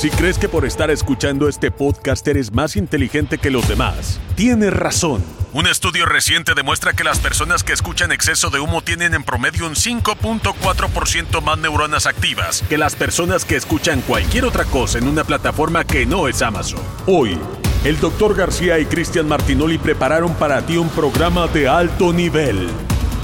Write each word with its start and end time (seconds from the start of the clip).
Si 0.00 0.08
crees 0.08 0.38
que 0.38 0.48
por 0.48 0.64
estar 0.64 0.90
escuchando 0.90 1.46
este 1.46 1.70
podcast 1.70 2.26
eres 2.26 2.54
más 2.54 2.74
inteligente 2.74 3.36
que 3.36 3.50
los 3.50 3.68
demás, 3.68 4.18
tienes 4.34 4.72
razón. 4.72 5.22
Un 5.52 5.66
estudio 5.66 6.06
reciente 6.06 6.54
demuestra 6.54 6.94
que 6.94 7.04
las 7.04 7.18
personas 7.18 7.62
que 7.62 7.74
escuchan 7.74 8.10
exceso 8.10 8.48
de 8.48 8.60
humo 8.60 8.80
tienen 8.80 9.12
en 9.12 9.24
promedio 9.24 9.66
un 9.66 9.74
5.4% 9.74 11.42
más 11.42 11.58
neuronas 11.58 12.06
activas 12.06 12.64
que 12.66 12.78
las 12.78 12.94
personas 12.94 13.44
que 13.44 13.56
escuchan 13.56 14.00
cualquier 14.00 14.46
otra 14.46 14.64
cosa 14.64 14.96
en 14.96 15.06
una 15.06 15.22
plataforma 15.22 15.84
que 15.84 16.06
no 16.06 16.28
es 16.28 16.40
Amazon. 16.40 16.80
Hoy, 17.06 17.38
el 17.84 18.00
Dr. 18.00 18.34
García 18.34 18.78
y 18.78 18.86
Cristian 18.86 19.28
Martinoli 19.28 19.76
prepararon 19.76 20.32
para 20.32 20.64
ti 20.64 20.78
un 20.78 20.88
programa 20.88 21.46
de 21.46 21.68
alto 21.68 22.14
nivel 22.14 22.70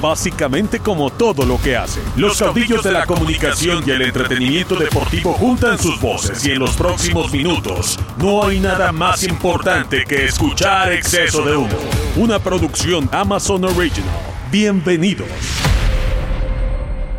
básicamente 0.00 0.80
como 0.80 1.11
todo 1.11 1.44
lo 1.44 1.61
que 1.61 1.77
hace. 1.77 2.00
Los 2.16 2.39
caudillos 2.39 2.83
de 2.83 2.92
la 2.92 3.06
comunicación 3.06 3.84
y 3.86 3.91
el 3.91 4.02
entretenimiento 4.02 4.77
deportivo 4.77 5.33
juntan 5.33 5.78
sus 5.78 6.00
voces 6.00 6.44
y 6.47 6.52
en 6.52 6.58
los 6.58 6.77
próximos 6.77 7.33
minutos 7.33 7.98
no 8.19 8.44
hay 8.44 8.61
nada 8.61 8.92
más 8.92 9.22
importante 9.22 10.05
que 10.05 10.24
escuchar 10.24 10.92
exceso 10.92 11.42
de 11.42 11.56
humo. 11.56 11.78
Una 12.17 12.39
producción 12.39 13.08
Amazon 13.12 13.64
Original. 13.64 14.11
Bienvenidos. 14.50 15.28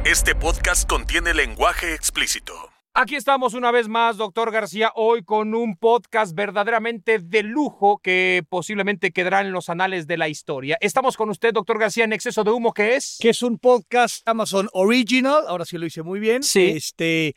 Este 0.06 0.36
podcast 0.36 0.88
contiene 0.88 1.34
lenguaje 1.34 1.94
explícito. 1.94 2.67
Aquí 3.00 3.16
estamos 3.16 3.54
una 3.54 3.70
vez 3.70 3.88
más, 3.88 4.18
doctor 4.18 4.52
García, 4.52 4.92
hoy 4.96 5.22
con 5.22 5.54
un 5.54 5.78
podcast 5.78 6.34
verdaderamente 6.34 7.20
de 7.20 7.44
lujo 7.44 8.00
que 8.00 8.44
posiblemente 8.50 9.12
quedará 9.12 9.42
en 9.42 9.52
los 9.52 9.70
anales 9.70 10.08
de 10.08 10.18
la 10.18 10.30
historia. 10.30 10.80
Estamos 10.82 11.16
con 11.16 11.30
usted, 11.30 11.54
doctor 11.54 11.78
García, 11.78 12.06
en 12.06 12.14
exceso 12.14 12.44
de 12.44 12.50
humo, 12.50 12.74
¿qué 12.74 12.96
es? 12.96 13.20
Que 13.22 13.30
es 13.30 13.44
un 13.44 13.60
podcast 13.60 14.28
Amazon 14.28 14.68
Original, 14.74 15.44
ahora 15.48 15.64
sí 15.64 15.78
lo 15.78 15.86
hice 15.86 16.02
muy 16.02 16.20
bien. 16.20 16.42
Sí. 16.42 16.72
Este, 16.76 17.36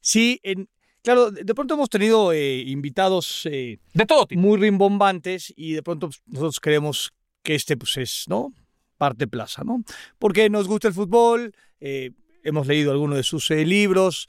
sí, 0.00 0.38
en, 0.44 0.68
claro, 1.02 1.32
de 1.32 1.54
pronto 1.56 1.74
hemos 1.74 1.90
tenido 1.90 2.32
eh, 2.32 2.58
invitados 2.58 3.48
eh, 3.50 3.80
De 3.92 4.06
todo 4.06 4.26
tipo. 4.26 4.40
muy 4.40 4.60
rimbombantes 4.60 5.52
y 5.56 5.72
de 5.72 5.82
pronto 5.82 6.06
pues, 6.06 6.22
nosotros 6.26 6.60
creemos 6.60 7.12
que 7.42 7.56
este 7.56 7.76
pues 7.76 7.96
es, 7.96 8.26
¿no? 8.28 8.54
Parte 8.96 9.26
plaza, 9.26 9.64
¿no? 9.64 9.82
Porque 10.20 10.48
nos 10.50 10.68
gusta 10.68 10.86
el 10.86 10.94
fútbol, 10.94 11.52
eh, 11.80 12.12
hemos 12.44 12.68
leído 12.68 12.92
algunos 12.92 13.16
de 13.16 13.24
sus 13.24 13.50
libros, 13.50 14.28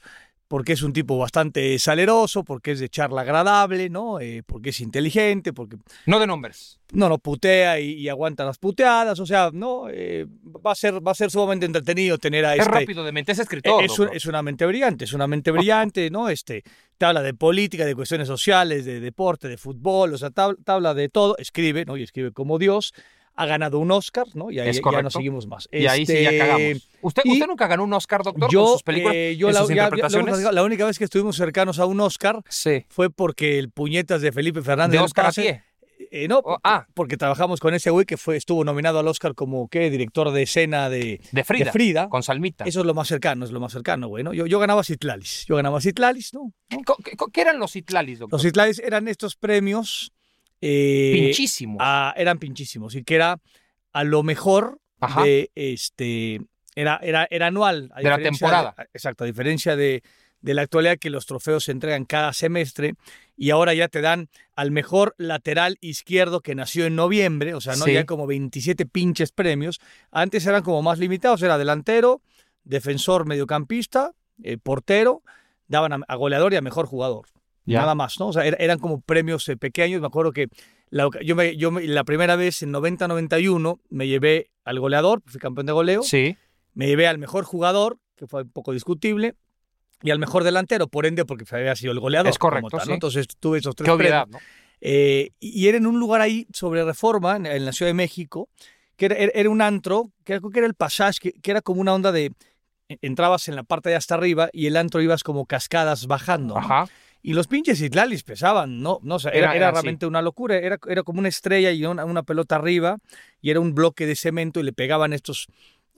porque 0.52 0.74
es 0.74 0.82
un 0.82 0.92
tipo 0.92 1.16
bastante 1.16 1.78
saleroso, 1.78 2.44
porque 2.44 2.72
es 2.72 2.78
de 2.78 2.90
charla 2.90 3.22
agradable, 3.22 3.88
¿no? 3.88 4.20
Eh, 4.20 4.42
porque 4.44 4.68
es 4.68 4.80
inteligente, 4.82 5.54
porque 5.54 5.78
No 6.04 6.20
de 6.20 6.26
nombres. 6.26 6.78
no 6.92 7.08
no 7.08 7.16
putea 7.16 7.80
y, 7.80 7.92
y 7.94 8.10
aguanta 8.10 8.44
las 8.44 8.58
puteadas, 8.58 9.18
o 9.18 9.24
sea, 9.24 9.48
no 9.50 9.88
Eh, 9.88 10.26
va 10.66 10.72
a 10.72 10.74
ser 10.74 10.94
va 11.06 11.12
a 11.12 11.14
ser 11.14 11.30
sumamente 11.30 11.64
entretenido 11.64 12.18
tener 12.18 12.44
a 12.44 12.52
Es 12.54 12.60
este 12.60 12.70
rápido 12.70 13.02
de 13.02 13.12
mente, 13.12 13.32
es 13.32 13.38
escritor. 13.38 13.82
es, 13.82 13.92
un- 13.92 13.96
doctor. 14.04 14.16
es 14.18 14.26
una 14.26 14.42
mente 14.42 14.66
brillante, 14.66 15.06
es 15.06 15.14
una 15.14 15.26
mente 15.26 15.50
brillante, 15.52 16.10
¿no? 16.10 16.28
Este, 16.28 16.62
te 16.98 17.06
habla 17.06 17.22
de 17.22 17.32
política, 17.32 17.86
de 17.86 17.94
cuestiones 17.94 18.28
sociales, 18.28 18.84
de 18.84 19.00
deporte, 19.00 19.48
de 19.48 19.56
fútbol, 19.56 20.12
o 20.12 20.18
sea, 20.18 20.28
te 20.28 20.42
habla 20.70 20.92
de 20.92 21.08
todo, 21.08 21.34
escribe, 21.38 21.86
¿no? 21.86 21.96
Y 21.96 22.02
escribe 22.02 22.30
como 22.30 22.58
Dios. 22.58 22.92
Ha 23.34 23.46
ganado 23.46 23.78
un 23.78 23.90
Oscar, 23.90 24.26
¿no? 24.34 24.50
Y 24.50 24.58
ahí 24.58 24.72
ya 24.72 25.02
nos 25.02 25.12
seguimos 25.14 25.46
más. 25.46 25.68
Y 25.72 25.86
ahí 25.86 26.04
sí 26.04 26.12
ya 26.12 26.30
Este, 26.30 26.38
cagamos. 26.38 26.88
¿Usted, 27.00 27.22
y 27.24 27.32
¿Usted 27.32 27.46
nunca 27.46 27.66
ganó 27.66 27.84
un 27.84 27.92
Oscar, 27.94 28.22
doctor, 28.22 28.50
Yo, 28.50 28.62
con 28.64 28.72
sus 28.74 28.82
películas, 28.82 29.14
eh, 29.16 29.36
yo 29.38 29.48
en 29.48 29.54
la, 29.54 29.60
sus 29.60 29.68
ya- 29.70 29.74
ya- 29.74 29.82
interpretaciones? 29.84 30.38
la, 30.40 30.52
la 30.52 30.62
única 30.62 30.84
vez 30.84 30.98
que 30.98 31.04
estuvimos 31.04 31.36
cercanos 31.36 31.78
a 31.78 31.86
un 31.86 31.98
Oscar 32.00 32.42
sí. 32.48 32.84
fue 32.88 33.08
porque 33.10 33.58
el 33.58 33.70
puñetas 33.70 34.20
de 34.22 34.32
Felipe 34.32 34.60
Fernández 34.62 34.98
De 35.00 35.04
Oscar 35.04 35.24
a 35.24 35.28
Pase- 35.28 35.42
pie. 35.42 35.62
eh, 36.10 36.28
no, 36.28 36.42
Oh, 36.44 36.58
ah, 36.62 36.86
porque 36.94 37.16
trabajamos 37.16 37.58
con 37.58 37.72
ese 37.74 37.88
güey 37.90 38.04
que 38.04 38.16
fue, 38.18 38.36
estuvo 38.36 38.64
nominado 38.64 38.98
al 38.98 39.08
Oscar 39.08 39.34
como 39.34 39.66
¿qué? 39.68 39.88
director 39.88 40.30
de 40.30 40.42
escena 40.42 40.90
de, 40.90 41.20
de 41.32 41.44
Frida. 41.44 41.64
de 41.64 41.72
Frida. 41.72 42.08
Con 42.10 42.22
Salmita. 42.22 42.64
Eso 42.66 42.80
es 42.80 42.86
lo 42.86 42.92
más 42.92 43.08
cercano, 43.08 43.44
es 43.46 43.50
lo 43.50 43.60
más 43.60 43.72
cercano, 43.72 44.08
güey, 44.08 44.22
¿no? 44.24 44.34
Yo, 44.34 44.46
yo 44.46 44.58
ganaba 44.58 44.84
Citlalis. 44.84 45.46
Yo 45.48 45.56
ganaba 45.56 45.80
Citlalis, 45.80 46.34
¿no? 46.34 46.52
¿Qué, 46.68 46.76
qué 47.32 47.40
eran 47.40 47.58
los 47.58 47.74
Itlalis, 47.76 48.18
doctor? 48.18 48.36
Los 48.38 48.42
Citlalis 48.42 48.78
eran 48.78 49.08
estos 49.08 49.36
premios. 49.36 50.12
Eh, 50.62 51.12
Pinchísimos. 51.14 51.76
a- 51.80 52.14
eran 52.16 52.38
pinchísimos. 52.38 52.94
Y 52.94 53.04
que 53.04 53.16
era 53.16 53.38
a 53.92 54.04
lo 54.04 54.22
mejor 54.22 54.78
Ajá. 55.00 55.22
de 55.24 55.50
este. 55.54 56.40
Era, 56.74 56.98
era, 57.02 57.26
era 57.30 57.48
anual. 57.48 57.90
a 57.94 58.00
De 58.00 58.08
la 58.08 58.18
temporada. 58.18 58.74
exacto, 58.94 59.24
a 59.24 59.26
diferencia 59.26 59.76
de, 59.76 60.02
de 60.40 60.54
la 60.54 60.62
actualidad 60.62 60.96
que 60.98 61.10
los 61.10 61.26
trofeos 61.26 61.64
se 61.64 61.72
entregan 61.72 62.06
cada 62.06 62.32
semestre 62.32 62.94
y 63.36 63.50
ahora 63.50 63.74
ya 63.74 63.88
te 63.88 64.00
dan 64.00 64.28
al 64.56 64.70
mejor 64.70 65.14
lateral 65.18 65.76
izquierdo 65.82 66.40
que 66.40 66.54
nació 66.54 66.86
en 66.86 66.96
noviembre, 66.96 67.52
o 67.54 67.60
sea, 67.60 67.76
no 67.76 67.84
Sí. 67.84 67.92
ya 67.92 68.06
como 68.06 68.26
27 68.26 68.86
pinches 68.86 69.32
premios. 69.32 69.80
Antes 70.10 70.46
eran 70.46 70.62
como 70.62 70.80
más 70.80 70.98
limitados, 70.98 71.42
era 71.42 71.58
delantero, 71.58 72.22
defensor, 72.64 73.26
mediocampista, 73.26 74.12
eh, 74.42 74.56
portero, 74.56 75.22
daban 75.68 75.92
a, 75.92 76.00
a 76.08 76.14
goleador 76.16 76.52
y 76.54 76.56
a 76.56 76.62
mejor 76.62 76.86
jugador. 76.86 77.26
Nada 77.64 77.94
más, 77.94 78.18
¿no? 78.18 78.28
O 78.28 78.32
sea, 78.32 78.44
era- 78.44 78.56
eran 78.58 78.78
como 78.78 79.00
premios 79.00 79.48
eh, 79.48 79.56
pequeños. 79.56 80.00
Me 80.00 80.06
acuerdo 80.06 80.32
que 80.32 80.48
la, 80.90 81.08
yo, 81.24 81.36
me, 81.36 81.56
yo 81.56 81.70
me- 81.70 81.86
la 81.86 82.04
primera 82.04 82.36
vez 82.36 82.62
en 82.62 82.72
90-91 82.72 83.80
me 83.90 84.06
llevé 84.08 84.50
al 84.64 84.78
goleador, 84.80 85.22
fui 85.26 85.40
campeón 85.40 85.66
de 85.66 85.72
goleo, 85.72 86.02
Sí. 86.02 86.36
me 86.74 86.86
llevé 86.86 87.06
al 87.06 87.18
mejor 87.18 87.44
jugador, 87.44 87.98
que 88.16 88.26
fue 88.26 88.42
un 88.42 88.50
poco 88.50 88.72
discutible, 88.72 89.34
y 90.02 90.10
al 90.10 90.18
mejor 90.18 90.42
delantero, 90.44 90.88
por 90.88 91.06
ende, 91.06 91.24
porque 91.24 91.44
había 91.54 91.76
sido 91.76 91.92
el 91.92 92.00
goleador. 92.00 92.30
Es 92.30 92.38
correcto, 92.38 92.68
como 92.68 92.78
tal, 92.78 92.80
sí. 92.86 92.88
¿no? 92.88 92.94
Entonces 92.94 93.26
tuve 93.38 93.58
esos 93.58 93.74
tres 93.76 93.86
Qué 93.86 93.90
obviedad, 93.92 94.24
premios. 94.24 94.42
¿no? 94.42 94.48
Eh, 94.80 95.30
y 95.38 95.68
era 95.68 95.78
en 95.78 95.86
un 95.86 96.00
lugar 96.00 96.20
ahí 96.20 96.46
sobre 96.52 96.84
Reforma, 96.84 97.36
en, 97.36 97.46
en 97.46 97.64
la 97.64 97.72
Ciudad 97.72 97.90
de 97.90 97.94
México, 97.94 98.48
que 98.96 99.06
era, 99.32 99.48
un 99.50 99.62
antro, 99.62 100.10
que 100.24 100.32
era, 100.32 100.40
creo 100.40 100.50
que 100.50 100.58
era 100.58 100.66
el 100.66 100.74
Passage, 100.74 101.18
que, 101.20 101.32
que 101.32 101.50
era 101.52 101.62
como 101.62 101.80
una 101.80 101.94
onda 101.94 102.10
de. 102.12 102.32
e- 102.88 102.98
Entrabas 103.00 103.46
en 103.48 103.54
la 103.56 103.62
parte 103.62 103.90
de 103.90 103.96
hasta 103.96 104.14
arriba 104.16 104.50
y 104.52 104.66
el 104.66 104.76
antro 104.76 105.00
ibas 105.00 105.22
como 105.22 105.46
cascadas 105.46 106.06
bajando. 106.08 106.54
¿no? 106.60 106.88
Y 107.22 107.34
los 107.34 107.46
pinches 107.46 107.80
Itlalis 107.80 108.24
pesaban, 108.24 108.80
¿no? 108.82 108.98
no 109.02 109.14
o 109.14 109.18
sea, 109.20 109.30
Era- 109.30 109.38
era, 109.38 109.46
era 109.50 109.56
era 109.56 109.68
así. 109.68 109.74
realmente 109.74 110.06
una 110.06 110.22
locura. 110.22 110.56
Era, 110.56 110.78
era 110.88 111.02
como 111.04 111.20
una 111.20 111.28
estrella 111.28 111.70
y 111.70 111.84
una, 111.86 112.04
una 112.04 112.22
pelota 112.24 112.56
arriba 112.56 112.98
y 113.40 113.50
era 113.50 113.60
un 113.60 113.74
bloque 113.74 114.06
de 114.06 114.16
cemento 114.16 114.58
y 114.60 114.64
le 114.64 114.72
pegaban 114.72 115.12
estos. 115.12 115.46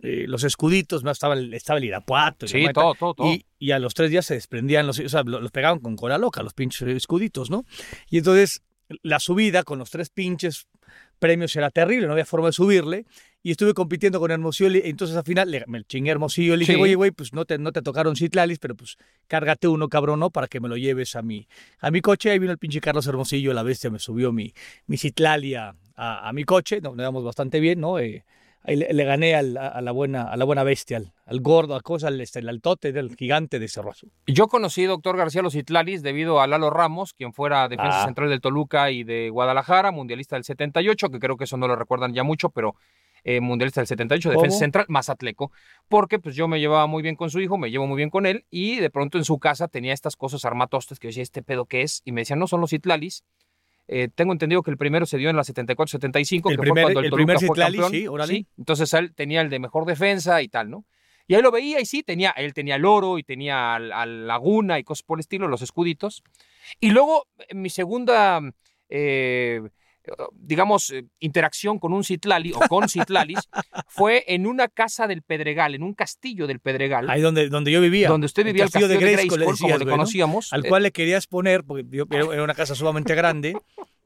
eh, 0.02 0.26
los 0.28 0.44
escuditos, 0.44 1.02
¿no? 1.02 1.10
estaba, 1.10 1.32
el, 1.34 1.54
estaba 1.54 1.78
el 1.78 1.84
Irapuato. 1.84 2.44
y 2.44 2.48
Sí, 2.50 2.66
todo, 2.74 2.94
todo, 2.94 3.14
todo. 3.14 3.26
Y, 3.32 3.46
y 3.58 3.70
a 3.70 3.78
los 3.78 3.94
tres 3.94 4.10
días 4.10 4.26
se 4.26 4.34
desprendían 4.34 4.86
los, 4.86 4.98
o 4.98 5.08
sea, 5.08 5.22
lo- 5.24 5.40
los 5.40 5.50
pegaban 5.50 5.78
con 5.78 5.96
cola 5.96 6.18
loca, 6.18 6.42
los 6.42 6.52
pinches 6.52 6.82
escuditos, 6.88 7.48
¿no? 7.48 7.64
Y 8.10 8.18
entonces 8.18 8.62
la 9.02 9.18
subida 9.18 9.62
con 9.62 9.78
los 9.78 9.88
tres 9.90 10.10
pinches 10.10 10.66
premios 11.18 11.56
era 11.56 11.70
terrible, 11.70 12.06
no 12.06 12.12
había 12.12 12.26
forma 12.26 12.48
de 12.48 12.52
subirle. 12.52 13.06
Y 13.46 13.50
estuve 13.50 13.74
compitiendo 13.74 14.18
con 14.20 14.30
Hermosillo, 14.30 14.70
y 14.70 14.80
entonces 14.88 15.14
al 15.18 15.22
final 15.22 15.50
le, 15.50 15.62
me 15.66 15.84
chingué 15.84 16.08
a 16.10 16.12
Hermosillo, 16.12 16.54
le 16.56 16.60
dije, 16.60 16.76
oye, 16.76 16.94
güey, 16.94 17.10
pues 17.10 17.34
no 17.34 17.44
te, 17.44 17.58
no 17.58 17.72
te 17.72 17.82
tocaron 17.82 18.16
Citlalis, 18.16 18.58
pero 18.58 18.74
pues 18.74 18.96
cárgate 19.28 19.68
uno, 19.68 19.88
cabrón, 19.90 20.18
¿no? 20.20 20.30
Para 20.30 20.46
que 20.48 20.60
me 20.60 20.68
lo 20.70 20.78
lleves 20.78 21.14
a 21.14 21.20
mi, 21.20 21.46
a 21.78 21.90
mi 21.90 22.00
coche. 22.00 22.30
Ahí 22.30 22.38
vino 22.38 22.52
el 22.52 22.58
pinche 22.58 22.80
Carlos 22.80 23.06
Hermosillo, 23.06 23.52
la 23.52 23.62
bestia, 23.62 23.90
me 23.90 23.98
subió 23.98 24.32
mi, 24.32 24.54
mi 24.86 24.96
Citlali 24.96 25.54
a, 25.56 25.74
a- 25.94 26.26
a 26.28 26.32
mi 26.32 26.44
coche, 26.44 26.80
nos 26.80 26.96
damos 26.96 27.22
bastante 27.22 27.60
bien, 27.60 27.80
¿no? 27.80 27.98
Eh, 27.98 28.24
ahí 28.62 28.76
le, 28.76 28.90
le 28.94 29.04
gané 29.04 29.34
al- 29.34 29.58
a, 29.58 29.68
a 29.68 29.82
la 29.82 29.92
buena, 29.92 30.22
a 30.22 30.38
la 30.38 30.46
buena 30.46 30.62
bestia, 30.64 30.96
al, 30.96 31.12
al 31.26 31.40
gordo, 31.42 31.74
a 31.76 31.82
cosa, 31.82 32.08
al, 32.08 32.18
este, 32.22 32.38
al 32.38 32.48
altote 32.48 32.92
del 32.92 33.14
gigante 33.14 33.58
de 33.58 33.68
Cerro 33.68 33.90
Azul. 33.90 34.10
Yo 34.26 34.48
conocí, 34.48 34.84
doctor 34.84 35.18
García, 35.18 35.42
los 35.42 35.54
Itlalis 35.54 36.02
debido 36.02 36.40
a 36.40 36.46
Lalo 36.46 36.70
Ramos, 36.70 37.12
quien 37.12 37.34
fuera 37.34 37.68
defensa 37.68 38.04
Ah. 38.04 38.06
central 38.06 38.30
del 38.30 38.40
Toluca 38.40 38.90
y 38.90 39.04
de 39.04 39.28
Guadalajara, 39.28 39.90
mundialista 39.90 40.36
del 40.36 40.44
78, 40.44 41.10
que 41.10 41.18
creo 41.20 41.36
que 41.36 41.44
eso 41.44 41.58
no 41.58 41.68
lo 41.68 41.76
recuerdan 41.76 42.14
ya 42.14 42.22
mucho, 42.24 42.48
pero 42.48 42.74
eh, 43.24 43.40
mundialista 43.40 43.80
del 43.80 43.88
78, 43.88 44.30
defensa 44.30 44.58
central, 44.58 44.84
Mazatleco, 44.88 45.50
porque 45.88 46.18
pues 46.18 46.36
yo 46.36 46.46
me 46.46 46.60
llevaba 46.60 46.86
muy 46.86 47.02
bien 47.02 47.16
con 47.16 47.30
su 47.30 47.40
hijo, 47.40 47.58
me 47.58 47.70
llevo 47.70 47.86
muy 47.86 47.96
bien 47.96 48.10
con 48.10 48.26
él, 48.26 48.44
y 48.50 48.76
de 48.76 48.90
pronto 48.90 49.18
en 49.18 49.24
su 49.24 49.38
casa 49.38 49.66
tenía 49.68 49.92
estas 49.92 50.14
cosas 50.16 50.44
armatostes 50.44 50.98
que 50.98 51.06
yo 51.06 51.10
decía, 51.10 51.22
¿este 51.22 51.42
pedo 51.42 51.64
qué 51.66 51.82
es? 51.82 52.02
Y 52.04 52.12
me 52.12 52.20
decían, 52.20 52.38
no, 52.38 52.46
son 52.46 52.60
los 52.60 52.72
Itlalis. 52.72 53.24
Eh, 53.86 54.08
tengo 54.14 54.32
entendido 54.32 54.62
que 54.62 54.70
el 54.70 54.78
primero 54.78 55.04
se 55.04 55.18
dio 55.18 55.28
en 55.28 55.36
la 55.36 55.42
74-75, 55.42 56.50
El 56.50 56.56
que 56.56 56.60
primer- 56.62 56.72
fue 56.72 56.82
cuando 56.84 57.00
el, 57.00 57.06
el 57.06 57.10
Toluca 57.10 57.16
primer 57.34 57.38
fue 57.38 57.48
Citlali, 57.48 57.78
campeón. 57.78 57.92
sí, 58.00 58.06
órale. 58.08 58.46
entonces 58.56 58.94
él 58.94 59.14
tenía 59.14 59.40
el 59.42 59.50
de 59.50 59.58
mejor 59.58 59.84
defensa 59.84 60.40
y 60.40 60.48
tal, 60.48 60.70
¿no? 60.70 60.84
Y 61.26 61.34
ahí 61.34 61.42
lo 61.42 61.50
veía 61.50 61.80
y 61.80 61.86
sí, 61.86 62.02
tenía, 62.02 62.30
él 62.32 62.52
tenía 62.52 62.76
el 62.76 62.84
oro 62.84 63.18
y 63.18 63.22
tenía 63.24 63.74
al, 63.74 63.92
al 63.92 64.26
Laguna 64.26 64.78
y 64.78 64.84
cosas 64.84 65.02
por 65.04 65.18
el 65.18 65.20
estilo, 65.20 65.48
los 65.48 65.62
escuditos. 65.62 66.22
Y 66.80 66.90
luego 66.90 67.26
mi 67.54 67.70
segunda, 67.70 68.40
eh, 68.90 69.62
digamos, 70.32 70.90
eh, 70.90 71.04
interacción 71.20 71.78
con 71.78 71.92
un 71.92 72.04
Citlali 72.04 72.52
o 72.52 72.60
con 72.68 72.88
Citlalis 72.88 73.38
fue 73.88 74.24
en 74.28 74.46
una 74.46 74.68
casa 74.68 75.06
del 75.06 75.22
Pedregal, 75.22 75.74
en 75.74 75.82
un 75.82 75.94
castillo 75.94 76.46
del 76.46 76.60
Pedregal. 76.60 77.08
Ahí 77.10 77.20
donde, 77.20 77.48
donde 77.48 77.72
yo 77.72 77.80
vivía. 77.80 78.08
Donde 78.08 78.26
usted 78.26 78.44
vivía, 78.44 78.64
el 78.64 78.70
castillo, 78.70 78.88
de 78.88 78.96
Grayskull, 78.98 79.40
le 79.40 79.46
como 79.46 79.78
le 79.78 79.86
conocíamos. 79.86 80.52
Al 80.52 80.64
Eh, 80.64 80.68
cual 80.68 80.82
le 80.82 80.92
querías 80.92 81.26
poner, 81.26 81.64
porque 81.64 81.84
yo- 81.90 82.06
era 82.10 82.42
una 82.42 82.54
casa 82.54 82.74
sumamente 82.74 83.14
grande. 83.14 83.56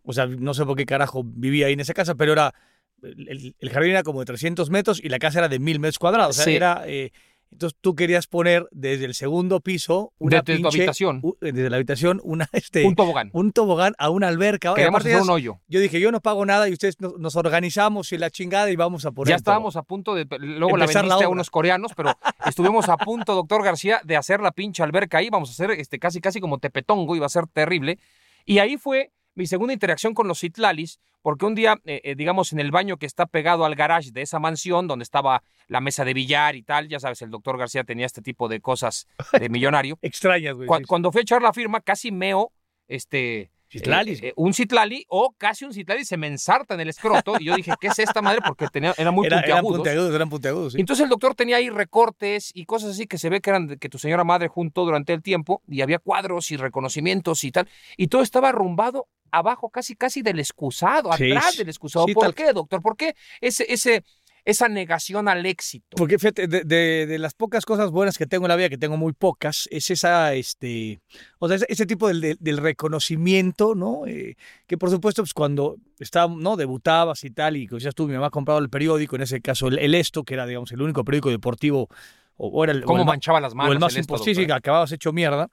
O 0.05 0.13
sea, 0.13 0.27
no 0.27 0.55
sé 0.55 0.65
por 0.65 0.77
qué 0.77 0.87
carajo 0.87 1.23
vivía 1.25 1.67
ahí 1.67 1.73
en 1.75 1.81
esa 1.81 1.95
casa, 1.95 2.15
pero 2.15 2.33
era. 2.33 2.55
El, 3.03 3.55
el 3.59 3.71
jardín 3.71 3.91
era 3.93 4.03
como 4.03 4.21
de 4.21 4.27
300 4.27 4.71
metros 4.71 5.01
y 5.03 5.09
la 5.09 5.19
casa 5.21 5.39
era 5.41 5.49
de 5.49 5.59
1000 5.59 5.79
metros 5.79 5.99
cuadrados. 5.99 6.31
O 6.31 6.43
sea, 6.43 6.45
Sí. 6.45 6.57
era. 6.57 6.83
eh, 6.87 7.13
entonces 7.51 7.79
tú 7.81 7.95
querías 7.95 8.27
poner 8.27 8.67
desde 8.71 9.05
el 9.05 9.15
segundo 9.15 9.61
piso 9.61 10.13
una 10.19 10.43
Desde 10.43 10.61
tu 10.63 10.69
habitación. 10.69 11.21
u- 11.23 11.37
desde 11.41 11.71
la 11.71 11.77
habitación 11.77 12.21
una 12.25 12.49
este 12.53 12.85
un 12.87 12.95
tobogán. 12.95 13.31
un 13.33 13.53
tobogán 13.53 13.95
a 13.99 14.11
una 14.11 14.29
alberca. 14.29 14.71
Aparte 14.71 14.97
hacer 15.15 15.23
un 15.23 15.31
hoyo. 15.31 15.59
yo 15.69 15.81
dije, 15.81 16.01
yo 16.01 16.13
no 16.13 16.21
pago 16.21 16.45
nada 16.47 16.69
y 16.69 16.73
ustedes 16.73 17.01
nos, 17.01 17.19
nos 17.19 17.37
organizamos 17.37 18.13
y 18.13 18.19
la 18.19 18.31
chingada 18.31 18.71
y 18.71 18.77
vamos 18.77 19.05
a 19.07 19.11
poner 19.13 19.31
Ya 19.31 19.37
estábamos 19.37 19.77
a 19.77 19.83
punto 19.83 20.15
de. 20.15 20.27
Luego 20.39 20.77
Empezar 20.79 21.05
la 21.05 21.15
vendiste 21.15 21.25
a 21.25 21.29
unos 21.29 21.51
coreanos, 21.51 21.93
pero 21.97 22.11
estuvimos 22.47 22.89
a 22.89 22.97
punto, 22.97 23.35
doctor 23.35 23.63
García, 23.65 24.01
de 24.05 24.17
hacer 24.17 24.41
la 24.41 24.53
pinche 24.53 24.83
alberca 24.83 25.19
ahí. 25.19 25.29
Vamos 25.31 25.49
a 25.49 25.53
hacer 25.53 25.71
este, 25.73 25.99
casi, 25.99 26.21
casi 26.21 26.41
como 26.41 26.59
Tepetongo, 26.59 27.17
iba 27.17 27.27
a 27.27 27.31
ser 27.31 27.47
terrible. 27.47 27.99
Y 28.45 28.59
ahí 28.61 28.77
fue 28.79 29.11
mi 29.39 29.47
segunda 29.47 29.73
interacción 29.73 30.15
con 30.15 30.29
los 30.29 30.41
Citlalis, 30.41 30.99
porque 31.23 31.47
un 31.47 31.55
día, 31.55 31.79
eh, 31.85 32.01
eh, 32.05 32.15
digamos, 32.17 32.53
en 32.53 32.61
el 32.61 32.71
baño 32.71 32.97
que 32.97 33.07
está 33.07 33.27
pegado 33.27 33.65
al 33.65 33.75
garage 33.75 34.11
de 34.13 34.23
esa 34.23 34.39
mansión, 34.39 34.87
donde 34.89 35.05
estaba 35.05 35.43
la 35.69 35.81
mesa 35.81 36.05
de 36.05 36.13
billar 36.13 36.57
y 36.57 36.63
tal, 36.63 36.89
ya 36.89 36.99
sabes, 37.01 37.23
el 37.23 37.31
doctor 37.31 37.57
García 37.57 37.85
tenía 37.85 38.07
este 38.07 38.21
tipo 38.21 38.49
de 38.49 38.61
cosas 38.61 39.07
de 39.39 39.49
millonario. 39.49 39.99
Extrañas, 40.03 40.55
güey. 40.57 40.67
Cu-. 40.69 40.83
Cuando 40.87 41.13
fui 41.13 41.21
a 41.21 41.23
echar 41.23 41.41
la 41.41 41.53
firma, 41.53 41.81
casi 41.81 42.11
meo 42.11 42.53
este, 42.89 43.51
Citlalis. 43.71 44.23
eh, 44.23 44.29
eh, 44.29 44.33
un 44.37 44.55
citlali 44.55 45.05
o 45.09 45.35
casi 45.37 45.67
un 45.67 45.75
citlali 45.75 46.05
se 46.05 46.17
me 46.17 46.27
ensarta 46.27 46.73
en 46.73 46.81
el 46.81 46.89
escroto 46.89 47.35
y 47.39 47.45
yo 47.45 47.55
dije, 47.55 47.73
¿qué 47.79 47.89
es 47.89 47.99
esta 47.99 48.23
madre? 48.23 48.41
Porque 48.47 48.67
tenía, 48.73 48.95
era 48.97 49.11
muy 49.11 49.27
Era- 49.27 49.41
eran 49.41 49.61
puntiagudos. 49.61 49.77
puntiagudos, 49.79 50.15
eran 50.15 50.31
puntiagudos, 50.31 50.73
sí. 50.73 50.81
Entonces 50.81 51.05
el 51.05 51.11
doctor 51.11 51.35
tenía 51.35 51.57
ahí 51.57 51.69
recortes 51.69 52.51
y 52.55 52.65
cosas 52.65 52.91
así 52.93 53.07
que 53.07 53.19
se 53.19 53.29
ve 53.29 53.41
que 53.43 53.51
eran 53.51 53.67
de- 53.67 53.77
que 53.77 53.91
tu 53.91 53.99
señora 53.99 54.25
madre 54.25 54.49
juntó 54.49 54.87
durante 54.87 55.13
el 55.13 55.23
tiempo 55.23 55.63
y 55.69 55.83
había 55.83 55.99
cuadros 55.99 56.51
y 56.51 56.57
reconocimientos 56.57 57.45
y 57.45 57.53
tal. 57.53 57.69
Y 57.99 58.09
todo 58.09 58.23
estaba 58.23 58.49
arrumbado 58.49 59.07
abajo, 59.33 59.71
casi 59.71 59.95
casi 59.97 60.23
del 60.23 60.39
excusado, 60.41 61.13
Sí, 61.15 61.31
atrás 61.31 61.53
sí. 61.53 61.59
del 61.59 61.69
excusado. 61.69 62.07
Sí, 62.07 62.15
¿Por 62.15 62.25
tal- 62.25 62.35
qué, 62.35 62.53
doctor? 62.53 62.81
¿Por 62.83 62.97
qué 62.97 63.15
ese, 63.41 63.67
ese, 63.73 64.05
esa 64.45 64.69
negación 64.69 65.29
al 65.29 65.45
éxito? 65.45 65.97
Porque 65.97 66.19
fíjate, 66.19 66.47
de, 66.47 66.63
de- 66.65 67.07
de 67.07 67.19
las 67.19 67.35
pocas 67.35 67.67
cosas 67.67 67.91
buenas 67.91 68.17
que 68.17 68.27
tengo 68.27 68.47
en 68.47 68.49
la 68.51 68.57
vida, 68.57 68.69
que 68.69 68.79
tengo 68.79 68.97
muy 68.97 69.13
pocas, 69.13 69.69
es 69.71 69.91
esa, 69.91 70.33
este, 70.35 71.01
o 71.39 71.49
sea, 71.49 71.57
ese, 71.57 71.67
ese 71.69 71.87
tipo 71.87 72.09
del, 72.09 72.37
del- 72.41 72.57
reconocimiento, 72.59 73.75
¿no? 73.75 74.07
Eh, 74.07 74.37
que 74.67 74.79
por 74.79 74.91
supuesto, 74.91 75.23
pues 75.23 75.35
cuando 75.35 75.77
estaba, 75.99 76.33
¿no? 76.35 76.57
Debutabas 76.57 77.25
y 77.25 77.31
tal, 77.31 77.57
y 77.57 77.67
como 77.67 77.79
decías 77.79 77.95
tú, 77.95 78.07
mi 78.09 78.15
mamá 78.15 78.31
compraba 78.31 78.61
el 78.61 78.71
periódico, 78.71 79.17
en 79.17 79.23
ese 79.23 79.41
caso 79.41 79.69
el, 79.69 79.79
el 79.79 79.95
Esto, 79.95 80.25
que 80.25 80.35
era, 80.35 80.47
digamos, 80.47 80.73
el 80.73 80.81
único 80.83 81.05
periódico 81.05 81.31
deportivo, 81.31 81.89
o, 82.37 82.63
era 82.65 82.73
el, 82.73 82.85
o 82.85 82.87
¿Cómo 82.87 83.01
el 83.01 83.05
manchaba 83.07 83.41
las 83.41 83.55
manos? 83.55 83.71
o 83.71 83.73
el 83.73 83.79
más 83.81 83.95
el 83.95 84.01
esto, 84.01 84.17
doctor? 84.17 84.47
que 84.47 84.53
acababas 84.53 84.93
hecho 84.93 85.13
mierda. 85.13 85.51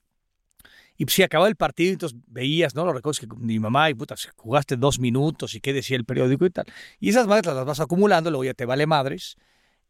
Y 0.98 1.06
pues, 1.06 1.16
sí, 1.16 1.24
acababa 1.24 1.50
el 1.50 1.56
partido, 1.56 1.92
entonces 1.92 2.18
veías, 2.28 2.76
¿no? 2.76 2.86
Los 2.86 2.96
recuerdos 2.96 3.20
que 3.20 3.28
mi 3.38 3.60
mamá, 3.60 3.90
y 3.90 3.94
puta, 3.94 4.16
jugaste 4.36 4.78
dos 4.78 5.00
minutos 5.00 5.56
y 5.56 5.60
qué 5.60 5.74
decía 5.74 5.98
el 5.98 6.06
periódico 6.06 6.46
y 6.46 6.50
tal. 6.50 6.66
Y 7.00 7.10
esas 7.10 7.28
madres 7.28 7.54
las 7.54 7.66
vas 7.66 7.80
acumulando, 7.80 8.30
luego 8.30 8.46
ya 8.46 8.54
te 8.54 8.66
vale 8.66 8.86
madres. 8.88 9.36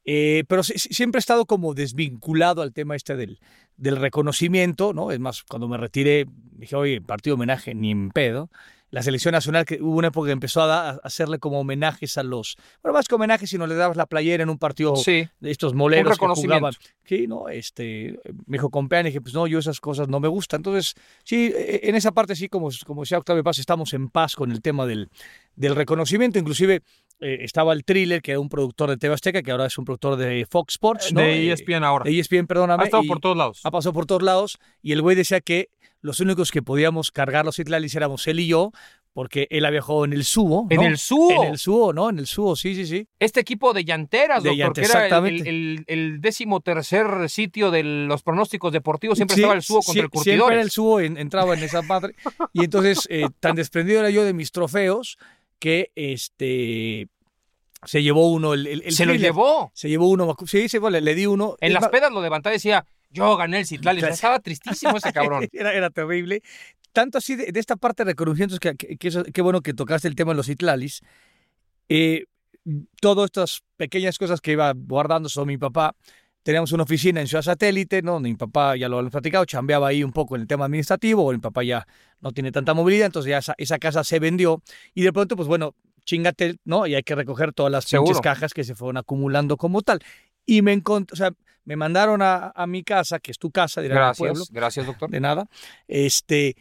Eh, 0.07 0.43
pero 0.47 0.63
siempre 0.63 1.17
he 1.17 1.19
estado 1.19 1.45
como 1.45 1.73
desvinculado 1.73 2.61
al 2.61 2.73
tema 2.73 2.95
este 2.95 3.15
del, 3.15 3.39
del 3.75 3.95
reconocimiento, 3.95 4.93
¿no? 4.93 5.11
Es 5.11 5.19
más, 5.19 5.43
cuando 5.43 5.67
me 5.67 5.77
retiré, 5.77 6.27
dije, 6.51 6.75
oye, 6.75 7.01
partido 7.01 7.35
homenaje, 7.35 7.73
ni 7.73 7.91
en 7.91 8.11
pedo. 8.11 8.49
La 8.95 9.03
selección 9.03 9.33
nacional, 9.33 9.65
que 9.65 9.81
hubo 9.81 9.97
una 9.97 10.07
época 10.07 10.27
que 10.27 10.31
empezó 10.31 10.62
a, 10.62 10.68
da- 10.68 10.89
a 10.92 11.00
hacerle 11.03 11.38
como 11.38 11.59
homenajes 11.59 12.18
a 12.18 12.24
los, 12.24 12.56
bueno, 12.81 12.94
más 12.94 13.07
que 13.07 13.15
homenajes, 13.15 13.50
sino 13.50 13.68
le 13.68 13.75
dabas 13.75 13.97
la 13.97 14.06
playera 14.06 14.44
en 14.44 14.50
un 14.50 14.57
partido 14.57 14.95
Sí. 14.95 15.27
de 15.39 15.51
estos 15.51 15.74
moleros 15.74 16.18
que 16.18 16.25
jugaban. 16.25 16.74
Sí, 17.03 17.27
no, 17.27 17.50
este, 17.50 18.18
me 18.47 18.57
dijo 18.57 18.69
con 18.69 18.88
pena, 18.88 19.01
y 19.09 19.12
dije, 19.12 19.21
pues 19.21 19.33
no, 19.33 19.47
yo 19.47 19.59
esas 19.59 19.80
cosas 19.81 20.07
no 20.07 20.19
me 20.19 20.27
gustan. 20.30 20.59
Entonces, 20.59 20.95
sí, 21.24 21.51
eh, 21.56 21.81
en 21.83 21.95
esa 21.95 22.13
parte 22.13 22.36
sí, 22.36 22.47
como, 22.50 22.69
como 22.86 23.01
decía 23.01 23.18
Octavio 23.18 23.44
Paz, 23.44 23.59
estamos 23.59 23.94
en 23.94 24.09
paz 24.09 24.36
con 24.36 24.51
el 24.51 24.62
tema 24.62 24.86
del, 24.86 25.09
del 25.56 25.75
reconocimiento. 25.75 26.39
Inclusive 26.39 26.81
eh, 27.21 27.38
estaba 27.41 27.73
el 27.73 27.83
thriller, 27.85 28.21
que 28.21 28.31
era 28.31 28.39
un 28.39 28.50
productor 28.50 28.89
de 28.89 28.97
TV 28.97 29.13
Azteca, 29.13 29.41
que 29.41 29.51
ahora 29.51 29.65
es 29.67 29.77
un 29.77 29.85
productor 29.85 30.17
de 30.17 30.45
Fox 30.50 30.73
Sports, 30.73 31.13
¿no? 31.13 31.21
De 31.21 31.47
Eh, 31.47 31.51
ESPN 31.53 31.83
ahora. 31.83 32.03
de 32.03 32.17
ESPN, 32.19 32.45
perdóname. 32.47 32.83
Ha 32.83 32.85
estado 32.85 33.03
por 33.07 33.19
todos 33.19 33.38
lados. 33.38 33.62
Ha 33.63 33.71
pasado 33.71 33.94
por 33.94 34.06
todos 34.06 34.21
lados. 34.21 34.57
Y 34.81 34.91
el 34.91 35.01
güey 35.01 35.15
decía 35.15 35.39
que 35.41 35.69
los 36.01 36.19
únicos 36.19 36.51
que 36.51 36.62
podíamos 36.62 37.12
cargar 37.12 37.45
los 37.45 37.57
Itlalis 37.57 37.95
éramos 37.95 38.27
él 38.27 38.39
y 38.41 38.47
yo, 38.47 38.71
porque 39.13 39.47
él 39.50 39.63
había 39.63 39.81
jugado 39.81 40.03
en 40.06 40.12
el 40.13 40.25
Subo. 40.25 40.67
En 40.69 40.81
el 40.81 40.97
Subo. 40.97 41.41
En 41.45 41.51
el 41.53 41.57
Subo, 41.57 41.94
¿no? 41.94 42.09
En 42.09 42.19
el 42.19 42.27
Subo, 42.27 42.57
sí, 42.57 42.75
sí, 42.75 42.85
sí. 42.85 43.07
Este 43.17 43.39
equipo 43.39 43.71
de 43.71 43.85
llanteras, 43.85 44.44
De 44.44 44.50
doctor, 44.50 44.73
que 44.73 44.81
era 44.81 45.07
el- 45.19 45.23
el, 45.25 45.47
el, 45.47 45.83
el 45.88 46.21
décimo 46.21 46.59
tercer 46.59 47.07
sitio 47.29 47.71
de 47.71 47.81
los 47.83 48.23
pronósticos 48.23 48.73
deportivos, 48.73 49.17
siempre 49.17 49.35
Sí, 49.35 49.41
estaba 49.41 49.56
el 49.56 49.62
subo 49.62 49.81
sí, 49.81 49.85
contra 49.88 50.03
el 50.03 50.09
Siempre 50.12 50.17
curtidor. 50.33 50.51
era 50.53 50.62
el 50.62 50.69
subo, 50.69 51.00
en- 51.00 51.17
entraba 51.17 51.53
en 51.53 51.63
esa 51.63 51.81
madre. 51.81 52.13
Y 52.51 52.65
entonces, 52.65 53.07
eh, 53.09 53.25
tan 53.39 53.56
desprendido 53.56 54.01
era 54.01 54.09
yo 54.09 54.25
de 54.25 54.33
mis 54.33 54.51
trofeos 54.51 55.17
que 55.59 55.91
este 55.95 57.07
se 57.85 58.01
llevó 58.01 58.31
uno 58.31 58.53
el, 58.53 58.65
el- 58.67 58.81
el 58.83 58.91
Se 58.93 59.05
lo 59.05 59.13
llevó. 59.15 59.71
Se 59.75 59.89
llevó 59.89 60.09
uno. 60.09 60.35
Sí, 60.47 60.69
sí, 60.69 60.79
le, 60.91 61.01
le 61.01 61.15
di 61.15 61.25
uno. 61.25 61.55
En 61.61 61.67
Es 61.67 61.73
las 61.73 61.81
más, 61.83 61.91
pedas 61.91 62.11
lo 62.11 62.21
levantaba 62.21 62.53
y 62.53 62.57
decía, 62.57 62.85
yo 63.11 63.37
gané 63.37 63.59
el 63.59 63.65
Citlali. 63.67 64.01
Estaba 64.03 64.39
tristísimo 64.39 64.97
ese 64.97 65.13
cabrón. 65.13 65.47
Era, 65.53 65.73
era 65.73 65.89
terrible. 65.89 66.41
Tanto 66.93 67.17
así 67.17 67.35
de, 67.35 67.51
de 67.51 67.59
esta 67.59 67.75
parte 67.75 68.03
de 68.03 68.11
reconocimientos, 68.11 68.59
que, 68.59 68.75
que, 68.75 68.97
que 68.97 69.09
qué 69.33 69.41
bueno 69.41 69.61
que 69.61 69.73
tocaste 69.73 70.07
el 70.07 70.15
tema 70.15 70.31
de 70.31 70.37
los 70.37 70.49
Itlalis. 70.49 71.01
Eh, 71.89 72.25
todas 73.01 73.25
estas 73.25 73.63
pequeñas 73.77 74.17
cosas 74.17 74.41
que 74.41 74.53
iba 74.53 74.73
guardando 74.75 75.29
sobre 75.29 75.47
mi 75.47 75.57
papá. 75.57 75.95
Teníamos 76.45 76.71
una 76.74 76.83
oficina 76.83 77.21
en 77.21 77.27
Ciudad 77.27 77.42
Satélite, 77.42 78.03
¿no? 78.03 78.19
Mi 78.19 78.36
papá, 78.36 78.75
ya 78.75 78.88
lo 78.88 79.00
hemos 79.00 79.12
platicado, 79.12 79.45
chambeaba 79.45 79.88
ahí 79.88 80.03
un 80.03 80.12
poco 80.12 80.36
en 80.36 80.44
el 80.44 80.47
tema 80.47 80.65
administrativo, 80.65 81.31
mi 81.31 81.39
papá 81.39 81.63
ya 81.63 81.88
no 82.21 82.33
tiene 82.33 82.51
tanta 82.51 82.75
movilidad, 82.75 83.07
entonces 83.07 83.31
ya 83.31 83.39
esa, 83.39 83.56
esa 83.57 83.80
casa 83.80 84.03
se 84.03 84.19
vendió 84.19 84.62
y 84.94 85.01
de 85.01 85.12
pronto, 85.12 85.36
pues 85.36 85.47
bueno, 85.47 85.74
chingate, 86.03 86.57
¿no? 86.63 86.86
Y 86.86 86.94
hay 86.94 87.01
que 87.01 87.15
recoger 87.15 87.51
todas 87.51 87.71
las 87.71 87.89
pinches 87.89 88.21
cajas 88.21 88.53
que 88.53 88.63
se 88.63 88.75
fueron 88.75 88.97
acumulando 88.97 89.57
como 89.57 89.81
tal. 89.81 90.01
Y 90.45 90.62
me 90.62 90.74
encontré, 90.74 91.15
o 91.15 91.18
sea, 91.18 91.31
me 91.63 91.77
mandaron 91.77 92.21
a, 92.21 92.51
a 92.56 92.68
mi 92.68 92.83
casa, 92.83 93.18
que 93.18 93.31
es 93.31 93.39
tu 93.39 93.50
casa, 93.50 93.81
el 93.81 93.88
pueblo, 93.88 94.06
Gracias, 94.15 94.51
gracias, 94.51 94.86
doctor. 94.86 95.09
de 95.09 95.19
nada, 95.19 95.48
este, 95.88 96.55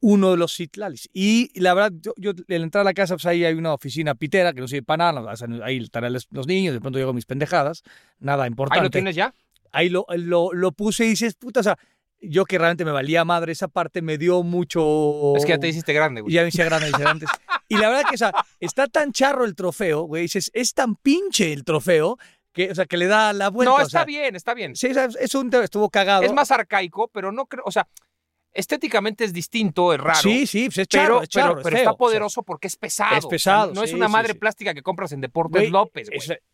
uno 0.00 0.30
de 0.30 0.36
los 0.36 0.56
Citlalis. 0.56 1.08
Y 1.12 1.50
la 1.60 1.74
verdad, 1.74 1.92
yo, 2.00 2.12
yo 2.16 2.30
al 2.30 2.62
entrar 2.62 2.82
a 2.82 2.84
la 2.84 2.94
casa, 2.94 3.14
pues 3.14 3.26
ahí 3.26 3.44
hay 3.44 3.54
una 3.54 3.72
oficina 3.72 4.14
pitera 4.14 4.52
que 4.52 4.60
no 4.60 4.68
sirve 4.68 4.82
para 4.82 5.12
nada, 5.12 5.34
ahí 5.62 5.78
estarán 5.78 6.12
los, 6.12 6.46
niños, 6.46 6.74
de 6.74 6.80
pronto 6.80 6.98
llego 6.98 7.12
mis 7.12 7.26
pendejadas, 7.26 7.82
nada 8.18 8.46
importante. 8.46 8.80
¿Ahí 8.80 8.84
lo 8.84 8.90
tienes 8.90 9.14
ya? 9.14 9.34
Ahí 9.72 9.88
lo, 9.88 10.06
lo, 10.16 10.52
lo 10.52 10.72
puse 10.72 11.04
y 11.04 11.10
dices, 11.10 11.34
puta, 11.34 11.60
o 11.60 11.62
sea, 11.62 11.78
yo 12.20 12.44
que 12.44 12.58
realmente 12.58 12.84
me 12.84 12.90
valía 12.90 13.24
madre, 13.24 13.52
esa 13.52 13.68
parte 13.68 14.02
me 14.02 14.18
dio 14.18 14.42
mucho... 14.42 15.34
Es 15.36 15.44
que 15.44 15.52
ya 15.52 15.58
te 15.58 15.68
hiciste 15.68 15.92
grande, 15.92 16.20
güey. 16.20 16.34
ya 16.34 16.42
me 16.42 16.48
hice 16.48 16.64
grande, 16.64 16.90
me 16.90 16.98
hice 16.98 17.08
antes. 17.08 17.28
Y 17.68 17.76
la 17.76 17.88
verdad 17.88 18.04
que, 18.08 18.14
o 18.16 18.18
sea, 18.18 18.32
está 18.58 18.88
tan 18.88 19.12
charro 19.12 19.44
el 19.44 19.54
trofeo, 19.54 20.02
güey, 20.02 20.22
dices, 20.22 20.50
es 20.54 20.74
tan 20.74 20.96
pinche 20.96 21.52
el 21.52 21.64
trofeo, 21.64 22.18
que, 22.52 22.70
o 22.72 22.74
sea, 22.74 22.86
que 22.86 22.96
le 22.96 23.06
da 23.06 23.32
la 23.32 23.48
vuelta. 23.48 23.70
No, 23.70 23.76
o 23.76 23.80
está 23.80 24.00
sea, 24.00 24.04
bien, 24.04 24.34
está 24.34 24.54
bien. 24.54 24.74
Sí, 24.74 24.88
es 24.88 25.34
un, 25.34 25.54
estuvo 25.54 25.88
cagado. 25.88 26.22
Es 26.22 26.32
más 26.32 26.50
arcaico, 26.50 27.08
pero 27.08 27.30
no 27.30 27.46
creo, 27.46 27.62
o 27.64 27.70
sea, 27.70 27.86
estéticamente 28.52 29.24
es 29.24 29.32
distinto, 29.32 29.92
es 29.92 30.00
raro. 30.00 30.18
Sí, 30.20 30.46
sí, 30.46 30.66
pues 30.66 30.78
es 30.78 30.88
charro, 30.88 31.14
pero, 31.14 31.22
es 31.22 31.28
charro, 31.28 31.54
pero, 31.56 31.58
es 31.60 31.64
feo, 31.64 31.78
está 31.78 31.90
o 31.90 31.92
sea, 31.94 31.98
poderoso 31.98 32.42
porque 32.42 32.66
es 32.68 32.76
pesado. 32.76 33.16
es 33.16 33.26
pesado, 33.26 33.72
No 33.74 33.82
es 33.82 33.92
una 33.92 34.08
madre 34.08 34.32
sí. 34.32 34.38
plástica 34.38 34.74
que 34.74 34.82
compras 34.82 35.12
en 35.12 35.20
Deportes 35.20 35.70
López, 35.70 36.08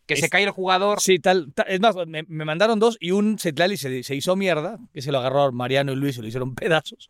que 0.05 0.15
se 0.15 0.29
cae 0.29 0.43
el 0.43 0.51
jugador. 0.51 0.99
Sí, 1.01 1.19
tal, 1.19 1.51
tal- 1.53 1.65
Es 1.69 1.79
más, 1.79 1.95
me, 2.07 2.23
me 2.27 2.45
mandaron 2.45 2.79
dos 2.79 2.97
y 2.99 3.11
un 3.11 3.37
Cetlali 3.39 3.77
se, 3.77 4.03
se 4.03 4.15
hizo 4.15 4.35
mierda, 4.35 4.77
que 4.93 5.01
se 5.01 5.11
lo 5.11 5.19
agarró 5.19 5.51
Mariano 5.51 5.91
y 5.91 5.95
Luis 5.95 6.17
y 6.17 6.21
lo 6.21 6.27
hicieron 6.27 6.55
pedazos. 6.55 7.09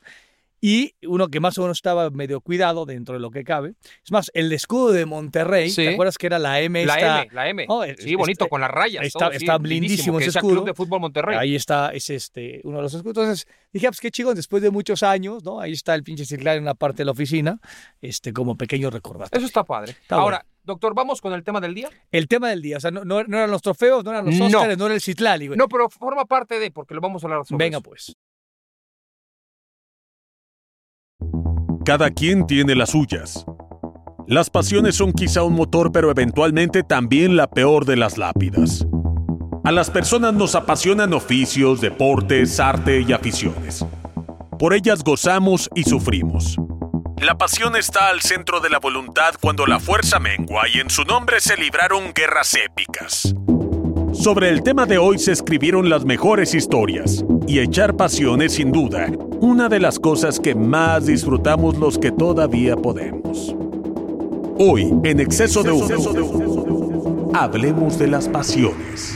Y 0.59 0.95
uno 1.07 1.27
que 1.27 1.39
más 1.39 1.57
o 1.59 1.61
menos 1.61 1.77
estaba 1.77 2.09
medio 2.09 2.41
cuidado 2.41 2.85
dentro 2.85 3.13
de 3.13 3.19
lo 3.19 3.29
que 3.29 3.43
cabe. 3.43 3.75
Es 4.03 4.11
más, 4.11 4.31
el 4.33 4.51
escudo 4.51 4.91
de 4.91 5.05
Monterrey, 5.05 5.69
Sí. 5.69 5.83
¿te 5.83 5.93
acuerdas 5.93 6.17
que 6.17 6.25
era 6.27 6.39
la 6.39 6.59
M? 6.61 6.83
la 6.85 6.95
esta- 6.95 7.21
M, 7.21 7.29
la 7.33 7.49
M. 7.49 7.65
Oh, 7.69 7.83
es- 7.83 7.97
sí, 8.01 8.15
bonito, 8.15 8.45
es- 8.45 8.49
con 8.49 8.61
las 8.61 8.71
rayas. 8.71 9.05
está- 9.05 9.19
todo, 9.27 9.31
está 9.31 9.57
lindísimo 9.59 10.17
que 10.17 10.25
ese 10.25 10.39
escudo. 10.39 10.55
Club 10.55 10.65
de 10.65 10.73
Fútbol 10.73 10.99
Monterrey. 10.99 11.37
Ahí 11.37 11.55
está, 11.55 11.89
es 11.93 12.09
este, 12.09 12.61
uno 12.63 12.77
de 12.77 12.83
los 12.83 12.93
escudos. 12.93 13.17
Entonces 13.17 13.47
dije, 13.71 13.85
ah, 13.87 13.91
pues 13.91 13.99
qué 13.99 14.09
chido, 14.09 14.33
después 14.33 14.63
de 14.63 14.71
muchos 14.71 15.03
años, 15.03 15.43
¿no? 15.43 15.59
Ahí 15.59 15.73
está 15.73 15.93
el 15.93 16.03
pinche 16.03 16.25
Cetlali 16.25 16.57
en 16.57 16.63
una 16.63 16.73
parte 16.73 16.97
de 16.97 17.05
la 17.05 17.11
oficina, 17.11 17.59
este, 18.01 18.33
como 18.33 18.57
pequeño 18.57 18.89
recordatorio. 18.89 19.37
Eso 19.37 19.45
está 19.45 19.63
padre. 19.63 19.91
Está 19.91 20.15
Ahora, 20.15 20.43
doctor, 20.63 20.95
vamos 20.95 21.21
con 21.21 21.33
el 21.33 21.43
tema 21.43 21.61
del 21.61 21.75
día. 21.75 21.89
El 22.11 22.27
tema 22.27 22.49
del 22.49 22.63
día, 22.63 22.77
o 22.77 22.79
sea, 22.79 22.89
no, 22.89 23.05
no, 23.05 23.23
no 23.23 23.37
eran 23.37 23.51
los 23.51 23.61
trofeos, 23.61 24.03
no 24.03 24.09
eran 24.09 24.25
los 24.25 24.33
No. 24.35 24.47
Óscares, 24.47 24.77
no 24.77 24.85
era 24.87 24.95
el 24.95 25.01
Citlali, 25.01 25.47
güey. 25.47 25.57
No, 25.57 25.67
pero 25.67 25.87
forma 25.89 26.25
parte 26.25 26.59
de, 26.59 26.71
porque 26.71 26.95
lo 26.95 27.01
vamos 27.01 27.23
a 27.23 27.27
hablar 27.27 27.45
sobre 27.45 27.63
Venga, 27.63 27.77
eso. 27.77 27.83
pues. 27.83 28.13
Cada 31.87 32.09
quien 32.09 32.45
tiene 32.45 32.75
las 32.75 32.89
suyas. 32.89 33.45
Las 34.27 34.49
pasiones 34.49 34.97
son 34.97 35.13
quizá 35.13 35.43
un 35.43 35.53
motor, 35.53 35.93
pero 35.93 36.11
eventualmente 36.11 36.83
también 36.83 37.37
la 37.37 37.47
peor 37.49 37.85
de 37.85 37.95
las 37.95 38.17
lápidas. 38.17 38.85
A 39.63 39.71
las 39.71 39.89
personas 39.89 40.33
nos 40.33 40.53
apasionan 40.55 41.13
oficios, 41.13 41.79
deportes, 41.79 42.59
arte 42.59 43.05
y 43.07 43.13
aficiones. 43.13 43.85
Por 44.59 44.73
ellas 44.73 45.01
gozamos 45.01 45.69
y 45.75 45.85
sufrimos. 45.85 46.57
La 47.21 47.37
pasión 47.37 47.77
está 47.77 48.09
al 48.09 48.19
centro 48.19 48.59
de 48.59 48.69
la 48.69 48.79
voluntad 48.79 49.35
cuando 49.39 49.65
la 49.65 49.79
fuerza 49.79 50.19
mengua 50.19 50.63
y 50.67 50.79
en 50.81 50.89
su 50.89 51.05
nombre 51.05 51.39
se 51.39 51.55
libraron 51.55 52.11
guerras 52.13 52.53
épicas. 52.55 53.33
Sobre 54.19 54.49
el 54.49 54.63
tema 54.63 54.87
de 54.87 54.97
hoy 54.97 55.19
se 55.19 55.31
escribieron 55.31 55.89
las 55.89 56.03
mejores 56.03 56.55
historias, 56.55 57.23
y 57.45 57.59
echar 57.59 57.95
pasión 57.95 58.41
es 58.41 58.53
sin 58.53 58.71
duda 58.71 59.11
una 59.41 59.69
de 59.69 59.79
las 59.79 59.99
cosas 59.99 60.39
que 60.39 60.55
más 60.55 61.05
disfrutamos 61.05 61.77
los 61.77 61.99
que 61.99 62.11
todavía 62.11 62.75
podemos. 62.75 63.55
Hoy, 64.57 64.91
en 65.03 65.19
exceso 65.19 65.61
de 65.61 65.71
humo, 65.71 67.31
hablemos 67.35 67.99
de 67.99 68.07
las 68.07 68.27
pasiones. 68.27 69.15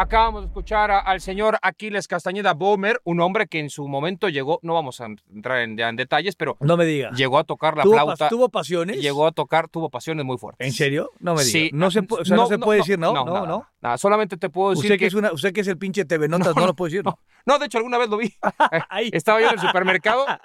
Acabamos 0.00 0.42
de 0.42 0.46
escuchar 0.46 0.92
a- 0.92 1.00
al 1.00 1.20
señor 1.20 1.58
Aquiles 1.60 2.06
Castañeda 2.06 2.54
Bomer, 2.54 3.00
un 3.02 3.20
hombre 3.20 3.48
que 3.48 3.58
en 3.58 3.68
su 3.68 3.88
momento 3.88 4.28
llegó, 4.28 4.60
no 4.62 4.74
vamos 4.74 5.00
a 5.00 5.06
entrar 5.34 5.58
en, 5.58 5.76
en 5.80 5.96
detalles, 5.96 6.36
pero 6.36 6.56
No 6.60 6.76
me 6.76 6.84
digas. 6.84 7.16
llegó 7.18 7.36
a 7.36 7.42
tocar 7.42 7.76
la 7.76 7.82
¿Tuvo, 7.82 7.94
flauta. 7.94 8.28
¿Tuvo 8.28 8.48
pasiones? 8.48 9.00
Llegó 9.02 9.26
a 9.26 9.32
tocar, 9.32 9.68
tuvo 9.68 9.90
pasiones 9.90 10.24
muy 10.24 10.38
fuertes. 10.38 10.64
¿En 10.64 10.72
serio? 10.72 11.10
No 11.18 11.34
me 11.34 11.42
digas. 11.42 11.50
Sí. 11.52 11.70
No 11.72 11.90
se, 11.90 12.02
pu- 12.02 12.20
o 12.20 12.24
sea, 12.24 12.36
no, 12.36 12.46
se 12.46 12.58
puede 12.60 12.78
decir, 12.78 12.96
¿no? 12.96 13.12
No, 13.12 13.24
no. 13.24 13.34
nada, 13.34 13.70
nada. 13.80 13.98
Solamente 13.98 14.36
te 14.36 14.48
puedo 14.50 14.70
decir 14.70 14.84
Usted 14.84 14.98
que, 15.00 15.06
es 15.06 15.14
una, 15.14 15.32
usted 15.32 15.52
que 15.52 15.62
es 15.62 15.66
el 15.68 15.78
pinche 15.78 16.04
TV 16.04 16.28
Notas, 16.28 16.54
no, 16.56 16.64
lo 16.66 16.74
puede 16.74 16.92
decir, 16.92 17.04
¿no? 17.44 17.58
De 17.58 17.66
hecho, 17.66 17.78
alguna 17.78 17.98
vez 17.98 18.08
lo 18.08 18.18
vi. 18.18 18.32
Estaba 19.12 19.40
yo 19.40 19.48
en 19.48 19.54
el 19.54 19.60
supermercado. 19.60 20.24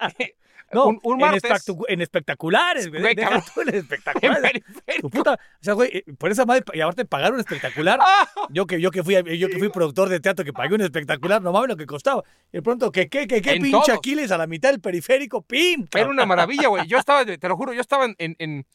No, 0.72 0.86
un, 0.86 1.00
un 1.02 1.14
en, 1.14 1.18
martes. 1.20 1.44
espectacu- 1.44 1.84
en 1.88 2.00
espectaculares, 2.00 2.88
güey. 2.88 3.00
Güey, 3.02 3.14
Deja 3.14 3.28
cabrón. 3.28 3.44
tú 3.54 3.60
en 3.62 3.68
espectaculares. 3.74 4.62
Tu 5.00 5.10
puta, 5.10 5.32
o 5.34 5.38
sea, 5.60 5.74
güey, 5.74 5.90
eh, 5.98 6.04
por 6.18 6.30
esa 6.30 6.44
madre, 6.46 6.64
y 6.72 6.80
aparte 6.80 7.04
pagaron 7.04 7.38
espectacular. 7.38 8.00
Yo 8.50 8.66
que, 8.66 8.80
yo 8.80 8.90
que 8.90 9.02
fui, 9.02 9.14
yo 9.38 9.48
que 9.48 9.58
fui 9.58 9.68
productor 9.70 10.08
de 10.08 10.20
teatro, 10.20 10.44
que 10.44 10.52
pagué 10.52 10.74
un 10.74 10.80
espectacular, 10.82 11.40
no 11.42 11.52
mames 11.52 11.68
lo 11.70 11.76
que 11.76 11.86
costaba. 11.86 12.22
Y 12.52 12.58
de 12.58 12.62
pronto, 12.62 12.90
que 12.92 13.08
qué, 13.08 13.26
que 13.26 13.40
qué 13.40 13.56
pinche. 13.60 13.92
Aquiles 13.92 14.30
a 14.30 14.38
la 14.38 14.46
mitad 14.46 14.70
del 14.70 14.80
periférico, 14.80 15.42
pim. 15.42 15.86
Era 15.94 16.08
una 16.08 16.26
maravilla, 16.26 16.68
güey. 16.68 16.86
Yo 16.86 16.98
estaba, 16.98 17.24
te 17.24 17.48
lo 17.48 17.56
juro, 17.56 17.72
yo 17.72 17.80
estaba 17.80 18.04
en, 18.04 18.36
en, 18.38 18.66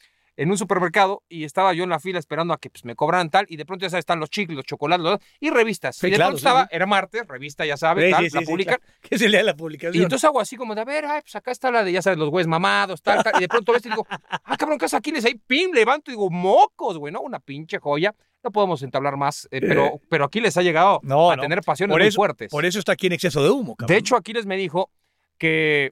en- 0.42 0.50
un 0.52 0.58
supermercado 0.58 1.24
y 1.30 1.44
estaba 1.44 1.74
yo 1.74 1.84
en 1.84 1.90
la 1.90 2.00
fila 2.00 2.18
esperando 2.20 2.54
a 2.54 2.58
que 2.58 2.70
pues, 2.70 2.86
me 2.86 2.96
cobraran 2.96 3.30
tal. 3.30 3.46
Y 3.50 3.58
de 3.58 3.66
pronto 3.66 3.84
ya 3.86 3.90
sabes, 3.90 4.04
están 4.04 4.20
los 4.20 4.30
chicles, 4.30 4.56
los 4.56 4.66
chocolates 4.66 5.04
los- 5.04 5.20
y 5.40 5.50
revistas. 5.50 5.96
Sí, 5.98 6.08
y 6.08 6.12
de 6.12 6.16
claro, 6.16 6.30
pronto 6.32 6.40
sí, 6.40 6.46
estaba, 6.48 6.64
sí. 6.64 6.70
era 6.72 6.86
martes, 6.86 7.28
revista, 7.28 7.66
ya 7.66 7.78
sabes, 7.78 8.12
tal, 8.12 8.28
la 8.32 8.42
publican. 8.42 8.78
claro. 8.80 8.94
Que 9.02 9.18
se 9.18 9.30
lea 9.30 9.44
la 9.44 9.52
Y 9.52 9.56
publicación. 9.56 10.04
entonces 10.04 10.24
hago 10.26 10.40
así 10.40 10.56
como 10.56 10.76
de, 10.76 10.82
a 10.82 10.86
ver, 10.86 11.06
ay, 11.06 11.22
pues 11.22 11.36
acá 11.36 11.52
está 11.52 11.72
la 11.72 11.84
de, 11.84 11.92
ya 11.92 12.02
sabes, 12.02 12.18
los 12.20 12.30
güeyes 12.30 12.48
mamados, 12.48 13.02
tal, 13.02 13.24
tal. 13.24 13.34
Y 13.38 13.42
de 13.42 13.48
pronto 13.48 13.74
ves 13.74 13.86
y 13.86 13.90
digo, 13.90 14.06
ah, 14.10 14.58
cabrón, 14.58 14.78
¿qué 14.78 14.86
es 14.86 14.94
Aquiles 14.94 15.26
ahí? 15.26 15.36
Pim, 15.48 15.72
levanto 15.74 16.12
y 16.12 16.14
digo, 16.14 16.30
mocos, 16.30 16.98
güey, 16.98 17.14
¿no? 17.14 17.22
Una 17.22 17.40
pinche 17.40 17.78
joya. 17.80 18.16
No 18.42 18.52
podemos 18.52 18.82
entablar 18.84 19.18
más, 19.18 19.50
eh, 19.52 19.60
pero, 19.60 20.00
pero 20.10 20.24
Aquiles 20.24 20.56
ha 20.56 20.62
llegado 20.62 21.02
No, 21.04 21.30
a 21.32 21.36
no. 21.36 21.42
tener 21.42 21.62
pasiones 21.62 21.94
por 21.94 22.02
muy 22.02 22.12
fuertes. 22.12 22.50
Por 22.50 22.66
eso 22.66 22.80
está 22.80 22.94
aquí 22.94 23.08
en 23.08 23.14
exceso 23.14 23.44
de 23.44 23.50
humo, 23.50 23.76
cabrón. 23.76 23.94
De 23.94 24.00
hecho, 24.00 24.16
Aquiles 24.16 24.46
me 24.46 24.56
dijo 24.56 24.90
que 25.38 25.92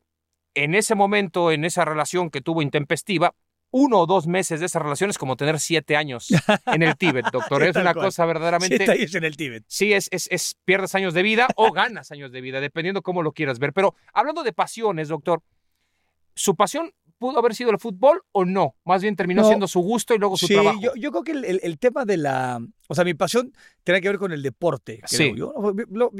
en 0.55 0.73
ese 0.73 0.95
momento, 0.95 1.51
en 1.51 1.65
esa 1.65 1.83
relación 1.83 2.29
que 2.29 2.39
tuvo 2.41 2.61
intempestiva, 2.61 3.33
uno 3.71 3.99
o 3.99 4.05
dos 4.05 4.27
meses 4.27 4.59
de 4.61 4.65
esa 4.67 4.79
relación 4.79 5.09
es 5.09 5.17
como 5.17 5.35
tener 5.35 5.59
siete 5.59 5.95
años 5.97 6.29
en 6.67 6.83
el 6.83 6.95
Tíbet, 6.97 7.25
doctor. 7.31 7.63
Es 7.67 7.75
una 7.75 7.93
cual. 7.93 8.05
cosa 8.07 8.25
verdaderamente... 8.25 8.77
Siete 8.77 8.91
años 8.93 9.15
en 9.15 9.23
el 9.25 9.35
Tíbet. 9.37 9.63
Sí, 9.67 9.93
es, 9.93 10.07
es, 10.11 10.27
es 10.31 10.55
pierdes 10.65 10.95
años 10.95 11.13
de 11.13 11.21
vida 11.23 11.47
o 11.55 11.71
ganas 11.71 12.11
años 12.11 12.31
de 12.31 12.41
vida, 12.41 12.61
dependiendo 12.61 13.01
cómo 13.01 13.21
lo 13.23 13.33
quieras 13.33 13.59
ver. 13.59 13.73
Pero 13.73 13.93
hablando 14.13 14.43
de 14.43 14.53
pasiones, 14.53 15.09
doctor, 15.09 15.41
¿su 16.33 16.55
pasión 16.55 16.91
pudo 17.19 17.39
haber 17.39 17.55
sido 17.55 17.71
el 17.71 17.79
fútbol 17.79 18.21
o 18.31 18.45
no? 18.45 18.75
Más 18.85 19.01
bien 19.01 19.15
terminó 19.15 19.41
No. 19.41 19.47
siendo 19.47 19.67
su 19.67 19.81
gusto 19.81 20.13
y 20.15 20.19
luego 20.19 20.37
su 20.37 20.47
Sí, 20.47 20.53
trabajo. 20.53 20.79
yo, 20.79 20.91
yo 20.95 21.11
creo 21.11 21.23
que 21.23 21.31
el, 21.33 21.45
el- 21.45 21.59
el 21.63 21.77
tema 21.79 22.05
de 22.05 22.17
la... 22.17 22.59
O 22.87 22.95
sea, 22.95 23.03
mi 23.03 23.13
pasión 23.13 23.53
tiene 23.83 24.01
que 24.01 24.07
ver 24.09 24.17
con 24.17 24.31
el 24.31 24.41
deporte. 24.41 25.01
creo 25.07 25.07
Sí. 25.33 25.33
Yo, 25.37 25.53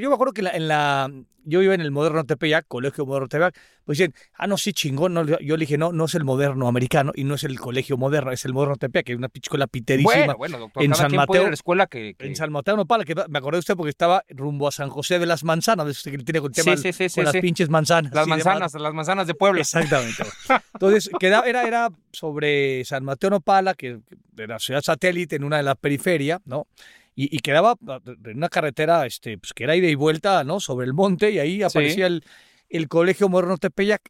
me 0.10 0.14
acuerdo 0.14 0.34
que 0.34 0.42
en 0.42 0.46
la, 0.46 0.52
en 0.52 0.68
la- 0.68 1.12
Yo 1.50 1.62
iba 1.62 1.74
en 1.74 1.80
el 1.80 1.92
Moderno 1.92 2.26
Tepeyac, 2.26 2.66
Colegio 2.68 3.06
Moderno 3.06 3.30
Tepeyac, 3.30 3.58
pues 3.86 3.98
dicen, 3.98 4.14
ah, 4.38 4.48
no, 4.48 4.58
sí, 4.58 4.74
chingón. 4.74 5.14
No, 5.14 5.24
yo 5.24 5.56
le 5.56 5.62
dije, 5.62 5.78
no, 5.78 5.94
no 5.94 6.04
es 6.04 6.16
el 6.16 6.26
Moderno 6.26 6.68
Americano 6.68 7.14
y 7.16 7.24
no 7.24 7.36
es 7.36 7.46
el 7.46 7.58
Colegio 7.58 7.96
Moderno, 7.96 8.34
es 8.34 8.44
el 8.44 8.52
Moderno 8.54 8.76
Tepeyac, 8.76 9.06
que 9.06 9.14
es 9.14 9.18
una 9.18 9.30
escuela 9.34 9.66
piterísima. 9.68 10.14
bueno, 10.14 10.36
bueno, 10.38 10.60
doctor, 10.60 10.84
en 10.84 10.92
cada 10.92 11.04
San 11.04 11.10
quien 11.12 11.26
puede 11.26 11.38
ir 11.40 11.42
a 11.42 11.44
Mateo- 11.46 11.50
la 11.52 11.54
escuela 11.54 11.88
que... 11.88 12.16
que- 12.16 12.28
En 12.28 12.36
San 12.36 12.52
Mateo 12.52 12.76
Nopala, 12.76 13.06
que 13.06 13.16
me 13.30 13.38
acordé 13.40 13.56
de 13.56 13.60
usted 13.60 13.76
porque 13.78 13.92
estaba 13.92 14.26
rumbo 14.28 14.68
a 14.68 14.72
San 14.74 14.90
José 14.90 15.20
de 15.20 15.26
las 15.26 15.46
Manzanas, 15.46 16.04
de 16.04 16.12
que 16.12 16.18
tiene 16.18 16.42
con 16.42 16.52
el 16.52 16.56
tema 16.56 16.76
Sí, 16.76 16.92
sí, 16.92 17.08
sí, 17.10 17.16
con 17.16 17.24
las 17.24 17.38
pinches 17.38 17.70
manzanas. 17.70 18.14
Las 18.14 18.28
manzanas, 18.28 18.74
las 18.74 18.94
manzanas 18.94 19.26
de 19.28 19.34
Puebla. 19.34 19.62
Exactamente. 19.62 20.24
Entonces, 20.74 21.10
queda, 21.18 21.44
era, 21.46 21.66
era 21.66 21.90
sobre 22.12 22.84
San 22.84 23.06
Mateo 23.06 23.30
Nopala, 23.30 23.74
que 23.74 24.00
de 24.34 24.48
la 24.48 24.60
ciudad 24.60 24.82
satélite, 24.82 25.38
en 25.38 25.46
una 25.46 25.58
de 25.58 25.64
las 25.64 25.78
periferias, 25.78 26.42
¿no? 26.46 26.57
Y, 27.16 27.36
y 27.36 27.40
quedaba 27.40 27.76
en 28.26 28.38
una 28.38 28.50
carretera 28.50 29.06
este, 29.06 29.38
pues, 29.40 29.54
que 29.54 29.64
era 29.64 29.76
ida 29.76 29.88
y 29.88 29.96
vuelta, 29.96 30.44
¿no? 30.44 30.60
Sobre 30.60 30.86
el 30.86 30.94
monte, 30.94 31.32
y 31.32 31.40
ahí 31.40 31.64
aparecía 31.64 32.06
el, 32.08 32.24
el 32.70 32.88
Colegio 32.88 33.28
Moderno 33.28 33.58
Tepeyac. 33.58 34.02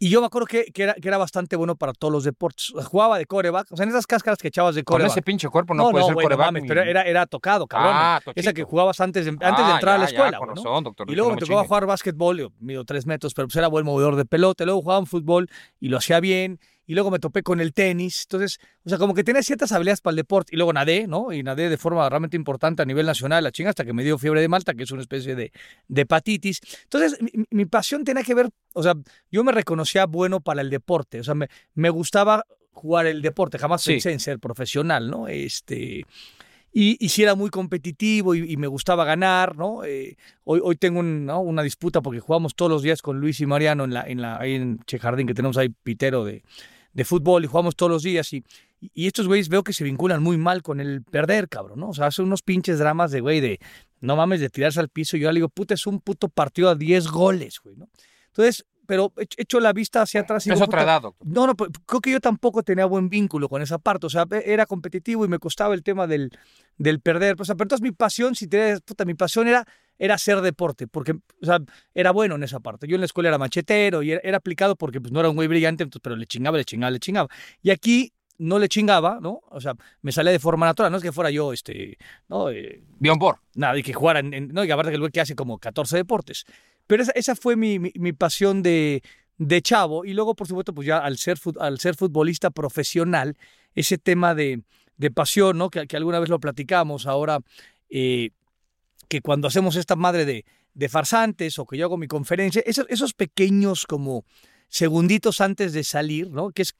Y 0.00 0.08
yo 0.10 0.18
me 0.20 0.26
acuerdo 0.26 0.46
que, 0.46 0.64
que 0.72 0.82
era, 0.82 0.94
que 0.94 1.06
era 1.06 1.16
bastante 1.16 1.54
bueno 1.54 1.76
para 1.76 1.92
todos 1.92 2.10
los 2.10 2.24
deportes. 2.24 2.72
Jugaba 2.86 3.18
de 3.18 3.26
coreback, 3.26 3.70
o 3.70 3.76
sea, 3.76 3.84
en 3.84 3.90
esas 3.90 4.08
cáscaras 4.08 4.36
que 4.40 4.48
echabas 4.48 4.74
de 4.74 4.82
Con 4.82 4.94
coreback. 4.94 5.12
ese 5.12 5.22
pinche 5.22 5.48
cuerpo 5.48 5.74
no, 5.74 5.90
puede 5.90 6.04
ser 6.04 6.14
güey, 6.14 6.24
no 6.24 6.28
coreback 6.30 6.46
mames, 6.46 6.62
ni- 6.64 6.68
pero 6.68 6.82
era, 6.82 7.02
era 7.02 7.24
tocado, 7.26 7.68
cabrón. 7.68 7.92
Ah, 7.94 8.20
Esa 8.34 8.52
que 8.52 8.64
jugabas 8.64 9.00
antes 9.00 9.24
de, 9.24 9.30
antes 9.30 9.40
de 9.64 9.72
Ah, 9.72 9.74
entrar 9.76 9.94
a 9.94 9.98
la 9.98 10.06
ya, 10.06 10.10
ya, 10.10 10.16
escuela. 10.16 10.38
con 10.38 10.46
güey, 10.48 10.56
¿no? 10.56 10.62
razón, 10.70 10.84
doctor. 10.84 11.08
Y 11.08 11.14
luego 11.14 11.30
me 11.30 11.36
tocaba 11.36 11.60
chingue. 11.60 11.68
jugar 11.68 11.86
básquetbol, 11.86 12.38
yo 12.40 12.48
mido 12.58 12.84
tres 12.84 13.06
metros, 13.06 13.32
pero 13.32 13.46
pues 13.46 13.54
era 13.54 13.68
buen 13.68 13.84
movedor 13.86 14.16
de 14.16 14.24
pelota. 14.24 14.64
Luego 14.64 14.82
jugaba 14.82 14.98
en 14.98 15.06
fútbol 15.06 15.48
y 15.78 15.86
lo 15.88 15.98
hacía 15.98 16.18
bien. 16.18 16.58
Y 16.92 16.94
luego 16.94 17.10
me 17.10 17.18
topé 17.18 17.42
con 17.42 17.58
el 17.62 17.72
tenis. 17.72 18.24
Entonces, 18.26 18.58
o 18.84 18.88
sea, 18.90 18.98
como 18.98 19.14
que 19.14 19.24
tenía 19.24 19.42
ciertas 19.42 19.72
habilidades 19.72 20.02
para 20.02 20.12
el 20.12 20.16
deporte. 20.16 20.54
Y 20.54 20.56
luego 20.56 20.74
nadé, 20.74 21.06
¿no? 21.06 21.32
Y 21.32 21.42
nadé 21.42 21.70
de 21.70 21.78
forma 21.78 22.06
realmente 22.06 22.36
importante 22.36 22.82
a 22.82 22.84
nivel 22.84 23.06
nacional, 23.06 23.42
la 23.42 23.50
chinga, 23.50 23.70
hasta 23.70 23.86
que 23.86 23.94
me 23.94 24.04
dio 24.04 24.18
fiebre 24.18 24.42
de 24.42 24.48
Malta, 24.48 24.74
que 24.74 24.82
es 24.82 24.90
una 24.90 25.00
especie 25.00 25.34
de, 25.34 25.52
de 25.88 26.00
hepatitis. 26.02 26.60
Entonces, 26.82 27.18
mi, 27.22 27.30
mi 27.50 27.64
pasión 27.64 28.04
tenía 28.04 28.22
que 28.22 28.34
ver, 28.34 28.50
o 28.74 28.82
sea, 28.82 28.94
yo 29.30 29.42
me 29.42 29.52
reconocía 29.52 30.04
bueno 30.04 30.40
para 30.40 30.60
el 30.60 30.68
deporte. 30.68 31.20
O 31.20 31.24
sea, 31.24 31.34
me, 31.34 31.48
me 31.74 31.88
gustaba 31.88 32.44
jugar 32.72 33.06
el 33.06 33.22
deporte. 33.22 33.56
Jamás 33.58 33.80
Sí. 33.80 33.92
pensé 33.92 34.12
en 34.12 34.20
ser 34.20 34.38
profesional, 34.38 35.08
¿no? 35.10 35.28
Este. 35.28 36.04
Y, 36.74 36.96
y 37.04 37.08
sí 37.10 37.22
era 37.22 37.34
muy 37.34 37.50
competitivo 37.50 38.34
y, 38.34 38.50
y 38.52 38.56
me 38.56 38.66
gustaba 38.66 39.04
ganar, 39.04 39.56
¿no? 39.56 39.84
Eh, 39.84 40.16
hoy, 40.44 40.60
hoy 40.62 40.76
tengo 40.76 41.00
un, 41.00 41.26
¿no? 41.26 41.40
una 41.40 41.62
disputa 41.62 42.00
porque 42.00 42.20
jugamos 42.20 42.54
todos 42.54 42.70
los 42.70 42.82
días 42.82 43.02
con 43.02 43.18
Luis 43.20 43.40
y 43.40 43.46
Mariano 43.46 43.84
en 43.84 43.92
la, 43.92 44.04
en 44.04 44.22
la, 44.22 44.38
ahí 44.38 44.54
en 44.54 44.78
Che 44.86 44.98
Jardín, 44.98 45.26
que 45.26 45.34
tenemos 45.34 45.58
ahí 45.58 45.68
pitero 45.68 46.24
de, 46.24 46.42
de 46.92 47.04
fútbol 47.04 47.44
y 47.44 47.46
jugamos 47.48 47.76
todos 47.76 47.90
los 47.90 48.02
días 48.02 48.32
y, 48.32 48.44
y 48.94 49.06
estos 49.06 49.26
güeyes 49.26 49.48
veo 49.48 49.62
que 49.62 49.72
se 49.72 49.84
vinculan 49.84 50.22
muy 50.22 50.36
mal 50.36 50.62
con 50.62 50.80
el 50.80 51.02
perder, 51.02 51.48
cabrón, 51.48 51.80
¿no? 51.80 51.88
O 51.90 51.94
sea, 51.94 52.06
hacen 52.06 52.24
unos 52.26 52.42
pinches 52.42 52.78
dramas 52.78 53.10
de, 53.10 53.20
güey, 53.20 53.40
de, 53.40 53.58
no 54.00 54.16
mames, 54.16 54.40
de 54.40 54.50
tirarse 54.50 54.80
al 54.80 54.88
piso 54.88 55.16
y 55.16 55.20
yo 55.20 55.30
le 55.32 55.36
digo, 55.38 55.48
puta, 55.48 55.74
es 55.74 55.86
un 55.86 56.00
puto 56.00 56.28
partido 56.28 56.68
a 56.68 56.74
10 56.74 57.08
goles, 57.08 57.60
güey, 57.62 57.76
¿no? 57.76 57.88
Entonces, 58.28 58.64
pero 58.84 59.12
he 59.16 59.26
hecho 59.36 59.60
la 59.60 59.72
vista 59.72 60.02
hacia 60.02 60.22
atrás 60.22 60.44
y 60.46 60.50
Es 60.50 60.56
digo, 60.56 60.64
otra 60.66 60.80
puta, 60.80 60.90
edad, 60.92 61.02
doctor. 61.02 61.26
no, 61.28 61.46
no, 61.46 61.54
pues, 61.54 61.70
creo 61.86 62.00
que 62.00 62.10
yo 62.10 62.20
tampoco 62.20 62.62
tenía 62.64 62.84
buen 62.84 63.08
vínculo 63.08 63.48
con 63.48 63.62
esa 63.62 63.78
parte. 63.78 64.06
O 64.06 64.10
sea, 64.10 64.26
e- 64.32 64.42
era 64.52 64.66
competitivo 64.66 65.24
y 65.24 65.28
me 65.28 65.38
costaba 65.38 65.74
el 65.74 65.82
tema 65.84 66.06
del, 66.08 66.30
del 66.78 67.00
perder. 67.00 67.36
O 67.40 67.44
sea, 67.44 67.54
pero 67.54 67.66
entonces 67.66 67.82
mi 67.82 67.92
pasión, 67.92 68.34
si 68.34 68.48
te 68.48 68.80
puta, 68.80 69.04
mi 69.04 69.14
pasión 69.14 69.46
era, 69.46 69.64
era 70.04 70.16
hacer 70.16 70.40
deporte, 70.40 70.88
porque, 70.88 71.12
o 71.12 71.46
sea, 71.46 71.60
era 71.94 72.10
bueno 72.10 72.34
en 72.34 72.42
esa 72.42 72.58
parte. 72.58 72.88
Yo 72.88 72.96
en 72.96 73.02
la 73.02 73.06
escuela 73.06 73.28
era 73.28 73.38
machetero 73.38 74.02
y 74.02 74.10
era, 74.10 74.20
era 74.24 74.38
aplicado 74.38 74.74
porque 74.74 75.00
pues, 75.00 75.12
no 75.12 75.20
era 75.20 75.28
un 75.30 75.36
güey 75.36 75.46
brillante, 75.46 75.84
entonces, 75.84 76.02
pero 76.02 76.16
le 76.16 76.26
chingaba, 76.26 76.58
le 76.58 76.64
chingaba, 76.64 76.90
le 76.90 76.98
chingaba. 76.98 77.28
Y 77.62 77.70
aquí 77.70 78.12
no 78.36 78.58
le 78.58 78.68
chingaba, 78.68 79.20
¿no? 79.22 79.42
O 79.48 79.60
sea, 79.60 79.74
me 80.00 80.10
salía 80.10 80.32
de 80.32 80.40
forma 80.40 80.66
natural, 80.66 80.90
no 80.90 80.96
es 80.98 81.04
que 81.04 81.12
fuera 81.12 81.30
yo, 81.30 81.52
este, 81.52 81.98
¿no? 82.28 82.50
Eh, 82.50 82.82
Bor. 82.98 83.38
nada, 83.54 83.78
y 83.78 83.84
que 83.84 83.92
jugara, 83.92 84.18
en, 84.18 84.34
en- 84.34 84.48
no, 84.48 84.64
y 84.64 84.70
aparte 84.72 84.90
que 84.90 84.96
el 84.96 85.00
güey 85.02 85.12
que 85.12 85.20
hace 85.20 85.36
como 85.36 85.58
14 85.60 85.96
deportes. 85.98 86.46
Pero 86.88 87.04
esa, 87.04 87.12
esa 87.12 87.36
fue 87.36 87.54
mi, 87.54 87.78
mi, 87.78 87.92
mi 87.94 88.12
pasión 88.12 88.60
de, 88.64 89.04
de 89.38 89.62
chavo. 89.62 90.04
Y 90.04 90.14
luego, 90.14 90.34
por 90.34 90.48
supuesto, 90.48 90.74
pues 90.74 90.84
ya 90.88 90.98
al 90.98 91.16
ser, 91.16 91.38
al 91.60 91.78
ser 91.78 91.94
futbolista 91.94 92.50
profesional, 92.50 93.36
ese 93.76 93.98
tema 93.98 94.34
de, 94.34 94.62
de 94.96 95.10
pasión, 95.12 95.58
¿no? 95.58 95.70
Que, 95.70 95.86
que 95.86 95.96
alguna 95.96 96.18
vez 96.18 96.28
lo 96.28 96.40
platicamos, 96.40 97.06
ahora 97.06 97.38
eh, 97.88 98.30
que 99.08 99.20
cuando 99.20 99.48
hacemos 99.48 99.76
esta 99.76 99.96
madre 99.96 100.24
de, 100.24 100.44
de 100.74 100.88
farsantes 100.88 101.58
o 101.58 101.66
que 101.66 101.76
yo 101.76 101.84
hago 101.86 101.96
mi 101.98 102.06
conferencia, 102.08 102.62
esos, 102.66 102.86
esos 102.88 103.12
pequeños 103.14 103.86
como 103.86 104.24
segunditos 104.68 105.40
antes 105.40 105.72
de 105.72 105.84
salir, 105.84 106.30
¿no? 106.30 106.50
Que 106.50 106.62
es 106.62 106.74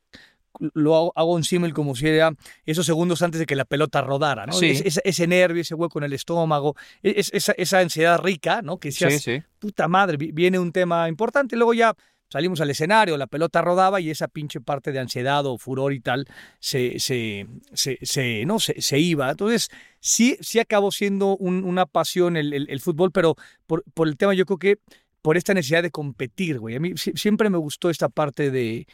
lo 0.74 0.94
hago, 0.96 1.12
hago 1.16 1.32
un 1.34 1.44
símil 1.44 1.72
como 1.72 1.94
si 1.96 2.06
era 2.08 2.30
esos 2.66 2.84
segundos 2.84 3.22
antes 3.22 3.38
de 3.38 3.46
que 3.46 3.56
la 3.56 3.64
pelota 3.64 4.02
rodara, 4.02 4.44
¿no? 4.44 4.52
Sí. 4.52 4.66
Es- 4.70 4.82
ese, 4.84 5.00
ese 5.04 5.26
nervio, 5.26 5.62
ese 5.62 5.74
hueco 5.74 5.98
en 5.98 6.04
el 6.04 6.12
estómago, 6.12 6.76
e, 7.02 7.14
es- 7.16 7.30
esa, 7.32 7.52
esa 7.52 7.78
ansiedad 7.78 8.18
rica, 8.18 8.60
¿no? 8.62 8.78
Que 8.78 8.88
decías, 8.88 9.22
sí. 9.22 9.42
puta 9.58 9.88
madre, 9.88 10.18
vi- 10.18 10.30
viene 10.32 10.58
un 10.58 10.70
tema 10.70 11.08
importante, 11.08 11.54
y 11.56 11.58
luego 11.58 11.72
ya 11.72 11.94
salimos 12.28 12.60
al 12.60 12.68
escenario, 12.70 13.16
la 13.16 13.26
pelota 13.26 13.62
rodaba 13.62 14.00
y 14.00 14.10
esa 14.10 14.28
pinche 14.28 14.60
parte 14.60 14.92
de 14.92 14.98
ansiedad 15.00 15.44
o 15.46 15.56
furor 15.58 15.92
y 15.94 16.00
tal 16.00 16.26
se, 16.60 16.98
se, 16.98 17.46
se, 17.72 17.98
se- 18.02 18.44
no, 18.44 18.58
se, 18.58 18.80
se 18.80 18.98
iba. 18.98 19.30
Entonces, 19.30 19.70
sí, 20.02 20.36
sí 20.40 20.58
acabó 20.58 20.90
siendo 20.90 21.36
un- 21.36 21.64
una 21.64 21.86
pasión 21.86 22.36
el, 22.36 22.80
fútbol, 22.80 23.12
pero 23.12 23.36
por, 23.66 23.84
el 24.06 24.16
tema 24.16 24.34
yo 24.34 24.44
creo 24.44 24.58
que 24.58 24.78
por 25.22 25.36
esta 25.36 25.54
necesidad 25.54 25.82
de 25.82 25.92
competir, 25.92 26.58
güey. 26.58 26.74
A 26.76 26.80
mí 26.80 26.94
siempre 26.96 27.48
me 27.48 27.56
gustó 27.56 27.88
esta 27.88 28.08
parte 28.08 28.50
de, 28.50 28.86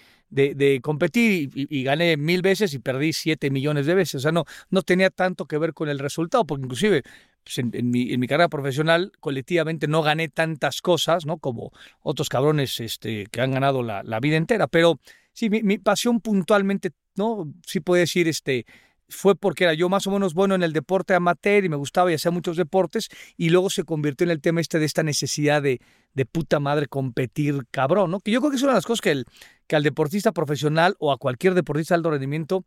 competir 0.82 1.50
y, 1.54 1.82
gané 1.82 2.18
mil 2.18 2.42
veces 2.42 2.74
y 2.74 2.78
perdí 2.78 3.14
siete 3.14 3.50
millones 3.50 3.86
de 3.86 3.94
veces. 3.94 4.16
O 4.16 4.20
sea, 4.20 4.32
no, 4.32 4.44
no 4.68 4.82
tenía 4.82 5.08
tanto 5.08 5.46
que 5.46 5.56
ver 5.56 5.72
con 5.72 5.88
el 5.88 5.98
resultado, 5.98 6.44
porque 6.44 6.64
inclusive 6.64 7.02
pues, 7.42 7.56
en, 7.56 7.90
mi, 7.90 8.12
en, 8.12 8.20
mi, 8.20 8.26
carrera 8.26 8.48
profesional 8.48 9.10
colectivamente 9.20 9.88
no 9.88 10.02
gané 10.02 10.28
tantas 10.28 10.82
cosas, 10.82 11.24
¿no? 11.24 11.38
Como 11.38 11.72
otros 12.02 12.28
cabrones 12.28 12.78
este, 12.80 13.26
que 13.30 13.40
han 13.40 13.52
ganado 13.52 13.82
la, 13.82 14.02
la 14.02 14.20
vida 14.20 14.36
entera. 14.36 14.66
Pero 14.66 15.00
sí, 15.32 15.48
mi, 15.48 15.62
mi, 15.62 15.78
pasión 15.78 16.20
puntualmente, 16.20 16.90
¿no? 17.16 17.50
Sí 17.66 17.80
puedo 17.80 17.98
decir, 17.98 18.28
este, 18.28 18.66
fue 19.08 19.34
porque 19.34 19.64
era 19.64 19.74
yo 19.74 19.88
más 19.88 20.06
o 20.06 20.10
menos 20.10 20.34
bueno 20.34 20.54
en 20.54 20.62
el 20.62 20.72
deporte 20.72 21.14
amateur 21.14 21.64
y 21.64 21.68
me 21.68 21.76
gustaba 21.76 22.10
y 22.10 22.14
hacía 22.14 22.30
muchos 22.30 22.56
deportes 22.56 23.08
y 23.36 23.50
luego 23.50 23.70
se 23.70 23.84
convirtió 23.84 24.24
en 24.24 24.30
el 24.30 24.40
tema 24.40 24.60
este 24.60 24.78
de 24.78 24.84
esta 24.84 25.02
necesidad 25.02 25.62
de, 25.62 25.80
de 26.14 26.26
puta 26.26 26.60
madre 26.60 26.86
competir 26.86 27.66
cabrón, 27.70 28.10
¿no? 28.10 28.20
Que 28.20 28.30
yo 28.30 28.40
creo 28.40 28.50
que 28.50 28.56
es 28.56 28.62
una 28.62 28.72
de 28.72 28.78
las 28.78 28.86
cosas 28.86 29.00
que, 29.00 29.10
el, 29.10 29.26
que 29.66 29.76
al 29.76 29.82
deportista 29.82 30.32
profesional 30.32 30.96
o 30.98 31.12
a 31.12 31.18
cualquier 31.18 31.54
deportista 31.54 31.94
de 31.94 31.96
alto 31.96 32.10
rendimiento 32.10 32.64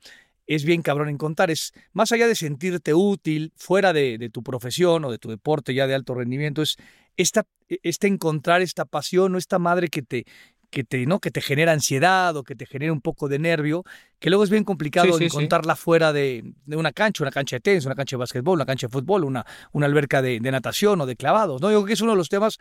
es 0.48 0.66
bien 0.66 0.82
cabrón 0.82 1.10
encontrar. 1.10 1.52
Es 1.52 1.74
más 1.94 2.12
allá 2.12 2.28
de 2.28 2.36
sentirte 2.36 2.94
útil 2.94 3.54
fuera 3.56 3.94
de, 3.94 4.18
de, 4.18 4.30
tu 4.30 4.44
profesión 4.44 5.06
o 5.06 5.12
de 5.12 5.18
tu 5.18 5.30
deporte 5.30 5.74
ya 5.74 5.88
de 5.88 5.94
alto 5.94 6.14
rendimiento, 6.16 6.62
es 6.62 6.78
esta, 7.18 7.46
este 7.68 8.08
encontrar 8.08 8.62
esta 8.62 8.86
pasión 8.86 9.36
o 9.36 9.38
esta 9.38 9.60
madre 9.60 9.88
que 9.90 10.02
te, 10.02 10.26
que 10.72 10.84
te, 10.84 11.06
¿no? 11.06 11.20
que 11.20 11.30
te 11.30 11.42
genera 11.42 11.74
ansiedad 11.74 12.36
o 12.36 12.44
que 12.44 12.56
te 12.56 12.66
genera 12.66 12.92
un 12.94 13.02
poco 13.02 13.28
de 13.28 13.38
nervio, 13.38 13.84
que 14.20 14.30
luego 14.30 14.44
es 14.44 14.50
bien 14.50 14.64
complicado 14.64 15.20
encontrarla 15.20 15.76
fuera 15.76 16.14
de, 16.14 16.54
una 16.66 16.92
cancha, 16.94 17.24
una 17.24 17.32
cancha 17.32 17.58
de 17.58 17.60
tenis, 17.60 17.86
una 17.86 17.96
cancha 17.96 18.16
de 18.16 18.20
básquetbol, 18.20 18.56
una 18.56 18.66
cancha 18.66 18.88
de 18.88 18.92
fútbol, 18.92 19.26
una, 19.26 19.46
una 19.74 19.86
alberca 19.86 20.22
de, 20.22 20.40
natación 20.40 21.02
o 21.02 21.06
de 21.06 21.16
clavados. 21.16 21.62
¿no? 21.62 21.70
Yo 21.70 21.80
creo 21.80 21.88
que 21.88 21.94
es 21.94 22.02
uno 22.02 22.14
de 22.14 22.18
los 22.18 22.30
temas 22.30 22.58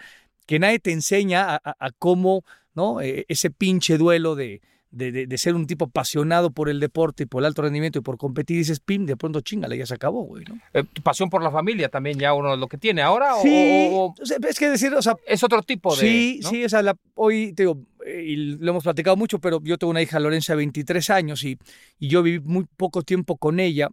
que 0.46 0.58
nadie 0.58 0.80
te 0.80 0.92
enseña 0.92 1.60
a, 1.64 1.90
cómo 1.98 2.44
¿no? 2.74 3.00
E, 3.00 3.24
ese 3.28 3.50
pinche 3.50 3.96
duelo 3.96 4.34
de, 4.34 4.60
de, 4.90 5.38
ser 5.38 5.54
un 5.54 5.66
tipo 5.66 5.84
apasionado 5.86 6.50
por 6.50 6.68
el 6.68 6.80
deporte 6.80 7.22
y 7.22 7.26
por 7.26 7.42
el 7.42 7.46
alto 7.46 7.62
rendimiento 7.62 8.00
y 8.00 8.02
por 8.02 8.18
competir, 8.18 8.56
dices, 8.56 8.80
pim, 8.80 9.06
de 9.06 9.16
pronto 9.16 9.40
chingale, 9.40 9.78
ya 9.78 9.86
se 9.86 9.94
acabó, 9.94 10.24
güey, 10.24 10.44
¿no? 10.44 10.58
Eh, 10.74 10.84
pasión 11.02 11.30
por 11.30 11.42
la 11.42 11.50
familia 11.50 11.88
también 11.88 12.18
ya 12.18 12.34
uno 12.34 12.56
lo 12.56 12.66
que 12.66 12.76
tiene 12.76 13.02
ahora, 13.02 13.34
sí, 13.42 13.88
o, 13.92 14.14
es 14.48 14.58
que 14.58 14.68
decir, 14.68 14.92
o 14.94 15.02
sea... 15.02 15.16
Es 15.26 15.42
otro 15.44 15.62
tipo 15.62 15.94
de... 15.94 16.00
Sí, 16.00 16.40
sí, 16.42 16.64
o 16.64 16.68
sea, 16.68 16.82
la, 16.82 16.96
hoy, 17.14 17.52
te 17.52 17.62
digo, 17.62 17.80
y 18.06 18.36
lo 18.56 18.70
hemos 18.70 18.82
platicado 18.82 19.16
mucho, 19.16 19.38
pero 19.38 19.60
yo 19.62 19.78
tengo 19.78 19.92
una 19.92 20.02
hija, 20.02 20.18
Lorenza, 20.18 20.54
de 20.54 20.58
23 20.58 21.10
años, 21.10 21.44
y, 21.44 21.58
y 21.98 22.08
yo 22.08 22.22
viví 22.22 22.40
muy 22.44 22.66
poco 22.76 23.02
tiempo 23.02 23.36
con 23.36 23.60
ella. 23.60 23.88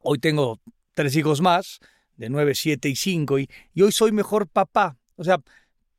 Hoy 0.00 0.18
tengo 0.18 0.60
tres 0.94 1.16
hijos 1.16 1.40
más, 1.40 1.80
de 2.16 2.28
9, 2.28 2.54
7 2.54 2.88
y 2.88 2.96
5, 2.96 3.38
y, 3.40 3.48
y 3.74 3.82
hoy 3.82 3.92
soy 3.92 4.12
mejor 4.12 4.46
papá. 4.46 4.96
O 5.16 5.24
sea, 5.24 5.38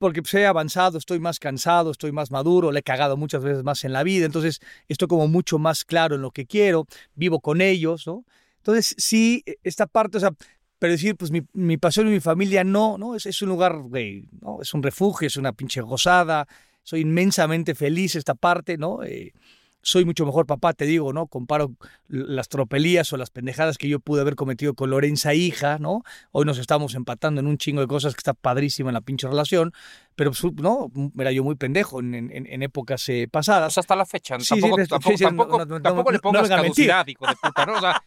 porque 0.03 0.21
pues, 0.21 0.33
he 0.33 0.45
avanzado, 0.45 0.97
estoy 0.97 1.21
más 1.21 1.39
cansado, 1.39 1.89
estoy 1.89 2.11
más 2.11 2.29
maduro, 2.29 2.73
le 2.73 2.81
he 2.81 2.83
cagado 2.83 3.15
muchas 3.15 3.41
veces 3.41 3.63
más 3.63 3.85
en 3.85 3.93
la 3.93 4.03
vida, 4.03 4.25
entonces 4.25 4.59
estoy 4.89 5.07
como 5.07 5.29
mucho 5.29 5.59
más 5.59 5.85
claro 5.85 6.15
en 6.15 6.21
lo 6.21 6.31
que 6.31 6.45
quiero, 6.45 6.87
vivo 7.15 7.39
con 7.39 7.61
ellos, 7.61 8.05
¿no? 8.05 8.25
Entonces, 8.57 8.95
sí, 8.97 9.43
e, 9.45 9.59
esta 9.63 9.87
parte, 9.87 10.17
o 10.17 10.19
sea, 10.19 10.31
pero 10.77 10.91
decir, 10.91 11.15
pues 11.15 11.31
mi, 11.31 11.43
mi 11.53 11.77
pasión 11.77 12.09
y 12.09 12.11
mi 12.11 12.19
familia 12.19 12.65
no, 12.65 12.97
¿no? 12.97 13.15
Es, 13.15 13.25
es 13.25 13.41
un 13.43 13.47
lugar, 13.47 13.77
güey, 13.77 14.27
¿no? 14.41 14.61
Es 14.61 14.73
un 14.73 14.83
refugio, 14.83 15.27
es 15.27 15.37
una 15.37 15.53
pinche 15.53 15.79
gozada, 15.79 16.49
soy 16.83 16.99
inmensamente 16.99 17.73
feliz 17.73 18.15
esta 18.15 18.35
parte, 18.35 18.77
¿no? 18.77 19.03
Eh, 19.03 19.31
soy 19.83 20.05
mucho 20.05 20.25
mejor 20.25 20.45
papá, 20.47 20.73
te 20.73 20.85
digo, 20.85 21.11
¿no? 21.13 21.27
Comparo 21.27 21.73
las 22.07 22.47
tropelías 22.47 23.11
o 23.11 23.17
las 23.17 23.29
pendejadas 23.29 23.77
que 23.77 23.89
yo 23.89 23.99
pude 23.99 24.21
haber 24.21 24.35
cometido 24.35 24.73
con 24.73 24.89
Lorenza 24.89 25.33
hija, 25.33 25.77
¿no? 25.77 26.03
Hoy 26.31 26.45
nos 26.45 26.57
estamos 26.57 26.95
empatando 26.95 27.41
en 27.41 27.47
un 27.47 27.57
chingo 27.57 27.81
de 27.81 27.87
cosas 27.87 28.15
que 28.15 28.19
está 28.19 28.33
padrísima 28.33 28.89
en 28.89 28.93
la 28.93 29.01
pinche 29.01 29.27
relación, 29.27 29.73
pero, 30.15 30.31
pues, 30.31 30.53
¿no? 30.55 30.89
Era 31.19 31.31
yo 31.31 31.43
muy 31.43 31.55
pendejo 31.55 31.99
en, 31.99 32.13
en, 32.15 32.63
épocas 32.63 33.07
eh, 33.09 33.27
pasadas. 33.29 33.67
O 33.67 33.71
sea, 33.71 33.81
hasta 33.81 33.95
la 33.95 34.05
fecha, 34.05 34.37
tampoco, 34.37 35.67
tampoco, 35.81 36.11
le 36.11 36.19
pongas 36.19 36.47
caducidad, 36.47 37.05
hijo 37.07 37.27
de 37.27 37.35
puta, 37.35 37.65
¿no? 37.65 37.73
O 37.73 37.81
sea, 37.81 38.01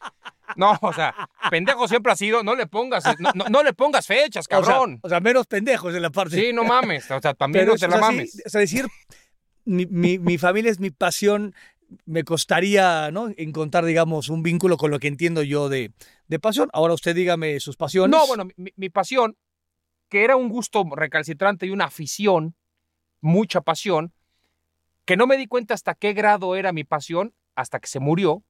no, 0.56 0.78
o 0.80 0.92
sea, 0.92 1.14
pendejo 1.50 1.88
siempre 1.88 2.12
ha 2.12 2.16
sido, 2.16 2.42
no 2.42 2.54
le 2.54 2.66
pongas, 2.66 3.04
no, 3.50 3.62
le 3.62 3.72
pongas 3.74 4.06
fechas, 4.06 4.48
cabrón. 4.48 4.98
O 5.02 5.08
sea, 5.08 5.20
menos 5.20 5.46
pendejos 5.46 5.94
en 5.94 6.02
la 6.02 6.10
parte. 6.10 6.36
Sí, 6.36 6.52
no 6.52 6.64
mames, 6.64 7.10
o 7.10 7.20
sea, 7.20 7.34
también 7.34 7.66
no 7.66 7.74
te 7.74 7.86
la 7.86 7.98
mames. 7.98 8.42
o 8.46 8.48
sea, 8.48 8.60
decir, 8.60 8.86
mi, 9.66 9.84
mi, 9.86 10.18
mi, 10.18 10.38
familia 10.38 10.70
es 10.70 10.80
mi 10.80 10.90
pasión, 10.90 11.54
me 12.06 12.24
costaría 12.24 13.10
¿no? 13.10 13.28
encontrar, 13.36 13.84
digamos, 13.84 14.28
un 14.28 14.42
vínculo 14.42 14.76
con 14.76 14.90
lo 14.90 14.98
que 14.98 15.08
entiendo 15.08 15.42
yo 15.42 15.68
de, 15.68 15.92
de 16.28 16.38
pasión. 16.38 16.70
Ahora 16.72 16.94
usted 16.94 17.14
dígame 17.14 17.60
sus 17.60 17.76
pasiones. 17.76 18.18
No, 18.18 18.26
bueno, 18.26 18.44
mi, 18.56 18.72
mi, 18.76 18.88
pasión, 18.88 19.36
que 20.08 20.24
era 20.24 20.36
un 20.36 20.48
gusto 20.48 20.84
recalcitrante 20.94 21.66
y 21.66 21.70
una 21.70 21.86
afición, 21.86 22.54
mucha 23.20 23.60
pasión, 23.60 24.12
que 25.04 25.16
no 25.16 25.26
me 25.26 25.36
di 25.36 25.46
cuenta 25.46 25.74
hasta 25.74 25.94
qué 25.94 26.12
grado 26.14 26.56
era 26.56 26.72
mi 26.72 26.84
pasión, 26.84 27.34
hasta 27.54 27.80
que 27.80 27.88
se 27.88 28.00
murió, 28.00 28.42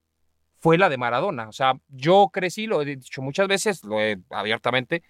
fue 0.58 0.78
la 0.78 0.88
de 0.88 0.98
Maradona. 0.98 1.48
O 1.48 1.52
sea, 1.52 1.74
yo 1.88 2.30
crecí, 2.32 2.66
lo 2.66 2.82
he 2.82 2.84
dicho 2.84 3.22
muchas 3.22 3.48
veces, 3.48 3.84
lo 3.84 4.00
he 4.00 4.18
abiertamente, 4.30 5.02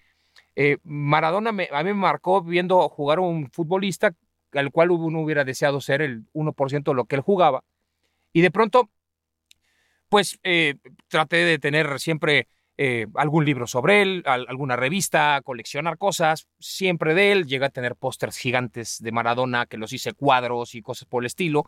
eh, 0.55 0.77
Maradona 0.83 1.51
me, 1.51 1.69
a 1.71 1.83
mí 1.83 1.89
me 1.89 1.93
marcó 1.95 2.41
viendo 2.41 2.87
jugar 2.89 3.19
a 3.19 3.21
un 3.21 3.49
futbolista 3.51 4.13
al 4.53 4.71
cual 4.71 4.91
uno 4.91 5.21
hubiera 5.21 5.43
deseado 5.43 5.81
ser 5.81 6.01
el 6.01 6.25
1% 6.33 6.91
de 6.91 6.95
lo 6.95 7.05
que 7.05 7.15
él 7.15 7.21
jugaba. 7.21 7.63
Y 8.33 8.41
de 8.41 8.51
pronto, 8.51 8.89
pues 10.09 10.39
eh, 10.43 10.75
traté 11.07 11.37
de 11.37 11.59
tener 11.59 11.99
siempre 11.99 12.47
eh, 12.77 13.07
algún 13.15 13.45
libro 13.45 13.65
sobre 13.65 14.01
él, 14.01 14.23
alguna 14.25 14.75
revista, 14.75 15.41
coleccionar 15.43 15.97
cosas, 15.97 16.47
siempre 16.59 17.13
de 17.13 17.31
él. 17.31 17.45
Llegué 17.47 17.65
a 17.65 17.69
tener 17.69 17.95
pósters 17.95 18.37
gigantes 18.37 19.01
de 19.01 19.11
Maradona 19.11 19.65
que 19.65 19.77
los 19.77 19.91
hice 19.93 20.13
cuadros 20.13 20.75
y 20.75 20.81
cosas 20.81 21.07
por 21.07 21.23
el 21.23 21.27
estilo. 21.27 21.65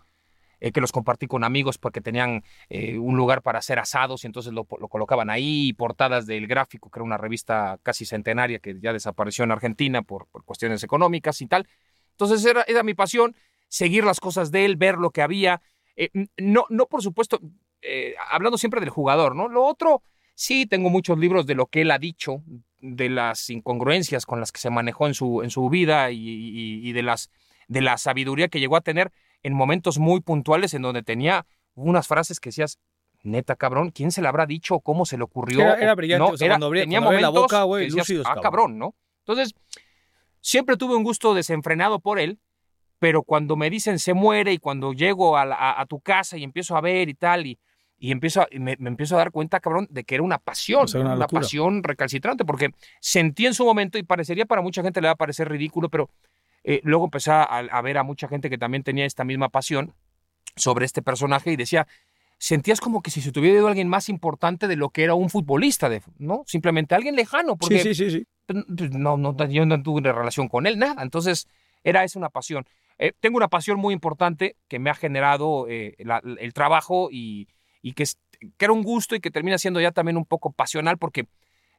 Eh, 0.61 0.73
que 0.73 0.81
los 0.81 0.91
compartí 0.91 1.25
con 1.25 1.45
amigos 1.45 1.77
porque 1.77 2.01
tenían 2.01 2.43
un 2.69 3.15
lugar 3.15 3.41
para 3.41 3.59
hacer 3.59 3.79
asados 3.79 4.25
y 4.25 4.27
entonces 4.27 4.51
lo, 4.51 4.65
colocaban 4.65 5.29
ahí, 5.29 5.69
y 5.69 5.73
portadas 5.73 6.25
del 6.25 6.47
gráfico, 6.47 6.89
que 6.91 6.99
era 6.99 7.05
una 7.05 7.17
revista 7.17 7.79
casi 7.81 8.05
centenaria 8.05 8.59
que 8.59 8.77
ya 8.77 8.91
desapareció 8.91 9.45
en 9.45 9.51
Argentina 9.51 10.01
por, 10.01 10.27
por 10.27 10.43
cuestiones 10.43 10.83
económicas 10.83 11.41
y 11.41 11.47
tal. 11.47 11.65
Entonces 12.19 12.45
era, 12.45 12.65
era 12.67 12.84
mi 12.84 12.93
pasión, 12.93 13.34
seguir 13.69 14.03
las 14.03 14.19
cosas 14.19 14.51
de 14.51 14.65
él, 14.65 14.75
ver 14.75 14.97
lo 14.97 15.12
que 15.12 15.21
había. 15.21 15.62
Eh, 15.95 16.10
no, 16.38 16.65
no, 16.69 16.88
por 16.88 17.01
supuesto, 17.01 17.39
eh, 17.82 18.13
hablando 18.29 18.58
siempre 18.58 18.82
del 18.82 18.89
jugador, 18.89 19.38
¿no? 19.38 19.47
Lo 19.47 19.63
otro, 19.63 20.03
sí, 20.36 20.65
tengo 20.65 20.89
muchos 20.89 21.17
libros 21.17 21.45
de 21.45 21.55
lo 21.55 21.67
que 21.67 21.82
él 21.82 21.91
ha 21.91 21.97
dicho, 21.97 22.43
de 22.82 23.08
las 23.08 23.49
incongruencias 23.49 24.25
con 24.25 24.41
las 24.41 24.51
que 24.51 24.60
se 24.60 24.69
manejó 24.69 25.08
en 25.08 25.13
su, 25.13 25.43
en 25.43 25.49
su 25.49 25.69
vida 25.69 26.12
y, 26.12 26.91
de, 26.91 27.03
las, 27.03 27.29
de 27.69 27.82
la 27.82 27.97
sabiduría 27.97 28.49
que 28.49 28.60
llegó 28.60 28.75
a 28.75 28.82
tener 28.82 29.13
en 29.41 29.53
momentos 29.53 29.97
muy 29.97 30.19
puntuales 30.19 30.73
en 30.73 30.82
donde 30.82 31.03
tenía 31.03 31.45
unas 31.73 32.05
frases 32.05 32.41
que 32.41 32.49
decías, 32.49 32.79
neta 33.23 33.55
cabrón, 33.55 33.91
¿quién 33.91 34.12
se 34.12 34.21
le 34.21 34.27
habrá 34.27 34.45
dicho? 34.45 34.82
¿Cómo 34.82 35.05
se 35.05 35.17
le 35.17 35.23
ocurrió? 35.23 35.62
Era, 35.62 35.95
brillante, 35.95 36.49
no, 36.49 36.69
tenía 36.69 36.99
momentos 36.99 37.21
la 37.21 37.29
boca, 37.29 37.63
güey, 37.63 37.88
ah, 38.25 38.36
cabrón, 38.41 38.77
¿no? 38.77 38.95
Entonces, 39.19 39.55
Siempre 40.41 40.78
tuve 40.78 40.95
un 40.95 41.04
gusto 41.04 41.34
desenfrenado 41.34 41.99
por 41.99 42.19
él, 42.19 42.39
pero 42.99 43.23
cuando 43.23 43.56
me 43.56 43.69
dicen 43.69 43.99
se 43.99 44.13
muere 44.13 44.54
y 44.54 44.58
cuando 44.58 44.93
llego 44.93 45.38
a, 45.38 45.86
tu 45.88 45.99
casa 46.02 46.38
y 46.38 46.43
empiezo 46.43 46.75
a 46.75 46.82
ver 46.82 47.10
y 47.10 47.13
tal, 47.13 47.47
y, 47.47 47.60
y 47.97 48.12
empiezo 48.12 48.45
me, 48.52 48.73
empiezo 48.80 49.15
a 49.15 49.19
dar 49.19 49.32
cuenta, 49.32 49.60
cabrón, 49.60 49.88
de 49.89 50.04
que 50.04 50.15
era 50.15 50.23
una 50.23 50.38
pasión, 50.38 50.88
una, 50.95 51.28
pasión 51.28 51.84
recalcitrante, 51.84 52.45
porque 52.45 52.71
sentí 52.99 53.45
en 53.45 53.54
su 53.54 53.65
momento, 53.65 53.97
y 53.97 54.04
parecería 54.04 54.45
para 54.45 54.62
mucha 54.62 54.82
gente 54.82 55.02
le 55.02 55.08
va 55.08 55.13
a 55.13 55.17
parecer 55.17 55.49
ridículo, 55.49 55.89
pero 55.89 56.10
eh, 56.63 56.82
luego 56.84 57.06
empecé 57.06 57.32
a, 57.32 57.82
ver 57.82 57.97
a 57.97 58.04
mucha 58.04 58.28
gente 58.28 58.49
que 58.49 58.58
también 58.58 58.84
tenía 58.84 59.06
esta 59.06 59.23
misma 59.23 59.49
pasión 59.49 59.93
sobre 60.56 60.86
este 60.86 61.02
personaje 61.02 61.52
y 61.52 61.56
decía, 61.56 61.88
sentías 62.38 62.82
como 62.82 63.02
que 63.02 63.12
si 63.12 63.21
se 63.21 63.32
tuviera 63.32 63.60
ido 63.60 63.67
alguien 63.67 63.88
más 63.88 64.10
importante 64.10 64.67
de 64.67 64.75
lo 64.75 64.89
que 64.89 65.04
era 65.04 65.13
un 65.13 65.30
futbolista, 65.30 65.89
de, 65.89 66.02
¿no? 66.17 66.43
Simplemente 66.47 66.95
alguien 66.95 67.15
lejano, 67.15 67.56
porque 67.56 67.80
sí, 67.80 67.93
sí, 67.95 68.12
sí, 68.12 68.25
no, 68.53 69.17
no, 69.17 69.47
yo 69.47 69.65
no 69.65 69.81
tuve 69.81 70.01
una 70.01 70.12
relación 70.12 70.47
con 70.47 70.67
él, 70.67 70.77
nada. 70.77 71.03
Entonces, 71.03 71.47
era 71.83 72.03
esa 72.03 72.19
una 72.19 72.29
pasión. 72.29 72.65
Eh, 72.97 73.13
tengo 73.19 73.38
una 73.38 73.47
pasión 73.47 73.79
muy 73.79 73.93
importante 73.93 74.57
que 74.67 74.79
me 74.79 74.89
ha 74.89 74.95
generado 74.95 75.67
eh, 75.69 75.95
el 75.97 76.53
trabajo 76.53 77.09
y, 77.12 77.47
y 77.81 77.93
que, 77.93 78.05
era 78.59 78.73
un 78.73 78.83
gusto 78.83 79.15
y 79.15 79.19
que 79.19 79.31
termina 79.31 79.57
siendo 79.57 79.79
ya 79.79 79.91
también 79.91 80.17
un 80.17 80.25
poco 80.25 80.51
pasional 80.51 80.97
porque 80.97 81.27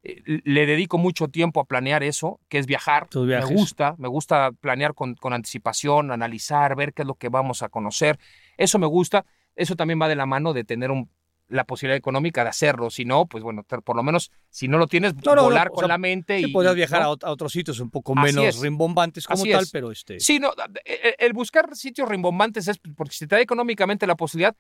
eh, 0.03 0.23
le 0.45 0.67
dedico 0.67 0.97
mucho 0.97 1.29
tiempo 1.29 1.61
a 1.61 1.65
planear 1.65 2.03
eso, 2.03 2.41
que 2.49 2.59
es 2.59 2.67
viajar. 2.67 3.09
Me 3.15 3.45
gusta, 3.45 3.95
me 3.99 4.09
gusta 4.09 4.51
planear 4.53 4.95
con, 4.95 5.15
con 5.15 5.33
anticipación, 5.33 6.11
analizar, 6.11 6.75
ver 6.75 6.95
qué 6.95 7.03
es 7.03 7.09
lo 7.09 7.15
que 7.15 7.29
vamos 7.29 7.63
a 7.63 7.69
conocer. 7.69 8.19
Eso 8.57 8.79
me 8.79 8.87
gusta. 8.87 9.27
Eso 9.57 9.77
también 9.77 10.01
va 10.01 10.09
de 10.09 10.17
la 10.17 10.27
mano 10.27 10.55
de 10.55 10.65
tener 10.65 10.91
un, 10.91 11.11
la 11.51 11.65
posibilidad 11.65 11.97
económica 11.97 12.43
de 12.43 12.51
hacerlo. 12.51 12.91
Si 12.91 13.05
no, 13.05 13.27
pues 13.27 13.45
bueno, 13.45 13.65
por 13.65 13.97
lo 13.97 14.03
menos 14.03 14.31
si 14.49 14.69
no 14.69 14.79
lo 14.79 14.87
tienes, 14.87 15.15
volar 15.15 15.71
con 15.71 15.89
la 15.89 15.99
mente. 15.99 16.41
y 16.41 16.49
podrías 16.49 16.75
viajar 16.75 17.03
a, 17.03 17.11
otros 17.11 17.53
sitios 17.53 17.81
un 17.81 17.91
poco 17.91 18.15
menos 18.15 18.61
rimbombantes 18.61 19.27
como 19.27 19.45
tal, 19.45 19.67
pero 19.73 19.91
este. 19.91 20.21
Sí, 20.21 20.39
no, 20.39 20.53
e, 20.85 20.93
e, 20.93 21.17
el 21.19 21.33
buscar 21.33 21.75
sitios 21.77 22.09
rimbombantes 22.09 22.69
es 22.69 22.79
porque 22.79 23.15
si 23.15 23.27
te 23.27 23.37
da 23.37 23.41
económicamente 23.41 24.07
la 24.07 24.17
posibilidad, 24.17 24.57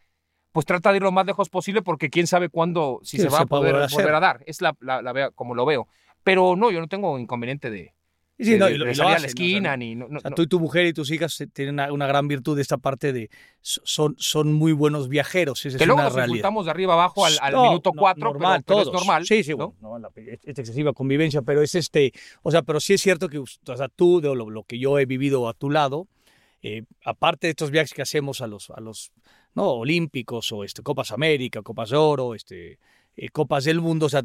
pues 0.53 0.66
trata 0.66 0.90
de 0.90 0.96
ir 0.96 1.03
lo 1.03 1.12
más 1.12 1.26
lejos 1.26 1.48
posible 1.48 1.83
porque 1.83 2.11
quién 2.11 2.26
sabe 2.26 2.48
cuándo, 2.48 3.00
si 3.03 3.18
se 3.18 3.29
va 3.29 3.40
a 3.40 3.46
poder 3.46 3.88
volver 3.90 4.14
a 4.14 4.20
dar. 4.20 4.42
Es 4.46 4.61
la, 4.61 4.76
la, 4.81 5.00
la, 5.00 5.31
como 5.31 5.55
lo 5.55 5.64
veo. 5.64 5.87
Pero 6.22 6.57
no, 6.57 6.70
yo 6.70 6.81
no 6.81 6.88
tengo 6.88 7.18
inconveniente 7.18 7.70
de, 7.70 7.94
Sí, 8.42 8.57
no, 8.57 8.66
de- 8.66 8.72
y 8.74 8.79
lo- 8.79 8.85
de 8.87 8.92
y 8.92 8.94
salir 8.94 9.16
a 9.16 9.18
la 9.18 9.26
esquina, 9.26 9.76
ni 9.76 9.94
no, 9.94 10.07
O 10.07 10.20
sea, 10.20 10.31
no- 10.31 10.35
tú 10.37 10.42
y 10.42 10.46
tu 10.46 10.59
mujer 10.61 10.87
y 10.87 10.92
tus 10.92 11.11
hijas 11.11 11.40
eh, 11.40 11.46
tienen 11.46 11.74
una, 11.74 11.92
una 11.92 12.07
gran 12.07 12.26
virtud 12.29 12.57
de 12.57 12.62
esta 12.62 12.79
parte 12.79 13.12
de 13.12 13.29
so- 13.61 13.83
son, 13.85 14.14
son 14.18 14.53
muy 14.53 14.72
buenos 14.72 15.09
viajeros. 15.09 15.64
Esa 15.66 15.76
que 15.79 15.85
es 15.85 15.87
luego 15.87 16.00
una 16.00 16.05
nos 16.09 16.14
realidad. 16.14 16.50
de 16.64 16.70
arriba 16.70 16.94
abajo 16.94 17.24
al, 17.26 17.38
minuto 17.55 17.92
cuatro, 17.92 18.24
normal, 18.24 18.62
pero, 18.66 18.79
pero 18.81 18.88
es 18.90 18.94
normal. 18.94 19.26
Sí, 19.26 19.42
sí, 19.44 19.50
¿no? 19.50 19.72
bueno, 19.72 19.76
no, 19.81 19.98
la- 19.98 20.11
es, 20.16 20.40
es 20.44 20.59
excesiva 20.59 20.92
convivencia, 20.92 21.42
pero 21.42 21.62
es 21.62 21.74
este, 21.74 22.12
o 22.42 22.50
sea, 22.50 22.62
pero 22.62 22.81
sí 22.81 22.94
es 22.94 23.03
cierto 23.03 23.29
que 23.29 23.38
o 23.38 23.46
sea, 23.46 23.88
tú, 23.88 24.20
de 24.20 24.35
lo, 24.35 24.48
lo 24.50 24.64
que 24.64 24.79
yo 24.79 24.98
he 24.98 25.07
vivido 25.07 25.48
a 25.48 25.55
tu 25.55 25.68
lado, 25.70 26.09
eh, 26.62 26.83
aparte 27.05 27.46
de 27.46 27.50
estos 27.53 27.70
viajes 27.70 27.92
que 27.94 28.03
hacemos 28.03 28.40
a 28.40 28.46
los, 28.46 28.70
a 28.70 28.81
los 28.81 29.12
no 29.55 29.64
olímpicos 29.70 30.53
o 30.53 30.62
este, 30.64 30.83
Copas 30.83 31.11
América, 31.12 31.62
Copas 31.62 31.90
de 31.90 31.96
Oro, 31.96 32.35
este, 32.35 32.79
eh, 33.16 33.29
Copas 33.31 33.64
del 33.64 33.81
Mundo, 33.81 34.07
o 34.07 34.09
sea, 34.09 34.22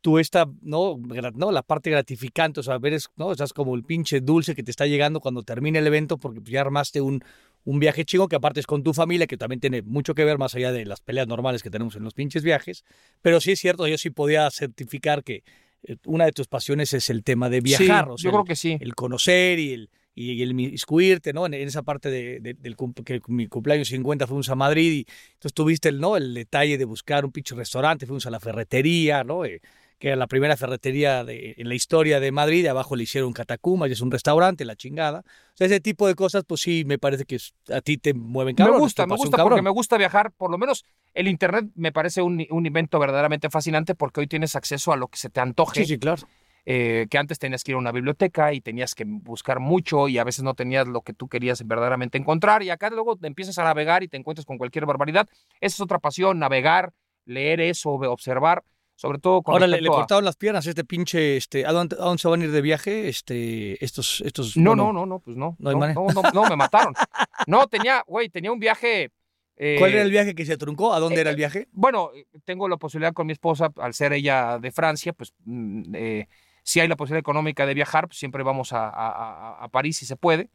tú 0.00 0.18
esta, 0.18 0.46
¿no? 0.62 0.98
¿no? 1.34 1.52
La 1.52 1.62
parte 1.62 1.90
gratificante, 1.90 2.60
o 2.60 2.62
sea, 2.62 2.78
ver, 2.78 2.92
es, 2.94 3.08
¿no? 3.16 3.32
Estás 3.32 3.52
como 3.52 3.74
el 3.74 3.84
pinche 3.84 4.20
dulce 4.20 4.54
que 4.54 4.62
te 4.62 4.70
está 4.70 4.86
llegando 4.86 5.20
cuando 5.20 5.42
termine 5.42 5.78
el 5.80 5.86
evento 5.86 6.18
porque 6.18 6.40
pues, 6.40 6.52
ya 6.52 6.60
armaste 6.60 7.00
un, 7.00 7.22
un 7.64 7.78
viaje 7.80 8.04
chingo 8.04 8.28
que 8.28 8.36
aparte 8.36 8.60
es 8.60 8.66
con 8.66 8.82
tu 8.82 8.94
familia, 8.94 9.26
que 9.26 9.36
también 9.36 9.60
tiene 9.60 9.82
mucho 9.82 10.14
que 10.14 10.24
ver 10.24 10.38
más 10.38 10.54
allá 10.54 10.72
de 10.72 10.84
las 10.86 11.00
peleas 11.00 11.26
normales 11.26 11.62
que 11.62 11.70
tenemos 11.70 11.96
en 11.96 12.04
los 12.04 12.14
pinches 12.14 12.42
viajes. 12.42 12.84
Pero 13.22 13.40
sí 13.40 13.52
es 13.52 13.60
cierto, 13.60 13.86
yo 13.88 13.98
sí 13.98 14.10
podía 14.10 14.50
certificar 14.50 15.24
que 15.24 15.42
eh, 15.82 15.96
una 16.06 16.24
de 16.24 16.32
tus 16.32 16.46
pasiones 16.48 16.92
es 16.94 17.10
el 17.10 17.22
tema 17.24 17.48
de 17.50 17.60
viajar, 17.60 18.04
Sí, 18.06 18.10
o 18.10 18.18
sea, 18.18 18.24
yo 18.24 18.30
creo 18.30 18.42
el, 18.42 18.48
que 18.48 18.56
sí. 18.56 18.76
el 18.80 18.94
conocer 18.94 19.58
y 19.58 19.72
el, 19.74 19.90
y 20.14 20.42
el 20.42 20.50
inmiscuirte, 20.50 21.32
¿no? 21.32 21.46
En, 21.46 21.54
esa 21.54 21.82
parte 21.82 22.10
de, 22.10 22.40
de- 22.40 22.54
del 22.54 22.76
que 23.04 23.20
mi 23.28 23.46
cumpleaños 23.46 23.88
50 23.88 24.26
fuimos 24.26 24.48
a 24.48 24.54
Madrid 24.56 24.92
y 24.92 25.06
entonces 25.34 25.54
tuviste 25.54 25.88
el, 25.88 26.00
¿no? 26.00 26.16
El 26.16 26.34
detalle 26.34 26.78
de 26.78 26.84
buscar 26.84 27.24
un 27.24 27.30
pinche 27.32 27.54
restaurante, 27.54 28.06
fuimos 28.06 28.26
a 28.26 28.30
la 28.30 28.40
ferretería, 28.40 29.22
¿no? 29.24 29.44
Eh, 29.44 29.60
que 29.98 30.08
era 30.08 30.16
la 30.16 30.28
primera 30.28 30.56
ferretería 30.56 31.24
de, 31.24 31.54
en 31.58 31.68
la 31.68 31.74
historia 31.74 32.20
de 32.20 32.30
Madrid, 32.30 32.64
y 32.64 32.66
abajo 32.68 32.94
le 32.94 33.02
hicieron 33.02 33.32
catacumbas 33.32 33.88
y 33.88 33.92
es 33.92 34.00
un 34.00 34.10
restaurante, 34.10 34.64
la 34.64 34.76
chingada. 34.76 35.20
O 35.20 35.56
sea, 35.56 35.66
ese 35.66 35.80
tipo 35.80 36.06
de 36.06 36.14
cosas, 36.14 36.44
pues 36.46 36.60
sí, 36.60 36.84
me 36.86 36.98
parece 36.98 37.24
que 37.24 37.38
a 37.72 37.80
ti 37.80 37.98
te 37.98 38.14
mueven 38.14 38.54
cabrón. 38.54 38.76
me 38.76 38.80
gusta, 38.80 39.06
me 39.06 39.16
gusta 39.16 39.36
cabrón. 39.36 39.50
porque 39.54 39.62
me 39.62 39.70
gusta 39.70 39.96
viajar. 39.98 40.30
Por 40.30 40.50
lo 40.52 40.58
menos 40.58 40.84
el 41.14 41.26
Internet 41.26 41.70
me 41.74 41.90
parece 41.90 42.22
un, 42.22 42.46
un 42.48 42.66
invento 42.66 42.98
verdaderamente 43.00 43.50
fascinante 43.50 43.96
porque 43.96 44.20
hoy 44.20 44.28
tienes 44.28 44.54
acceso 44.54 44.92
a 44.92 44.96
lo 44.96 45.08
que 45.08 45.18
se 45.18 45.30
te 45.30 45.40
antoje. 45.40 45.80
Sí, 45.80 45.86
sí, 45.86 45.98
claro. 45.98 46.22
eh, 46.64 47.08
que 47.10 47.18
antes 47.18 47.40
tenías 47.40 47.64
que 47.64 47.72
ir 47.72 47.74
a 47.74 47.78
una 47.78 47.90
biblioteca 47.90 48.52
y 48.52 48.60
tenías 48.60 48.94
que 48.94 49.04
buscar 49.04 49.58
mucho 49.58 50.06
y 50.06 50.18
a 50.18 50.24
veces 50.24 50.44
no 50.44 50.54
tenías 50.54 50.86
lo 50.86 51.00
que 51.00 51.12
tú 51.12 51.26
querías 51.26 51.66
verdaderamente 51.66 52.18
encontrar. 52.18 52.62
Y 52.62 52.70
acá 52.70 52.88
luego 52.90 53.16
te 53.16 53.26
empiezas 53.26 53.58
a 53.58 53.64
navegar 53.64 54.04
y 54.04 54.08
te 54.08 54.16
encuentras 54.16 54.46
con 54.46 54.58
cualquier 54.58 54.86
barbaridad. 54.86 55.28
Esa 55.60 55.74
es 55.74 55.80
otra 55.80 55.98
pasión, 55.98 56.38
navegar, 56.38 56.92
leer 57.24 57.60
eso, 57.60 57.90
observar, 57.90 58.62
sobre 58.98 59.18
todo 59.20 59.42
con 59.42 59.52
Ahora 59.54 59.68
le, 59.68 59.80
le 59.80 59.88
a- 59.88 59.92
cortaron 59.92 60.24
las 60.24 60.34
piernas 60.34 60.66
este 60.66 60.82
pinche, 60.84 61.36
este, 61.36 61.64
¿a 61.64 61.70
dónde, 61.70 61.94
a 62.00 62.04
dónde 62.04 62.20
se 62.20 62.26
van 62.26 62.40
a 62.42 62.44
ir 62.46 62.50
de 62.50 62.60
viaje? 62.60 63.08
Este, 63.08 63.82
estos, 63.84 64.20
estos. 64.22 64.56
No, 64.56 64.70
bueno, 64.70 64.86
no, 64.86 64.92
no, 64.92 65.06
no, 65.06 65.18
pues 65.20 65.36
no. 65.36 65.54
no 65.60 65.68
hay 65.70 65.74
No, 65.76 65.80
manera. 65.80 66.00
no, 66.00 66.22
no, 66.22 66.30
no, 66.32 66.48
me 66.50 66.56
mataron. 66.56 66.94
No, 67.46 67.68
tenía, 67.68 68.02
güey, 68.08 68.28
tenía 68.28 68.50
un 68.50 68.58
viaje. 68.58 69.12
eh, 69.56 69.76
¿Cuál 69.78 69.92
era 69.92 70.02
el 70.02 70.10
viaje 70.10 70.34
que 70.34 70.44
se 70.44 70.56
truncó? 70.56 70.92
¿A 70.94 70.98
dónde 70.98 71.18
eh, 71.18 71.20
era 71.20 71.30
el 71.30 71.36
viaje? 71.36 71.68
Bueno, 71.70 72.10
tengo 72.44 72.68
la 72.68 72.76
posibilidad 72.76 73.12
con 73.12 73.28
mi 73.28 73.32
esposa, 73.34 73.72
al 73.76 73.94
ser 73.94 74.12
ella 74.14 74.58
de 74.58 74.72
Francia, 74.72 75.12
pues 75.12 75.32
mm, 75.44 75.94
eh, 75.94 76.28
si 76.64 76.80
hay 76.80 76.88
la 76.88 76.96
posibilidad 76.96 77.20
económica 77.20 77.66
de 77.66 77.74
viajar, 77.74 78.08
pues 78.08 78.18
siempre 78.18 78.42
vamos 78.42 78.72
a, 78.72 78.88
a- 78.88 79.64
a- 79.64 79.68
París 79.68 79.96
si 79.98 80.06
se 80.06 80.16
puede. 80.16 80.50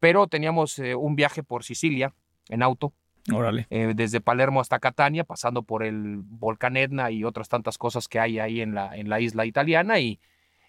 Pero 0.00 0.26
teníamos 0.26 0.78
eh, 0.80 0.96
un 0.96 1.14
viaje 1.14 1.44
por 1.44 1.62
Sicilia 1.62 2.12
en 2.48 2.62
auto, 2.64 2.92
Órale. 3.32 3.66
eh, 3.70 3.92
desde 3.94 4.20
Palermo 4.20 4.60
hasta 4.60 4.78
Catania, 4.78 5.24
pasando 5.24 5.62
por 5.62 5.82
el 5.82 6.18
volcán 6.18 6.76
Etna 6.76 7.10
y 7.10 7.24
otras 7.24 7.48
tantas 7.48 7.78
cosas 7.78 8.08
que 8.08 8.20
hay 8.20 8.38
ahí 8.38 8.60
en 8.60 8.74
la, 8.74 8.96
en 8.96 9.08
la 9.08 9.20
isla 9.20 9.46
italiana. 9.46 9.98
Y, 10.00 10.20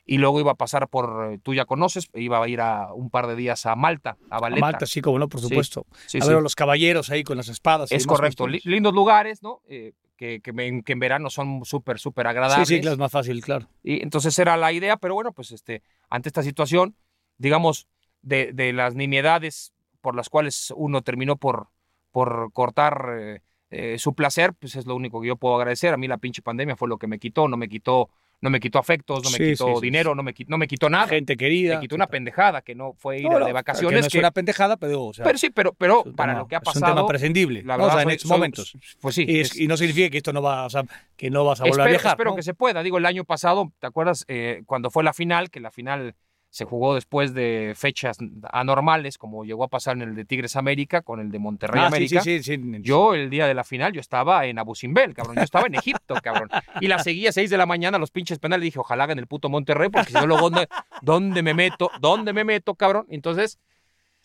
y 0.06 0.20
luego 0.20 0.39
iba 0.39 0.52
a 0.52 0.56
pasar 0.56 0.88
por, 0.88 1.34
eh, 1.34 1.39
tú 1.41 1.54
ya 1.54 1.65
conoces, 1.65 2.08
iba 2.13 2.41
a 2.41 2.48
ir 2.48 2.62
a 2.62 2.94
un 2.94 3.10
par 3.10 3.28
de 3.28 3.36
días 3.36 3.65
a 3.65 3.76
Malta, 3.76 4.18
a 4.30 4.38
A 4.38 4.39
Valetta. 4.39 4.62
Malta, 4.62 4.86
sí, 4.86 5.02
como 5.02 5.20
no, 5.20 5.28
por 5.28 5.41
supuesto. 5.41 5.86
Sí, 6.06 6.20
a 6.20 6.22
sí. 6.22 6.28
ver 6.30 6.38
a 6.38 6.41
los 6.41 6.56
caballeros 6.56 7.10
ahí 7.10 7.24
con 7.24 7.38
las 7.38 7.48
espadas. 7.50 7.91
Es 7.91 8.06
correcto. 8.08 8.48
Lindos 8.48 8.94
lugares, 8.94 9.41
¿no? 9.41 9.62
Eh, 9.68 9.94
que, 10.15 10.39
que, 10.41 10.54
me- 10.54 10.82
que 10.84 10.94
en 10.94 11.00
verano 11.00 11.30
son 11.30 11.65
súper, 11.65 12.00
súper 12.00 12.28
agradables. 12.28 12.68
Sí, 12.70 12.76
sí, 12.76 12.82
claro, 12.82 12.94
es 12.94 13.00
más 13.00 13.12
fácil, 13.12 13.44
claro. 13.44 13.68
Y 13.84 14.02
entonces 14.02 14.38
era 14.39 14.56
la 14.56 14.72
idea, 14.72 14.96
pero 14.96 15.13
bueno, 15.13 15.34
pues 15.34 15.52
este, 15.52 15.82
ante 16.10 16.30
esta 16.30 16.41
situación, 16.41 16.96
digamos, 17.38 17.88
de, 18.22 18.54
de 18.54 18.72
las 18.72 18.96
nimiedades 18.96 19.74
por 20.00 20.15
las 20.15 20.30
cuales 20.30 20.72
uno 20.78 21.02
terminó 21.02 21.36
por, 21.36 21.68
por 22.15 22.49
cortar 22.54 23.08
eh, 23.19 23.41
eh, 23.71 23.97
su 23.99 24.13
placer, 24.15 24.54
pues 24.54 24.78
es 24.78 24.86
lo 24.86 24.95
único 24.95 25.19
que 25.19 25.28
yo 25.28 25.36
puedo 25.36 25.56
agradecer. 25.58 25.93
A 25.93 25.97
mí 25.97 26.08
la 26.08 26.17
pinche 26.17 26.41
pandemia 26.41 26.78
fue 26.78 26.88
lo 26.88 26.97
que 26.97 27.08
me 27.08 27.19
quitó, 27.19 27.49
no 27.49 27.58
me 27.58 27.67
quitó, 27.67 28.10
no 28.39 28.49
me 28.49 28.62
quitó 28.62 28.80
afectos, 28.80 29.21
no 29.21 29.30
me 29.32 29.38
Sí, 29.38 29.51
quitó 29.51 29.75
sí, 29.75 29.82
dinero, 29.82 30.12
sí. 30.12 30.15
no 30.15 30.23
me 30.23 30.34
quitó, 30.34 30.49
no 30.49 30.58
me 30.58 30.65
quitó 30.67 30.89
nada. 30.89 31.08
Gente 31.10 31.36
querida. 31.36 31.75
me 31.75 31.82
quitó 31.82 31.95
una 31.95 32.08
pendejada 32.08 32.62
que 32.62 32.73
no 32.73 32.93
fue 32.93 33.17
ir 33.19 33.23
No, 33.30 33.39
no, 33.39 33.45
de 33.45 33.51
vacaciones. 33.51 33.95
Que 33.97 33.99
no 34.01 34.08
es 34.08 34.13
que- 34.13 34.19
una 34.19 34.32
pendejada, 34.32 34.78
pero, 34.78 35.04
o 35.04 35.13
sea, 35.13 35.25
pero 35.25 35.38
sí, 35.38 35.49
pero, 35.49 35.73
pero 35.73 36.04
para 36.15 36.32
tema- 36.32 36.39
lo 36.39 36.47
que 36.47 36.56
ha 36.56 36.60
Es 36.60 36.67
un 36.69 36.73
tema 36.75 36.88
pasado, 36.88 37.08
prescindible. 37.08 37.63
la 37.63 37.75
verdad, 37.75 37.91
sea, 37.95 38.01
en 38.04 38.08
soy- 38.08 38.13
estos 38.13 38.30
soy- 38.30 38.38
momentos. 38.38 38.78
pues 39.01 39.15
sí, 39.15 39.25
Y, 39.28 39.41
es- 39.41 39.51
es- 39.51 39.60
y 39.60 39.67
no 39.67 39.75
significa 39.75 40.10
que 40.10 40.17
esto 40.17 40.32
no 40.32 40.41
va, 40.41 40.63
o 40.65 40.69
sea, 40.69 40.84
que 41.17 41.30
no 41.30 41.43
vas 41.43 41.60
a 41.60 41.63
volver 41.63 41.71
espero, 41.71 41.84
a 41.84 41.89
viajar. 41.89 42.12
espero 42.13 42.36
que 42.38 42.43
se 42.43 42.54
pueda. 42.54 42.82
Digo, 42.82 42.97
el 42.97 43.06
año 43.06 43.25
pasado, 43.25 43.73
¿te 43.80 43.88
acuerdas 43.88 44.23
eh, 44.30 44.62
cuando 44.65 44.89
fue 44.89 45.04
la 45.04 45.12
final? 45.12 45.49
Que 45.49 45.60
la 45.60 45.71
final 45.71 46.15
se 46.56 46.63
jugó 46.63 46.96
después 46.96 47.34
de 47.34 47.74
fechas 47.76 48.18
anormales, 48.50 49.18
como 49.18 49.44
llegó 49.44 49.65
a 49.65 49.68
pasar 49.68 49.98
en 49.98 50.04
el 50.04 50.15
de 50.15 50.24
Tigres 50.24 50.56
América 50.56 51.02
con 51.02 51.20
el 51.20 51.30
de 51.30 51.38
Monterrey 51.38 51.82
Ah, 51.84 51.88
América. 51.88 52.22
sí, 52.22 52.41
sí, 52.41 52.56
sí. 52.56 52.78
Yo, 52.82 53.13
el 53.13 53.30
día 53.30 53.46
de 53.46 53.54
la 53.54 53.65
final, 53.65 53.91
yo 53.91 54.00
estaba 54.00 54.46
en 54.46 54.58
Abu 54.58 54.74
Simbel, 54.74 55.13
cabrón. 55.13 55.36
Yo 55.36 55.41
estaba 55.41 55.68
en 55.68 55.76
Egipto, 55.76 56.15
cabrón. 56.24 56.48
Y 56.80 56.88
la 56.88 57.00
seguía 57.00 57.30
a 57.30 57.34
6 57.34 57.50
de 57.50 57.58
la 57.58 57.65
mañana, 57.65 57.98
los 57.98 58.10
pinches 58.12 58.39
penales. 58.39 58.63
Dije, 58.63 58.80
ojalá 58.80 59.04
hagan 59.04 59.20
el 59.20 59.28
puto 59.28 59.50
Monterrey, 59.50 59.89
porque 59.89 60.12
si 60.12 60.13
no, 60.13 60.28
luego, 60.28 60.50
¿dónde, 60.50 60.70
¿dónde 61.02 61.44
me 61.44 61.54
meto? 61.54 61.91
¿Dónde 62.00 62.32
me 62.32 62.46
meto, 62.46 62.76
cabrón? 62.76 63.06
Entonces, 63.10 63.60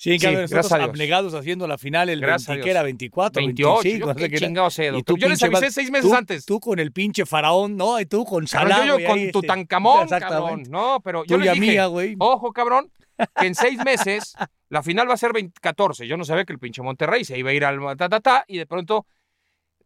Sí, 0.03 0.13
en 0.13 0.19
Sí, 0.19 0.25
cambio, 0.25 0.41
nosotros 0.41 0.73
abnegados 0.73 1.35
haciendo 1.35 1.69
la 1.69 1.77
final 1.77 2.09
el 2.09 2.23
Gracias 2.23 2.49
a 2.49 2.53
20, 2.53 2.57
Dios. 2.57 2.65
que 2.65 2.71
era 2.71 2.83
24, 2.83 3.39
28. 3.39 3.83
25, 3.83 4.01
yo 4.01 4.07
no 4.07 4.19
sé 4.19 4.31
qué 4.31 4.39
sé, 4.71 4.99
Y 4.99 5.03
tú, 5.03 5.19
Yo 5.19 5.29
les 5.29 5.43
avisé 5.43 5.71
seis 5.71 5.91
meses 5.91 6.11
tú- 6.11 6.17
antes. 6.17 6.47
Tú 6.47 6.59
con 6.59 6.79
el 6.79 6.91
pinche 6.91 7.27
faraón, 7.27 7.77
¿no? 7.77 8.01
Y 8.01 8.07
tú 8.07 8.25
con 8.25 8.47
Salah, 8.47 8.87
yo, 8.87 8.95
güey, 8.95 9.05
con 9.07 9.19
este, 9.19 9.43
tancamón, 9.43 10.09
cabrón. 10.09 10.63
No, 10.71 11.01
pero 11.05 11.23
yo 11.27 11.37
les 11.37 11.53
dije, 11.53 11.85
güey. 11.85 12.17
ojo, 12.19 12.51
cabrón, 12.55 12.91
que 13.39 13.47
en 13.47 13.55
seis 13.55 13.79
meses 13.85 14.33
la 14.71 14.83
final 14.83 15.07
va 15.07 15.13
a 15.13 15.19
ser 15.19 15.35
20 15.35 15.61
14. 15.61 16.07
Yo 16.07 16.17
no 16.17 16.25
sabía 16.25 16.47
que 16.47 16.55
el 16.55 16.59
pinche 16.59 16.81
Monterrey 16.81 17.23
se 17.27 17.37
iba 17.39 17.51
a 17.51 17.53
ir 17.53 17.67
al 17.67 17.79
ta, 17.99 18.09
ta, 18.09 18.21
ta, 18.21 18.45
y 18.49 18.57
de 18.57 18.65
pronto, 18.65 19.05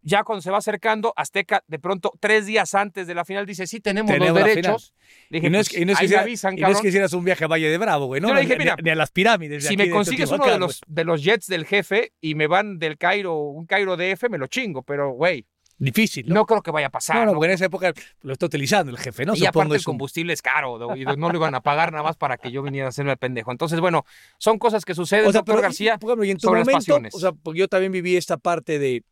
ya 0.07 0.23
cuando 0.23 0.43
se 0.43 0.51
va 0.51 0.59
acercando, 0.59 1.13
Azteca, 1.17 1.65
de 1.67 1.79
pronto, 1.79 2.13
tres 2.21 2.47
días 2.47 2.75
antes 2.75 3.07
de 3.07 3.15
la 3.15 3.25
final, 3.25 3.47
dice, 3.47 3.67
sí, 3.67 3.81
tenemos, 3.81 4.13
Tenemos 4.13 4.39
los 4.39 4.45
derechos. 4.49 4.95
Le 5.31 5.39
dije, 5.39 5.47
Y 5.47 5.51
no 5.51 5.59
es, 5.59 5.69
pues, 5.71 5.81
y 5.81 5.85
no 5.87 5.93
es 5.93 5.99
que 5.99 6.05
ahí 6.05 6.09
me 6.09 6.13
hiciera- 6.15 6.23
avisan, 6.23 6.53
y 6.53 6.61
no 6.61 6.61
es 6.61 6.63
cabrón. 6.69 6.83
que 6.83 6.89
hicieras 6.89 7.13
un 7.15 7.25
viaje 7.25 7.45
a 7.45 7.49
Valle 7.49 7.69
de 7.71 7.79
Bravo, 7.79 8.07
güey, 8.07 8.21
¿no? 8.21 8.29
Yo 8.29 8.35
le 8.35 8.41
dije, 8.43 8.53
Ni- 8.55 8.59
mira, 8.59 8.77
ni, 8.83 8.91
a 8.91 8.95
las 8.95 9.11
pirámides. 9.11 9.65
de 9.65 9.69
si 9.71 9.77
me 9.77 9.87
de 9.87 9.91
consigues 9.91 10.31
uno 10.31 10.47
de 10.47 10.59
los, 10.59 10.81
de 10.87 11.05
los 11.05 11.25
jets 11.25 11.47
del 11.47 11.65
jefe 11.67 12.13
y 12.21 12.35
me 12.35 12.47
van 12.47 12.79
del 12.79 12.99
Cairo, 12.99 13.35
un 13.39 13.67
Cairo 13.67 13.97
DF, 13.97 14.29
me 14.29 14.39
lo 14.39 14.47
chingo, 14.47 14.83
pero, 14.83 15.11
güey. 15.13 15.47
Difícil, 15.77 16.29
no, 16.29 16.35
¿no? 16.37 16.47
creo 16.47 16.63
que 16.63 16.71
vaya 16.71 16.87
a 16.87 16.91
pasar. 16.91 17.17
No, 17.17 17.25
no, 17.27 17.33
porque 17.33 17.47
en 17.47 17.53
esa 17.55 17.65
época 17.65 17.93
lo 18.23 18.33
está 18.33 18.47
utilizando 18.47 18.93
el 18.93 18.99
jefe, 18.99 19.27
¿no? 19.27 19.35
y 19.35 19.39
Supongo 19.39 19.61
aparte 19.63 19.75
el 19.75 19.81
un- 19.81 19.85
combustible 19.85 20.33
es 20.33 20.41
caro, 20.41 20.79
¿no? 20.79 20.97
y 20.97 21.05
no 21.05 21.29
lo 21.31 21.35
iban 21.37 21.53
a 21.57 21.63
pagar 21.63 21.91
nada 21.91 22.05
más 22.05 22.17
para 22.17 22.37
que 22.39 22.53
yo 22.53 22.63
viniera 22.63 22.87
a 22.87 22.89
hacerme 22.91 23.11
el 23.11 23.19
pendejo. 23.19 23.51
Entonces, 23.51 23.81
bueno, 23.81 24.05
son 24.39 24.59
cosas 24.61 24.85
que 24.85 24.95
suceden, 24.95 25.27
O 25.27 25.33
sea, 25.33 25.41
doctor 25.41 25.57
pero, 25.57 25.63
García. 25.63 25.99
por 25.99 26.11
ejemplo, 26.11 26.25
y 26.27 26.31
en 26.31 26.37
tu 26.39 26.47
sobre 26.47 26.61
las 26.61 26.67
momento, 26.69 26.79
pasiones. 26.79 27.15
o 27.15 27.19
sea, 27.19 27.33
porque 27.33 27.59
yo 27.59 27.67
también 27.69 27.91
viví 27.91 28.17
esta 28.17 28.37
parte 28.37 28.79
de, 28.79 29.03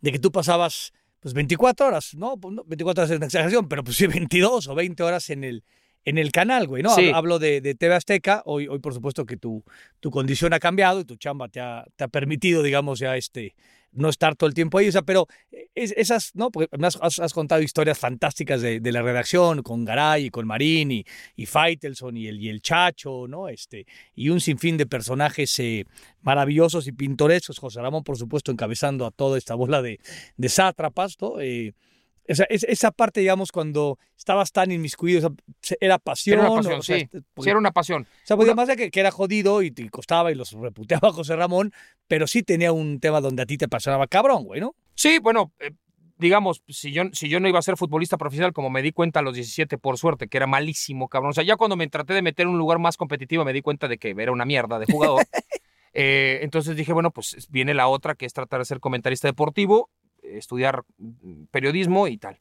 de 0.00 0.12
que 0.12 0.18
tú 0.18 0.32
pasabas 0.32 0.92
pues 1.20 1.34
24 1.34 1.86
horas, 1.86 2.14
¿no? 2.14 2.36
Pues, 2.38 2.54
no, 2.54 2.64
24 2.64 3.02
horas 3.02 3.10
es 3.10 3.16
una 3.18 3.26
exageración, 3.26 3.68
pero 3.68 3.84
pues 3.84 3.96
sí 3.96 4.06
22 4.06 4.68
o 4.68 4.74
20 4.74 5.02
horas 5.02 5.30
en 5.30 5.44
el 5.44 5.64
en 6.04 6.18
el 6.18 6.32
canal, 6.32 6.66
güey, 6.66 6.82
¿no? 6.82 6.94
Sí. 6.94 7.10
Hablo 7.14 7.38
de, 7.38 7.60
de 7.60 7.74
TV 7.74 7.94
Azteca, 7.94 8.42
hoy, 8.46 8.68
hoy 8.68 8.78
por 8.78 8.94
supuesto 8.94 9.26
que 9.26 9.36
tu, 9.36 9.62
tu 10.00 10.10
condición 10.10 10.52
ha 10.54 10.58
cambiado 10.58 11.00
y 11.00 11.04
tu 11.04 11.16
chamba 11.16 11.48
te 11.48 11.60
ha, 11.60 11.84
te 11.96 12.04
ha 12.04 12.08
permitido, 12.08 12.62
digamos, 12.62 12.98
ya 12.98 13.16
este, 13.16 13.54
no 13.92 14.08
estar 14.08 14.36
todo 14.36 14.48
el 14.48 14.54
tiempo 14.54 14.78
ahí, 14.78 14.88
o 14.88 14.92
sea, 14.92 15.02
pero 15.02 15.26
es- 15.74 15.92
esas, 15.96 16.30
¿no? 16.34 16.50
Porque 16.50 16.68
me 16.78 16.86
has, 16.86 17.32
contado 17.32 17.62
historias 17.62 17.98
fantásticas 17.98 18.60
de, 18.62 18.80
de 18.80 18.92
la 18.92 19.02
redacción, 19.02 19.62
con 19.62 19.84
Garay 19.84 20.26
y 20.26 20.30
con 20.30 20.46
Marín 20.46 20.90
y, 20.92 21.04
y 21.36 21.46
Faitelson 21.46 22.16
y 22.16 22.26
el, 22.28 22.40
y 22.40 22.48
el 22.48 22.60
Chacho, 22.62 23.26
¿no? 23.28 23.48
Este, 23.48 23.86
y 24.14 24.28
un 24.30 24.40
sinfín 24.40 24.76
de 24.76 24.86
personajes 24.86 25.58
eh, 25.58 25.84
maravillosos 26.22 26.86
y 26.86 26.92
pintorescos, 26.92 27.58
José 27.58 27.80
Ramón, 27.80 28.04
por 28.04 28.16
supuesto, 28.16 28.52
encabezando 28.52 29.06
a 29.06 29.10
toda 29.10 29.38
esta 29.38 29.54
bola 29.54 29.82
de, 29.82 29.98
de 30.36 30.48
sátrapas, 30.48 31.16
¿no? 31.20 31.40
Eh, 31.40 31.72
esa, 32.32 32.44
es- 32.44 32.64
esa 32.64 32.90
parte, 32.90 33.20
digamos, 33.20 33.52
cuando 33.52 33.98
estabas 34.16 34.52
tan 34.52 34.70
inmiscuido, 34.72 35.28
o 35.28 35.34
sea, 35.60 35.76
era 35.80 35.98
pasión. 35.98 36.38
Era 36.38 36.48
una 36.50 36.56
pasión, 36.62 36.78
o 36.78 36.82
sea, 36.82 36.96
sí. 36.96 37.02
este, 37.02 37.22
porque- 37.34 37.46
Sí, 37.46 37.50
era 37.50 37.58
una 37.58 37.72
pasión. 37.72 38.02
o 38.02 38.26
sea, 38.26 38.36
pues, 38.36 38.46
Una- 38.46 38.52
además 38.52 38.68
de 38.68 38.76
que, 38.76 38.90
que 38.90 39.00
era 39.00 39.10
jodido 39.10 39.62
y 39.62 39.70
te 39.70 39.88
costaba 39.90 40.30
y 40.32 40.34
los 40.34 40.52
reputeaba 40.52 41.12
José 41.12 41.36
Ramón, 41.36 41.72
pero 42.08 42.26
sí 42.26 42.42
tenía 42.42 42.72
un 42.72 43.00
tema 43.00 43.20
donde 43.20 43.42
a 43.42 43.46
ti 43.46 43.56
te 43.58 43.64
apasionaba 43.66 44.06
cabrón, 44.06 44.44
güey, 44.44 44.60
¿no? 44.60 44.74
Sí, 44.94 45.18
bueno, 45.18 45.52
eh, 45.60 45.72
digamos, 46.18 46.62
si 46.68 46.92
yo, 46.92 47.04
si 47.12 47.28
yo 47.30 47.40
no 47.40 47.48
iba 47.48 47.58
a 47.58 47.62
ser 47.62 47.76
futbolista 47.78 48.18
profesional, 48.18 48.52
como 48.52 48.68
me 48.68 48.82
di 48.82 48.92
cuenta 48.92 49.20
a 49.20 49.22
los 49.22 49.34
17, 49.34 49.78
por 49.78 49.96
suerte, 49.98 50.28
que 50.28 50.36
era 50.36 50.46
malísimo, 50.46 51.08
cabrón. 51.08 51.30
O 51.30 51.32
sea, 51.32 51.44
ya 51.44 51.56
cuando 51.56 51.76
me 51.76 51.88
traté 51.88 52.12
de 52.12 52.20
meter 52.22 52.44
en 52.44 52.52
un 52.52 52.58
lugar 52.58 52.78
más 52.78 52.96
competitivo, 52.98 53.44
me 53.44 53.52
di 53.54 53.62
cuenta 53.62 53.88
de 53.88 53.96
que 53.98 54.10
era 54.18 54.30
una 54.30 54.44
mierda 54.44 54.78
de 54.78 54.86
jugador. 54.86 55.24
Eh, 55.92 56.38
entonces 56.42 56.76
dije, 56.76 56.92
bueno, 56.92 57.10
pues 57.10 57.48
viene 57.50 57.74
la 57.74 57.88
otra, 57.88 58.14
que 58.14 58.24
es 58.24 58.32
tratar 58.32 58.60
de 58.60 58.64
ser 58.64 58.78
comentarista 58.78 59.26
deportivo, 59.26 59.90
estudiar 60.38 60.84
mm, 60.98 61.44
periodismo 61.50 62.06
y 62.08 62.18
tal. 62.18 62.40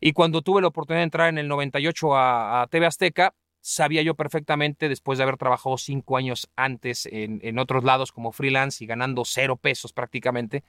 Y 0.00 0.12
cuando 0.12 0.42
tuve 0.42 0.60
la 0.60 0.68
oportunidad 0.68 1.00
de 1.00 1.04
entrar 1.04 1.28
en 1.28 1.38
el 1.38 1.48
98 1.48 2.16
a, 2.16 2.62
a 2.62 2.66
TV 2.66 2.86
Azteca, 2.86 3.34
sabía 3.60 4.02
yo 4.02 4.14
perfectamente, 4.14 4.88
después 4.88 5.18
de 5.18 5.22
haber 5.22 5.36
trabajado 5.36 5.78
cinco 5.78 6.16
años 6.16 6.50
antes 6.56 7.06
en, 7.06 7.40
en 7.42 7.58
otros 7.58 7.84
lados 7.84 8.12
como 8.12 8.32
freelance 8.32 8.82
y 8.82 8.86
ganando 8.86 9.24
cero 9.24 9.56
pesos 9.56 9.92
prácticamente, 9.92 10.64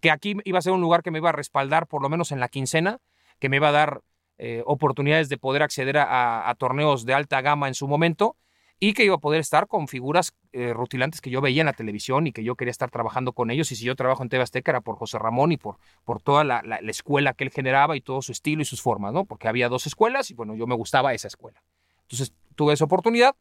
que 0.00 0.10
aquí 0.10 0.36
iba 0.44 0.58
a 0.58 0.62
ser 0.62 0.74
un 0.74 0.80
lugar 0.80 1.02
que 1.02 1.10
me 1.10 1.18
iba 1.18 1.30
a 1.30 1.32
respaldar 1.32 1.86
por 1.86 2.02
lo 2.02 2.08
menos 2.08 2.30
en 2.30 2.40
la 2.40 2.48
quincena, 2.48 3.00
que 3.38 3.48
me 3.48 3.56
iba 3.56 3.70
a 3.70 3.72
dar 3.72 4.02
eh, 4.36 4.62
oportunidades 4.66 5.28
de 5.28 5.38
poder 5.38 5.62
acceder 5.62 5.98
a, 5.98 6.48
a, 6.48 6.54
torneos 6.54 7.04
de 7.04 7.14
alta 7.14 7.40
gama 7.40 7.66
en 7.66 7.74
su 7.74 7.88
momento 7.88 8.36
y 8.80 8.92
que 8.92 9.04
iba 9.04 9.16
a 9.16 9.18
poder 9.18 9.40
estar 9.40 9.66
con 9.66 9.88
figuras 9.88 10.34
eh, 10.52 10.72
rutilantes 10.72 11.20
que 11.20 11.30
yo 11.30 11.40
veía 11.40 11.62
en 11.62 11.66
la 11.66 11.72
televisión 11.72 12.26
y 12.26 12.32
que 12.32 12.44
yo 12.44 12.54
quería 12.54 12.70
estar 12.70 12.90
trabajando 12.90 13.32
con 13.32 13.50
ellos. 13.50 13.72
Y 13.72 13.76
si 13.76 13.84
yo 13.84 13.96
trabajo 13.96 14.22
en 14.22 14.28
TV 14.28 14.42
Azteca 14.42 14.70
era 14.70 14.80
por 14.80 14.96
José 14.96 15.18
Ramón 15.18 15.50
y 15.50 15.56
por, 15.56 15.78
por 16.04 16.22
toda 16.22 16.44
la, 16.44 16.62
la, 16.64 16.80
la, 16.80 16.90
escuela 16.90 17.34
que 17.34 17.44
él 17.44 17.50
generaba 17.50 17.96
y 17.96 18.00
todo 18.00 18.22
su 18.22 18.32
estilo 18.32 18.62
y 18.62 18.64
sus 18.64 18.80
formas, 18.80 19.12
¿no? 19.12 19.24
Porque 19.24 19.48
había 19.48 19.68
dos 19.68 19.86
escuelas 19.86 20.30
y 20.30 20.34
bueno, 20.34 20.54
yo 20.54 20.66
me 20.66 20.76
gustaba 20.76 21.12
esa 21.12 21.26
escuela. 21.26 21.62
Entonces 22.02 22.32
tuve 22.54 22.74
esa 22.74 22.84
oportunidad. 22.84 23.34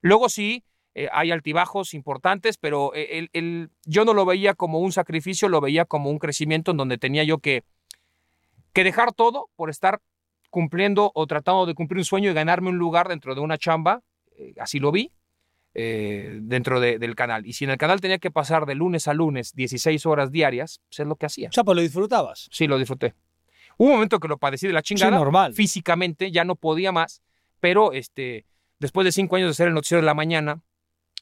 Luego 0.00 0.30
sí, 0.30 0.64
eh, 0.94 1.08
hay 1.12 1.30
altibajos 1.30 1.92
importantes, 1.92 2.56
pero 2.56 2.94
el, 2.94 3.28
el, 3.34 3.70
yo 3.84 4.04
no 4.06 4.14
lo 4.14 4.24
veía 4.24 4.54
como 4.54 4.78
un 4.78 4.92
sacrificio, 4.92 5.48
lo 5.48 5.60
veía 5.60 5.84
como 5.84 6.10
un 6.10 6.18
crecimiento 6.18 6.70
en 6.70 6.78
donde 6.78 6.96
tenía 6.96 7.24
yo 7.24 7.38
que, 7.38 7.64
que 8.72 8.84
dejar 8.84 9.12
todo 9.12 9.50
por 9.56 9.68
estar 9.68 10.00
cumpliendo 10.48 11.10
o 11.14 11.26
tratando 11.26 11.66
de 11.66 11.74
cumplir 11.74 11.98
un 11.98 12.04
sueño 12.04 12.30
y 12.30 12.34
ganarme 12.34 12.70
un 12.70 12.78
lugar 12.78 13.08
dentro 13.08 13.34
de 13.34 13.40
una 13.40 13.58
chamba, 13.58 14.00
eh, 14.00 14.13
así 14.58 14.78
lo 14.78 14.92
vi, 14.92 15.12
eh, 15.76 16.38
dentro 16.42 16.78
de, 16.78 17.00
del 17.00 17.16
canal. 17.16 17.46
Y 17.46 17.52
si 17.54 17.64
en 17.64 17.70
el 17.70 17.78
canal 17.78 18.00
tenía 18.00 18.18
que 18.18 18.30
pasar 18.30 18.64
de 18.64 18.76
lunes 18.76 19.08
a 19.08 19.14
lunes 19.14 19.54
16 19.54 20.06
horas 20.06 20.30
diarias, 20.30 20.80
pues 20.88 21.00
es 21.00 21.06
lo 21.06 21.16
que 21.16 21.26
hacía. 21.26 21.48
O 21.48 21.52
sea, 21.52 21.64
pues 21.64 21.74
lo 21.74 21.82
disfrutabas. 21.82 22.48
Sí, 22.52 22.68
lo 22.68 22.78
disfruté. 22.78 23.14
Hubo 23.76 23.88
un 23.88 23.94
momento 23.94 24.20
que 24.20 24.28
lo 24.28 24.38
padecí 24.38 24.68
de 24.68 24.72
la 24.72 24.82
chingada. 24.82 25.10
Sí, 25.10 25.16
normal. 25.16 25.52
Físicamente 25.52 26.30
ya 26.30 26.44
no 26.44 26.54
podía 26.54 26.92
más, 26.92 27.22
pero 27.58 27.92
este, 27.92 28.46
después 28.78 29.04
de 29.04 29.10
cinco 29.10 29.34
años 29.34 29.48
de 29.48 29.54
ser 29.54 29.66
el 29.66 29.74
noticiero 29.74 30.00
de 30.00 30.06
la 30.06 30.14
mañana, 30.14 30.62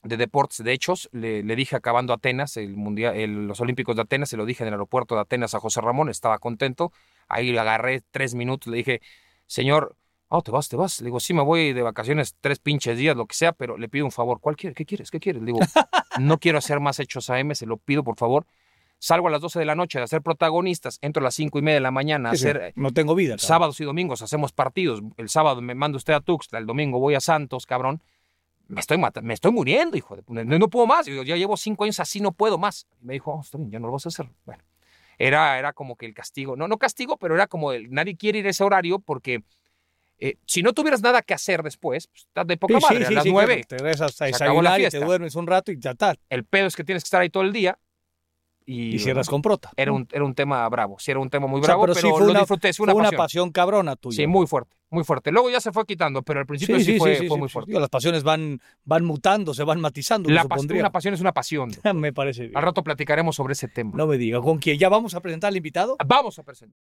de 0.02 0.18
deportes 0.18 0.62
de 0.62 0.72
hechos, 0.72 1.08
le, 1.12 1.42
le 1.42 1.56
dije 1.56 1.76
acabando 1.76 2.12
Atenas, 2.12 2.58
el 2.58 2.76
mundial, 2.76 3.16
el, 3.16 3.46
los 3.46 3.60
Olímpicos 3.60 3.96
de 3.96 4.02
Atenas, 4.02 4.28
se 4.28 4.36
lo 4.36 4.44
dije 4.44 4.64
en 4.64 4.68
el 4.68 4.74
aeropuerto 4.74 5.14
de 5.14 5.22
Atenas 5.22 5.54
a 5.54 5.60
José 5.60 5.80
Ramón, 5.80 6.10
estaba 6.10 6.38
contento. 6.38 6.92
Ahí 7.26 7.52
le 7.52 7.58
agarré 7.58 8.02
tres 8.10 8.34
minutos, 8.34 8.70
le 8.70 8.78
dije, 8.78 9.00
señor, 9.46 9.96
oh, 10.32 10.42
te 10.42 10.50
vas, 10.50 10.68
te 10.68 10.76
vas. 10.76 11.00
Le 11.00 11.06
digo, 11.06 11.20
sí, 11.20 11.34
me 11.34 11.42
voy 11.42 11.72
de 11.72 11.82
vacaciones 11.82 12.36
tres 12.40 12.58
pinches 12.58 12.96
días, 12.98 13.16
lo 13.16 13.26
que 13.26 13.34
sea, 13.34 13.52
pero 13.52 13.76
le 13.76 13.88
pido 13.88 14.04
un 14.04 14.10
favor. 14.12 14.40
¿Cuál 14.40 14.56
quieres? 14.56 14.74
¿Qué 14.76 14.84
quieres? 14.86 15.10
¿Qué 15.10 15.20
quieres? 15.20 15.42
Le 15.42 15.46
digo, 15.52 15.60
no 16.20 16.38
quiero 16.38 16.58
hacer 16.58 16.80
más 16.80 16.98
hechos 17.00 17.28
AM, 17.30 17.54
se 17.54 17.66
lo 17.66 17.76
pido, 17.76 18.02
por 18.02 18.16
favor. 18.16 18.46
Salgo 18.98 19.26
a 19.26 19.30
las 19.30 19.40
12 19.40 19.58
de 19.58 19.64
la 19.64 19.74
noche 19.74 19.98
a 19.98 20.06
ser 20.06 20.22
protagonistas, 20.22 20.98
entro 21.02 21.20
a 21.22 21.24
las 21.24 21.34
cinco 21.34 21.58
y 21.58 21.62
media 21.62 21.74
de 21.76 21.80
la 21.80 21.90
mañana 21.90 22.30
a 22.30 22.36
Sí, 22.36 22.46
hacer 22.46 22.72
No 22.76 22.92
tengo 22.92 23.14
vida. 23.16 23.32
cabrón. 23.34 23.46
sábados 23.48 23.80
y 23.80 23.84
domingos, 23.84 24.22
hacemos 24.22 24.52
partidos. 24.52 25.02
El 25.16 25.28
sábado 25.28 25.60
me 25.60 25.74
manda 25.74 25.96
usted 25.96 26.12
a 26.14 26.20
Tuxtla, 26.20 26.58
el 26.60 26.66
domingo 26.66 26.98
voy 27.00 27.14
a 27.16 27.20
Santos, 27.20 27.66
cabrón. 27.66 28.00
Me 28.68 28.80
estoy, 28.80 28.96
matando, 28.98 29.26
me 29.26 29.34
estoy 29.34 29.50
muriendo, 29.50 29.96
hijo 29.96 30.16
de. 30.16 30.22
No, 30.28 30.58
no 30.58 30.68
puedo 30.68 30.86
más. 30.86 31.04
Yo 31.06 31.22
ya 31.24 31.36
llevo 31.36 31.56
cinco 31.56 31.84
años 31.84 31.98
así, 32.00 32.20
no 32.20 32.32
puedo 32.32 32.56
más. 32.58 32.86
Y 33.02 33.04
me 33.06 33.12
dijo, 33.14 33.32
oh, 33.32 33.40
está 33.42 33.58
bien, 33.58 33.70
ya 33.72 33.78
no 33.80 33.86
lo 33.88 33.92
vas 33.92 34.06
a 34.06 34.08
hacer. 34.10 34.28
Bueno, 34.46 34.62
era, 35.18 35.58
era 35.58 35.72
como 35.72 35.96
que 35.96 36.06
el 36.06 36.14
castigo. 36.14 36.56
No, 36.56 36.68
no 36.68 36.78
castigo, 36.78 37.16
pero 37.18 37.34
era 37.34 37.48
como 37.48 37.72
el, 37.72 37.90
nadie 37.90 38.16
quiere 38.16 38.38
ir 38.38 38.46
a 38.46 38.50
ese 38.50 38.62
horario 38.64 38.98
porque 39.00 39.42
eh, 40.28 40.38
si 40.46 40.62
no 40.62 40.72
tuvieras 40.72 41.02
nada 41.02 41.22
que 41.22 41.34
hacer 41.34 41.62
después, 41.62 42.06
pues, 42.08 42.24
estás 42.26 42.46
de 42.46 42.56
poca 42.56 42.78
Sí, 42.78 42.84
madre. 42.84 42.98
sí, 42.98 43.04
a 43.04 43.08
sí, 43.08 43.14
las 43.14 43.24
sí, 43.24 43.30
nueve. 43.32 43.54
claro, 43.54 43.66
Te 43.68 43.76
regresas 43.78 44.20
a 44.22 44.24
desayunar 44.26 44.80
y 44.80 44.88
te 44.88 45.00
duermes 45.00 45.34
un 45.34 45.46
rato 45.46 45.72
y 45.72 45.78
ya 45.80 45.94
tal. 45.94 46.18
El 46.28 46.44
pedo 46.44 46.66
es 46.66 46.76
que 46.76 46.84
tienes 46.84 47.02
que 47.02 47.06
estar 47.08 47.20
ahí 47.22 47.30
todo 47.30 47.42
el 47.42 47.52
día. 47.52 47.78
Y, 48.64 48.94
Y 48.94 48.98
cierras 49.00 49.28
con 49.28 49.42
prota. 49.42 49.72
era 49.76 49.90
un, 49.90 50.06
era 50.12 50.24
un 50.24 50.36
tema 50.36 50.68
bravo. 50.68 50.96
Sí, 51.00 51.10
era 51.10 51.18
un 51.18 51.28
tema 51.28 51.48
muy 51.48 51.58
O 51.60 51.64
sea, 51.64 51.74
bravo, 51.74 51.82
pero 51.82 51.94
pero, 51.94 52.06
sí 52.06 52.10
fue 52.12 52.20
lo 52.26 52.30
una- 52.30 52.38
disfruté. 52.40 52.68
Fue 52.72 52.76
Fue 52.76 52.84
una, 52.84 52.94
una 52.94 53.02
pasión. 53.08 53.18
pasión 53.18 53.50
cabrona 53.50 53.96
tuya. 53.96 54.14
Sí, 54.16 54.26
muy 54.28 54.46
fuerte, 54.46 54.76
muy 54.88 55.02
fuerte. 55.02 55.32
Luego 55.32 55.50
ya 55.50 55.60
se 55.60 55.72
fue 55.72 55.84
quitando, 55.84 56.22
pero 56.22 56.38
al 56.38 56.46
principio 56.46 56.78
sí, 56.78 56.96
fue, 56.96 57.26
fue 57.26 57.38
muy 57.38 57.48
sí, 57.48 57.52
fuerte. 57.54 57.70
Digo, 57.70 57.80
las 57.80 57.88
pasiones 57.90 58.22
van, 58.22 58.60
van 58.84 59.04
mutando, 59.04 59.52
se 59.52 59.64
van 59.64 59.80
matizando. 59.80 60.30
La 60.30 60.42
pas- 60.44 60.54
supondría. 60.54 60.80
una 60.82 60.92
pasión 60.92 61.12
es 61.12 61.20
una 61.20 61.32
pasión. 61.32 61.72
Me 61.96 62.12
parece 62.12 62.42
bien. 62.42 62.56
Al 62.56 62.62
rato 62.62 62.84
platicaremos 62.84 63.34
sobre 63.34 63.54
ese 63.54 63.66
tema. 63.66 63.90
No 63.96 64.06
me 64.06 64.16
diga, 64.16 64.40
¿con 64.40 64.58
quién? 64.58 64.78
¿Ya 64.78 64.88
vamos 64.88 65.14
a 65.16 65.20
presentar 65.20 65.48
al 65.48 65.56
invitado? 65.56 65.96
Vamos 66.06 66.38
a 66.38 66.44
presentar. 66.44 66.78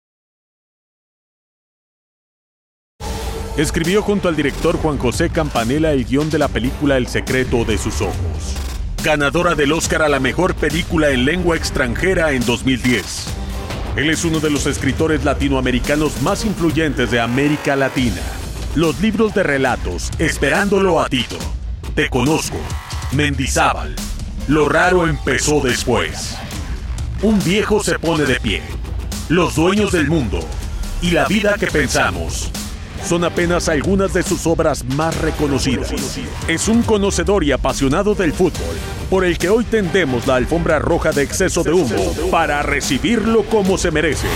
Escribió 3.56 4.00
junto 4.00 4.28
al 4.28 4.36
director 4.36 4.78
Juan 4.78 4.96
José 4.96 5.28
Campanella 5.28 5.92
el 5.92 6.06
guion 6.06 6.30
de 6.30 6.38
la 6.38 6.48
película 6.48 6.96
El 6.96 7.06
secreto 7.06 7.66
de 7.66 7.76
sus 7.76 8.00
ojos. 8.00 8.14
Ganadora 9.04 9.54
del 9.54 9.72
Oscar 9.72 10.00
a 10.00 10.08
la 10.08 10.20
mejor 10.20 10.54
película 10.54 11.10
en 11.10 11.26
lengua 11.26 11.54
extranjera 11.54 12.32
en 12.32 12.46
2010. 12.46 13.26
Él 13.96 14.08
es 14.08 14.24
uno 14.24 14.40
de 14.40 14.48
los 14.48 14.64
escritores 14.64 15.24
latinoamericanos 15.24 16.22
más 16.22 16.46
influyentes 16.46 17.10
de 17.10 17.20
América 17.20 17.76
Latina. 17.76 18.22
Los 18.74 18.98
libros 19.00 19.34
de 19.34 19.42
relatos 19.42 20.10
Esperándolo 20.18 20.98
a 20.98 21.10
Tito, 21.10 21.36
Te 21.94 22.08
Conozco, 22.08 22.56
Mendizábal. 23.12 23.94
Lo 24.48 24.66
raro 24.70 25.06
empezó 25.06 25.60
después. 25.60 26.38
Un 27.20 27.38
viejo 27.44 27.84
se 27.84 27.98
pone 27.98 28.24
de 28.24 28.40
pie. 28.40 28.62
Los 29.28 29.56
dueños 29.56 29.92
del 29.92 30.08
mundo 30.08 30.40
y 31.02 31.10
la 31.10 31.26
vida 31.26 31.56
que 31.60 31.66
pensamos 31.66 32.50
son 33.04 33.24
apenas 33.24 33.68
algunas 33.68 34.12
de 34.14 34.22
sus 34.22 34.46
obras 34.46 34.84
más 34.96 35.20
reconocidas. 35.20 35.92
Es 36.48 36.68
un 36.68 36.82
conocedor 36.82 37.44
y 37.44 37.52
apasionado 37.52 38.14
del 38.14 38.32
fútbol, 38.32 38.76
por 39.10 39.24
el 39.24 39.38
que 39.38 39.48
hoy 39.48 39.64
tendemos 39.64 40.26
la 40.26 40.36
alfombra 40.36 40.78
roja 40.78 41.12
de 41.12 41.22
exceso 41.22 41.62
de 41.62 41.72
humo 41.72 42.30
para 42.30 42.62
recibirlo 42.62 43.42
como 43.44 43.76
se 43.78 43.90
merece. 43.90 44.26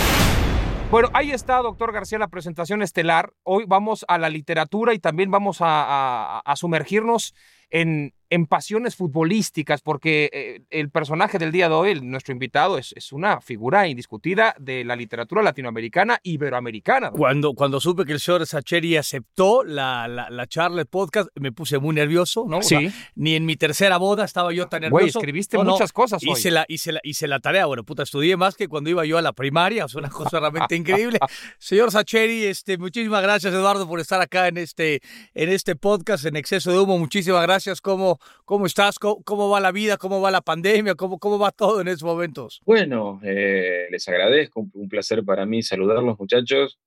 Bueno, 0.91 1.09
ahí 1.13 1.31
está, 1.31 1.57
doctor 1.57 1.91
García, 1.91 2.17
la 2.17 2.29
presentación 2.29 2.81
estelar. 2.81 3.33
Hoy 3.43 3.65
vamos 3.67 4.05
a 4.07 4.17
la 4.17 4.29
literatura 4.29 4.93
y 4.93 4.99
también 4.99 5.29
vamos 5.31 5.57
a, 5.59 6.39
a- 6.39 6.55
sumergirnos 6.55 7.33
en, 7.69 8.13
en 8.29 8.45
pasiones 8.45 8.95
futbolísticas, 8.95 9.81
porque 9.81 10.29
eh, 10.33 10.61
el 10.69 10.89
personaje 10.89 11.37
del 11.39 11.51
día 11.51 11.69
de 11.69 11.75
hoy, 11.75 12.01
nuestro 12.01 12.33
invitado, 12.33 12.77
es, 12.77 12.93
es 12.95 13.11
una 13.11 13.41
figura 13.41 13.87
indiscutida 13.87 14.55
de 14.59 14.83
la 14.83 14.95
literatura 14.95 15.41
latinoamericana, 15.41 16.19
iberoamericana. 16.23 17.11
Cuando, 17.11 17.53
cuando 17.53 17.79
supe 17.79 18.05
que 18.05 18.13
el 18.13 18.19
señor 18.19 18.45
Sacheri 18.45 18.97
aceptó 18.97 19.63
la, 19.63 20.07
la, 20.07 20.29
la 20.29 20.47
charla, 20.47 20.81
el 20.81 20.87
podcast, 20.87 21.29
me 21.35 21.51
puse 21.51 21.79
muy 21.79 21.95
nervioso, 21.95 22.45
¿no? 22.47 22.57
O 22.59 22.61
sea, 22.61 22.79
Sí. 22.79 22.91
ni 23.15 23.35
en 23.35 23.45
mi 23.45 23.55
tercera 23.55 23.97
boda 23.97 24.25
estaba 24.25 24.53
yo 24.53 24.67
tan 24.67 24.81
Güey, 24.81 24.91
nervioso. 25.05 25.19
escribiste 25.19 25.57
No, 25.57 25.63
no, 25.63 25.71
muchas 25.73 25.91
cosas 25.93 26.21
hoy. 26.23 26.31
Hice 26.33 26.51
la, 26.51 26.65
hice, 26.67 26.91
la, 26.91 26.99
hice 27.03 27.27
la 27.27 27.39
tarea, 27.39 27.65
bueno, 27.65 27.83
puta, 27.83 28.03
estudié 28.03 28.37
más 28.37 28.55
que 28.55 28.67
cuando 28.67 28.89
iba 28.89 29.05
yo 29.05 29.17
a 29.17 29.21
la 29.21 29.33
primaria, 29.33 29.85
o 29.85 29.87
sea, 29.87 29.99
una 29.99 30.09
cosa 30.09 30.39
realmente 30.39 30.75
increíble. 30.75 31.19
Señor 31.57 31.91
Sacheri, 31.91 32.43
este, 32.45 32.77
muchísimas 32.77 33.21
gracias, 33.23 33.53
Eduardo, 33.53 33.87
por 33.87 33.99
estar 33.99 34.21
acá 34.21 34.47
en 34.47 34.57
este, 34.57 35.01
en 35.33 35.49
este 35.49 35.75
podcast, 35.75 36.25
en 36.25 36.35
Exceso 36.35 36.71
de 36.71 36.79
Humo. 36.79 36.97
Muchísimas 36.99 37.41
gracias. 37.43 37.81
¿Cómo, 38.17 38.45
cómo 38.45 38.65
estás? 38.65 38.99
¿Cómo, 38.99 39.21
cómo 39.23 39.49
va 39.49 39.59
la 39.59 39.71
vida? 39.71 39.97
¿Cómo 39.97 40.21
va 40.21 40.31
la 40.31 40.41
pandemia? 40.41 40.95
¿Cómo, 40.95 41.19
cómo 41.19 41.37
va 41.39 41.51
todo 41.51 41.81
en 41.81 41.87
estos 41.87 42.03
momentos? 42.03 42.61
Bueno, 42.65 43.19
eh, 43.23 43.87
les 43.89 44.07
agradezco, 44.07 44.61
un, 44.61 44.71
un 44.73 44.89
placer 44.89 45.23
para 45.23 45.45
mí 45.45 45.61
saludarlos, 45.63 46.17
muchachos. 46.19 46.79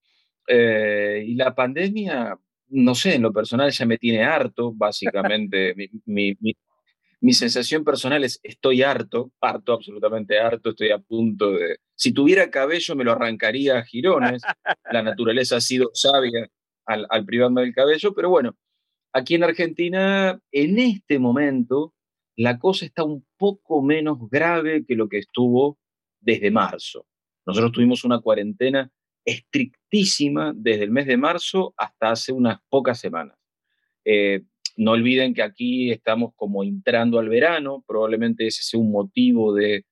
Eh, 0.47 1.25
y 1.27 1.35
la 1.35 1.55
pandemia, 1.55 2.37
no 2.69 2.95
sé, 2.95 3.15
en 3.15 3.23
lo 3.23 3.33
personal 3.33 3.71
ya 3.71 3.87
me 3.87 3.99
tiene 3.99 4.25
harto, 4.25 4.73
básicamente. 4.73 5.75
mi, 5.77 5.89
mi- 6.07 6.37
mi- 6.41 6.57
mi 7.23 7.35
sensación 7.35 7.85
personal 7.85 8.25
es 8.25 8.41
estoy 8.43 8.83
harto, 8.83 9.31
harto, 9.43 9.75
absolutamente 9.75 10.39
harto, 10.41 10.71
estoy 10.71 10.91
a 10.91 10.99
punto 10.99 11.53
de... 11.53 11.77
Si 11.95 12.15
tuviera 12.15 12.51
cabello 12.51 12.97
me 12.97 13.05
lo 13.05 13.13
arrancaría 13.13 13.77
a 13.79 13.85
jirones, 13.85 14.41
la 14.91 15.03
naturaleza 15.03 15.57
ha 15.57 15.61
sido 15.61 15.91
sabia 15.93 16.49
al, 16.87 17.07
al 17.11 17.27
privarme 17.27 17.61
del 17.61 17.75
cabello, 17.75 18.15
pero 18.15 18.31
bueno, 18.31 18.57
aquí 19.13 19.35
en 19.35 19.45
Argentina, 19.45 20.41
en 20.53 20.79
este 20.79 21.19
momento, 21.19 21.95
la 22.37 22.59
cosa 22.59 22.85
está 22.87 23.05
un 23.05 23.25
poco 23.37 23.83
menos 23.83 24.19
grave 24.31 24.85
que 24.87 24.95
lo 24.95 25.09
que 25.09 25.19
estuvo 25.19 25.79
desde 26.21 26.51
marzo. 26.51 27.07
Nosotros 27.47 27.73
tuvimos 27.73 28.05
una 28.05 28.21
cuarentena 28.21 28.91
estrictísima 29.25 30.53
desde 30.55 30.85
el 30.85 30.91
mes 30.91 31.07
de 31.07 31.17
marzo 31.17 31.75
hasta 31.77 32.11
hace 32.11 32.33
unas 32.33 32.59
pocas 32.69 32.99
semanas. 32.99 33.37
Eh, 34.05 34.43
no 34.77 34.93
olviden 34.93 35.35
que 35.35 35.43
aquí 35.43 35.91
estamos 35.91 36.33
como 36.37 36.63
entrando 36.65 37.19
al 37.19 37.29
verano, 37.29 37.85
probablemente 37.87 38.47
ese 38.47 38.63
sea 38.63 38.81
un 38.81 38.91
motivo 38.91 39.53
de, 39.53 39.85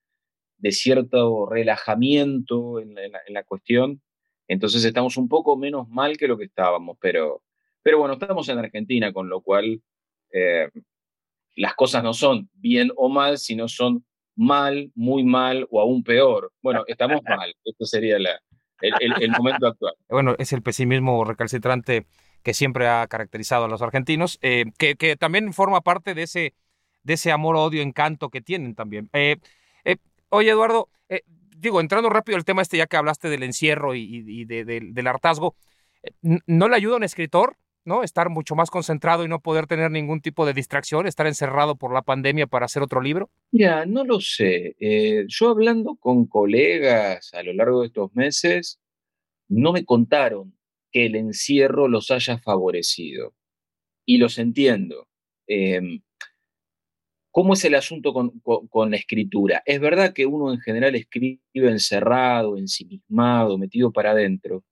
cierto 0.70 1.46
relajamiento 1.46 2.80
en 2.80 2.94
la, 2.94 3.04
en 3.04 3.12
la- 3.12 3.20
en 3.26 3.34
la 3.34 3.44
cuestión. 3.44 4.00
Entonces 4.48 4.84
estamos 4.84 5.16
un 5.16 5.28
poco 5.28 5.56
menos 5.56 5.88
mal 5.88 6.16
que 6.16 6.26
lo 6.28 6.38
que 6.38 6.44
estábamos, 6.44 6.96
pero, 7.00 7.42
pero 7.82 7.98
bueno, 7.98 8.14
estamos 8.14 8.48
en 8.48 8.58
Argentina, 8.58 9.12
con 9.12 9.28
lo 9.28 9.40
cual 9.40 9.80
eh, 10.32 10.68
las 11.56 11.74
cosas 11.74 12.02
no 12.02 12.14
son 12.14 12.48
bien 12.54 12.90
o 12.96 13.08
mal, 13.08 13.38
sino 13.38 13.68
son 13.68 14.04
mal, 14.36 14.92
muy 14.94 15.24
mal 15.24 15.66
o 15.70 15.80
aún 15.80 16.02
peor. 16.04 16.52
Bueno, 16.62 16.84
estamos 16.86 17.20
mal. 17.42 17.54
Esto 17.64 17.84
sería 17.86 18.18
la- 18.18 18.38
el, 18.80 18.94
el- 19.00 19.22
el 19.22 19.30
momento 19.32 19.66
actual. 19.66 19.94
Bueno, 20.08 20.34
es 20.38 20.52
el 20.52 20.62
pesimismo 20.62 21.24
recalcitrante 21.24 22.06
que 22.42 22.54
siempre 22.54 22.86
ha 22.88 23.06
caracterizado 23.08 23.64
a 23.64 23.68
los 23.68 23.82
argentinos, 23.82 24.38
eh, 24.40 24.64
que, 24.78 24.94
que 24.94 25.16
también 25.16 25.52
forma 25.52 25.80
parte 25.80 26.14
de 26.14 26.22
ese, 26.22 26.54
de 27.02 27.14
ese 27.14 27.32
amor, 27.32 27.56
odio, 27.56 27.82
encanto 27.82 28.30
que 28.30 28.40
tienen 28.40 28.74
también. 28.74 29.10
Eh, 29.12 29.36
eh, 29.84 29.96
oye, 30.30 30.50
Eduardo, 30.50 30.88
digo, 31.56 31.80
entrando 31.80 32.08
rápido 32.08 32.36
al 32.38 32.44
tema 32.44 32.62
este, 32.62 32.76
ya 32.76 32.86
que 32.86 32.96
hablaste 32.96 33.28
del 33.28 33.42
encierro 33.42 33.94
y, 33.96 34.00
y- 34.02 34.40
y 34.42 34.44
de- 34.44 34.64
del- 34.64 35.06
hartazgo, 35.08 35.56
¿no 36.22 36.68
le 36.68 36.76
ayuda 36.76 36.94
a 36.94 36.98
un 36.98 37.04
escritor 37.04 37.56
¿no? 37.88 38.04
Estar 38.04 38.28
mucho 38.30 38.54
más 38.54 38.70
concentrado 38.70 39.24
y 39.24 39.28
no 39.28 39.40
poder 39.40 39.66
tener 39.66 39.90
ningún 39.90 40.20
tipo 40.20 40.46
de 40.46 40.54
distracción, 40.54 41.08
estar 41.08 41.26
encerrado 41.26 41.74
por 41.74 41.92
la 41.92 42.02
pandemia 42.02 42.46
para 42.46 42.66
hacer 42.66 42.82
otro 42.82 43.00
libro? 43.00 43.30
Mira, 43.50 43.86
no 43.86 44.04
lo 44.04 44.20
sé. 44.20 44.76
Eh, 44.78 45.24
yo 45.26 45.48
hablando 45.48 45.96
con 45.96 46.26
colegas 46.26 47.34
a 47.34 47.42
lo 47.42 47.52
largo 47.52 47.80
de 47.80 47.88
estos 47.88 48.14
meses, 48.14 48.78
no 49.48 49.72
me 49.72 49.84
contaron 49.84 50.56
que 50.92 51.06
el 51.06 51.16
encierro 51.16 51.88
los 51.88 52.10
haya 52.10 52.38
favorecido. 52.38 53.34
Y 54.04 54.18
los 54.18 54.38
entiendo. 54.38 55.08
Em, 55.46 56.00
¿Cómo 57.30 57.52
es 57.52 57.64
el 57.64 57.74
asunto 57.74 58.12
con, 58.12 58.90
la 58.90 58.96
escritura? 58.96 59.62
Es 59.64 59.80
verdad 59.80 60.12
que 60.12 60.26
uno 60.26 60.52
en 60.52 60.60
general 60.60 60.94
escribe 60.94 61.40
encerrado, 61.54 62.56
ensimismado, 62.56 63.58
metido 63.58 63.92
para 63.92 64.10
adentro, 64.10 64.64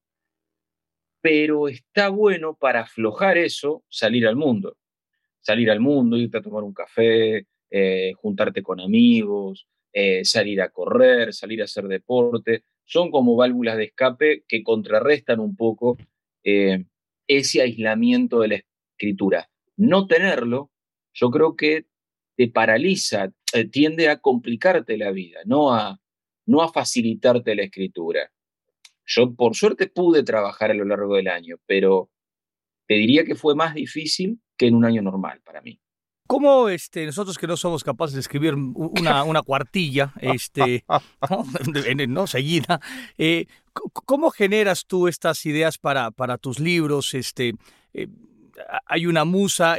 pero 1.27 1.67
está 1.67 2.09
bueno 2.09 2.55
para 2.57 2.83
aflojar 2.83 3.37
eso 3.37 3.83
salir 3.89 4.29
al 4.29 4.37
mundo. 4.37 4.77
Salir 5.41 5.73
al 5.73 5.81
mundo, 5.81 6.17
irte 6.17 6.39
a 6.39 6.41
tomar 6.41 6.63
un 6.63 6.73
café, 6.73 7.49
eh, 7.69 8.13
juntarte 8.15 8.63
con 8.63 8.79
amigos, 8.79 9.67
eh, 9.93 10.25
salir 10.25 10.63
a 10.63 10.69
correr, 10.69 11.35
salir 11.35 11.63
a 11.63 11.65
hacer 11.65 11.89
deporte. 11.89 12.63
Son 12.85 13.11
como 13.11 13.35
válvulas 13.35 13.77
de 13.77 13.87
escape 13.87 14.45
que 14.47 14.63
contrarrestan 14.63 15.41
un 15.41 15.57
poco 15.57 15.97
eh, 16.45 16.85
ese 17.27 17.61
aislamiento 17.61 18.39
de 18.39 18.49
la 18.49 18.63
escritura. 18.93 19.51
No 19.77 20.07
tenerlo, 20.07 20.71
yo 21.13 21.33
creo 21.33 21.57
que 21.57 21.87
te 22.37 22.47
paraliza, 22.47 23.33
tiende 23.73 24.11
a 24.11 24.21
complicarte 24.21 24.97
la 24.97 25.11
vida, 25.11 25.41
no 25.45 25.75
a, 25.75 26.01
no 26.47 26.63
a 26.63 26.73
facilitarte 26.73 27.57
la 27.57 27.65
escritura. 27.65 28.31
Yo 29.07 29.35
por 29.35 29.55
suerte 29.55 29.87
pude 29.87 30.23
trabajar 30.23 30.71
a 30.71 30.75
lo 30.75 30.85
largo 30.85 31.15
del 31.17 31.29
año, 31.29 31.57
pero 31.67 32.11
te 32.87 32.95
diría 32.95 33.25
que 33.25 33.35
fue 33.35 33.55
más 33.55 33.75
difícil 33.75 34.41
que 34.57 34.67
en 34.67 34.75
un 34.75 34.85
año 34.85 35.03
normal 35.03 35.41
para 35.45 35.61
mí. 35.61 35.81
¿Cómo 36.27 36.69
este, 36.69 37.07
nosotros 37.07 37.39
que 37.39 37.47
no 37.47 37.57
somos 37.57 37.85
capaces 37.85 38.15
de 38.15 38.21
escribir 38.21 38.55
una, 38.55 39.43
cuartilla, 39.43 40.13
este, 40.21 40.85
¿no? 42.09 42.27
seguida, 42.27 42.81
eh, 43.17 43.47
¿cómo 43.73 44.31
generas 44.33 44.87
tú 44.87 45.07
estas 45.07 45.47
ideas 45.47 45.79
para, 45.79 46.11
para 46.11 46.37
tus 46.37 46.59
libros? 46.59 47.15
Este, 47.15 47.55
eh, 47.95 48.09
hay 48.87 49.07
una 49.07 49.25
musa, 49.25 49.77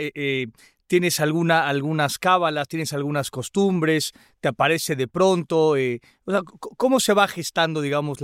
tienes 0.87 1.19
alguna, 1.19 1.67
algunas 1.67 2.17
cábalas, 2.17 2.67
tienes 2.67 2.93
algunas 2.93 3.29
costumbres, 3.29 4.13
te 4.39 4.47
aparece 4.47 4.95
de 4.95 5.07
pronto. 5.07 5.77
Eh, 5.77 5.99
¿Cómo 6.77 6.99
se 6.99 7.13
va 7.13 7.27
gestando, 7.27 7.81
digamos, 7.81 8.19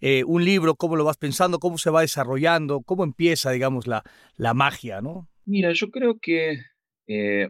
eh, 0.00 0.24
un 0.24 0.44
libro? 0.44 0.74
¿Cómo 0.74 0.96
lo 0.96 1.04
vas 1.04 1.16
pensando? 1.16 1.58
¿Cómo 1.58 1.78
se 1.78 1.90
va 1.90 2.02
desarrollando? 2.02 2.82
¿Cómo 2.82 3.04
empieza, 3.04 3.52
digamos, 3.52 3.86
la, 3.86 4.02
la 4.36 4.54
magia? 4.54 5.00
¿no? 5.00 5.28
Mira, 5.46 5.72
yo 5.72 5.90
creo 5.90 6.18
que 6.18 6.58
eh, 7.06 7.48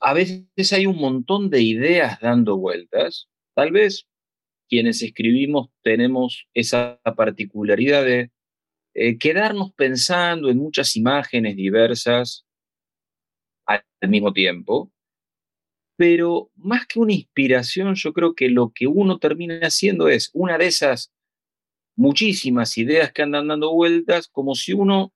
a 0.00 0.14
veces 0.14 0.72
hay 0.72 0.86
un 0.86 0.96
montón 0.96 1.50
de 1.50 1.60
ideas 1.62 2.20
dando 2.20 2.56
vueltas. 2.56 3.28
Tal 3.54 3.72
vez 3.72 4.06
quienes 4.68 5.02
escribimos 5.02 5.68
tenemos 5.82 6.46
esa 6.54 6.98
particularidad 7.16 8.04
de 8.04 8.30
quedarnos 9.18 9.72
pensando 9.72 10.50
en 10.50 10.58
muchas 10.58 10.96
imágenes 10.96 11.56
diversas 11.56 12.46
al 14.00 14.08
mismo 14.08 14.32
tiempo. 14.32 14.90
Pero 15.96 16.50
más 16.56 16.86
que 16.86 16.98
una 16.98 17.12
inspiración, 17.12 17.94
yo 17.94 18.12
creo 18.12 18.34
que 18.34 18.48
lo 18.48 18.72
que 18.74 18.86
uno 18.86 19.18
termina 19.18 19.60
haciendo 19.60 20.08
es 20.08 20.30
una 20.32 20.58
de 20.58 20.66
esas 20.66 21.12
muchísimas 21.96 22.76
ideas 22.78 23.12
que 23.12 23.22
andan 23.22 23.48
dando 23.48 23.72
vueltas, 23.72 24.28
como 24.28 24.54
si 24.54 24.72
uno 24.72 25.12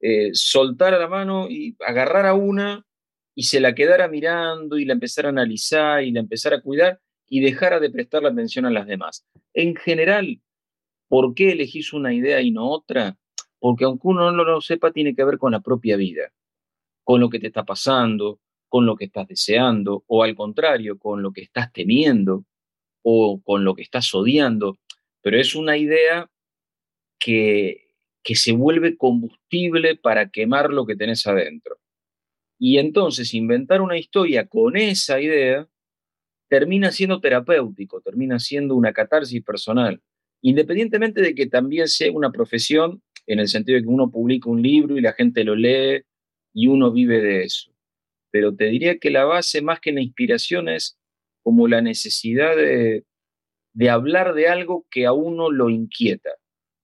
eh, 0.00 0.30
soltara 0.32 0.98
la 0.98 1.08
mano 1.08 1.48
y 1.50 1.76
agarrara 1.86 2.34
una 2.34 2.86
y 3.34 3.44
se 3.44 3.60
la 3.60 3.74
quedara 3.74 4.08
mirando 4.08 4.78
y 4.78 4.84
la 4.84 4.94
empezara 4.94 5.28
a 5.28 5.32
analizar 5.32 6.02
y 6.02 6.12
la 6.12 6.20
empezara 6.20 6.56
a 6.56 6.62
cuidar 6.62 7.00
y 7.28 7.40
dejara 7.40 7.80
de 7.80 7.90
prestar 7.90 8.22
la 8.22 8.30
atención 8.30 8.66
a 8.66 8.70
las 8.70 8.86
demás. 8.86 9.26
En 9.54 9.76
general, 9.76 10.40
¿por 11.08 11.34
qué 11.34 11.52
elegís 11.52 11.92
una 11.92 12.14
idea 12.14 12.40
y 12.40 12.50
no 12.50 12.68
otra? 12.70 13.18
Porque 13.58 13.84
aunque 13.84 14.08
uno 14.08 14.32
no 14.32 14.44
lo 14.44 14.60
sepa, 14.60 14.92
tiene 14.92 15.14
que 15.14 15.24
ver 15.24 15.38
con 15.38 15.52
la 15.52 15.60
propia 15.60 15.96
vida 15.96 16.32
con 17.10 17.20
lo 17.20 17.28
que 17.28 17.40
te 17.40 17.48
está 17.48 17.64
pasando, 17.64 18.38
con 18.68 18.86
lo 18.86 18.94
que 18.94 19.06
estás 19.06 19.26
deseando, 19.26 20.04
o 20.06 20.22
al 20.22 20.36
contrario, 20.36 20.96
con 20.96 21.22
lo 21.22 21.32
que 21.32 21.40
estás 21.40 21.72
temiendo, 21.72 22.44
o 23.02 23.42
con 23.42 23.64
lo 23.64 23.74
que 23.74 23.82
estás 23.82 24.14
odiando. 24.14 24.78
Pero 25.20 25.36
es 25.36 25.56
una 25.56 25.76
idea 25.76 26.30
que, 27.18 27.96
que 28.22 28.36
se 28.36 28.52
vuelve 28.52 28.96
combustible 28.96 29.96
para 29.96 30.30
quemar 30.30 30.70
lo 30.70 30.86
que 30.86 30.94
tenés 30.94 31.26
adentro. 31.26 31.78
Y 32.60 32.78
entonces 32.78 33.34
inventar 33.34 33.80
una 33.80 33.98
historia 33.98 34.46
con 34.46 34.76
esa 34.76 35.20
idea 35.20 35.68
termina 36.48 36.92
siendo 36.92 37.20
terapéutico, 37.20 38.00
termina 38.02 38.38
siendo 38.38 38.76
una 38.76 38.92
catarsis 38.92 39.42
personal, 39.42 40.00
independientemente 40.42 41.22
de 41.22 41.34
que 41.34 41.48
también 41.48 41.88
sea 41.88 42.12
una 42.12 42.30
profesión, 42.30 43.02
en 43.26 43.40
el 43.40 43.48
sentido 43.48 43.78
de 43.78 43.82
que 43.82 43.88
uno 43.88 44.12
publica 44.12 44.48
un 44.48 44.62
libro 44.62 44.96
y 44.96 45.00
la 45.00 45.12
gente 45.12 45.42
lo 45.42 45.56
lee 45.56 46.04
y 46.52 46.66
uno 46.66 46.90
vive 46.90 47.20
de 47.20 47.44
eso. 47.44 47.70
Pero 48.30 48.54
te 48.54 48.66
diría 48.66 48.98
que 48.98 49.10
la 49.10 49.24
base, 49.24 49.62
más 49.62 49.80
que 49.80 49.92
la 49.92 50.00
inspiración, 50.00 50.68
es 50.68 50.98
como 51.42 51.68
la 51.68 51.80
necesidad 51.80 52.54
de, 52.56 53.04
hablar 53.90 54.34
de 54.34 54.48
algo 54.48 54.86
que 54.90 55.06
a 55.06 55.12
uno 55.12 55.50
lo 55.50 55.70
inquieta, 55.70 56.30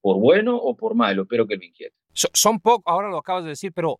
por 0.01 0.17
bueno 0.19 0.57
o 0.57 0.75
por 0.75 0.95
malo, 0.95 1.25
pero 1.25 1.47
que 1.47 1.55
lo 1.55 1.63
inquieta. 1.63 1.95
son 2.13 2.59
pocos, 2.59 2.83
ahora 2.91 3.09
lo 3.09 3.17
acabas 3.17 3.43
de 3.43 3.51
decir, 3.51 3.71
pero 3.73 3.99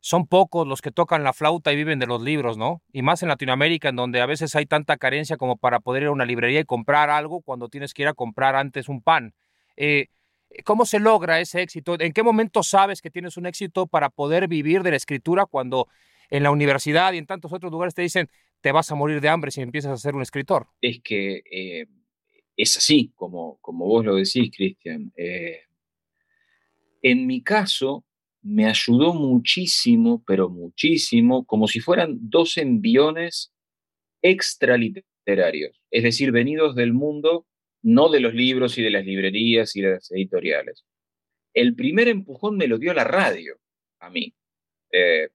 son 0.00 0.26
pocos 0.26 0.66
los 0.66 0.80
que 0.80 0.92
tocan 0.92 1.24
la 1.24 1.32
flauta 1.32 1.72
y 1.72 1.76
viven 1.76 1.98
de 1.98 2.06
los 2.06 2.22
libros, 2.22 2.56
¿no? 2.56 2.82
Y 2.92 3.02
más 3.02 3.22
en 3.22 3.28
Latinoamérica, 3.28 3.88
en 3.88 3.96
donde 3.96 4.20
a 4.20 4.26
veces 4.26 4.54
hay 4.54 4.66
tanta 4.66 4.96
carencia 4.96 5.36
como 5.36 5.56
para 5.56 5.80
poder 5.80 6.04
ir 6.04 6.08
a 6.08 6.12
una 6.12 6.24
librería 6.24 6.60
y 6.60 6.64
comprar 6.64 7.10
algo 7.10 7.40
cuando 7.42 7.68
tienes 7.68 7.92
que 7.94 8.02
ir 8.02 8.08
a 8.08 8.14
comprar 8.14 8.54
antes 8.54 8.88
un 8.88 9.02
pan. 9.02 9.34
Eh, 9.76 10.06
¿Cómo 10.64 10.86
se 10.86 10.98
logra 10.98 11.40
ese 11.40 11.62
éxito? 11.62 11.96
¿En 11.98 12.12
qué 12.12 12.22
momento 12.22 12.62
sabes 12.62 13.02
que 13.02 13.10
tienes 13.10 13.36
un 13.36 13.46
éxito 13.46 13.86
para 13.86 14.10
poder 14.10 14.48
vivir 14.48 14.82
de 14.82 14.90
la 14.90 14.96
escritura 14.96 15.46
cuando 15.46 15.88
en 16.30 16.42
la 16.42 16.50
universidad 16.50 17.12
y 17.12 17.18
en 17.18 17.26
tantos 17.26 17.52
otros 17.52 17.72
lugares 17.72 17.94
te 17.94 18.02
dicen 18.02 18.28
te 18.60 18.72
vas 18.72 18.90
a 18.90 18.94
morir 18.94 19.20
de 19.20 19.28
hambre 19.28 19.50
si 19.50 19.60
empiezas 19.60 19.92
a 19.92 19.96
ser 19.96 20.14
un 20.14 20.22
escritor? 20.22 20.66
Es 20.80 21.00
que 21.02 21.42
eh, 21.50 21.86
es 22.56 22.76
así, 22.76 23.12
como, 23.14 23.58
como 23.60 23.86
vos 23.86 24.04
lo 24.04 24.16
decís, 24.16 24.50
Cristian. 24.54 25.12
Eh, 25.16 25.60
en 27.02 27.26
mi 27.26 27.42
caso, 27.42 28.04
me 28.42 28.66
ayudó 28.66 29.14
muchísimo, 29.14 30.24
pero 30.26 30.48
muchísimo, 30.48 31.44
como 31.44 31.68
si 31.68 31.80
fueran 31.80 32.18
dos 32.20 32.56
enviones 32.56 33.52
extraliterarios, 34.22 35.80
es 35.90 36.02
decir, 36.02 36.32
venidos 36.32 36.74
del 36.74 36.92
mundo 36.92 37.46
no 37.82 38.08
de 38.08 38.20
los 38.20 38.34
libros 38.34 38.78
y 38.78 38.82
de 38.82 38.90
las 38.90 39.04
librerías 39.04 39.74
y 39.76 39.82
de 39.82 39.92
las 39.92 40.10
editoriales. 40.10 40.84
El 41.54 41.74
primer 41.74 42.08
empujón 42.08 42.56
me 42.56 42.68
lo 42.68 42.78
dio 42.78 42.92
la 42.94 43.04
radio 43.04 43.58
a 44.00 44.10
mí. 44.10 44.34
Eh, 44.92 45.28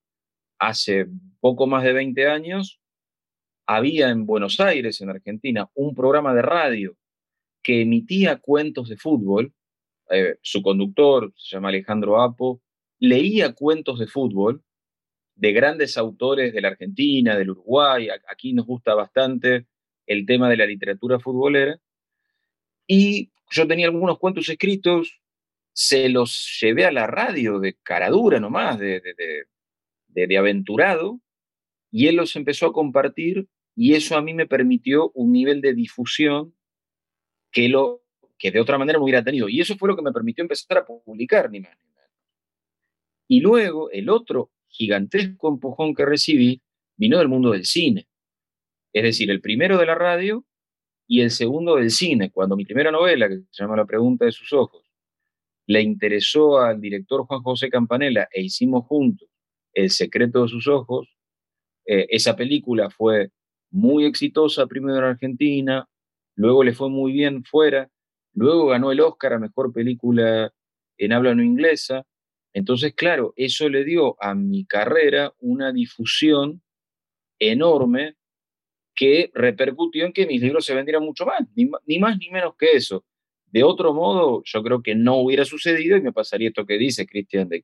hace 0.59 1.07
poco 1.39 1.67
más 1.67 1.83
de 1.83 1.93
20 1.93 2.27
años 2.27 2.79
había 3.65 4.09
en 4.09 4.25
Buenos 4.25 4.59
Aires, 4.59 5.01
en 5.01 5.09
Argentina, 5.09 5.69
un 5.73 5.95
programa 5.95 6.33
de 6.33 6.41
radio 6.41 6.95
que 7.61 7.81
emitía 7.81 8.39
cuentos 8.39 8.89
de 8.89 8.97
fútbol. 8.97 9.53
Eh, 10.09 10.35
su 10.41 10.61
conductor, 10.61 11.33
se 11.35 11.55
llama 11.55 11.69
Alejandro 11.69 12.21
Apo, 12.21 12.61
leía 12.99 13.53
cuentos 13.53 13.99
de 13.99 14.07
fútbol 14.07 14.63
de 15.35 15.51
grandes 15.51 15.97
autores 15.97 16.53
de 16.53 16.61
la 16.61 16.69
Argentina, 16.69 17.37
del 17.37 17.51
Uruguay. 17.51 18.09
Aquí 18.27 18.53
nos 18.53 18.65
gusta 18.65 18.93
bastante 18.93 19.65
el 20.05 20.25
tema 20.25 20.49
de 20.49 20.57
la 20.57 20.65
literatura 20.65 21.19
futbolera. 21.19 21.79
Y 22.87 23.31
yo 23.49 23.67
tenía 23.67 23.87
algunos 23.87 24.19
cuentos 24.19 24.49
escritos, 24.49 25.21
se 25.73 26.09
los 26.09 26.59
llevé 26.61 26.85
a 26.85 26.91
la 26.91 27.07
radio 27.07 27.59
de 27.59 27.75
caradura 27.81 28.39
nomás, 28.39 28.77
de, 28.79 29.01
de, 29.01 30.27
de, 30.27 30.37
aventurado, 30.37 31.19
y 31.91 32.07
él 32.07 32.15
los 32.15 32.35
empezó 32.35 32.67
a 32.67 32.73
compartir 32.73 33.47
y 33.75 33.93
eso 33.93 34.15
a 34.15 34.21
mí 34.21 34.33
me 34.33 34.47
permitió 34.47 35.11
un 35.15 35.31
nivel 35.31 35.61
de 35.61 35.73
difusión 35.73 36.55
que, 37.51 37.69
lo, 37.69 38.03
que 38.37 38.51
de 38.51 38.59
otra 38.59 38.77
manera 38.77 38.97
no 38.97 39.03
hubiera 39.03 39.23
tenido. 39.23 39.49
Y 39.49 39.61
eso 39.61 39.75
fue 39.77 39.89
lo 39.89 39.95
que 39.95 40.03
me 40.03 40.11
permitió 40.11 40.43
empezar 40.43 40.77
a 40.77 40.85
publicar, 40.85 41.49
ni 41.49 41.59
más 41.59 41.75
ni 41.77 41.89
menos. 41.89 42.11
Y 43.27 43.39
luego 43.39 43.89
el 43.89 44.09
otro 44.09 44.51
gigantesco 44.67 45.49
empujón 45.49 45.95
que 45.95 46.05
recibí 46.05 46.61
vino 46.95 47.17
del 47.17 47.29
mundo 47.29 47.51
del 47.51 47.65
cine. 47.65 48.07
Es 48.91 49.03
decir, 49.03 49.31
el 49.31 49.41
primero 49.41 49.77
de 49.77 49.85
la 49.87 49.95
radio 49.95 50.45
y 51.07 51.21
el 51.21 51.31
segundo 51.31 51.75
del 51.75 51.91
cine, 51.91 52.31
cuando 52.31 52.55
mi 52.55 52.65
primera 52.65 52.91
novela, 52.91 53.27
que 53.27 53.41
se 53.51 53.63
llama 53.63 53.77
La 53.77 53.85
pregunta 53.85 54.25
de 54.25 54.31
sus 54.31 54.53
ojos, 54.53 54.83
le 55.67 55.81
interesó 55.81 56.59
al 56.59 56.81
director 56.81 57.25
Juan 57.25 57.41
José 57.41 57.69
Campanella 57.69 58.27
e 58.31 58.41
hicimos 58.41 58.85
juntos 58.85 59.29
El 59.73 59.89
secreto 59.89 60.43
de 60.43 60.49
sus 60.49 60.67
ojos, 60.67 61.07
eh, 61.85 62.07
esa 62.09 62.35
película 62.35 62.89
fue 62.89 63.31
muy 63.71 64.05
exitosa 64.05 64.67
primero 64.67 64.99
en 64.99 65.03
Argentina, 65.05 65.87
luego 66.35 66.63
le 66.63 66.73
fue 66.73 66.89
muy 66.89 67.11
bien 67.11 67.43
fuera, 67.43 67.89
luego 68.33 68.67
ganó 68.67 68.91
el 68.91 69.01
Oscar 69.01 69.33
a 69.33 69.39
Mejor 69.39 69.73
Película 69.73 70.53
en 70.97 71.13
habla 71.13 71.35
no 71.35 71.43
inglesa, 71.43 72.05
Entonces, 72.55 72.93
claro, 72.93 73.33
eso 73.35 73.67
le 73.67 73.83
dio 73.83 74.15
a 74.21 74.35
mi 74.35 74.65
carrera 74.65 75.33
una 75.39 75.71
difusión 75.71 76.61
enorme 77.39 78.15
que 78.95 79.31
repercutió 79.33 80.05
en 80.05 80.13
que 80.13 80.25
mis 80.25 80.41
libros 80.41 80.65
se 80.65 80.75
vendieran 80.75 81.03
mucho 81.03 81.25
más, 81.25 81.41
ni, 81.55 81.99
más 81.99 82.17
ni 82.17 82.29
menos 82.29 82.55
que 82.57 82.71
eso. 82.73 83.05
De 83.47 83.63
otro 83.63 83.93
modo, 83.93 84.41
yo 84.45 84.63
creo 84.63 84.81
que 84.81 84.95
no 84.95 85.17
hubiera 85.17 85.45
sucedido 85.45 85.97
y 85.97 86.01
me 86.01 86.11
pasaría 86.11 86.49
esto 86.49 86.65
que 86.65 86.77
dice 86.77 87.05
Cristian, 87.05 87.49
que 87.49 87.63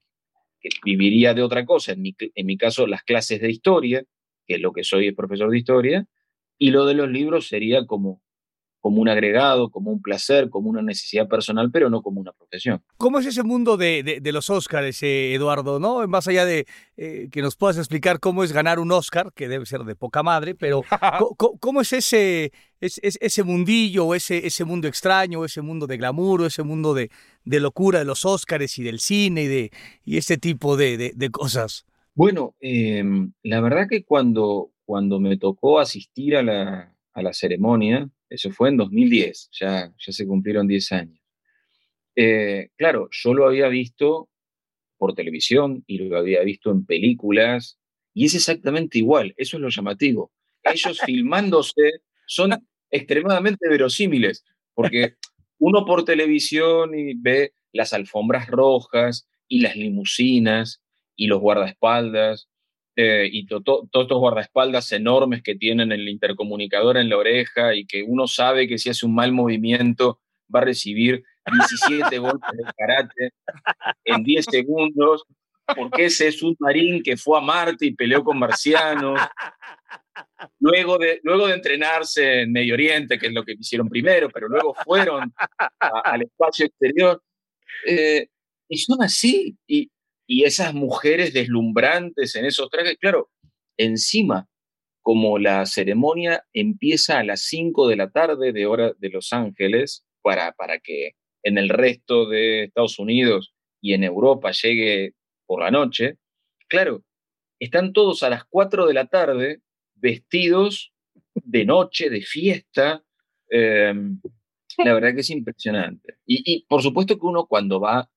viviría 0.83 1.33
de 1.33 1.41
otra 1.41 1.65
cosa. 1.65 1.93
En 1.93 2.01
mi, 2.01 2.15
en 2.19 2.45
mi 2.45 2.57
caso, 2.57 2.87
las 2.87 3.03
clases 3.03 3.41
de 3.41 3.49
historia, 3.49 4.03
que 4.45 4.55
es 4.55 4.61
lo 4.61 4.71
que 4.71 4.83
soy, 4.83 5.07
es 5.07 5.15
profesor 5.15 5.49
de 5.49 5.57
historia, 5.57 6.05
y 6.57 6.71
lo 6.71 6.85
de 6.85 6.93
los 6.93 7.09
libros 7.09 7.47
sería 7.47 7.85
como 7.85 8.21
como 8.79 9.01
un 9.01 9.09
agregado, 9.09 9.69
como 9.69 9.91
un 9.91 10.01
placer, 10.01 10.49
como 10.49 10.69
una 10.69 10.81
necesidad 10.81 11.27
personal, 11.27 11.69
pero 11.71 11.89
no 11.89 12.01
como 12.01 12.21
una 12.21 12.31
profesión. 12.31 12.81
¿Cómo 12.97 13.19
es 13.19 13.25
ese 13.25 13.43
mundo 13.43 13.77
de, 13.77 14.19
de, 14.21 14.31
los 14.31 14.49
Óscares, 14.49 15.03
eh, 15.03 15.33
Eduardo? 15.33 15.79
¿no? 15.79 16.07
Más 16.07 16.27
allá 16.27 16.45
de 16.45 16.65
eh, 16.97 17.27
que 17.31 17.41
nos 17.41 17.55
puedas 17.55 17.77
explicar 17.77 18.19
cómo 18.19 18.43
es 18.43 18.53
ganar 18.53 18.79
un 18.79 18.91
Óscar, 18.91 19.33
que 19.33 19.47
debe 19.47 19.65
ser 19.65 19.83
de 19.83 19.95
poca 19.95 20.23
madre, 20.23 20.55
pero 20.55 20.83
¿cómo, 21.59 21.81
es 21.81 21.93
ese, 21.93 22.51
ese 22.79 23.43
mundillo, 23.43 24.15
ese, 24.15 24.45
ese 24.47 24.63
mundo 24.63 24.87
extraño, 24.87 25.43
ese 25.43 25.61
mundo 25.61 25.85
de 25.87 25.97
glamour, 25.97 26.45
ese 26.45 26.63
mundo 26.63 26.93
de, 26.93 27.11
de 27.43 27.59
locura 27.59 27.99
de 27.99 28.05
los 28.05 28.25
Óscares 28.25 28.77
y 28.77 28.83
del 28.83 28.99
cine 28.99 29.43
y, 29.43 29.47
de, 29.47 29.71
y 30.05 30.17
ese 30.17 30.37
tipo 30.37 30.77
de, 30.77 31.13
de 31.15 31.29
cosas? 31.29 31.85
Bueno, 32.19 32.55
em, 32.59 33.31
la 33.43 33.61
verdad 33.61 33.87
que 33.89 34.03
cuando, 34.03 34.71
cuando 34.83 35.21
me 35.21 35.37
tocó 35.37 35.79
asistir 35.79 36.35
a 36.35 36.43
la, 36.43 36.93
a 37.13 37.21
la 37.21 37.31
ceremonia, 37.31 38.09
eso 38.29 38.51
fue 38.51 38.69
en 38.69 38.77
2010, 38.77 39.49
ya, 39.51 39.93
ya 39.97 40.13
se 40.13 40.27
cumplieron 40.27 40.67
10 40.67 40.91
años. 40.91 41.19
Eh, 42.15 42.69
claro, 42.75 43.07
yo 43.11 43.33
lo 43.33 43.47
había 43.47 43.67
visto 43.67 44.29
por 44.97 45.13
televisión 45.13 45.83
y 45.87 45.99
lo 45.99 46.17
había 46.17 46.41
visto 46.43 46.71
en 46.71 46.85
películas 46.85 47.79
y 48.13 48.25
es 48.25 48.35
exactamente 48.35 48.97
igual, 48.97 49.33
eso 49.37 49.57
es 49.57 49.61
lo 49.61 49.69
llamativo. 49.69 50.31
Ellos 50.63 50.99
filmándose 51.05 52.01
son 52.27 52.51
extremadamente 52.91 53.69
verosímiles, 53.69 54.43
porque 54.73 55.15
uno 55.59 55.85
por 55.85 56.03
televisión 56.03 56.97
y 56.97 57.13
ve 57.13 57.53
las 57.71 57.93
alfombras 57.93 58.47
rojas 58.47 59.27
y 59.47 59.61
las 59.61 59.75
limusinas 59.75 60.81
y 61.15 61.27
los 61.27 61.39
guardaespaldas 61.39 62.48
eh, 63.01 63.29
y 63.31 63.45
todos 63.45 63.85
estos 63.85 64.19
guardaespaldas 64.19 64.91
enormes 64.91 65.41
que 65.41 65.55
tienen 65.55 65.93
el 65.93 66.09
intercomunicador 66.09 66.97
en 66.97 67.07
la 67.07 67.15
oreja 67.15 67.73
y 67.73 67.85
que 67.85 68.03
uno 68.03 68.27
sabe 68.27 68.67
que 68.67 68.77
si 68.77 68.89
hace 68.89 69.05
un 69.05 69.15
mal 69.15 69.31
movimiento 69.31 70.19
va 70.53 70.59
a 70.59 70.65
recibir 70.65 71.23
17 71.49 72.17
golpes 72.19 72.57
de 72.57 72.63
karate 72.77 73.31
en 74.03 74.21
10 74.21 74.45
segundos, 74.51 75.23
porque 75.77 76.07
ese 76.07 76.27
es 76.27 76.43
un 76.43 76.57
marín 76.59 77.01
que 77.01 77.15
fue 77.15 77.37
a 77.37 77.41
Marte 77.41 77.85
y 77.85 77.95
peleó 77.95 78.21
con 78.21 78.37
marcianos. 78.37 79.17
Luego 80.59 80.97
de, 80.97 81.21
luego 81.23 81.47
de 81.47 81.53
entrenarse 81.53 82.41
en 82.41 82.51
Medio 82.51 82.73
Oriente, 82.73 83.17
que 83.17 83.27
es 83.27 83.33
lo 83.33 83.45
que 83.45 83.53
hicieron 83.53 83.87
primero, 83.87 84.29
pero 84.29 84.49
luego 84.49 84.73
fueron 84.83 85.33
al 85.79 86.21
espacio 86.21 86.65
exterior. 86.65 87.23
Eh, 87.87 88.27
y 88.67 88.77
son 88.77 89.01
así. 89.01 89.55
Y, 89.65 89.89
y 90.29 90.43
esas 90.43 90.75
mujeres 90.75 91.33
deslumbrantes 91.33 92.35
en 92.35 92.45
esos 92.45 92.69
trajes, 92.69 92.97
claro, 92.99 93.31
encima, 93.77 94.47
como 95.01 95.39
la 95.39 95.65
ceremonia 95.65 96.45
empieza 96.53 97.17
a 97.17 97.23
las 97.23 97.41
5 97.45 97.87
de 97.87 97.95
la 97.95 98.11
tarde 98.11 98.53
de 98.53 98.67
hora 98.67 98.93
de 98.99 99.09
Los 99.09 99.33
Ángeles, 99.33 100.05
para, 100.21 100.51
para 100.51 100.77
que 100.77 101.13
en 101.41 101.57
el 101.57 101.69
resto 101.69 102.29
de 102.29 102.65
Estados 102.65 102.99
Unidos 102.99 103.55
y 103.81 103.93
en 103.93 104.03
Europa 104.03 104.51
llegue 104.51 105.13
por 105.47 105.63
la 105.63 105.71
noche, 105.71 106.19
claro, 106.67 107.03
están 107.59 107.91
todos 107.91 108.21
a 108.21 108.29
las 108.29 108.43
4 108.45 108.85
de 108.85 108.93
la 108.93 109.07
tarde 109.07 109.61
vestidos 109.95 110.93
de 111.33 111.65
noche, 111.65 112.11
de 112.11 112.21
fiesta. 112.21 113.03
Em, 113.49 114.21
la 114.77 114.93
verdad 114.93 115.15
que 115.15 115.21
es 115.21 115.29
impresionante. 115.31 116.17
Y, 116.27 116.43
y, 116.45 116.65
por 116.65 116.83
supuesto 116.83 117.17
que 117.17 117.25
uno 117.25 117.47
cuando 117.47 117.79
va 117.79 118.11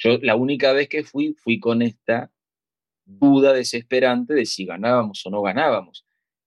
yo 0.00 0.18
la 0.22 0.34
única 0.34 0.72
vez 0.72 0.88
que 0.88 1.04
fui, 1.04 1.34
fui 1.34 1.60
con 1.60 1.82
esta 1.82 2.32
duda 3.04 3.52
desesperante 3.52 4.34
de 4.34 4.46
si 4.46 4.64
ganábamos 4.64 5.24
o 5.26 5.30
no 5.30 5.42
ganábamos. 5.42 6.06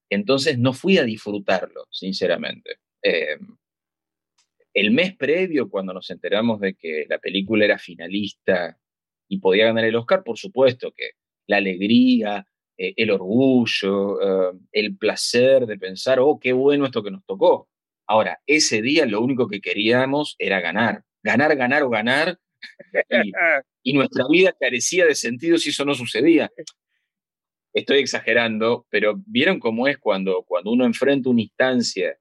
Entonces 0.10 0.58
no 0.58 0.74
fui 0.74 0.98
a 0.98 1.04
disfrutarlo, 1.04 1.86
sinceramente. 1.92 2.78
Eh, 3.04 3.38
el 4.74 4.92
mes 4.92 5.16
previo, 5.16 5.70
cuando 5.70 5.94
nos 5.94 6.10
enteramos 6.10 6.60
de 6.60 6.74
que 6.74 7.06
la 7.08 7.20
película 7.20 7.66
era 7.66 7.78
finalista 7.78 8.80
y 9.28 9.38
podía 9.40 9.66
ganar 9.66 9.86
el 9.86 9.96
Oscar, 9.96 10.24
por 10.24 10.38
supuesto 10.38 10.92
que 10.92 11.12
la 11.46 11.58
alegría, 11.58 12.48
eh, 12.76 12.94
el 12.98 13.12
orgullo, 13.12 14.52
eh, 14.52 14.60
el 14.72 14.98
placer 14.98 15.68
de 15.68 15.78
pensar, 15.78 16.20
oh, 16.20 16.40
qué 16.40 16.54
bueno 16.54 16.86
esto 16.86 17.04
que 17.04 17.12
nos 17.12 17.24
tocó. 17.26 17.70
Ahora, 18.08 18.42
ese 18.48 18.82
día 18.82 19.06
lo 19.06 19.22
único 19.22 19.48
que 19.48 19.62
queríamos 19.62 20.36
era 20.40 20.60
ganar, 20.60 21.04
ganar, 21.22 21.56
ganar 21.56 21.84
o 21.84 21.90
ganar 21.90 22.40
y, 23.84 23.94
nuestra 23.94 24.26
vida 24.30 24.54
carecía 24.60 25.06
de 25.06 25.16
sentido 25.16 25.58
si 25.58 25.70
eso 25.70 25.86
no 25.86 25.94
sucedía. 25.94 26.52
Estoy 27.74 28.00
exagerando, 28.00 28.86
pero 28.90 29.22
vieron 29.26 29.60
cómo 29.60 29.88
es 29.88 29.98
cuando, 29.98 30.44
cuando 30.44 30.72
uno 30.72 30.86
enfrenta 30.86 31.30
una 31.30 31.42
instancia 31.42 32.18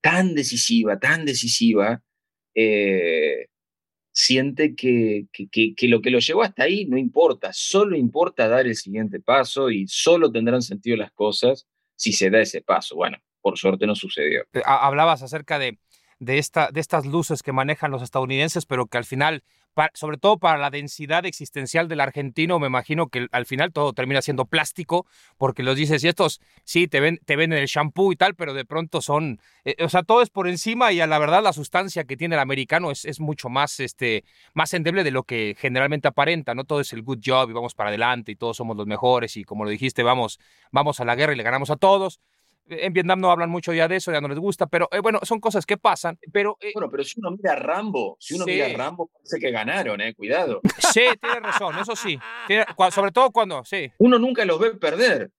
tan 0.00 0.34
decisiva, 0.34 0.98
tan 0.98 1.24
decisiva, 1.24 2.02
eh, 2.54 3.46
siente 4.12 4.74
que, 4.74 5.26
que, 5.30 5.88
lo 5.88 6.00
que 6.00 6.10
lo 6.10 6.20
llevó 6.20 6.42
hasta 6.42 6.62
ahí 6.62 6.86
no 6.86 6.96
importa, 6.96 7.50
solo 7.52 7.96
importa 7.96 8.48
dar 8.48 8.66
el 8.66 8.74
siguiente 8.74 9.20
paso 9.20 9.70
y 9.70 9.86
solo 9.88 10.32
tendrán 10.32 10.62
sentido 10.62 10.96
las 10.96 11.12
cosas 11.12 11.66
si 11.96 12.12
se 12.12 12.30
da 12.30 12.40
ese 12.40 12.62
paso. 12.62 12.96
Bueno, 12.96 13.18
por 13.42 13.58
suerte 13.58 13.86
no 13.86 13.94
sucedió. 13.94 14.42
Eh, 14.54 14.62
hablabas 14.64 15.22
acerca 15.22 15.58
de, 15.58 15.78
de, 16.18 16.38
esta, 16.38 16.70
de 16.70 16.80
estas 16.80 17.06
luces 17.06 17.42
que 17.42 17.52
manejan 17.52 17.90
los 17.90 18.02
estadounidenses, 18.02 18.66
pero 18.66 18.86
que 18.86 18.98
al 18.98 19.04
final, 19.04 19.42
sobre 19.92 20.16
todo 20.16 20.38
para 20.38 20.58
la 20.58 20.70
densidad 20.70 21.26
existencial 21.26 21.88
del 21.88 22.00
argentino, 22.00 22.58
me 22.58 22.66
imagino 22.66 23.08
que 23.08 23.26
al 23.30 23.44
final 23.44 23.72
todo 23.72 23.92
termina 23.92 24.22
siendo 24.22 24.46
plástico, 24.46 25.06
porque 25.36 25.62
los 25.62 25.76
dices, 25.76 26.02
y 26.04 26.08
estos 26.08 26.40
sí 26.64 26.88
te 26.88 27.00
ven, 27.00 27.20
te 27.26 27.36
ven 27.36 27.52
el 27.52 27.66
shampoo 27.66 28.12
y 28.12 28.16
tal, 28.16 28.34
pero 28.34 28.54
de 28.54 28.64
pronto 28.64 29.02
son, 29.02 29.40
eh, 29.64 29.76
o 29.84 29.88
sea, 29.88 30.02
todo 30.02 30.22
es 30.22 30.30
por 30.30 30.48
encima 30.48 30.92
y 30.92 31.00
a 31.00 31.06
la 31.06 31.18
verdad 31.18 31.42
la 31.42 31.52
sustancia 31.52 32.04
que 32.04 32.16
tiene 32.16 32.36
el 32.36 32.40
americano 32.40 32.90
es, 32.90 33.04
es 33.04 33.20
mucho 33.20 33.50
más, 33.50 33.78
este, 33.80 34.24
más 34.54 34.72
endeble 34.72 35.04
de 35.04 35.10
lo 35.10 35.24
que 35.24 35.54
generalmente 35.58 36.08
aparenta, 36.08 36.54
¿no? 36.54 36.64
Todo 36.64 36.80
es 36.80 36.92
el 36.94 37.02
good 37.02 37.20
job 37.24 37.50
y 37.50 37.52
vamos 37.52 37.74
para 37.74 37.90
adelante 37.90 38.32
y 38.32 38.36
todos 38.36 38.56
somos 38.56 38.76
los 38.76 38.86
mejores 38.86 39.36
y 39.36 39.44
como 39.44 39.64
lo 39.64 39.70
dijiste, 39.70 40.02
vamos, 40.02 40.40
vamos 40.70 41.00
a 41.00 41.04
la 41.04 41.14
guerra 41.14 41.34
y 41.34 41.36
le 41.36 41.42
ganamos 41.42 41.70
a 41.70 41.76
todos 41.76 42.20
en 42.68 42.92
Vietnam 42.92 43.20
no 43.20 43.30
hablan 43.30 43.50
mucho 43.50 43.72
ya 43.72 43.88
de 43.88 43.96
eso, 43.96 44.12
ya 44.12 44.20
no 44.20 44.28
les 44.28 44.38
gusta, 44.38 44.66
pero 44.66 44.88
eh, 44.92 45.00
bueno, 45.00 45.20
son 45.22 45.40
cosas 45.40 45.66
que 45.66 45.76
pasan. 45.76 46.18
Pero, 46.32 46.56
eh, 46.60 46.72
bueno, 46.74 46.90
pero 46.90 47.04
si 47.04 47.18
uno 47.18 47.30
mira 47.30 47.52
a 47.52 47.56
Rambo, 47.56 48.16
si 48.20 48.34
uno 48.34 48.44
mira 48.46 48.66
a 48.66 48.70
Rambo, 48.70 49.08
parece 49.12 49.38
que 49.38 49.50
ganaron, 49.50 50.00
¿eh? 50.00 50.14
Cuidado. 50.14 50.60
Sí, 50.78 51.02
tiene 51.20 51.40
razón, 51.40 51.78
eso 51.78 51.94
sí. 51.94 52.18
sobre 52.90 53.12
todo 53.12 53.30
cuando, 53.30 53.64
sí. 53.64 53.90
Uno 53.98 54.18
nunca 54.18 54.44
los 54.44 54.58
ve 54.58 54.74
perder. 54.74 55.30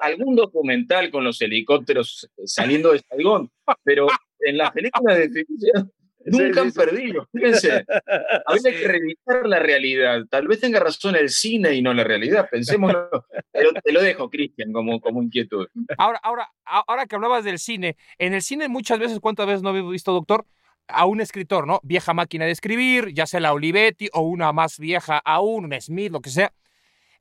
algún 0.00 0.36
documental 0.36 1.10
con 1.10 1.24
los 1.24 1.40
helicópteros 1.40 2.30
saliendo 2.44 2.92
de 2.92 3.00
Saigón, 3.00 3.50
pero 3.82 4.06
en 4.40 4.58
las 4.58 4.70
películas 4.70 5.18
de 5.18 5.28
ficción 5.30 5.92
Nunca 6.26 6.60
han 6.60 6.72
perdido. 6.72 7.28
Fíjense, 7.32 7.84
habría 8.46 8.78
que 8.78 8.88
revisar 8.88 9.46
la 9.46 9.58
realidad. 9.58 10.22
Tal 10.28 10.48
vez 10.48 10.60
tenga 10.60 10.80
razón 10.80 11.16
el 11.16 11.30
cine 11.30 11.74
y 11.74 11.82
no 11.82 11.94
la 11.94 12.04
realidad. 12.04 12.48
Pensémoslo. 12.50 13.08
Te 13.52 13.92
lo 13.92 14.02
dejo, 14.02 14.28
Cristian, 14.28 14.72
como, 14.72 15.00
como 15.00 15.22
inquietud. 15.22 15.66
Ahora, 15.98 16.20
ahora, 16.22 16.50
ahora 16.64 17.06
que 17.06 17.14
hablabas 17.14 17.44
del 17.44 17.58
cine, 17.58 17.96
en 18.18 18.34
el 18.34 18.42
cine 18.42 18.68
muchas 18.68 18.98
veces, 18.98 19.20
¿cuántas 19.20 19.46
veces 19.46 19.62
no 19.62 19.76
he 19.76 19.90
visto, 19.90 20.12
doctor? 20.12 20.44
a 20.88 21.04
un 21.06 21.20
escritor, 21.20 21.66
¿no? 21.66 21.80
Vieja 21.82 22.14
máquina 22.14 22.44
de 22.44 22.52
escribir, 22.52 23.12
ya 23.12 23.26
sea 23.26 23.40
la 23.40 23.52
Olivetti 23.52 24.08
o 24.12 24.20
una 24.20 24.52
más 24.52 24.78
vieja 24.78 25.18
aún, 25.24 25.64
un 25.64 25.80
Smith, 25.80 26.12
lo 26.12 26.20
que 26.20 26.30
sea, 26.30 26.52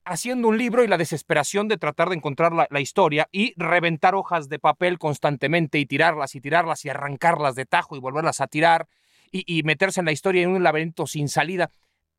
haciendo 0.06 0.47
un 0.47 0.58
libro 0.58 0.84
y 0.84 0.88
la 0.88 0.97
desesperación 0.97 1.68
de 1.68 1.78
tratar 1.78 2.10
de 2.10 2.16
encontrar 2.16 2.53
la, 2.53 2.80
historia 2.80 3.28
y 3.32 3.53
reventar 3.58 4.16
hojas 4.16 4.47
de 4.49 4.60
papel 4.60 4.99
constantemente 4.99 5.80
y 5.80 5.86
tirarlas 5.86 6.36
y 6.36 6.41
tirarlas 6.41 6.86
y 6.86 6.89
arrancarlas 6.89 7.56
de 7.56 7.66
tajo 7.66 7.95
y 7.95 7.99
volverlas 7.99 8.41
a 8.41 8.47
tirar 8.47 8.88
y, 9.32 9.64
meterse 9.64 9.99
en 9.99 10.06
la 10.06 10.14
historia 10.14 10.43
en 10.43 10.51
un 10.51 10.64
laberinto 10.64 11.08
sin 11.08 11.28
salida. 11.28 11.70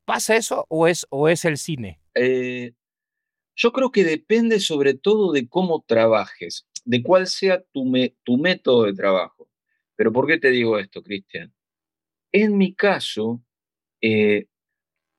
¿Pasa 0.05 0.35
eso 0.35 0.65
o 0.69 0.87
es, 0.87 1.07
o 1.09 1.29
es 1.29 1.45
el 1.45 1.57
cine? 1.57 1.99
Eh, 2.13 2.73
yo 3.55 3.71
creo 3.71 3.91
que 3.91 4.03
depende 4.03 4.59
sobre 4.59 4.93
todo 4.93 5.31
de 5.31 5.47
cómo 5.47 5.83
trabajes, 5.87 6.67
de 6.85 7.01
cuál 7.01 7.25
sea 7.25 7.63
tu, 7.73 7.91
tu 8.23 8.37
método 8.37 8.83
de 8.83 8.93
trabajo. 8.93 9.49
Pero 9.95 10.13
¿por 10.13 10.27
qué 10.27 10.37
te 10.37 10.51
digo 10.51 10.77
esto, 10.77 11.01
Cristian? 11.01 11.51
En 12.31 12.55
mi 12.55 12.75
caso, 12.75 13.41
eh, 13.99 14.45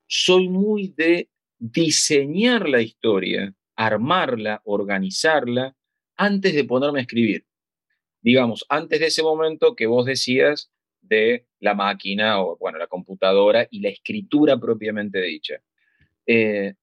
soy 0.06 0.48
muy 0.48 0.94
de 0.96 1.28
diseñar 1.58 2.68
la 2.68 2.80
historia, 2.80 3.54
armarla, 3.76 4.60
organizarla, 4.64 5.76
antes 6.16 6.54
de 6.54 6.64
ponerme 6.64 7.00
a 7.00 7.02
escribir. 7.02 7.46
Digamos, 8.20 8.64
antes 8.68 9.00
de 9.00 9.06
ese 9.06 9.22
momento 9.22 9.76
que 9.76 9.86
vos 9.86 10.04
decías 10.06 10.70
de 11.00 11.46
la 11.60 11.74
máquina 11.74 12.42
o, 12.42 12.56
bueno, 12.58 12.78
la 12.78 12.86
computadora 12.86 13.66
y 13.70 13.80
la 13.80 13.88
escritura 13.88 14.58
propiamente 14.58 15.20
dicha. 15.22 15.62
eh, 16.26 16.74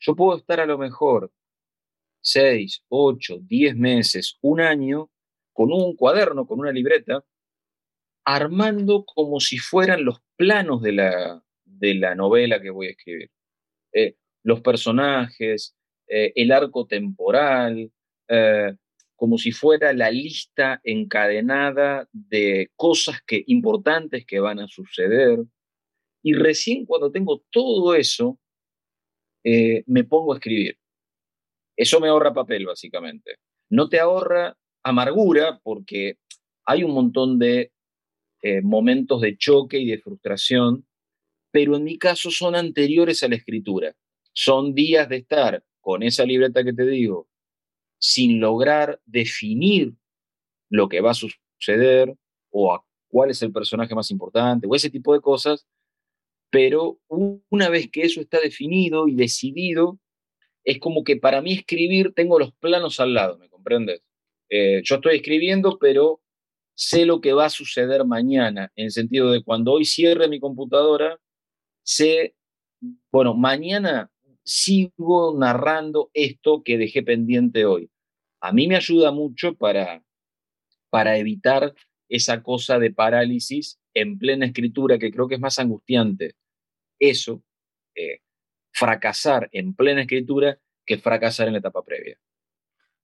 yo 0.00 0.14
puedo 0.14 0.36
estar 0.38 0.60
a 0.60 0.66
lo 0.66 0.76
mejor 0.78 1.32
seis, 2.20 2.84
ocho, 2.88 3.38
diez 3.40 3.76
meses, 3.76 4.38
un 4.42 4.60
año, 4.60 5.10
con 5.52 5.72
un 5.72 5.94
cuaderno, 5.96 6.46
con 6.46 6.60
una 6.60 6.72
libreta, 6.72 7.24
armando 8.24 9.04
como 9.04 9.40
si 9.40 9.58
fueran 9.58 10.04
los 10.04 10.20
planos 10.36 10.82
de 10.82 10.92
la, 10.92 11.44
de 11.64 11.94
la 11.94 12.14
novela 12.14 12.60
que 12.60 12.70
voy 12.70 12.88
a 12.88 12.90
escribir. 12.90 13.30
Eh, 13.92 14.16
los 14.44 14.60
personajes, 14.60 15.74
eh, 16.06 16.32
el 16.36 16.52
arco 16.52 16.86
temporal, 16.86 17.90
eh, 18.28 18.74
como 19.16 19.38
si 19.38 19.50
fuera 19.50 19.92
la 19.92 20.10
lista 20.10 20.80
encadenada 20.84 22.08
de 22.12 22.70
cosas 22.76 23.20
que, 23.26 23.42
importantes 23.48 24.24
que 24.24 24.38
van 24.38 24.60
a 24.60 24.68
suceder. 24.68 25.40
Y 26.22 26.34
recién 26.34 26.86
cuando 26.86 27.10
tengo 27.10 27.42
todo 27.50 27.94
eso, 27.94 28.38
me 29.44 30.04
pongo 30.04 30.32
a 30.32 30.36
escribir. 30.36 30.78
Eso 31.76 32.00
me 32.00 32.08
ahorra 32.08 32.32
papel, 32.32 32.64
básicamente. 32.64 33.36
No 33.68 33.90
te 33.90 34.00
ahorra 34.00 34.56
amargura 34.82 35.60
porque 35.62 36.16
hay 36.64 36.82
un 36.82 36.92
montón 36.92 37.38
de 37.38 37.72
momentos 38.62 39.20
de 39.20 39.36
choque 39.36 39.78
y 39.78 39.86
de 39.86 39.98
frustración 39.98 40.86
pero 41.54 41.76
en 41.76 41.84
mi 41.84 41.98
caso 41.98 42.32
son 42.32 42.56
anteriores 42.56 43.22
a 43.22 43.28
la 43.28 43.36
escritura. 43.36 43.94
Son 44.34 44.74
días 44.74 45.08
de 45.08 45.16
estar 45.16 45.64
con 45.80 46.02
esa 46.02 46.24
libreta 46.24 46.64
que 46.64 46.72
te 46.72 46.84
digo, 46.84 47.28
sin 47.98 48.40
lograr 48.40 49.00
definir 49.06 49.94
lo 50.68 50.88
que 50.88 51.00
va 51.00 51.12
a 51.12 51.14
suceder 51.14 52.14
o 52.50 52.84
cuál 53.08 53.30
es 53.30 53.42
el 53.42 53.52
personaje 53.52 53.94
más 53.94 54.10
importante 54.10 54.66
o 54.66 54.74
ese 54.74 54.90
tipo 54.90 55.14
de 55.14 55.20
cosas, 55.20 55.66
pero 56.50 57.00
una 57.50 57.68
vez 57.68 57.90
que 57.90 58.02
eso 58.02 58.20
está 58.20 58.40
definido 58.40 59.08
y 59.08 59.14
decidido, 59.14 59.98
es 60.64 60.78
como 60.78 61.04
que 61.04 61.16
para 61.16 61.42
mí 61.42 61.52
escribir 61.52 62.12
tengo 62.14 62.38
los 62.38 62.52
planos 62.54 63.00
al 63.00 63.14
lado, 63.14 63.38
¿me 63.38 63.48
comprendes? 63.48 64.02
Eh, 64.48 64.82
yo 64.84 64.96
estoy 64.96 65.16
escribiendo, 65.16 65.78
pero 65.78 66.20
sé 66.74 67.06
lo 67.06 67.20
que 67.20 67.32
va 67.32 67.46
a 67.46 67.50
suceder 67.50 68.04
mañana, 68.04 68.72
en 68.76 68.86
el 68.86 68.90
sentido 68.90 69.30
de 69.30 69.42
cuando 69.42 69.72
hoy 69.72 69.84
cierre 69.84 70.28
mi 70.28 70.40
computadora, 70.40 71.20
sé, 71.82 72.34
bueno, 73.10 73.34
mañana 73.34 74.10
sigo 74.44 75.36
narrando 75.36 76.10
esto 76.12 76.62
que 76.62 76.78
dejé 76.78 77.02
pendiente 77.02 77.64
hoy. 77.64 77.90
A 78.40 78.52
mí 78.52 78.68
me 78.68 78.76
ayuda 78.76 79.10
mucho 79.10 79.54
para, 79.54 80.04
para 80.90 81.16
evitar 81.16 81.74
esa 82.08 82.42
cosa 82.42 82.78
de 82.78 82.92
parálisis 82.92 83.80
en 83.94 84.18
plena 84.18 84.46
escritura, 84.46 84.98
que 84.98 85.10
creo 85.10 85.28
que 85.28 85.36
es 85.36 85.40
más 85.40 85.58
angustiante. 85.58 86.34
Eso, 86.98 87.42
eh, 87.94 88.20
fracasar 88.72 89.48
en 89.52 89.74
plena 89.74 90.02
escritura, 90.02 90.58
que 90.84 90.98
fracasar 90.98 91.46
en 91.46 91.54
la 91.54 91.60
etapa 91.60 91.82
previa. 91.82 92.18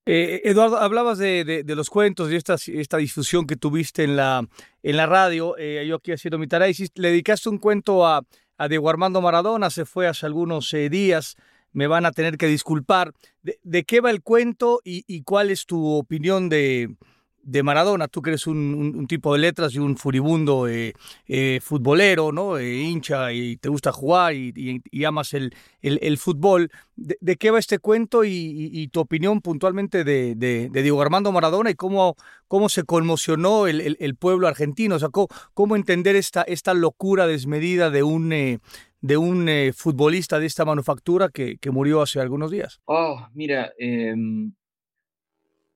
Eh, 0.06 0.42
Eduardo, 0.44 0.78
hablabas 0.78 1.18
de, 1.18 1.64
los 1.66 1.90
cuentos 1.90 2.32
y 2.32 2.36
esta, 2.36 2.56
esta 2.66 2.96
difusión 2.96 3.46
que 3.46 3.56
tuviste 3.56 4.04
en 4.04 4.16
la, 4.16 4.46
en 4.82 4.96
la 4.96 5.06
radio. 5.06 5.56
Eh, 5.58 5.84
yo 5.86 5.96
aquí 5.96 6.12
haciendo 6.12 6.38
mi 6.38 6.46
tarea, 6.46 6.72
le 6.94 7.08
dedicaste 7.10 7.48
un 7.48 7.58
cuento 7.58 8.06
a, 8.06 8.22
a 8.60 8.68
Diego 8.68 8.90
Armando 8.90 9.22
Maradona, 9.22 9.70
se 9.70 9.86
fue 9.86 10.06
hace 10.06 10.26
algunos 10.26 10.74
eh, 10.74 10.90
días, 10.90 11.38
me 11.72 11.86
van 11.86 12.04
a 12.04 12.12
tener 12.12 12.36
que 12.36 12.46
disculpar. 12.46 13.14
¿De, 13.42 13.84
qué 13.84 14.02
va 14.02 14.10
el 14.10 14.20
cuento 14.20 14.82
y, 14.84 15.22
cuál 15.22 15.50
es 15.50 15.64
tu 15.64 15.82
opinión 15.94 16.50
de, 16.50 16.94
de 17.42 17.62
Maradona? 17.62 18.08
Tú 18.08 18.22
que 18.22 18.30
eres 18.30 18.46
un, 18.46 19.06
tipo 19.08 19.32
de 19.32 19.40
letras 19.40 19.74
y 19.74 19.78
un 19.78 19.96
furibundo 19.96 20.68
eh, 20.68 20.94
eh, 21.26 21.60
futbolero, 21.62 22.32
¿no? 22.32 22.60
hincha 22.60 23.32
y 23.32 23.56
te 23.56 23.68
gusta 23.68 23.92
jugar 23.92 24.34
y, 24.34 25.04
amas 25.04 25.34
el, 25.34 25.52
el, 25.82 26.18
fútbol. 26.18 26.70
De, 26.96 27.36
qué 27.36 27.50
va 27.50 27.58
este 27.58 27.78
cuento 27.78 28.24
y, 28.24 28.88
tu 28.88 29.00
opinión 29.00 29.40
puntualmente 29.40 30.04
de, 30.04 30.34
de, 30.34 30.82
Diego 30.82 31.00
Armando 31.00 31.32
Maradona 31.32 31.70
y 31.70 31.74
cómo, 31.74 32.16
cómo 32.48 32.68
se 32.68 32.84
conmocionó 32.84 33.66
el, 33.66 34.16
pueblo 34.16 34.48
argentino? 34.48 34.96
O 34.96 34.98
sea, 34.98 35.08
cómo, 35.08 35.76
entender 35.76 36.16
esta, 36.16 36.42
esta 36.42 36.74
locura 36.74 37.26
desmedida 37.26 37.90
de 37.90 38.02
un, 38.02 38.32
eh, 38.32 38.58
de 39.00 39.16
un 39.16 39.48
eh, 39.48 39.72
futbolista 39.72 40.38
de 40.38 40.46
esta 40.46 40.64
manufactura 40.64 41.30
que, 41.30 41.58
murió 41.70 42.02
hace 42.02 42.20
algunos 42.20 42.50
días. 42.50 42.80
Oh, 42.86 43.26
mira, 43.34 43.72
em, 43.78 44.52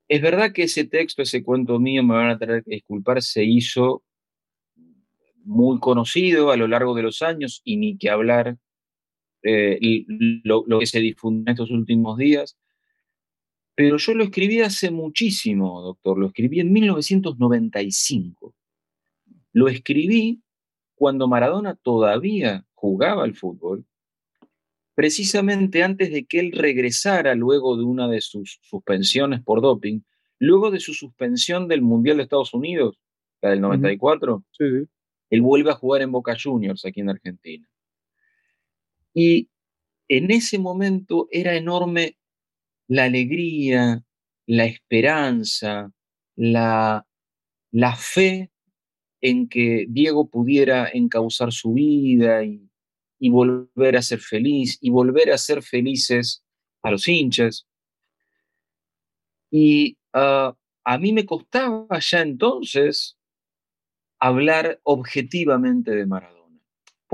es 0.09 0.23
verdad 0.23 0.53
que 0.53 0.65
ese 0.65 0.85
texto, 0.85 1.23
ese 1.23 1.43
cuento 1.43 1.79
mío, 1.79 2.03
me 2.03 2.15
van 2.15 2.31
a 2.31 2.39
tener 2.39 2.63
que 2.63 2.73
disculpar, 2.73 3.23
se 3.23 3.45
hizo 3.45 4.03
muy 5.45 5.79
conocido 5.79 6.51
a 6.51 6.57
lo 6.57 6.69
largo 6.69 6.95
de 6.95 7.03
los 7.03 7.23
años 7.23 7.61
y 7.65 7.77
ni 7.77 7.97
que 7.99 8.11
hablar 8.11 8.57
eh, 9.43 9.79
lo, 10.45 10.65
que 10.79 10.87
se 10.87 11.01
difundió 11.01 11.43
en 11.43 11.53
estos 11.53 11.71
últimos 11.71 12.19
días. 12.19 12.57
Pero 13.75 13.97
yo 13.97 14.15
lo 14.15 14.25
escribí 14.25 14.61
hace 14.61 14.91
muchísimo, 14.91 15.81
doctor, 15.83 16.19
lo 16.19 16.29
escribí 16.29 16.61
en 16.61 16.73
1995. 16.73 18.55
Lo 19.53 19.69
escribí 19.69 20.43
cuando 20.95 21.29
Maradona 21.29 21.75
todavía 21.75 22.65
jugaba 22.75 23.25
al 23.25 23.35
fútbol, 23.35 23.85
precisamente 24.95 25.83
antes 25.83 26.11
de 26.13 26.25
que 26.25 26.41
él 26.41 26.53
regresara 26.53 27.35
luego 27.35 27.77
de 27.77 27.85
una 27.85 28.09
de 28.09 28.21
sus 28.21 28.61
suspensiones 28.63 29.43
por 29.43 29.61
doping, 29.61 30.01
luego 30.39 30.71
de 30.71 30.81
su 30.81 30.95
suspensión 30.95 31.69
del 31.69 31.83
Mundial 31.83 32.19
de 32.19 32.25
Estados 32.25 32.55
Unidos, 32.55 32.99
la 33.43 33.51
del 33.51 33.61
94, 33.61 34.45
él 35.31 35.43
vuelve 35.43 35.71
a 35.71 35.75
jugar 35.75 36.03
en 36.03 36.13
Boca 36.13 36.37
Juniors 36.41 36.85
aquí 36.85 37.01
en 37.01 37.11
Argentina. 37.11 37.69
Y 39.13 39.49
en 40.09 40.31
ese 40.31 40.59
momento 40.59 41.29
era 41.31 41.55
enorme 41.55 42.17
la 42.89 43.05
alegría, 43.05 44.05
la 44.47 44.65
esperanza, 44.67 45.93
la, 46.37 47.07
la 47.71 47.97
fe 47.97 48.51
en 49.21 49.49
que 49.49 49.87
Diego 49.89 50.29
pudiera 50.29 50.89
encauzar 50.93 51.53
su 51.53 51.73
vida 51.73 52.45
y, 52.45 52.69
volver 53.21 53.97
a 53.97 54.03
ser 54.03 54.21
feliz 54.21 54.79
y 54.81 54.91
volver 54.91 55.33
a 55.33 55.39
ser 55.39 55.63
felices 55.63 56.45
a 56.83 56.91
los 56.91 57.09
hinchas. 57.09 57.67
Y 59.51 59.97
ah, 60.13 60.55
a 60.85 60.99
mí 60.99 61.13
me 61.13 61.25
costaba 61.25 61.99
ya 61.99 62.21
entonces 62.21 63.17
hablar 64.19 64.81
objetivamente 64.85 65.93
de 65.93 66.07
Maradona 66.07 66.45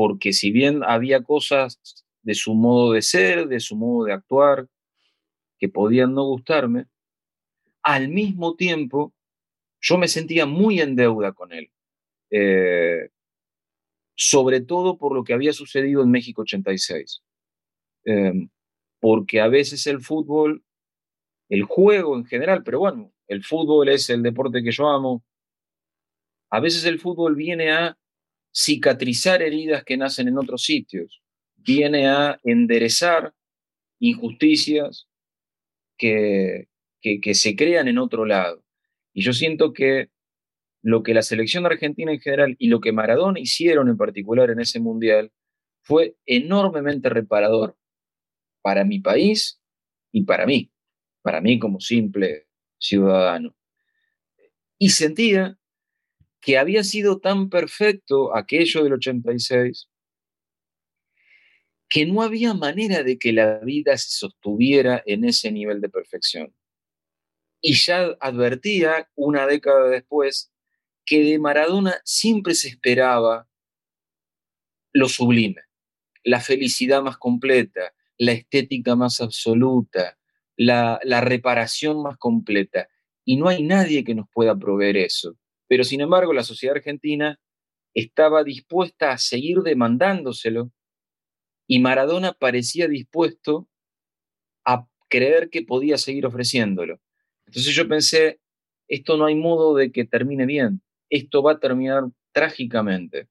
porque 0.01 0.33
si 0.33 0.51
bien 0.51 0.83
había 0.83 1.23
cosas 1.23 1.79
de 2.23 2.35
su 2.35 2.55
modo 2.55 2.93
de 2.93 3.03
ser, 3.03 3.49
de 3.49 3.61
su 3.61 3.77
modo 3.77 4.07
de 4.07 4.15
actuar, 4.15 4.67
que 5.59 5.69
podían 5.69 6.15
no 6.15 6.25
gustarme, 6.25 6.87
al 7.83 8.09
mismo 8.09 8.57
tiempo 8.57 9.13
yo 9.79 9.99
me 9.99 10.09
sentía 10.09 10.47
muy 10.47 10.81
en 10.81 10.97
deuda 10.97 11.33
con 11.33 11.53
él, 11.53 11.71
eh, 12.31 13.11
sobre 14.23 14.61
todo 14.61 14.99
por 14.99 15.15
lo 15.15 15.25
que 15.25 15.33
había 15.33 15.55
sucedido 15.55 16.03
en 16.03 16.11
México 16.11 16.43
86, 16.43 17.23
em, 18.05 18.51
porque 19.01 19.41
a 19.41 19.49
veces 19.49 19.87
el 19.87 20.03
fútbol, 20.03 20.63
el 21.49 21.63
juego 21.63 22.15
en 22.19 22.27
general, 22.27 22.63
pero 22.63 22.81
bueno, 22.81 23.15
el 23.29 23.43
fútbol 23.43 23.89
es 23.89 24.11
el 24.11 24.23
deporte 24.23 24.63
que 24.63 24.73
yo 24.73 24.89
amo, 24.91 25.25
a 26.51 26.61
veces 26.61 26.85
el 26.85 27.01
fútbol 27.01 27.35
viene 27.35 27.73
a 27.73 27.97
cicatrizar 28.55 29.41
heridas 29.41 29.85
que 29.85 29.97
nacen 29.97 30.29
en 30.29 30.37
otros 30.37 30.65
sitios, 30.65 31.23
viene 31.57 32.07
a 32.07 32.39
enderezar 32.45 33.33
injusticias 34.01 35.09
que, 35.97 36.69
que, 37.01 37.35
se 37.35 37.57
crean 37.57 37.89
en 37.89 37.97
otro 37.97 38.27
lado. 38.27 38.63
Y 39.15 39.23
yo 39.23 39.33
siento 39.33 39.73
que 39.73 40.11
lo 40.83 41.03
que 41.03 41.15
la 41.15 41.23
selección 41.23 41.67
argentina 41.67 42.13
en 42.13 42.21
general 42.21 42.57
y 42.59 42.69
lo 42.69 42.81
que 42.81 42.93
Maradona 42.93 43.41
hicieron 43.41 43.89
en 43.89 43.97
particular 43.97 44.51
en 44.51 44.61
ese 44.61 44.81
mundial 44.81 45.33
fue 45.83 46.17
enormemente 46.27 47.09
reparador 47.09 47.77
para 48.63 48.85
mi 48.85 49.01
país 49.01 49.61
y 50.13 50.25
para 50.25 50.47
mí, 50.47 50.71
para 51.23 51.41
mí 51.41 51.59
como 51.59 51.81
simple 51.81 52.47
ciudadano. 52.79 53.55
Y 54.79 54.91
sentía 54.91 55.59
que 56.41 56.59
había 56.59 56.85
sido 56.85 57.21
tan 57.21 57.51
perfecto 57.51 58.35
aquello 58.35 58.83
del 58.83 58.95
86 58.95 59.89
que 61.89 62.07
no 62.07 62.23
había 62.23 62.55
manera 62.55 63.03
de 63.03 63.19
que 63.19 63.33
la 63.33 63.59
vida 63.59 63.99
se 63.99 64.11
sostuviera 64.11 65.03
en 65.07 65.25
ese 65.25 65.51
nivel 65.51 65.81
de 65.81 65.89
perfección. 65.89 66.55
Y 67.61 67.75
ya 67.75 68.17
advertía 68.21 69.11
una 69.17 69.47
década 69.47 69.89
después 69.89 70.53
que 71.11 71.25
de 71.25 71.41
Maradona 71.41 72.01
siempre 72.05 72.55
se 72.55 72.69
esperaba 72.69 73.49
lo 74.93 75.09
sublime, 75.09 75.63
la 76.23 76.39
felicidad 76.39 77.03
más 77.03 77.19
completa, 77.19 77.93
la 78.17 78.31
estética 78.31 78.95
más 78.95 79.21
absoluta, 79.21 80.17
la, 80.57 81.01
la 81.03 81.21
reparación 81.21 82.01
más 82.01 82.17
completa. 82.17 82.89
Y 83.25 83.39
no 83.39 83.49
hay 83.49 83.65
nadie 83.65 84.05
que 84.05 84.15
nos 84.15 84.29
pueda 84.33 84.57
proveer 84.57 84.99
eso. 84.99 85.37
Pero 85.67 85.83
sin 85.83 86.01
embargo, 86.01 86.33
la 86.33 86.45
sociedad 86.45 86.77
argentina 86.77 87.41
estaba 87.93 88.45
dispuesta 88.45 89.11
a 89.11 89.19
seguir 89.19 89.63
demandándoselo 89.63 90.71
y 91.67 91.81
Maradona 91.81 92.35
parecía 92.35 92.87
dispuesto 92.87 93.69
a 94.65 94.87
creer 95.09 95.51
que 95.51 95.63
podía 95.63 95.99
seguir 95.99 96.25
ofreciéndolo. 96.25 97.01
Entonces 97.47 97.75
yo 97.75 97.89
pensé, 97.89 98.39
esto 98.87 99.17
no 99.17 99.27
hay 99.27 99.35
modo 99.35 99.75
de 99.75 99.91
que 99.91 100.05
termine 100.05 100.47
bien, 100.47 100.81
esto 101.11 101.43
va 101.43 101.53
a 101.53 101.59
terminar 101.59 102.05
trágicamente. 102.33 103.29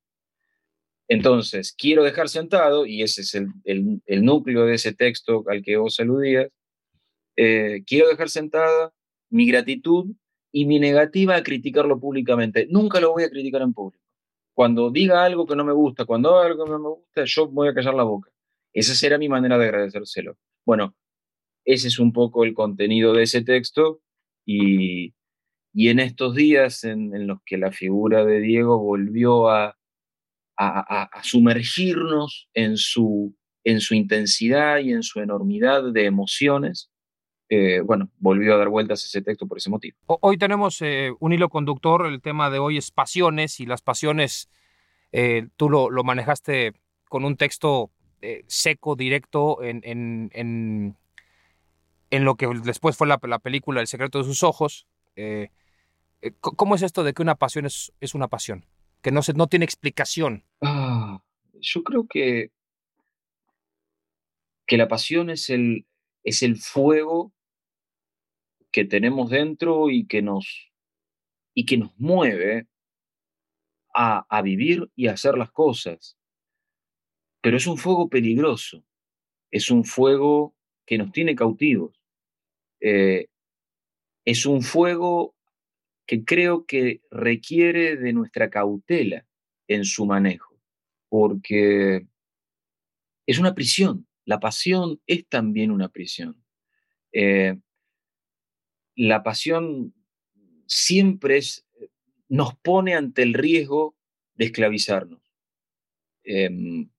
Entonces, 1.08 1.74
quiero 1.76 2.04
dejar 2.04 2.30
sentado, 2.30 2.86
y 2.86 3.02
ese 3.02 3.22
es 3.22 3.34
el, 3.34 4.02
núcleo 4.24 4.66
de 4.66 4.76
ese 4.76 4.94
texto 4.94 5.44
al 5.48 5.64
que 5.64 5.78
vos 5.78 6.00
aludías, 6.00 6.50
eh, 7.36 7.84
quiero 7.88 8.10
dejar 8.10 8.30
sentada 8.30 8.94
mi 9.30 9.48
gratitud 9.48 10.12
y 10.52 10.66
mi 10.66 10.80
negativa 10.80 11.36
a 11.36 11.44
criticarlo 11.44 12.00
públicamente. 12.00 12.68
Nunca 12.70 13.00
lo 13.00 13.12
voy 13.12 13.24
a 13.24 13.30
criticar 13.30 13.62
en 13.64 13.74
público. 13.74 14.04
Cuando 14.54 14.92
diga 14.92 15.24
algo 15.24 15.48
que 15.48 15.56
no 15.56 15.64
me 15.64 15.74
gusta, 15.74 16.06
cuando 16.06 16.36
haga 16.36 16.48
algo 16.48 16.66
que 16.66 16.72
no 16.72 16.80
me 16.80 16.90
gusta, 16.90 17.24
yo 17.26 17.48
voy 17.48 17.70
a 17.70 17.74
callar 17.74 17.96
la 17.96 18.04
boca. 18.04 18.30
Esa 18.74 18.94
será 18.94 19.18
mi 19.18 19.30
manera 19.30 19.58
de 19.58 19.66
agradecérselo. 19.66 20.38
Bueno, 20.66 20.96
ese 21.66 21.88
es 21.88 21.98
un 21.98 22.14
poco 22.14 22.44
el 22.44 22.54
contenido 22.54 23.14
de 23.14 23.24
ese 23.24 23.42
texto 23.44 24.02
y, 24.46 25.14
en 25.74 26.00
estos 26.00 26.36
días 26.36 26.84
en, 26.84 27.28
los 27.28 27.40
que 27.46 27.58
la 27.58 27.72
figura 27.72 28.26
de 28.26 28.40
Diego 28.40 28.80
volvió 28.80 29.50
a, 29.50 29.78
a, 30.58 31.24
sumergirnos 31.24 32.50
en 32.54 32.78
su, 32.78 33.36
en 33.64 33.80
su 33.80 33.96
intensidad 33.96 34.80
y 34.80 34.92
en 34.92 35.04
su 35.04 35.22
enormidad 35.22 35.92
de 35.94 36.06
emociones, 36.06 36.92
eh, 37.50 37.82
bueno, 37.82 38.10
volvió 38.18 38.54
a 38.54 38.58
dar 38.58 38.70
vueltas 38.70 39.04
ese 39.06 39.22
texto 39.22 39.48
por 39.48 39.58
ese 39.58 39.70
motivo. 39.70 39.98
Hoy 40.06 40.38
tenemos 40.38 40.82
eh, 40.82 41.12
un 41.20 41.34
hilo 41.34 41.50
conductor, 41.50 42.06
el 42.06 42.22
tema 42.22 42.50
de 42.50 42.60
hoy 42.60 42.78
es 42.78 42.92
pasiones 42.92 43.60
y 43.60 43.66
las 43.66 43.82
pasiones, 43.82 44.50
eh, 45.12 45.48
tú 45.56 45.70
lo, 45.70 45.90
lo, 45.90 46.04
manejaste 46.04 46.74
con 47.08 47.26
un 47.26 47.38
texto 47.38 47.92
seco, 48.48 48.98
directo, 48.98 49.64
en, 49.64 49.80
en, 49.86 50.30
en, 50.34 50.98
en, 52.10 52.26
lo 52.26 52.36
que 52.36 52.48
después 52.66 52.98
fue 52.98 53.08
la, 53.08 53.18
la, 53.24 53.40
película 53.40 53.80
El 53.80 53.88
secreto 53.88 54.18
de 54.18 54.26
sus 54.26 54.44
ojos. 54.44 54.88
¿Cómo 56.42 56.76
es 56.76 56.82
esto 56.82 57.04
de 57.04 57.14
que 57.14 57.22
una 57.22 57.36
pasión 57.36 57.66
es, 57.66 57.94
es 58.02 58.14
una 58.14 58.28
pasión? 58.28 58.66
Que 59.02 59.12
no, 59.12 59.22
se, 59.22 59.34
no 59.34 59.48
tiene 59.48 59.66
explicación. 59.66 60.44
Ah, 60.62 61.24
yo 61.54 61.84
creo 61.84 62.08
que, 62.08 62.52
que 64.68 64.78
la 64.78 64.88
pasión 64.88 65.30
es 65.30 65.50
el, 65.50 65.88
es 66.24 66.44
el 66.44 66.58
fuego 66.58 67.34
que 68.72 68.86
tenemos 68.86 69.30
dentro 69.30 69.90
y 69.90 70.06
que 70.06 70.22
nos, 70.22 70.72
y 71.54 71.66
que 71.66 71.78
nos 71.78 71.98
mueve 71.98 72.68
a, 73.94 74.26
a 74.30 74.42
vivir 74.42 74.92
y 74.96 75.08
a 75.08 75.14
hacer 75.14 75.38
las 75.38 75.52
cosas. 75.52 76.18
Pero 77.42 77.56
es 77.56 77.68
un 77.68 77.78
fuego 77.78 78.10
peligroso, 78.10 78.84
es 79.50 79.72
un 79.72 79.86
fuego 79.86 80.56
que 80.86 80.98
nos 80.98 81.12
tiene 81.12 81.36
cautivos, 81.36 82.02
eh, 82.82 83.28
es 84.26 84.46
un 84.46 84.62
fuego 84.62 85.36
que 86.10 86.26
creo 86.26 86.66
que 86.66 87.04
requiere 87.12 87.96
de 87.96 88.14
nuestra 88.14 88.50
cautela 88.50 89.28
en 89.68 89.86
su 89.86 90.08
manejo, 90.08 90.60
porque 91.08 92.08
es 93.28 93.38
una 93.38 93.54
prisión, 93.54 94.08
la 94.26 94.40
pasión 94.40 95.00
es 95.06 95.28
también 95.28 95.70
una 95.70 95.90
prisión. 95.90 96.44
Eh, 97.12 97.60
la 98.96 99.22
pasión 99.22 99.94
siempre 100.66 101.38
es, 101.38 101.68
nos 102.28 102.56
pone 102.56 102.96
ante 102.96 103.22
el 103.22 103.36
riesgo 103.36 103.96
de 104.34 104.46
esclavizarnos 104.46 105.22
em, 106.24 106.90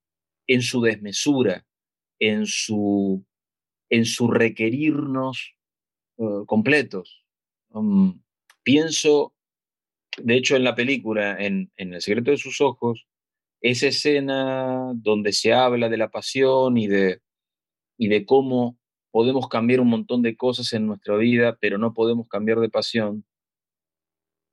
en 0.46 0.62
su 0.62 0.82
desmesura, 0.82 1.66
en 2.20 2.46
su, 2.46 3.26
en 3.88 4.04
su 4.04 4.30
requerirnos 4.30 5.56
eh, 6.18 6.44
completos. 6.46 7.24
Um, 7.70 8.20
pienso, 8.62 9.34
de 10.18 10.36
hecho, 10.36 10.56
en 10.56 10.64
la 10.64 10.74
película, 10.74 11.36
en, 11.38 11.70
en, 11.76 11.94
El 11.94 12.02
secreto 12.02 12.30
de 12.30 12.36
sus 12.36 12.60
ojos, 12.60 13.06
esa 13.60 13.88
escena 13.88 14.92
donde 14.94 15.32
se 15.32 15.52
habla 15.52 15.88
de 15.88 15.96
la 15.96 16.10
pasión 16.10 16.78
y 16.78 16.86
de, 16.86 17.20
y 17.98 18.08
de 18.08 18.24
cómo 18.24 18.78
podemos 19.10 19.48
cambiar 19.48 19.80
un 19.80 19.88
montón 19.88 20.22
de 20.22 20.36
cosas 20.36 20.72
en 20.72 20.86
nuestra 20.86 21.16
vida, 21.16 21.58
pero 21.60 21.78
no 21.78 21.92
podemos 21.92 22.28
cambiar 22.28 22.60
de 22.60 22.70
pasión. 22.70 23.24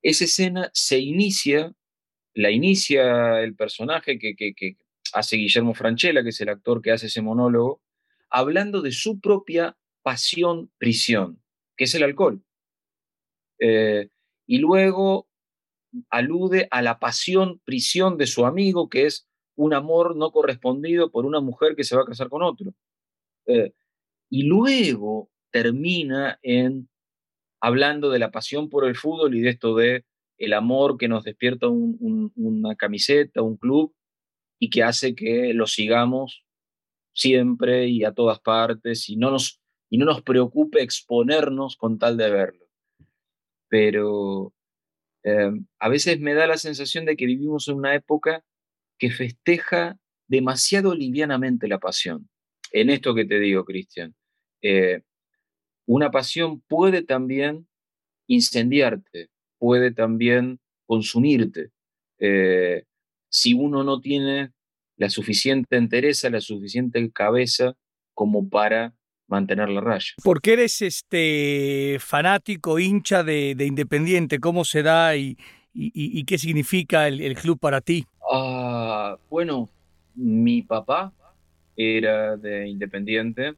Esa 0.01 0.25
escena 0.25 0.69
se 0.73 0.99
inicia, 0.99 1.73
la 2.33 2.51
inicia 2.51 3.41
el 3.41 3.55
personaje 3.55 4.19
que, 4.19 4.77
hace 5.13 5.37
Guillermo 5.37 5.73
Franchella, 5.73 6.23
que 6.23 6.29
es 6.29 6.41
el 6.41 6.49
actor 6.49 6.81
que 6.81 6.91
hace 6.91 7.07
ese 7.07 7.21
monólogo, 7.21 7.81
hablando 8.29 8.81
de 8.81 8.91
su 8.91 9.19
propia 9.19 9.77
pasión 10.01 10.71
prisión, 10.77 11.41
que 11.75 11.85
es 11.85 11.95
el 11.95 12.03
alcohol. 12.03 12.43
Eh, 13.59 14.09
y 14.45 14.59
luego 14.59 15.27
alude 16.09 16.67
a 16.71 16.81
la 16.81 16.99
pasión 16.99 17.59
prisión 17.65 18.17
de 18.17 18.27
su 18.27 18.45
amigo, 18.45 18.89
que 18.89 19.05
es 19.05 19.27
un 19.55 19.73
amor 19.73 20.15
no 20.15 20.31
correspondido 20.31 21.11
por 21.11 21.25
una 21.25 21.41
mujer 21.41 21.75
que 21.75 21.83
se 21.83 21.95
va 21.95 22.03
a 22.03 22.05
casar 22.05 22.29
con 22.29 22.43
otro. 22.43 22.73
Eh, 23.47 23.73
y 24.29 24.43
luego 24.43 25.29
termina 25.51 26.39
en 26.43 26.89
hablando 27.61 28.09
de 28.11 28.19
la 28.19 28.31
pasión 28.31 28.69
por 28.69 28.85
el 28.85 28.95
fútbol 28.95 29.35
y 29.35 29.41
de 29.41 29.49
esto 29.49 29.75
de 29.75 30.05
el 30.37 30.53
amor 30.53 30.97
que 30.97 31.07
nos 31.07 31.23
despierta 31.23 31.67
una 31.67 32.75
camiseta, 32.75 33.41
un 33.41 33.57
club, 33.57 33.95
y 34.59 34.69
que 34.69 34.83
hace 34.83 35.15
que 35.15 35.53
lo 35.53 35.67
sigamos 35.67 36.43
siempre 37.13 37.87
y 37.87 38.03
a 38.03 38.13
todas 38.13 38.39
partes 38.39 39.09
y 39.09 39.15
no 39.17 39.31
nos, 39.31 39.59
y 39.89 39.97
no 39.97 40.05
nos 40.05 40.21
preocupe 40.21 40.81
exponernos 40.81 41.75
con 41.77 41.97
tal 41.97 42.17
de 42.17 42.29
verlo. 42.29 42.66
Pero 43.69 44.53
em, 45.23 45.65
a 45.79 45.89
veces 45.89 46.19
me 46.19 46.33
da 46.33 46.47
la 46.47 46.57
sensación 46.57 47.05
de 47.05 47.15
que 47.15 47.25
vivimos 47.25 47.67
en 47.67 47.75
una 47.75 47.95
época 47.95 48.43
que 48.99 49.11
festeja 49.11 49.99
demasiado 50.27 50.95
livianamente 50.95 51.67
la 51.67 51.79
pasión 51.79 52.29
en 52.71 52.89
esto 52.89 53.15
que 53.15 53.25
te 53.25 53.39
digo, 53.39 53.65
Cristian. 53.65 54.15
Eh, 54.61 55.01
una 55.85 56.11
pasión 56.11 56.61
puede 56.61 57.03
también 57.03 57.67
incendiarte, 58.27 59.29
puede 59.57 59.91
también 59.93 60.59
consumirte. 60.85 61.71
Eh, 62.19 62.83
si 63.29 63.53
uno 63.53 63.83
no 63.83 64.01
tiene 64.01 64.51
la 64.97 65.09
suficiente 65.09 65.77
entereza, 65.77 66.29
la 66.29 66.41
suficiente 66.41 67.11
cabeza 67.11 67.75
como 68.13 68.49
para 68.49 68.95
mantener 69.27 69.69
la 69.69 69.81
raya. 69.81 70.13
¿Por 70.23 70.41
qué 70.41 70.53
eres 70.53 70.81
este 70.81 71.97
fanático, 71.99 72.79
hincha 72.79 73.23
de, 73.23 73.55
Independiente? 73.59 74.39
¿Cómo 74.39 74.65
se 74.65 74.83
da 74.83 75.15
y, 75.15 75.37
qué 76.25 76.37
significa 76.37 77.07
el, 77.07 77.35
club 77.35 77.59
para 77.59 77.81
ti? 77.81 78.05
Ah, 78.31 79.17
bueno, 79.29 79.69
mi 80.15 80.61
papá 80.61 81.13
era 81.75 82.37
de 82.37 82.67
Independiente. 82.67 83.53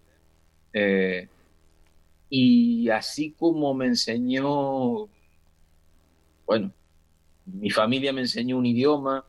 Eh, 0.74 1.28
y 2.30 2.90
así 2.90 3.32
como 3.32 3.74
me 3.74 3.88
enseñó, 3.88 5.08
bueno, 6.46 6.72
mi 7.46 7.70
familia 7.72 8.14
me 8.14 8.22
enseñó 8.22 8.58
un 8.58 8.66
idioma 8.66 9.26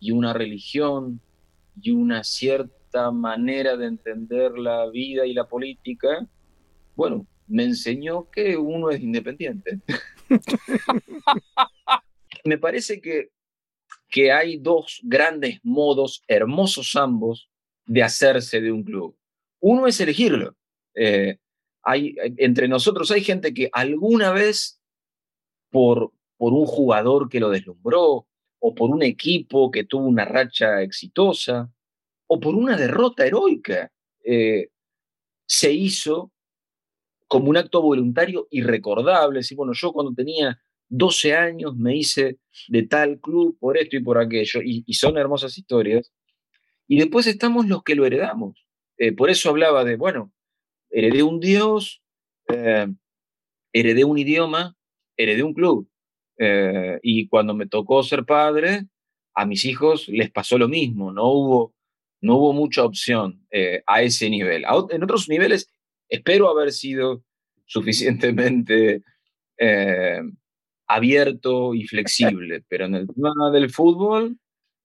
y 0.00 0.10
una 0.10 0.32
religión 0.32 1.20
y 1.80 1.92
una 1.92 2.24
cierta 2.24 2.81
manera 3.10 3.76
de 3.76 3.86
entender 3.86 4.58
la 4.58 4.88
vida 4.90 5.26
y 5.26 5.32
la 5.32 5.48
política, 5.48 6.26
bueno, 6.94 7.26
me 7.46 7.64
enseñó 7.64 8.30
que 8.30 8.56
uno 8.56 8.90
es 8.90 9.00
independiente. 9.00 9.80
me 12.44 12.58
parece 12.58 13.00
que, 13.00 13.30
que 14.08 14.32
hay 14.32 14.58
dos 14.58 15.00
grandes 15.02 15.60
modos, 15.62 16.22
hermosos 16.28 16.94
ambos, 16.96 17.48
de 17.86 18.02
hacerse 18.02 18.60
de 18.60 18.72
un 18.72 18.84
club. 18.84 19.16
Uno 19.60 19.86
es 19.86 20.00
elegirlo. 20.00 20.56
Eh, 20.94 21.38
hay, 21.82 22.14
entre 22.36 22.68
nosotros 22.68 23.10
hay 23.10 23.22
gente 23.22 23.52
que 23.52 23.68
alguna 23.72 24.32
vez, 24.32 24.80
por, 25.70 26.12
por 26.36 26.52
un 26.52 26.66
jugador 26.66 27.28
que 27.28 27.40
lo 27.40 27.50
deslumbró, 27.50 28.26
o 28.64 28.74
por 28.74 28.90
un 28.90 29.02
equipo 29.02 29.72
que 29.72 29.84
tuvo 29.84 30.06
una 30.06 30.24
racha 30.24 30.82
exitosa, 30.82 31.72
o 32.26 32.40
por 32.40 32.54
una 32.54 32.76
derrota 32.76 33.26
heroica, 33.26 33.92
eh, 34.24 34.68
se 35.46 35.72
hizo 35.72 36.32
como 37.28 37.50
un 37.50 37.56
acto 37.56 37.82
voluntario. 37.82 38.46
Y 38.50 38.62
bueno, 38.62 39.72
yo 39.74 39.92
cuando 39.92 40.14
tenía 40.14 40.60
12 40.88 41.34
años 41.34 41.76
me 41.76 41.96
hice 41.96 42.38
de 42.68 42.82
tal 42.84 43.20
club 43.20 43.56
por 43.58 43.76
esto 43.78 43.96
y 43.96 44.02
por 44.02 44.18
aquello, 44.18 44.60
y 44.62 44.94
son 44.94 45.16
hermosas 45.18 45.56
historias. 45.56 46.12
Y 46.86 46.98
después 46.98 47.26
estamos 47.26 47.66
los 47.66 47.82
que 47.82 47.94
lo 47.94 48.04
heredamos. 48.06 48.66
Eh, 48.98 49.12
por 49.12 49.30
eso 49.30 49.50
hablaba 49.50 49.84
de, 49.84 49.96
bueno, 49.96 50.32
heredé 50.90 51.22
un 51.22 51.40
Dios, 51.40 52.02
eh, 52.48 52.86
heredé 53.72 54.04
un 54.04 54.18
idioma, 54.18 54.76
heredé 55.16 55.42
un 55.42 55.54
club. 55.54 55.88
Y 57.02 57.28
cuando 57.28 57.54
me 57.54 57.68
tocó 57.68 58.02
ser 58.02 58.24
padre, 58.24 58.86
a 59.34 59.46
mis 59.46 59.64
hijos 59.64 60.08
les 60.08 60.30
pasó 60.30 60.58
lo 60.58 60.68
mismo. 60.68 61.12
No 61.12 61.28
hubo, 61.28 61.74
no 62.22 62.36
hubo 62.36 62.52
mucha 62.52 62.84
opción 62.84 63.44
eh, 63.50 63.82
a 63.86 64.02
ese 64.02 64.30
nivel. 64.30 64.64
en 64.90 65.02
otros 65.02 65.28
niveles 65.28 65.68
espero 66.08 66.48
haber 66.48 66.72
sido 66.72 67.24
suficientemente 67.66 69.02
eh, 69.58 70.20
abierto 70.86 71.74
y 71.74 71.84
flexible, 71.84 72.64
pero 72.68 72.86
en 72.86 72.94
el 72.94 73.06
tema 73.08 73.50
del 73.50 73.70
fútbol, 73.70 74.38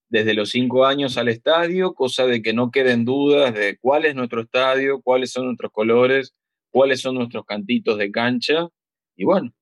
desde 0.10 0.34
los 0.34 0.50
cinco 0.50 0.86
años 0.86 1.18
al 1.18 1.28
estadio, 1.28 1.94
cosa 1.94 2.26
de 2.26 2.42
que 2.42 2.54
no 2.54 2.72
queden 2.72 3.06
dudas 3.06 3.54
de 3.54 3.78
cuál 3.78 4.06
es 4.06 4.16
nuestro 4.16 4.42
estadio, 4.42 5.02
cuáles 5.02 5.32
son 5.32 5.46
nuestros 5.46 5.72
colores, 5.72 6.34
cuáles 6.72 7.02
son 7.02 7.16
nuestros 7.16 7.46
cantitos 7.46 7.98
de 7.98 8.10
cancha, 8.10 8.68
y 9.16 9.26
bueno, 9.26 9.54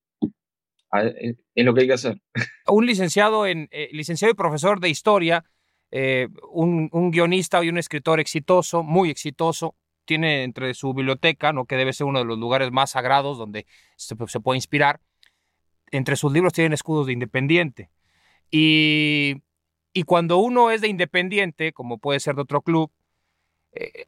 eh, 1.01 1.35
es 1.55 1.65
lo 1.65 1.73
que 1.73 1.81
hay 1.81 1.87
que 1.87 1.93
hacer. 1.93 2.21
Un 2.67 2.85
licenciado, 2.85 3.47
en, 3.47 3.69
licenciado 3.91 4.31
y 4.31 4.35
profesor 4.35 4.79
de 4.79 4.89
historia, 4.89 5.43
eh, 5.97 6.27
un, 6.51 6.89
guionista 7.11 7.63
y 7.63 7.69
un 7.69 7.77
escritor 7.77 8.19
exitoso, 8.19 8.83
muy 8.83 9.09
exitoso, 9.09 9.75
tiene 10.03 10.43
entre 10.43 10.73
su 10.73 10.93
biblioteca, 10.93 11.53
¿no? 11.53 11.65
que 11.65 11.77
debe 11.77 11.93
ser 11.93 12.05
uno 12.05 12.19
de 12.19 12.25
los 12.25 12.37
lugares 12.37 12.69
más 12.71 12.91
sagrados 12.91 13.37
donde 13.37 13.65
se, 13.95 14.15
puede 14.15 14.57
inspirar, 14.57 14.99
entre 15.91 16.17
sus 16.17 16.33
libros 16.33 16.51
tienen 16.51 16.73
escudos 16.73 17.07
de 17.07 17.13
Independiente. 17.13 17.89
Y, 18.51 19.43
y 19.93 20.03
cuando 20.03 20.37
uno 20.37 20.69
es 20.69 20.81
de 20.81 20.89
Independiente, 20.89 21.71
como 21.71 21.97
puede 21.97 22.19
ser 22.19 22.35
de 22.35 22.41
otro 22.41 22.61
club, 22.61 22.91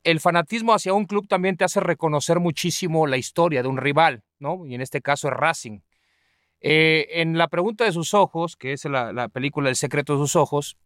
el 0.03 0.19
fanatismo 0.19 0.73
hacia 0.73 0.93
un 0.93 1.05
club 1.05 1.27
también 1.27 1.57
te 1.57 1.65
hace 1.65 1.79
reconocer 1.79 2.39
muchísimo 2.39 3.05
la 3.07 3.17
historia 3.17 3.61
de 3.61 3.67
un 3.67 3.77
rival, 3.77 4.23
¿no? 4.39 4.65
Y 4.65 4.75
en 4.75 4.81
este 4.81 5.01
caso 5.01 5.27
es 5.27 5.33
Racing. 5.33 5.79
Eh, 6.59 7.21
en 7.21 7.37
La 7.37 7.47
pregunta 7.47 7.83
de 7.83 7.91
sus 7.91 8.13
ojos, 8.13 8.55
que 8.55 8.73
es 8.73 8.85
la, 8.85 9.29
película 9.29 9.69
El 9.69 9.75
secreto 9.75 10.13
de 10.13 10.19
sus 10.19 10.35
ojos, 10.35 10.77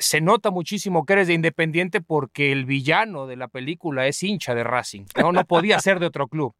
se 0.00 0.20
nota 0.20 0.50
muchísimo 0.50 1.04
que 1.04 1.12
eres 1.12 1.28
de 1.28 1.34
Independiente 1.34 2.00
porque 2.00 2.52
el 2.52 2.64
villano 2.64 3.26
de 3.26 3.36
la 3.36 3.48
película 3.48 4.06
es 4.06 4.22
hincha 4.22 4.54
de 4.54 4.64
Racing. 4.64 5.04
No, 5.16 5.30
no 5.30 5.44
podía 5.44 5.78
ser 5.78 6.00
de 6.00 6.06
otro 6.06 6.26
club. 6.26 6.54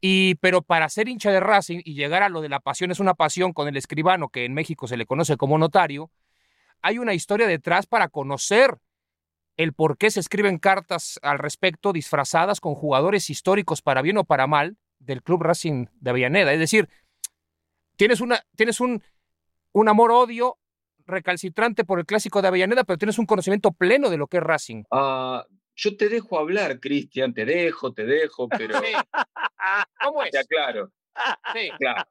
Y, 0.00 0.36
pero 0.36 0.62
para 0.62 0.88
ser 0.88 1.08
hincha 1.08 1.30
de 1.30 1.40
Racing 1.40 1.80
y 1.84 1.94
llegar 1.94 2.22
a 2.22 2.28
lo 2.28 2.40
de 2.40 2.48
la 2.48 2.60
pasión 2.60 2.90
es 2.90 3.00
una 3.00 3.14
pasión 3.14 3.52
con 3.52 3.68
el 3.68 3.76
escribano, 3.76 4.28
que 4.28 4.44
en 4.44 4.54
México 4.54 4.86
se 4.86 4.96
le 4.96 5.06
conoce 5.06 5.36
como 5.36 5.58
notario, 5.58 6.10
hay 6.82 6.98
una 6.98 7.14
historia 7.14 7.46
detrás 7.46 7.86
para 7.86 8.08
conocer 8.08 8.78
el 9.56 9.72
por 9.72 9.98
qué 9.98 10.10
se 10.10 10.20
escriben 10.20 10.58
cartas 10.58 11.18
al 11.22 11.38
respecto 11.38 11.92
disfrazadas 11.92 12.60
con 12.60 12.74
jugadores 12.74 13.30
históricos 13.30 13.82
para 13.82 14.02
bien 14.02 14.18
o 14.18 14.24
para 14.24 14.46
mal 14.46 14.76
del 14.98 15.22
Club 15.22 15.42
Racing 15.42 15.86
de 16.00 16.10
Avellaneda. 16.10 16.52
Es 16.52 16.58
decir, 16.58 16.88
tienes, 17.96 18.20
una, 18.20 18.44
tienes 18.56 18.80
un, 18.80 19.02
un 19.72 19.88
amor-odio 19.88 20.58
recalcitrante 21.06 21.84
por 21.84 21.98
el 21.98 22.06
clásico 22.06 22.42
de 22.42 22.48
Avellaneda, 22.48 22.84
pero 22.84 22.98
tienes 22.98 23.18
un 23.18 23.26
conocimiento 23.26 23.72
pleno 23.72 24.10
de 24.10 24.16
lo 24.16 24.26
que 24.26 24.38
es 24.38 24.42
Racing. 24.42 24.84
Ah, 24.90 25.44
yo 25.76 25.96
te 25.96 26.08
dejo 26.08 26.38
hablar, 26.38 26.80
Cristian, 26.80 27.34
te 27.34 27.44
dejo, 27.44 27.92
te 27.92 28.04
dejo, 28.04 28.48
pero... 28.58 28.80
¿Cómo 30.02 30.22
es? 30.22 30.30
Ya, 30.32 30.44
claro. 30.44 30.90
Sí. 31.52 31.70
Claro. 31.78 32.04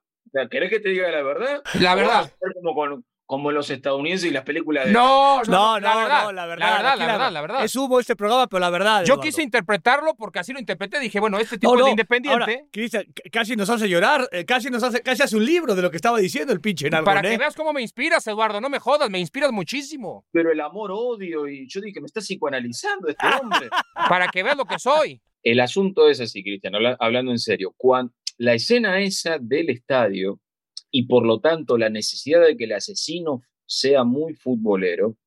¿Querés 0.49 0.69
que 0.69 0.79
te 0.79 0.89
diga 0.89 1.11
la 1.11 1.21
verdad? 1.21 1.61
La 1.79 1.95
verdad. 1.95 2.33
Como 2.55 2.73
con, 2.73 3.05
como 3.25 3.51
los 3.51 3.69
estadounidenses 3.69 4.29
y 4.29 4.33
las 4.33 4.43
películas 4.43 4.85
de... 4.85 4.91
No, 4.91 5.41
no, 5.43 5.79
no, 5.79 5.79
la 5.79 5.95
verdad, 5.95 6.33
la 6.33 6.45
verdad, 6.45 6.97
la 6.97 7.05
verdad, 7.07 7.31
la 7.31 7.41
verdad, 7.41 7.63
Es 7.63 7.75
humo 7.75 7.99
este 7.99 8.15
programa, 8.15 8.47
pero 8.47 8.59
la 8.59 8.69
verdad. 8.69 9.05
Yo 9.05 9.19
quise 9.19 9.41
interpretarlo 9.41 10.15
porque 10.15 10.39
así 10.39 10.53
lo 10.53 10.59
interpreté. 10.59 10.99
Dije, 10.99 11.19
bueno, 11.19 11.39
este 11.39 11.57
tipo 11.57 11.75
de 11.75 11.89
independiente. 11.89 12.67
Cristian, 12.71 13.05
casi 13.31 13.55
nos 13.55 13.69
hace 13.69 13.87
llorar, 13.87 14.27
eh, 14.31 14.45
casi 14.45 14.69
nos 14.69 14.83
hace, 14.83 15.01
casi 15.01 15.23
hace 15.23 15.37
un 15.37 15.45
libro 15.45 15.75
de 15.75 15.81
lo 15.81 15.89
que 15.89 15.95
estaba 15.95 16.19
diciendo 16.19 16.53
el 16.53 16.61
pinche 16.61 16.89
Para 16.89 17.21
que 17.21 17.37
veas 17.37 17.55
cómo 17.55 17.73
me 17.73 17.81
inspiras, 17.81 18.25
Eduardo, 18.27 18.59
no 18.59 18.69
me 18.69 18.79
jodas, 18.79 19.09
me 19.09 19.19
inspiras 19.19 19.51
muchísimo. 19.51 20.25
Pero 20.31 20.51
el 20.51 20.59
amor, 20.59 20.91
odio, 20.91 21.47
y 21.47 21.67
yo 21.67 21.81
dije, 21.81 22.01
me 22.01 22.07
está 22.07 22.21
psicoanalizando 22.21 23.07
este 23.07 23.25
hombre. 23.27 23.69
Para 24.09 24.27
que 24.27 24.43
veas 24.43 24.57
lo 24.57 24.65
que 24.65 24.79
soy. 24.79 25.21
El 25.41 25.59
asunto 25.59 26.09
es 26.09 26.21
así, 26.21 26.43
Cristian, 26.43 26.73
hablando 26.99 27.31
en 27.31 27.39
serio. 27.39 27.73
Cuando, 27.75 28.13
la 28.37 28.53
escena 28.53 28.99
esa 28.99 29.37
del 29.39 29.69
estadio 29.69 30.39
y 30.95 31.07
por 31.07 31.25
lo 31.25 31.39
tanto 31.39 31.75
la 31.77 31.89
necesidad 31.89 32.45
de 32.45 32.55
que 32.55 32.65
el 32.65 32.73
asesino 32.73 33.41
sea 33.65 34.03
muy 34.03 34.35
futbolero, 34.35 35.17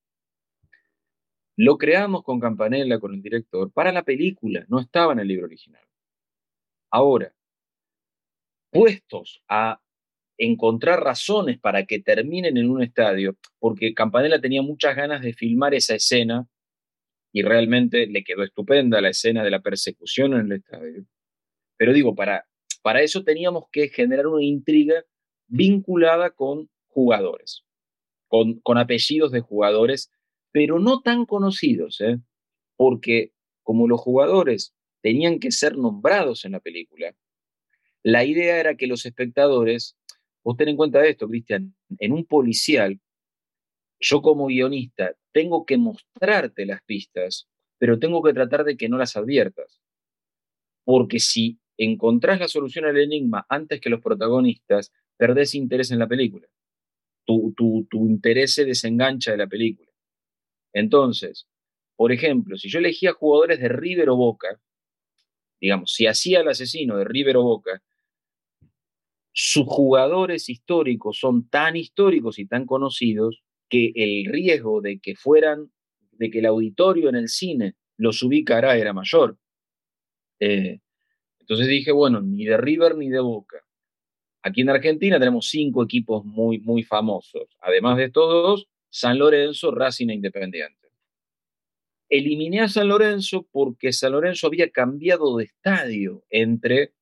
lo 1.56 1.76
creamos 1.76 2.22
con 2.22 2.38
Campanella, 2.38 3.00
con 3.00 3.14
el 3.14 3.20
director, 3.20 3.72
para 3.72 3.90
la 3.90 4.04
película, 4.04 4.64
no 4.68 4.78
estaba 4.78 5.12
en 5.12 5.18
el 5.18 5.28
libro 5.28 5.46
original. 5.46 5.82
Ahora, 6.92 7.34
puestos 8.70 9.42
a 9.48 9.82
encontrar 10.38 11.02
razones 11.02 11.58
para 11.58 11.84
que 11.84 11.98
terminen 11.98 12.56
en 12.58 12.70
un 12.70 12.82
estadio, 12.82 13.36
porque 13.58 13.92
Campanella 13.92 14.40
tenía 14.40 14.62
muchas 14.62 14.94
ganas 14.94 15.20
de 15.20 15.32
filmar 15.32 15.74
esa 15.74 15.96
escena 15.96 16.46
y 17.32 17.42
realmente 17.42 18.06
le 18.06 18.22
quedó 18.22 18.44
estupenda 18.44 19.00
la 19.00 19.08
escena 19.08 19.42
de 19.42 19.50
la 19.50 19.62
persecución 19.62 20.34
en 20.34 20.46
el 20.46 20.52
estadio. 20.52 21.04
Pero 21.76 21.92
digo, 21.92 22.14
para, 22.14 22.46
para 22.82 23.02
eso 23.02 23.24
teníamos 23.24 23.64
que 23.72 23.88
generar 23.88 24.28
una 24.28 24.44
intriga 24.44 25.02
vinculada 25.48 26.30
con 26.30 26.68
jugadores 26.88 27.66
con, 28.28 28.78
apellidos 28.78 29.30
de 29.32 29.40
jugadores, 29.40 30.10
pero 30.52 30.78
no 30.78 31.00
tan 31.00 31.26
conocidos, 31.26 32.00
¿eh? 32.00 32.18
porque 32.76 33.32
como 33.62 33.88
los 33.88 34.00
jugadores 34.00 34.74
tenían 35.02 35.38
que 35.38 35.50
ser 35.50 35.76
nombrados 35.76 36.44
en 36.44 36.52
la 36.52 36.60
película, 36.60 37.14
la 38.02 38.24
idea 38.24 38.58
era 38.58 38.76
que 38.76 38.86
los 38.86 39.04
espectadores, 39.06 39.96
vos 40.44 40.56
en 40.58 40.76
cuenta 40.76 41.04
esto, 41.04 41.28
Cristian, 41.28 41.74
en 41.98 42.12
un 42.12 42.24
policial, 42.24 43.00
yo 43.98 44.22
como 44.22 44.46
guionista 44.46 45.14
tengo 45.32 45.64
que 45.64 45.78
mostrarte 45.78 46.66
las 46.66 46.82
pistas, 46.82 47.48
pero 47.78 47.98
tengo 47.98 48.22
que 48.22 48.32
tratar 48.32 48.64
de 48.64 48.76
que 48.76 48.88
no 48.88 48.98
las 48.98 49.16
adviertas. 49.16 49.80
Porque 50.84 51.18
si 51.18 51.58
encontrás 51.76 52.38
la 52.38 52.48
solución 52.48 52.84
al 52.84 52.98
enigma 52.98 53.44
antes 53.48 53.80
que 53.80 53.90
los 53.90 54.00
protagonistas, 54.00 54.92
perdés 55.16 55.54
interés 55.54 55.90
en 55.90 55.98
la 55.98 56.06
película 56.06 56.48
tu, 57.26 58.06
interés 58.08 58.54
se 58.54 58.64
desengancha 58.64 59.32
de 59.32 59.38
la 59.38 59.46
película. 59.46 59.90
Entonces, 60.72 61.48
por 61.96 62.12
ejemplo, 62.12 62.56
si 62.56 62.68
yo 62.68 62.78
elegía 62.78 63.12
jugadores 63.12 63.60
de 63.60 63.68
River 63.68 64.10
o 64.10 64.16
Boca, 64.16 64.60
digamos, 65.60 65.92
si 65.92 66.06
hacía 66.06 66.40
el 66.40 66.48
asesino 66.48 66.96
de 66.96 67.04
River 67.04 67.38
o 67.38 67.42
Boca, 67.42 67.82
sus 69.32 69.66
jugadores 69.66 70.48
históricos 70.48 71.18
son 71.18 71.48
tan 71.48 71.76
históricos 71.76 72.38
y 72.38 72.46
tan 72.46 72.64
conocidos 72.64 73.42
que 73.68 73.92
el 73.94 74.32
riesgo 74.32 74.80
de 74.80 74.98
que 74.98 75.14
fueran, 75.14 75.72
de 76.12 76.30
que 76.30 76.38
el 76.38 76.46
auditorio 76.46 77.08
en 77.08 77.16
el 77.16 77.28
cine 77.28 77.74
los 77.98 78.22
ubicara 78.22 78.76
era 78.76 78.92
mayor. 78.92 79.38
Eh, 80.40 80.80
entonces 81.40 81.66
dije, 81.68 81.92
bueno, 81.92 82.22
ni 82.22 82.44
de 82.44 82.56
River 82.56 82.96
ni 82.96 83.08
de 83.08 83.20
Boca. 83.20 83.65
Aquí 84.46 84.60
en 84.60 84.70
Argentina 84.70 85.18
tenemos 85.18 85.48
cinco 85.48 85.82
equipos 85.82 86.24
muy, 86.24 86.60
muy 86.60 86.84
famosos. 86.84 87.48
Además 87.58 87.96
de 87.96 88.12
todos, 88.12 88.68
San 88.88 89.18
Lorenzo, 89.18 89.72
Racing 89.72 90.08
e 90.08 90.14
Independiente. 90.14 90.86
Eliminé 92.08 92.60
a 92.60 92.68
San 92.68 92.86
Lorenzo 92.86 93.48
porque 93.50 93.92
San 93.92 94.12
Lorenzo 94.12 94.46
había 94.46 94.70
cambiado 94.70 95.36
de 95.36 95.46
estadio 95.46 96.22
entre 96.30 96.92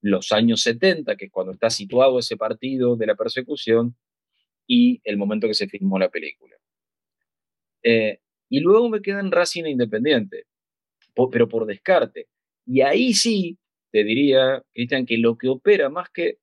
los 0.00 0.32
años 0.32 0.62
70, 0.62 1.14
que 1.14 1.26
es 1.26 1.30
cuando 1.30 1.52
está 1.52 1.70
situado 1.70 2.18
ese 2.18 2.36
partido 2.36 2.96
de 2.96 3.06
la 3.06 3.14
persecución, 3.14 3.94
y 4.66 5.00
el 5.04 5.18
momento 5.18 5.46
que 5.46 5.54
se 5.54 5.68
filmó 5.68 6.00
la 6.00 6.08
película. 6.08 6.56
Eh, 7.84 8.18
y 8.48 8.58
luego 8.58 8.88
me 8.88 9.02
quedan 9.02 9.30
Racing 9.30 9.66
e 9.66 9.70
Independiente, 9.70 10.46
pero 11.30 11.48
por 11.48 11.64
descarte. 11.64 12.26
Y 12.66 12.80
ahí 12.80 13.14
sí, 13.14 13.56
te 13.92 14.02
diría, 14.02 14.64
Cristian, 14.72 15.06
que 15.06 15.16
lo 15.16 15.38
que 15.38 15.46
opera 15.46 15.90
más 15.90 16.10
que 16.10 16.38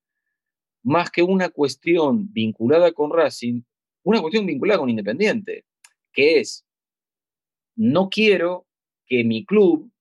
más 0.86 1.10
que 1.10 1.24
una 1.24 1.50
cuestión 1.50 2.32
vinculada 2.32 2.92
con 2.92 3.12
Racing, 3.12 3.64
una 4.04 4.22
cuestión 4.22 4.46
vinculada 4.46 4.80
con 4.80 4.90
Independiente, 4.90 5.66
que 6.14 6.40
es, 6.40 6.64
no 7.76 8.08
quiero 8.10 8.68
que 9.08 9.24
mi 9.24 9.46
club 9.46 9.92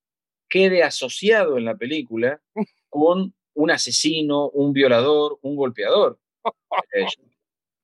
quede 0.47 0.83
asociado 0.83 1.57
en 1.57 1.65
la 1.65 1.77
película 1.77 2.41
con 2.91 3.35
un 3.55 3.71
asesino, 3.71 4.51
un 4.51 4.73
violador, 4.73 5.39
un 5.43 5.57
golpeador. 5.57 6.21
Eh, 6.93 7.07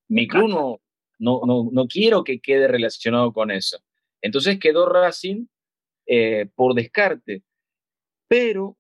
mi 0.09 0.27
club 0.27 0.49
no, 0.49 0.81
no, 1.21 1.71
no, 1.71 1.87
quiero 1.87 2.25
que 2.25 2.41
quede 2.41 2.67
relacionado 2.67 3.33
con 3.33 3.53
eso. 3.53 3.79
Entonces 4.21 4.59
quedó 4.59 4.89
Racing 4.89 5.47
eh, 6.07 6.49
por 6.57 6.75
descarte. 6.75 7.45
Pero 8.27 8.77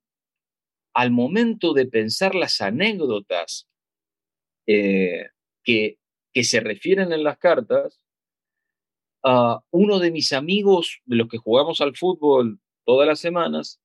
al 0.93 1.12
momento 1.12 1.75
de 1.75 1.87
pensar 1.87 2.35
las 2.35 2.61
anécdotas 2.61 3.70
eh, 4.67 5.29
que, 5.63 5.99
se 6.43 6.61
refieren 6.61 7.13
en 7.13 7.25
las 7.25 7.39
cartas, 7.39 8.01
a 9.23 9.61
uno 9.71 9.99
de 9.99 10.11
mis 10.11 10.33
amigos, 10.33 11.01
de 11.05 11.17
los 11.17 11.29
que 11.29 11.39
jugamos 11.39 11.81
al 11.81 11.97
fútbol 11.97 12.61
todas 12.85 13.07
las 13.07 13.21
semanas, 13.21 13.81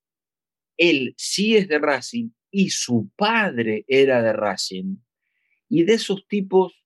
él 0.77 1.13
sí 1.17 1.57
es 1.57 1.67
de 1.67 1.79
Racing 1.79 2.29
y 2.51 2.69
su 2.69 3.09
padre 3.15 3.83
era 3.87 4.21
de 4.21 4.33
Racing. 4.33 4.97
Y 5.67 5.83
de 5.83 5.95
esos 5.95 6.27
tipos 6.27 6.85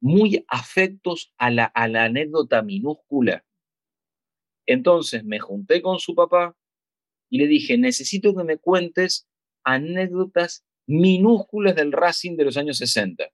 muy 0.00 0.44
afectos 0.48 1.32
a 1.36 1.50
la, 1.50 1.64
a 1.64 1.88
la 1.88 2.04
anécdota 2.04 2.62
minúscula. 2.62 3.44
Entonces 4.66 5.24
me 5.24 5.38
junté 5.38 5.82
con 5.82 5.98
su 5.98 6.14
papá 6.14 6.56
y 7.28 7.38
le 7.38 7.46
dije, 7.46 7.78
necesito 7.78 8.34
que 8.34 8.44
me 8.44 8.58
cuentes 8.58 9.28
anécdotas 9.64 10.64
minúsculas 10.86 11.74
del 11.74 11.92
Racing 11.92 12.36
de 12.36 12.44
los 12.44 12.56
años 12.56 12.78
60. 12.78 13.30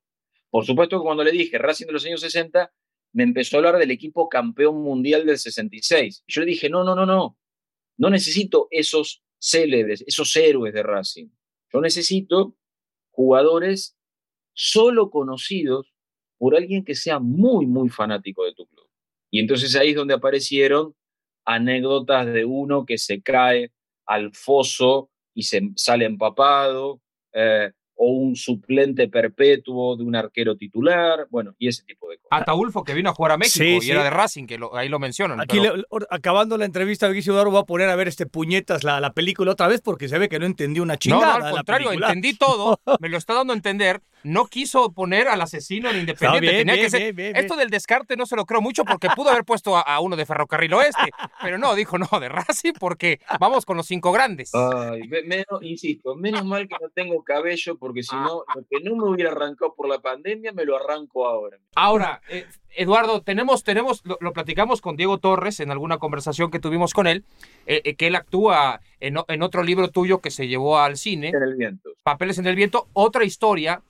Por 0.51 0.65
supuesto 0.65 0.99
que 0.99 1.05
cuando 1.05 1.25
le 1.25 1.33
dije 1.33 1.59
Racing 1.59 1.87
de 1.87 1.93
los 1.93 2.05
años 2.05 2.21
60, 2.21 2.73
me 3.13 3.23
empezó 3.23 3.57
a 3.57 3.59
hablar 3.59 3.79
del 3.79 3.91
equipo 3.91 4.29
campeón 4.29 4.83
mundial 4.83 5.27
del 5.27 5.39
66. 5.39 6.25
Y 6.27 6.33
yo 6.33 6.41
le 6.43 6.47
dije, 6.47 6.69
no, 6.69 6.85
no, 6.85 6.95
no, 6.95 7.07
no, 7.07 7.39
no 7.97 8.11
necesito 8.11 8.69
esos 8.71 9.23
célebres, 9.41 10.05
esos 10.07 10.35
héroes 10.37 10.75
de 10.75 10.83
Racing. 10.83 11.29
Yo 11.73 11.81
necesito 11.81 12.57
jugadores 13.11 13.97
solo 14.55 15.11
conocidos 15.11 15.93
por 16.39 16.57
alguien 16.57 16.85
que 16.85 16.95
sea 16.95 17.19
muy, 17.19 17.67
muy 17.67 17.89
fanático 17.89 18.45
de 18.45 18.55
tu 18.55 18.67
club. 18.67 18.89
Y 19.31 19.41
entonces 19.41 19.75
ahí 19.77 19.91
es 19.91 19.97
donde 19.97 20.15
aparecieron 20.15 20.95
anécdotas 21.45 22.27
de 22.27 22.45
uno 22.45 22.87
que 22.87 22.99
se 22.99 23.23
cae 23.23 23.73
al 24.07 24.33
foso 24.35 25.11
y 25.35 25.45
se 25.45 25.71
sale 25.77 26.05
empapado, 26.05 27.01
eh, 27.39 27.73
o 28.01 28.13
un 28.13 28.37
suplente 28.37 29.09
perpetuo 29.09 29.97
de 29.97 30.05
un 30.05 30.15
arquero 30.15 30.57
titular, 30.57 31.27
bueno, 31.31 31.55
y 31.59 31.67
ese 31.67 31.83
tipo 31.83 32.09
de 32.09 32.17
cosas. 32.19 32.29
Ataulfo 32.31 32.85
que 32.85 32.95
vino 32.95 33.11
a 33.11 33.13
jugar 33.13 33.33
a 33.33 33.37
México 33.37 33.85
y 33.85 33.91
era 33.91 34.05
de 34.05 34.11
Racing, 34.11 34.47
que 34.47 34.59
ahí 34.75 34.89
lo 34.89 35.01
mencionan. 35.01 35.41
Aquí, 35.41 35.59
acabando 36.09 36.57
la 36.57 36.65
entrevista, 36.65 37.09
Guillermo 37.09 37.41
Eduardo 37.41 37.53
va 37.53 37.61
a 37.61 37.67
poner 37.67 37.89
a 37.89 37.97
ver 37.97 38.07
este 38.07 38.27
puñetas 38.27 38.85
la, 38.85 39.01
la, 39.01 39.13
película 39.13 39.51
otra 39.51 39.67
vez 39.67 39.81
porque 39.81 40.09
se 40.09 40.17
ve 40.17 40.29
que 40.29 40.39
no 40.39 40.47
entendí 40.47 40.79
una 40.79 40.97
chingada. 40.97 41.41
No, 41.41 41.47
al 41.47 41.53
contrario, 41.53 41.91
entendí 41.93 42.35
todo, 42.35 42.81
me 43.01 43.09
lo 43.09 43.19
está 43.19 43.35
dando 43.35 43.53
a 43.53 43.57
entender. 43.57 44.01
No 44.25 44.47
quiso 44.47 44.93
poner 44.93 45.29
al 45.29 45.41
asesino 45.41 45.91
en 45.91 46.01
Independiente. 46.01 46.51
Tenía 46.51 46.75
que 46.75 46.91
ser... 46.91 47.15
Esto 47.37 47.55
del 47.55 47.71
descarte 47.71 48.17
no 48.17 48.27
se 48.27 48.35
lo 48.35 48.47
creo 48.47 48.61
mucho 48.61 48.85
porque 48.85 49.09
pudo 49.15 49.31
haber 49.31 49.45
puesto 49.45 49.77
a, 49.77 50.01
uno 50.01 50.17
de 50.17 50.27
Ferrocarril 50.27 50.75
Oeste, 50.75 51.11
pero 51.41 51.57
no, 51.57 51.75
dijo 51.77 51.99
no, 51.99 52.09
de 52.21 52.29
Racing 52.29 52.73
porque 52.79 53.21
vamos 53.39 53.65
con 53.65 53.77
los 53.77 53.87
cinco 53.87 54.11
grandes. 54.11 54.53
Ay, 54.55 55.03
menos, 55.25 55.63
insisto, 55.63 56.17
menos 56.17 56.45
mal 56.45 56.67
que 56.67 56.75
no 56.81 56.89
tengo 56.91 57.23
cabello 57.23 57.79
porque 57.79 57.88
si 58.03 58.15
no, 58.17 58.45
lo 58.55 58.65
que 58.71 58.81
no 58.83 58.97
me 58.97 59.11
hubiera 59.11 59.33
arrancado 59.33 59.75
por 59.75 59.89
la 59.89 59.99
pandemia, 59.99 60.53
me 60.53 60.65
lo 60.65 60.77
arranco 60.77 61.27
ahora. 61.27 61.59
Ahora, 61.75 62.21
eh, 62.29 62.47
Eduardo, 62.77 63.23
tenemos, 63.23 63.65
tenemos 63.65 64.03
lo, 64.05 64.33
platicamos 64.33 64.81
con 64.81 64.97
Diego 64.97 65.19
Torres 65.19 65.61
en 65.61 65.71
alguna 65.71 65.99
conversación 65.99 66.51
que 66.51 66.61
tuvimos 66.61 66.95
con 66.95 67.07
él, 67.07 67.25
eh, 67.67 67.83
eh, 67.85 67.95
que 67.95 68.09
él 68.09 68.17
actúa 68.17 68.81
en, 69.01 69.17
en, 69.29 69.43
otro 69.43 69.63
libro 69.63 69.89
tuyo 69.89 70.21
que 70.21 70.31
se 70.31 70.49
llevó 70.49 70.79
al 70.79 70.97
cine. 70.97 71.29
En 71.29 71.43
el 71.43 71.57
viento. 71.57 71.91
Papeles 72.03 72.39
en 72.39 72.47
el 72.47 72.57
viento, 72.57 72.89
otra 72.93 73.25
historia 73.25 73.83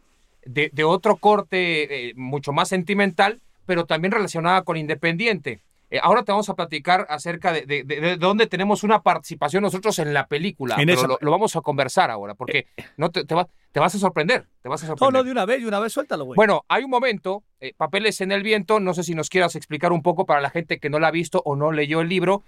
de, 0.45 0.71
de 0.73 0.85
otro 0.85 1.17
corte 1.17 2.13
mucho 2.17 2.53
más 2.53 2.69
sentimental, 2.69 3.41
pero 3.67 3.85
también 3.85 4.13
relacionada 4.13 4.63
con 4.63 4.77
Independiente. 4.77 5.61
Eh, 5.91 5.99
ahora 6.03 6.23
te 6.23 6.33
vamos 6.33 6.49
a 6.51 6.55
platicar 6.55 7.07
acerca 7.09 7.53
de, 7.53 7.65
de, 7.67 8.17
dónde 8.17 8.47
tenemos 8.47 8.83
una 8.83 9.03
participación 9.03 9.63
nosotros 9.63 9.99
en 9.99 10.13
la 10.13 10.27
película. 10.27 10.77
lo, 11.21 11.31
vamos 11.31 11.57
a 11.57 11.61
conversar 11.63 12.11
ahora, 12.11 12.35
porque 12.35 12.67
eh, 12.77 12.85
no 12.97 13.11
te, 13.11 13.25
te, 13.25 13.35
te, 13.73 13.81
vas 13.81 13.95
a 13.95 13.99
sorprender. 13.99 14.47
Te 14.63 14.69
vas 14.69 14.83
a 14.83 14.87
sorprender. 14.87 15.13
No, 15.13 15.19
no, 15.19 15.25
de 15.25 15.33
una 15.33 15.47
vez, 15.47 15.61
de 15.63 15.69
una 15.69 15.81
vez, 15.81 15.93
suéltalo, 15.93 16.25
güey. 16.25 16.37
Bueno, 16.37 16.65
hay 16.69 16.85
un 16.85 16.91
momento, 16.91 17.43
eh, 17.61 17.73
Papeles 17.77 18.21
en 18.21 18.33
el 18.33 18.43
Viento, 18.43 18.81
no 18.81 18.93
sé 18.93 19.03
si 19.03 19.15
nos 19.15 19.31
quieras 19.31 19.57
explicar 19.57 19.93
un 19.93 20.03
poco 20.03 20.27
para 20.27 20.41
la 20.41 20.51
gente 20.51 20.79
que 20.79 20.91
no 20.91 20.99
la 20.99 21.09
ha 21.09 21.13
visto 21.13 21.43
o 21.45 21.57
no 21.57 21.73
leyó 21.73 22.01
el 22.01 22.09
libro, 22.09 22.45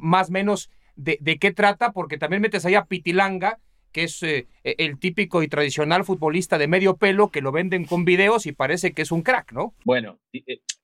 más 0.00 0.30
o 0.30 0.32
menos 0.32 0.70
de, 0.94 1.18
de, 1.20 1.38
qué 1.38 1.52
trata, 1.52 1.92
porque 1.92 2.16
también 2.16 2.40
metes 2.40 2.64
ahí 2.64 2.74
a 2.74 2.86
Pitilanga, 2.86 3.58
que 3.96 4.02
es 4.02 4.22
e, 4.22 4.46
el 4.62 4.98
típico 4.98 5.42
y 5.42 5.48
tradicional 5.48 6.04
futbolista 6.04 6.58
de 6.58 6.68
medio 6.68 6.98
pelo 6.98 7.30
que 7.30 7.40
lo 7.40 7.50
venden 7.50 7.86
con 7.86 8.04
videos 8.04 8.44
y 8.44 8.52
parece 8.52 8.92
que 8.92 9.00
es 9.00 9.10
un 9.10 9.22
crack, 9.22 9.52
¿no? 9.52 9.74
Bueno, 9.86 10.20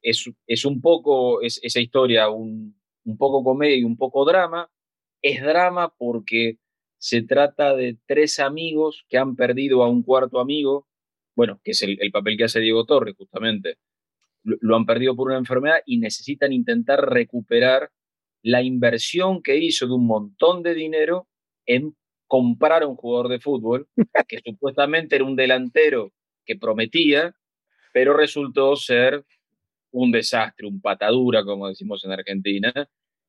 es, 0.01 0.31
es 0.47 0.65
un 0.65 0.81
poco 0.81 1.43
es, 1.43 1.61
esa 1.63 1.79
historia, 1.79 2.31
un, 2.31 2.75
un 3.05 3.19
poco 3.19 3.45
comedia 3.45 3.77
y 3.77 3.85
un 3.85 3.99
poco 3.99 4.25
drama. 4.25 4.71
Es 5.21 5.43
drama 5.43 5.93
porque 5.99 6.57
se 6.97 7.21
trata 7.21 7.77
de 7.77 7.99
tres 8.07 8.39
amigos 8.39 9.05
que 9.11 9.19
han 9.19 9.37
perdido 9.37 9.83
a 9.83 9.91
un 9.91 10.03
cuarto 10.03 10.41
amigo, 10.41 10.89
bueno, 11.37 11.61
que 11.63 11.73
es 11.73 11.83
el, 11.83 11.99
el 12.01 12.13
papel 12.13 12.39
que 12.39 12.45
hace 12.45 12.61
Diego 12.61 12.87
Torres 12.87 13.15
justamente. 13.15 13.77
Lo, 14.43 14.75
han 14.75 14.87
perdido 14.87 15.15
por 15.15 15.29
una 15.29 15.37
enfermedad 15.37 15.81
y 15.85 15.99
necesitan 15.99 16.55
intentar 16.55 17.11
recuperar 17.11 17.91
la 18.41 18.63
inversión 18.63 19.43
que 19.43 19.59
hizo 19.59 19.87
de 19.87 19.93
un 19.93 20.07
montón 20.07 20.63
de 20.63 20.73
dinero 20.73 21.29
en 21.67 21.95
comprar 22.33 22.83
a 22.83 22.87
un 22.87 22.97
jugador 22.97 23.29
de 23.29 23.41
fútbol, 23.41 23.87
que 24.27 24.41
supuestamente 24.43 25.17
era 25.17 25.27
un 25.27 25.37
delantero 25.37 26.15
que 26.47 26.57
prometía, 26.57 27.37
pero 27.93 28.17
resultó 28.17 28.75
ser 28.75 29.27
un 29.91 30.11
desastre, 30.11 30.67
un 30.67 30.81
patadura, 30.81 31.45
como 31.45 31.69
decimos 31.69 32.03
en 32.07 32.13
Argentina. 32.13 32.73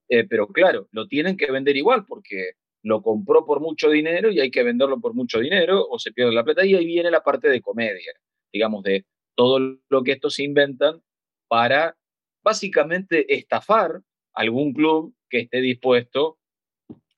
Eh, 0.08 0.26
pero 0.26 0.48
claro, 0.48 0.88
lo 0.92 1.06
tienen 1.10 1.36
que 1.36 1.52
vender 1.52 1.76
igual 1.76 2.06
porque 2.08 2.52
lo 2.82 3.02
compró 3.02 3.46
por 3.46 3.60
mucho 3.60 3.90
dinero 3.90 4.32
y 4.32 4.40
hay 4.40 4.50
que 4.50 4.64
venderlo 4.64 5.02
por 5.02 5.14
mucho 5.14 5.42
dinero 5.42 5.86
o 5.86 6.00
se 6.00 6.14
pierde 6.14 6.32
la 6.32 6.46
plata. 6.46 6.66
Y 6.66 6.74
ahí 6.74 6.86
viene 6.86 7.12
la 7.12 7.24
parte 7.24 7.50
de 7.50 7.62
comedia, 7.62 8.14
digamos, 8.54 8.84
de 8.84 9.06
todo 9.36 9.60
lo 9.90 10.04
que 10.04 10.14
estos 10.14 10.40
inventan 10.40 11.02
para 11.50 11.98
básicamente 12.42 13.36
estafar 13.36 14.00
algún 14.34 14.72
club 14.72 15.14
que 15.30 15.40
esté 15.40 15.60
dispuesto 15.60 16.38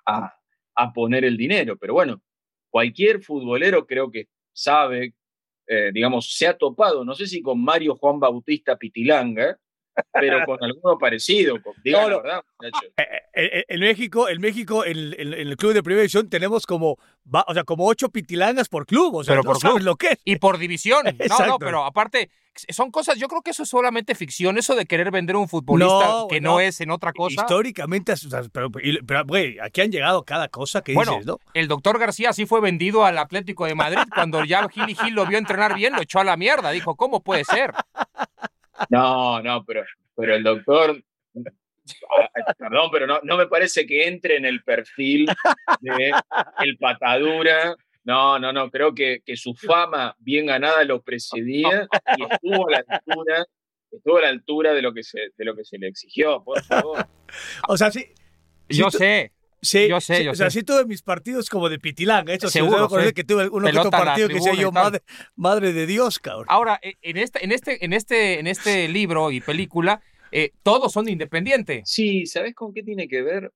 a, 0.08 0.34
a 0.76 0.94
poner 0.94 1.26
el 1.26 1.38
dinero. 1.38 1.78
Pero 1.78 1.94
bueno, 1.94 2.22
cualquier 2.70 3.22
futbolero 3.22 3.86
creo 3.86 4.12
que 4.12 4.28
sabe 4.54 5.14
eh, 5.68 5.92
digamos, 5.92 6.32
se 6.32 6.48
ha 6.48 6.56
topado, 6.56 7.04
no 7.04 7.16
sé 7.16 7.26
si 7.26 7.42
con 7.42 7.64
Mario 7.64 7.96
Juan 7.96 8.20
Bautista 8.20 8.78
Pitilanga, 8.78 9.58
pero 10.14 10.46
con 10.46 10.64
alguno 10.64 10.98
parecido. 11.00 11.58
Digo 11.84 12.08
la 12.08 12.18
verdad, 12.22 12.44
eh, 12.98 13.22
eh, 13.34 13.66
En 13.68 13.80
México, 13.80 14.30
en 14.30 14.42
México, 14.42 14.86
en, 14.86 14.98
el 15.18 15.58
club 15.58 15.74
de 15.74 15.82
primera 15.82 16.02
división 16.02 16.30
tenemos 16.30 16.68
como, 16.68 16.98
o 17.32 17.54
sea, 17.54 17.64
como 17.64 17.88
ocho 17.88 18.10
pitilangas 18.10 18.70
por 18.70 18.86
club, 18.86 19.16
o 19.16 19.24
sea, 19.24 19.42
por 19.42 19.58
sabes 19.58 19.84
lo 19.84 19.96
que 19.96 20.10
es. 20.10 20.22
Y 20.24 20.36
por 20.36 20.60
división. 20.60 21.04
No, 21.30 21.48
no, 21.48 21.58
pero 21.58 21.84
aparte, 21.84 22.30
son 22.70 22.92
cosas, 22.92 23.18
yo 23.18 23.28
creo 23.28 23.42
que 23.42 23.52
eso 23.52 23.64
es 23.64 23.70
solamente 23.70 24.16
ficción, 24.16 24.58
eso 24.58 24.76
de 24.76 24.86
querer 24.86 25.12
vender 25.12 25.36
un 25.36 25.48
futbolista 25.48 26.26
que 26.30 26.42
no, 26.42 26.60
es 26.60 26.82
en 26.82 26.92
otra 26.92 27.14
cosa. 27.14 27.42
Históricamente, 27.42 28.14
pero, 28.52 29.26
güey, 29.26 29.60
aquí 29.60 29.82
han 29.82 29.92
llegado 29.92 30.24
cada 30.24 30.48
cosa 30.48 30.82
que 30.84 30.94
dices, 30.94 31.26
¿no? 31.26 31.40
El 31.54 31.68
doctor 31.68 32.00
García 32.00 32.34
sí 32.34 32.46
fue 32.46 32.62
vendido 32.62 33.06
al 33.06 33.18
Atlético 33.18 33.66
de 33.66 33.76
Madrid 33.76 34.04
cuando 34.14 34.44
ya 34.44 34.68
Gil 34.70 34.90
y 34.90 34.96
Gil 34.96 35.14
lo 35.14 35.26
vio 35.26 35.38
entrenar 35.38 35.76
bien, 35.76 35.94
lo 35.94 36.02
echó 36.02 36.20
a 36.20 36.24
la 36.24 36.38
mierda. 36.38 36.72
Dijo, 36.72 36.96
¿cómo 36.96 37.22
puede 37.22 37.44
ser? 37.44 37.72
No, 38.90 39.42
no, 39.42 39.64
pero, 39.64 39.84
pero 40.16 40.36
el 40.36 40.44
doctor 40.44 41.02
Perdón, 42.58 42.90
pero 42.92 43.06
no, 43.06 43.20
no 43.24 43.38
me 43.38 43.48
parece 43.48 43.86
que 43.86 44.08
entre 44.08 44.38
en 44.38 44.46
el 44.46 44.64
perfil 44.64 45.28
de 45.82 46.14
el 46.60 46.78
patadura 46.78 47.76
no, 48.06 48.38
no, 48.38 48.54
no, 48.54 48.70
creo 48.70 48.94
que, 48.94 49.22
que 49.26 49.36
su 49.36 49.56
fama 49.56 50.16
bien 50.20 50.46
ganada 50.46 50.84
lo 50.84 51.02
precedía 51.02 51.88
y 52.18 52.24
estuvo 52.24 52.68
a 52.68 52.72
la 52.72 52.84
altura, 52.88 53.46
estuvo 53.92 54.18
a 54.18 54.22
la 54.22 54.30
altura 54.30 54.74
de 54.74 54.82
lo 54.84 54.94
que 54.94 55.04
se, 55.04 55.20
de 55.36 55.46
lo 55.46 55.56
que 55.56 55.66
se 55.66 55.80
le 55.80 55.88
exigió, 55.88 56.44
por 56.44 56.64
favor. 56.64 57.08
O 57.68 57.76
sea, 57.76 57.92
sí. 57.92 58.06
Yo 58.70 58.92
sé. 58.92 59.32
Sí, 59.62 59.88
yo 59.90 60.00
sé, 60.00 60.24
yo 60.24 60.32
o 60.32 60.36
sea, 60.36 60.52
sí 60.52 60.62
tuve 60.62 60.86
mis 60.86 61.02
partidos 61.02 61.50
como 61.50 61.70
de 61.70 61.80
pitilanga, 61.80 62.32
eso 62.32 62.50
seguro 62.50 62.88
sí, 62.88 63.14
que 63.14 63.24
tuve 63.24 63.50
uno 63.50 63.68
que 63.72 63.80
otro 63.80 63.90
partido 63.90 64.28
que 64.28 64.40
yo 64.60 64.72
madre, 64.72 65.02
madre, 65.36 65.74
de 65.74 65.88
Dios, 65.88 66.20
cabrón. 66.20 66.46
Ahora, 66.50 66.80
e, 66.84 66.98
en 67.02 67.18
este, 67.18 67.44
en 67.44 67.52
este, 67.52 67.84
en 67.84 67.94
este, 67.94 68.40
en 68.40 68.46
este 68.46 68.88
libro 68.88 69.32
y 69.32 69.42
película, 69.42 70.04
eh, 70.32 70.52
todos 70.62 70.94
son 70.94 71.10
independientes. 71.10 71.90
Sí, 71.90 72.28
¿sabes 72.28 72.54
con 72.54 72.76
qué 72.76 72.84
tiene 72.84 73.08
que 73.08 73.24
ver? 73.24 73.52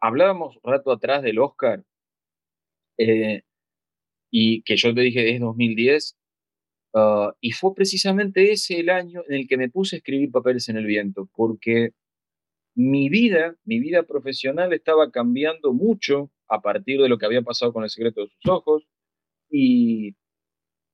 Hablábamos 0.00 0.56
un 0.60 0.72
rato 0.72 0.90
atrás 0.90 1.22
del 1.22 1.38
Oscar. 1.38 1.84
Eh, 2.96 3.42
y 4.30 4.62
que 4.62 4.76
yo 4.76 4.94
te 4.94 5.02
dije 5.02 5.34
es 5.34 5.40
2010, 5.40 6.16
ah, 6.94 7.34
y 7.40 7.52
fue 7.52 7.74
precisamente 7.74 8.52
ese 8.52 8.80
el 8.80 8.90
año 8.90 9.22
en 9.28 9.34
el 9.36 9.48
que 9.48 9.56
me 9.58 9.70
puse 9.70 9.96
a 9.96 9.98
escribir 9.98 10.30
Papeles 10.32 10.68
en 10.68 10.76
el 10.78 10.86
Viento, 10.86 11.28
porque 11.34 11.90
mi 12.74 13.08
vida, 13.08 13.56
mi 13.64 13.80
vida 13.80 14.04
profesional 14.04 14.72
estaba 14.72 15.10
cambiando 15.10 15.72
mucho 15.72 16.30
a 16.48 16.60
partir 16.62 17.00
de 17.00 17.08
lo 17.08 17.18
que 17.18 17.26
había 17.26 17.42
pasado 17.42 17.72
con 17.72 17.84
El 17.84 17.90
secreto 17.90 18.22
de 18.22 18.28
sus 18.28 18.50
ojos, 18.50 18.84
y, 19.50 20.16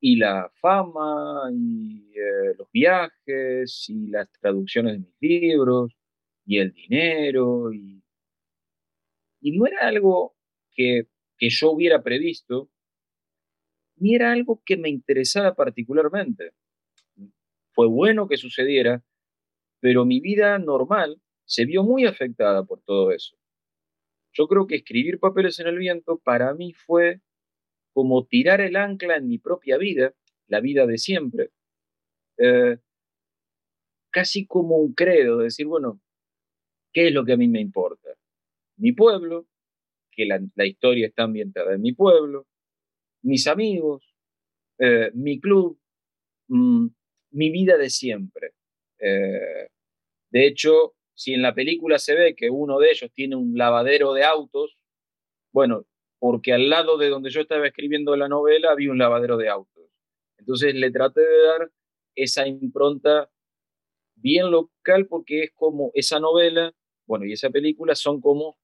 y 0.01 0.16
la 0.16 0.51
fama, 0.61 1.51
y 1.53 2.11
eh, 2.14 2.55
los 2.59 2.68
viajes, 2.72 3.87
y 3.89 4.09
las 4.09 4.30
traducciones 4.41 4.95
de 4.95 4.99
mis 5.01 5.16
libros, 5.20 5.93
y 6.47 6.59
el 6.59 6.72
dinero, 6.72 7.72
y, 7.72 8.03
y 9.41 9.59
no 9.59 9.66
era 9.66 9.87
algo 9.89 10.35
que, 10.74 11.09
que 11.39 11.49
yo 11.51 11.72
hubiera 11.72 12.03
previsto, 12.03 12.70
ni 14.05 14.15
era 14.15 14.33
algo 14.33 14.61
que 14.65 14.77
me 14.77 14.91
interesara 14.91 15.55
particularmente. 15.55 16.51
Fue 17.73 17.87
bueno 17.87 18.29
que 18.29 18.37
sucediera, 18.37 19.03
pero 19.81 20.05
mi 20.05 20.21
vida 20.21 20.59
normal 20.59 21.21
se 21.47 21.65
vio 21.65 21.83
muy 21.83 22.05
afectada 22.05 22.65
por 22.65 22.83
todo 22.83 23.13
eso. 23.13 23.37
Yo 24.33 24.47
creo 24.47 24.67
que 24.67 24.77
escribir 24.77 25.19
papeles 25.19 25.59
en 25.61 25.69
el 25.69 25.79
viento 25.79 26.19
para 26.19 26.53
mí 26.53 26.73
fue 26.75 27.21
como 27.95 28.27
tirar 28.27 28.61
el 28.61 28.77
ancla 28.77 29.17
en 29.17 29.29
mi 29.29 29.39
propia 29.39 29.79
vida, 29.79 30.13
la 30.49 30.61
vida 30.61 30.87
de 30.87 30.99
siempre, 30.99 31.51
eh, 32.39 32.77
casi 34.11 34.47
como 34.47 34.77
un 34.77 34.93
credo, 34.93 35.39
decir, 35.39 35.67
bueno, 35.67 36.01
¿Qué 36.95 37.09
es 37.09 37.13
lo 37.13 37.25
que 37.25 37.33
a 37.33 37.37
mí 37.37 37.49
me 37.49 37.61
importa? 37.61 38.11
Mi 38.77 38.93
pueblo, 38.93 39.47
que 40.13 40.27
la, 40.27 40.41
historia 40.65 41.09
está 41.09 41.25
ambientada 41.25 41.75
en 41.75 41.83
mi 41.83 41.93
pueblo, 41.93 42.47
mis 43.25 43.47
amigos, 43.47 44.14
eh, 44.79 45.11
mi 45.14 45.41
club, 45.41 45.79
mm, 46.49 46.87
mi 47.33 47.51
vida 47.51 47.77
de 47.77 47.91
siempre. 47.91 48.53
Eh, 48.99 49.68
de 50.31 50.47
hecho, 50.47 50.95
si 51.14 51.35
en 51.35 51.43
la 51.43 51.55
película 51.55 51.99
se 51.99 52.14
ve 52.14 52.35
que 52.35 52.51
uno 52.51 52.79
de 52.79 52.91
ellos 52.91 53.11
tiene 53.12 53.37
un 53.37 53.57
lavadero 53.57 54.12
de 54.12 54.25
autos, 54.25 54.77
bueno, 55.53 55.87
porque 56.18 56.53
al 56.53 56.68
lado 56.68 56.99
de 56.99 57.09
donde 57.09 57.31
yo 57.31 57.41
estaba 57.41 57.66
escribiendo 57.66 58.16
la 58.16 58.29
novela 58.29 58.72
había 58.72 58.91
un 58.91 58.99
lavadero 58.99 59.37
de 59.37 59.49
autos. 59.49 59.85
Entonces 60.39 60.75
le 60.75 60.91
traté 60.91 61.20
de 61.20 61.43
dar 61.47 61.70
esa 62.14 62.47
impronta 62.47 63.31
bien 64.16 64.51
local 64.51 65.07
porque 65.07 65.45
es 65.45 65.53
como 65.53 65.91
esa 65.95 66.20
novela, 66.20 66.75
bueno, 67.07 67.25
y 67.25 67.33
esa 67.33 67.51
película 67.51 67.95
son 67.95 68.20
como 68.20 68.59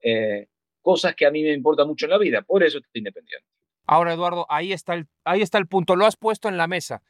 eh, 0.00 0.48
cosas 0.80 1.16
que 1.16 1.26
a 1.26 1.30
mí 1.30 1.42
me 1.42 1.52
importan 1.52 1.88
mucho 1.88 2.06
en 2.06 2.10
la 2.12 2.18
vida, 2.18 2.42
por 2.42 2.62
eso 2.62 2.78
estoy 2.78 3.00
independiente. 3.00 3.55
Ahora, 3.86 4.12
Eduardo, 4.12 4.46
ahí 4.48 4.72
está, 4.72 4.94
el, 4.94 5.06
ahí 5.24 5.42
está 5.42 5.58
el 5.58 5.66
punto, 5.66 5.96
lo 5.96 6.06
has 6.06 6.16
puesto 6.16 6.48
en 6.48 6.56
la 6.56 6.66
mesa. 6.66 7.02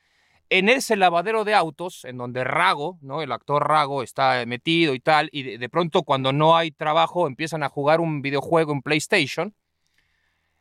En 0.48 0.68
ese 0.68 0.96
lavadero 0.96 1.44
de 1.44 1.54
autos, 1.54 2.04
en 2.04 2.18
donde 2.18 2.44
Rago, 2.44 2.98
¿no? 3.00 3.22
el 3.22 3.32
actor 3.32 3.66
Rago, 3.66 4.02
está 4.02 4.44
metido 4.46 4.94
y 4.94 5.00
tal, 5.00 5.28
y 5.32 5.56
de 5.56 5.68
pronto 5.68 6.04
cuando 6.04 6.32
no 6.32 6.56
hay 6.56 6.70
trabajo 6.70 7.26
empiezan 7.26 7.62
a 7.62 7.68
jugar 7.68 8.00
un 8.00 8.22
videojuego 8.22 8.72
en 8.72 8.82
PlayStation. 8.82 9.54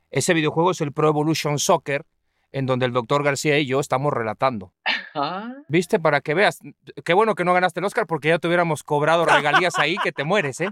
Ese 0.09 0.33
videojuego 0.33 0.71
es 0.71 0.81
el 0.81 0.91
Pro 0.91 1.09
Evolution 1.09 1.59
Soccer, 1.59 2.05
en 2.51 2.65
donde 2.65 2.85
el 2.85 2.93
doctor 2.93 3.23
García 3.23 3.59
y 3.59 3.65
yo 3.65 3.79
estamos 3.79 4.13
relatando. 4.13 4.73
¿Viste? 5.67 5.99
Para 5.99 6.21
que 6.21 6.33
veas. 6.33 6.59
Qué 7.03 7.13
bueno 7.13 7.35
que 7.35 7.45
no 7.45 7.53
ganaste 7.53 7.79
el 7.79 7.85
Oscar 7.85 8.05
porque 8.07 8.29
ya 8.29 8.39
te 8.39 8.47
hubiéramos 8.47 8.83
cobrado 8.83 9.25
regalías 9.25 9.77
ahí 9.79 9.95
que 10.03 10.11
te 10.11 10.23
mueres, 10.23 10.59
¿eh? 10.61 10.69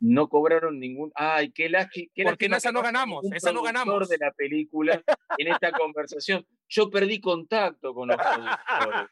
No 0.00 0.28
cobraron 0.28 0.78
ningún. 0.78 1.10
Ay, 1.14 1.50
qué 1.50 1.68
lástima. 1.68 2.10
Porque 2.24 2.46
en 2.46 2.54
esa 2.54 2.72
no 2.72 2.82
ganamos, 2.82 3.24
esa 3.32 3.52
no 3.52 3.62
ganamos. 3.62 4.08
de 4.08 4.18
la 4.18 4.32
película 4.32 5.02
en 5.38 5.48
esta 5.48 5.72
conversación. 5.72 6.46
Yo 6.68 6.90
perdí 6.90 7.20
contacto 7.20 7.94
con 7.94 8.08
los 8.08 8.16
productores. 8.16 9.10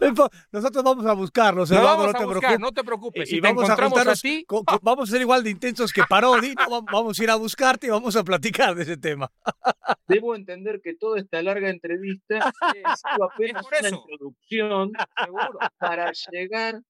Nosotros 0.52 0.82
vamos 0.82 1.06
a 1.06 1.12
buscarlos. 1.12 1.70
No, 1.70 1.82
vamos 1.82 2.12
no, 2.12 2.18
a 2.18 2.24
buscar, 2.24 2.60
no 2.60 2.72
te 2.72 2.82
preocupes. 2.82 3.30
Y, 3.32 3.40
vamos 3.40 3.68
a, 3.68 3.74
a 3.74 4.14
ti, 4.14 4.46
vamos 4.82 5.08
a 5.08 5.12
ser 5.12 5.20
igual 5.20 5.44
de 5.44 5.50
intensos 5.50 5.92
que 5.92 6.02
Parodi. 6.08 6.54
vamos 6.90 7.18
a 7.18 7.22
ir 7.22 7.30
a 7.30 7.34
buscarte 7.36 7.86
y 7.86 7.90
vamos 7.90 8.16
a 8.16 8.24
platicar 8.24 8.74
de 8.74 8.82
ese 8.82 8.96
tema. 8.96 9.30
Debo 10.08 10.34
entender 10.34 10.80
que 10.82 10.94
toda 10.94 11.20
esta 11.20 11.42
larga 11.42 11.68
entrevista 11.68 12.52
es 12.74 13.02
apenas 13.20 13.66
una 13.66 13.88
introducción 13.88 14.92
seguro, 15.22 15.58
para 15.78 16.12
llegar. 16.12 16.80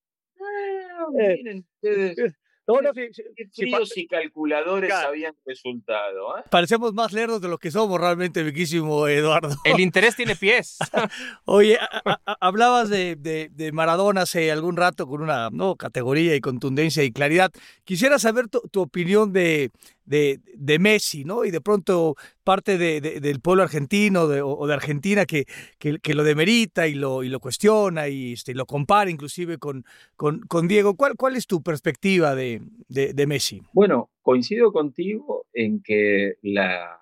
Ah, 0.41 1.07
eh, 1.19 1.37
miren 1.37 1.67
ustedes. 1.75 2.35
No, 2.75 2.81
no, 2.83 2.93
fríos 2.93 3.97
y 3.97 4.07
calculadores 4.07 4.93
habían 4.93 5.35
resultado. 5.45 6.39
¿eh? 6.39 6.43
Parecemos 6.51 6.93
más 6.95 7.13
lerdos 7.13 7.41
de 7.41 7.49
lo 7.49 7.59
que 7.59 7.71
somos 7.71 8.01
realmente, 8.01 8.43
viquísimo 8.43 9.07
Eduardo. 9.09 9.57
El 9.65 9.81
interés 9.81 10.17
tiene 10.17 10.37
pies. 10.37 10.79
Oye, 11.45 11.79
hablabas 12.41 12.89
de, 12.89 13.17
de, 13.17 13.73
Maradona 13.73 14.23
hace 14.23 14.51
algún 14.51 14.77
rato 14.77 15.07
con 15.07 15.23
una 15.23 15.51
¿no? 15.51 15.77
categoría 15.77 16.35
y 16.35 16.41
contundencia 16.41 17.03
y 17.03 17.13
claridad. 17.13 17.51
Quisiera 17.85 18.19
saber 18.19 18.49
tu 18.49 18.81
opinión 18.81 19.33
de, 19.33 19.71
de, 20.11 20.79
Messi, 20.79 21.25
¿no? 21.25 21.45
Y 21.45 21.51
de 21.51 21.61
pronto 21.61 22.17
parte 22.43 22.79
del 22.79 23.41
pueblo 23.41 23.63
argentino 23.63 24.23
o 24.23 24.67
de 24.67 24.75
Argentina 24.75 25.25
que, 25.25 25.47
que, 25.79 26.15
lo 26.15 26.25
demerita 26.25 26.89
y 26.89 26.95
lo, 26.95 27.41
cuestiona 27.41 28.09
y 28.09 28.33
este, 28.33 28.55
lo 28.55 28.67
compara 28.67 29.11
inclusive 29.11 29.59
con, 29.59 29.85
con, 30.17 30.69
Diego. 30.69 30.97
¿Cuál, 30.97 31.17
¿Cuál 31.17 31.37
es 31.37 31.47
tu 31.47 31.63
perspectiva 31.63 32.35
de, 32.35 32.61
Messi? 33.27 33.63
Bueno, 33.73 34.11
coincido 34.23 34.73
contigo 34.73 35.47
en 35.53 35.81
que 35.83 36.35
la, 36.43 37.01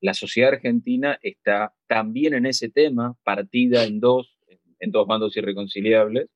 la 0.00 0.14
sociedad 0.14 0.54
argentina 0.54 1.18
está 1.22 1.74
también 1.86 2.34
en 2.34 2.46
ese 2.46 2.70
tema, 2.70 3.16
partida 3.22 3.84
en 3.84 4.00
dos, 4.00 4.38
en 4.80 4.90
dos 4.90 5.06
bandos 5.06 5.36
irreconciliables, 5.36 6.28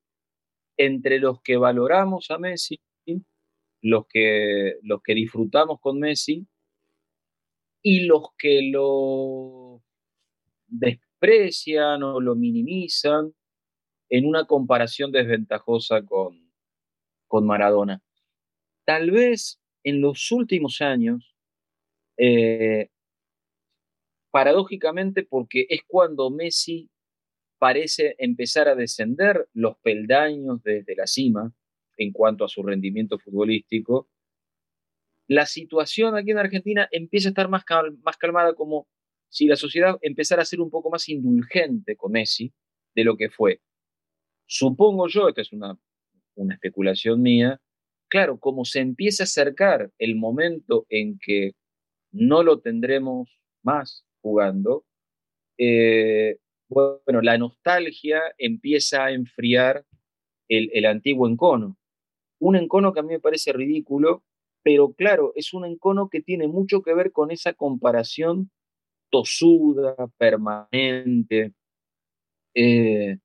entre 0.77 1.19
los 1.19 1.41
que 1.41 1.57
valoramos 1.57 2.29
a 2.29 2.37
Messi 2.37 2.79
los 3.81 4.05
que, 4.07 4.75
los 4.83 5.01
que 5.03 5.15
disfrutamos 5.15 5.79
con 5.79 5.99
Messi 5.99 6.47
y 7.81 8.01
los 8.01 8.29
que 8.37 8.69
lo 8.71 9.83
desprecian 10.67 12.03
o 12.03 12.19
lo 12.19 12.35
minimizan 12.35 13.33
en 14.09 14.25
una 14.25 14.45
comparación 14.45 15.11
desventajosa 15.11 16.03
con, 16.05 16.51
con 17.27 17.45
Maradona. 17.45 18.01
Tal 18.85 19.11
vez 19.11 19.59
en 19.83 20.01
los 20.01 20.31
últimos 20.31 20.81
años, 20.81 21.35
eh, 22.17 22.89
paradójicamente 24.31 25.23
porque 25.23 25.65
es 25.69 25.81
cuando 25.87 26.29
Messi 26.29 26.89
parece 27.57 28.15
empezar 28.17 28.67
a 28.67 28.75
descender 28.75 29.47
los 29.53 29.77
peldaños 29.77 30.63
desde 30.63 30.95
la 30.95 31.07
cima, 31.07 31.53
en 32.01 32.11
cuanto 32.11 32.43
a 32.43 32.49
su 32.49 32.63
rendimiento 32.63 33.19
futbolístico, 33.19 34.09
la 35.27 35.45
situación 35.45 36.17
aquí 36.17 36.31
en 36.31 36.39
Argentina 36.39 36.89
empieza 36.91 37.29
a 37.29 37.31
estar 37.31 37.47
más, 37.47 37.63
más 38.03 38.17
calmada 38.17 38.55
como 38.55 38.87
si 39.29 39.45
la 39.45 39.55
sociedad 39.55 39.97
empezara 40.01 40.41
a 40.41 40.45
ser 40.45 40.61
un 40.61 40.71
poco 40.71 40.89
más 40.89 41.07
indulgente 41.09 41.95
con 41.95 42.13
Messi 42.13 42.51
de 42.95 43.03
lo 43.03 43.15
que 43.15 43.29
fue. 43.29 43.61
Supongo 44.47 45.07
yo, 45.07 45.29
esta 45.29 45.41
es 45.41 45.53
una, 45.53 45.77
una 46.35 46.55
especulación 46.55 47.21
mía, 47.21 47.61
claro, 48.09 48.39
como 48.39 48.65
se 48.65 48.79
empieza 48.79 49.23
a 49.23 49.25
acercar 49.25 49.91
el 49.99 50.15
momento 50.15 50.87
en 50.89 51.19
que 51.19 51.51
no 52.11 52.41
lo 52.41 52.61
tendremos 52.61 53.29
más 53.61 54.05
jugando, 54.21 54.85
eh, 55.57 56.39
bueno, 56.67 57.21
la 57.21 57.37
nostalgia 57.37 58.21
empieza 58.39 59.05
a 59.05 59.11
enfriar 59.11 59.85
el, 60.49 60.71
el 60.73 60.85
antiguo 60.85 61.29
encono 61.29 61.77
un 62.41 62.55
encono 62.55 62.91
que 62.91 62.99
a 62.99 63.03
mí 63.03 63.09
me 63.09 63.19
parece 63.19 63.53
ridículo, 63.53 64.23
pero 64.63 64.93
claro, 64.93 65.31
es 65.35 65.53
un 65.53 65.63
encono 65.63 66.09
que 66.09 66.21
tiene 66.21 66.47
mucho 66.47 66.81
que 66.81 66.93
ver 66.93 67.11
con 67.11 67.31
esa 67.31 67.53
comparación 67.53 68.51
tosuda, 69.11 69.95
permanente, 70.17 71.53
eh, 72.55 73.17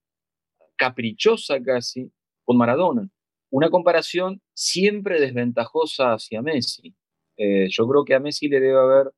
caprichosa 0.76 1.62
casi, 1.62 2.12
con 2.44 2.58
Maradona. 2.58 3.08
Una 3.50 3.70
comparación 3.70 4.42
siempre 4.54 5.18
desventajosa 5.18 6.12
hacia 6.12 6.42
Messi. 6.42 6.94
Eh, 7.38 7.68
yo 7.70 7.88
creo 7.88 8.04
que 8.04 8.14
a 8.14 8.20
Messi 8.20 8.48
le 8.48 8.60
debe 8.60 8.78
haber, 8.78 9.12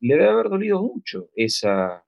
le 0.00 0.14
debe 0.14 0.28
haber 0.28 0.48
dolido 0.48 0.80
mucho 0.80 1.28
esa, 1.34 2.06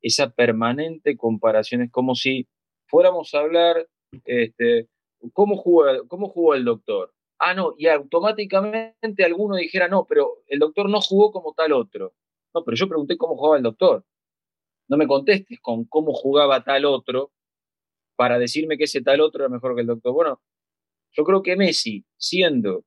esa 0.00 0.30
permanente 0.30 1.16
comparación. 1.16 1.82
Es 1.82 1.90
como 1.90 2.14
si 2.14 2.46
fuéramos 2.86 3.34
a 3.34 3.40
hablar 3.40 3.88
este, 4.24 4.88
¿cómo 5.32 5.56
jugó, 5.56 5.84
¿cómo 6.08 6.28
jugó 6.28 6.54
el 6.54 6.64
doctor? 6.64 7.12
Ah, 7.38 7.54
no, 7.54 7.74
y 7.76 7.86
automáticamente 7.88 9.24
alguno 9.24 9.56
dijera, 9.56 9.88
no, 9.88 10.06
pero 10.06 10.38
el 10.46 10.58
doctor 10.58 10.88
no 10.88 11.00
jugó 11.00 11.32
como 11.32 11.54
tal 11.54 11.72
otro. 11.72 12.14
No, 12.54 12.64
pero 12.64 12.76
yo 12.76 12.88
pregunté 12.88 13.16
cómo 13.16 13.36
jugaba 13.36 13.56
el 13.56 13.62
doctor. 13.62 14.04
No 14.88 14.96
me 14.96 15.06
contestes 15.06 15.58
con 15.60 15.84
cómo 15.84 16.12
jugaba 16.14 16.62
tal 16.64 16.84
otro 16.84 17.32
para 18.16 18.38
decirme 18.38 18.78
que 18.78 18.84
ese 18.84 19.02
tal 19.02 19.20
otro 19.20 19.44
era 19.44 19.48
mejor 19.48 19.74
que 19.74 19.82
el 19.82 19.86
doctor. 19.88 20.12
Bueno, 20.12 20.40
yo 21.12 21.24
creo 21.24 21.42
que 21.42 21.56
Messi, 21.56 22.04
siendo 22.16 22.84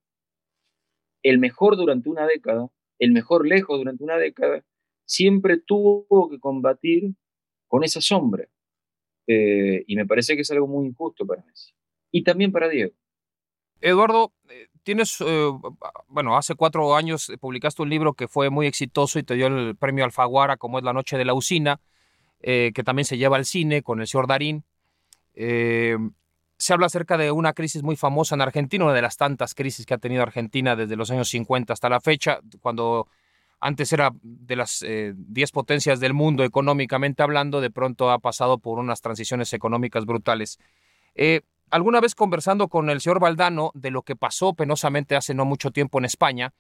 el 1.24 1.40
mejor 1.40 1.76
durante 1.78 2.10
una 2.10 2.28
década, 2.28 2.70
el 3.00 3.12
mejor 3.12 3.48
lejos 3.48 3.78
durante 3.78 4.04
una 4.04 4.18
década, 4.18 4.64
siempre 5.06 5.58
tuvo 5.60 6.30
que 6.30 6.40
combatir 6.40 7.14
con 7.68 7.84
esa 7.84 8.02
sombra. 8.02 8.48
Eh, 9.28 9.84
y 9.88 9.96
me 9.96 10.06
parece 10.06 10.36
que 10.36 10.42
es 10.42 10.52
algo 10.52 10.68
muy 10.68 10.88
injusto 10.88 11.26
para 11.26 11.44
Messi 11.44 11.74
y 12.16 12.24
también 12.24 12.53
para 12.53 12.70
Diego. 12.70 12.93
Eduardo, 13.82 14.32
eh, 14.47 14.68
tienes, 14.84 15.20
eh, 15.20 15.51
bueno, 16.07 16.38
hace 16.38 16.55
cuatro 16.55 16.95
años 16.95 17.30
publicaste 17.41 17.82
un 17.82 17.89
libro 17.89 18.13
que 18.13 18.30
fue 18.30 18.49
muy 18.49 18.68
exitoso 18.68 19.20
y 19.20 19.24
te 19.24 19.36
dio 19.36 19.47
el 19.47 19.76
premio 19.76 20.05
Alfaguara, 20.05 20.55
como 20.55 20.78
es 20.78 20.86
La 20.86 20.93
Noche 20.93 21.18
de 21.18 21.26
la 21.26 21.34
Usina, 21.34 21.82
eh, 22.39 22.72
que 22.74 22.84
también 22.84 23.03
se 23.05 23.18
lleva 23.18 23.36
al 23.36 23.43
cine 23.43 23.84
con 23.84 23.99
el 23.99 24.07
señor 24.07 24.28
Darín. 24.28 24.63
se 26.57 26.74
habla 26.74 26.86
acerca 26.86 27.18
de 27.18 27.32
una 27.32 27.51
crisis 27.51 27.84
muy 27.84 27.97
famosa 27.97 28.36
en 28.36 28.41
Argentina, 28.41 28.86
una 28.86 28.93
de 28.93 29.01
las 29.01 29.18
tantas 29.18 29.53
crisis 29.53 29.86
que 29.86 29.93
ha 29.93 29.97
tenido 29.97 30.24
Argentina 30.24 30.78
desde 30.78 30.95
los 30.95 31.11
años 31.11 31.28
50 31.28 31.74
hasta 31.74 31.89
la 31.89 31.99
fecha, 31.99 32.39
cuando 32.61 33.09
antes 33.59 33.91
era 33.91 34.11
de 34.22 34.55
las 34.55 34.86
10 34.88 35.51
potencias 35.51 35.99
del 35.99 36.13
mundo 36.13 36.45
económicamente 36.45 37.24
hablando, 37.24 37.59
de 37.59 37.72
pronto 37.72 38.09
ha 38.09 38.20
pasado 38.20 38.57
por 38.59 38.80
unas 38.80 39.01
transiciones 39.01 39.51
económicas 39.51 40.05
brutales 40.05 40.59
alguna 41.72 41.99
vez 41.99 42.16
conversando 42.16 42.68
con 42.68 42.89
el 42.89 43.01
señor 43.01 43.20
Valdano 43.20 43.72
de 43.74 43.91
lo 43.91 44.03
que 44.03 44.16
pasó 44.16 44.53
penosamente 44.53 45.16
hace 45.16 45.34
no 45.34 45.45
mucho 45.45 45.72
tiempo 45.72 45.97
en 45.97 46.05
España, 46.05 46.53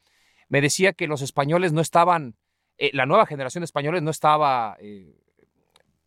me 0.49 0.61
decía 0.61 0.93
que 0.93 1.07
los 1.07 1.21
españoles 1.21 1.73
no 1.73 1.81
estaban, 1.81 2.35
eh, 2.77 2.91
la 2.93 3.05
nueva 3.05 3.25
generación 3.25 3.61
de 3.61 3.65
españoles 3.65 4.03
no 4.03 4.11
estaba, 4.11 4.77
eh, 4.79 5.15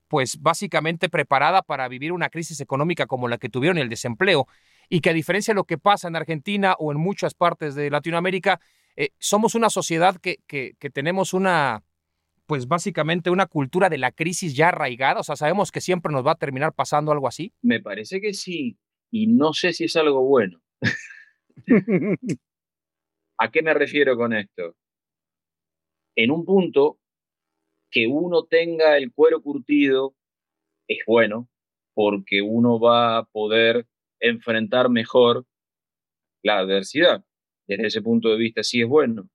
pues 0.09 0.41
básicamente 0.41 1.09
preparada 1.09 1.63
para 1.63 1.89
vivir 1.89 2.13
una 2.13 2.31
crisis 2.31 2.61
económica 2.61 3.07
como 3.07 3.29
la 3.29 3.39
que 3.39 3.49
tuvieron 3.49 3.79
el 3.79 3.89
desempleo, 3.89 4.47
y 4.89 5.01
que 5.01 5.11
a 5.11 5.13
diferencia 5.15 5.53
de 5.53 5.57
lo 5.57 5.65
que 5.65 5.77
pasa 5.79 6.09
en 6.09 6.17
Argentina 6.17 6.75
o 6.79 6.93
en 6.93 6.99
muchas 6.99 7.35
partes 7.35 7.75
de 7.75 7.91
Latinoamérica, 7.91 8.61
eh, 8.97 9.11
somos 9.19 9.55
una 9.55 9.71
sociedad 9.71 10.17
que, 10.17 10.39
que, 10.47 10.75
que 10.79 10.91
tenemos 10.91 11.35
una, 11.35 11.83
pues 12.49 12.67
básicamente 12.67 13.29
una 13.29 13.47
cultura 13.47 13.91
de 13.91 13.99
la 13.99 14.11
crisis 14.11 14.57
ya 14.57 14.69
arraigada? 14.69 15.21
O 15.21 15.23
sea, 15.23 15.37
sabemos 15.37 15.71
que 15.71 15.83
siempre 15.83 16.11
nos 16.11 16.27
va 16.27 16.33
a 16.33 16.37
terminar 16.37 16.73
pasando 16.73 17.13
algo 17.13 17.29
así. 17.29 17.53
Me 17.61 17.79
parece 17.79 18.23
que 18.23 18.33
sí, 18.33 18.79
y 19.11 19.27
no 19.27 19.53
sé 19.53 19.73
si 19.73 19.85
es 19.85 19.97
algo 19.97 20.23
bueno. 20.25 20.61
¿A 23.39 23.51
qué 23.51 23.63
me 23.63 23.75
refiero 23.75 24.17
con 24.17 24.33
esto? 24.33 24.75
En 26.17 26.31
un 26.31 26.45
punto, 26.45 26.99
que 27.91 28.07
uno 28.07 28.45
tenga 28.45 28.97
el 28.97 29.13
cuero 29.13 29.41
curtido 29.43 30.15
es 30.89 30.99
bueno, 31.07 31.49
porque 31.95 32.43
uno 32.43 32.79
va 32.81 33.19
a 33.19 33.25
poder 33.25 33.87
enfrentar 34.21 34.91
mejor 34.91 35.47
la 36.43 36.59
adversidad. 36.59 37.25
Desde 37.67 37.87
ese 37.87 38.03
punto 38.03 38.31
de 38.31 38.37
vista 38.37 38.63
sí 38.63 38.81
es 38.81 38.89
bueno. 38.89 39.29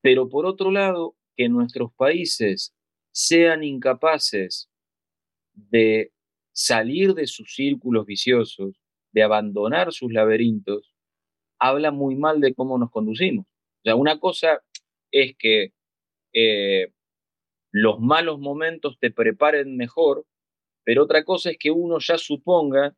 Pero 0.00 0.28
por 0.28 0.46
otro 0.46 0.70
lado, 0.70 1.16
que 1.36 1.48
nuestros 1.48 1.92
países 1.94 2.74
sean 3.12 3.62
incapaces 3.62 4.68
de 5.54 6.11
salir 6.52 7.14
de 7.14 7.26
sus 7.26 7.54
círculos 7.54 8.06
viciosos, 8.06 8.80
de 9.12 9.22
abandonar 9.22 9.92
sus 9.92 10.12
laberintos, 10.12 10.94
habla 11.58 11.90
muy 11.90 12.16
mal 12.16 12.40
de 12.40 12.54
cómo 12.54 12.78
nos 12.78 12.90
conducimos. 12.90 13.46
O 13.46 13.82
sea, 13.84 13.96
una 13.96 14.18
cosa 14.18 14.62
es 15.10 15.36
que 15.38 15.72
eh, 16.34 16.92
los 17.72 18.00
malos 18.00 18.38
momentos 18.38 18.98
te 19.00 19.10
preparen 19.10 19.76
mejor, 19.76 20.26
pero 20.84 21.04
otra 21.04 21.24
cosa 21.24 21.50
es 21.50 21.58
que 21.58 21.70
uno 21.70 21.98
ya 22.00 22.18
suponga, 22.18 22.94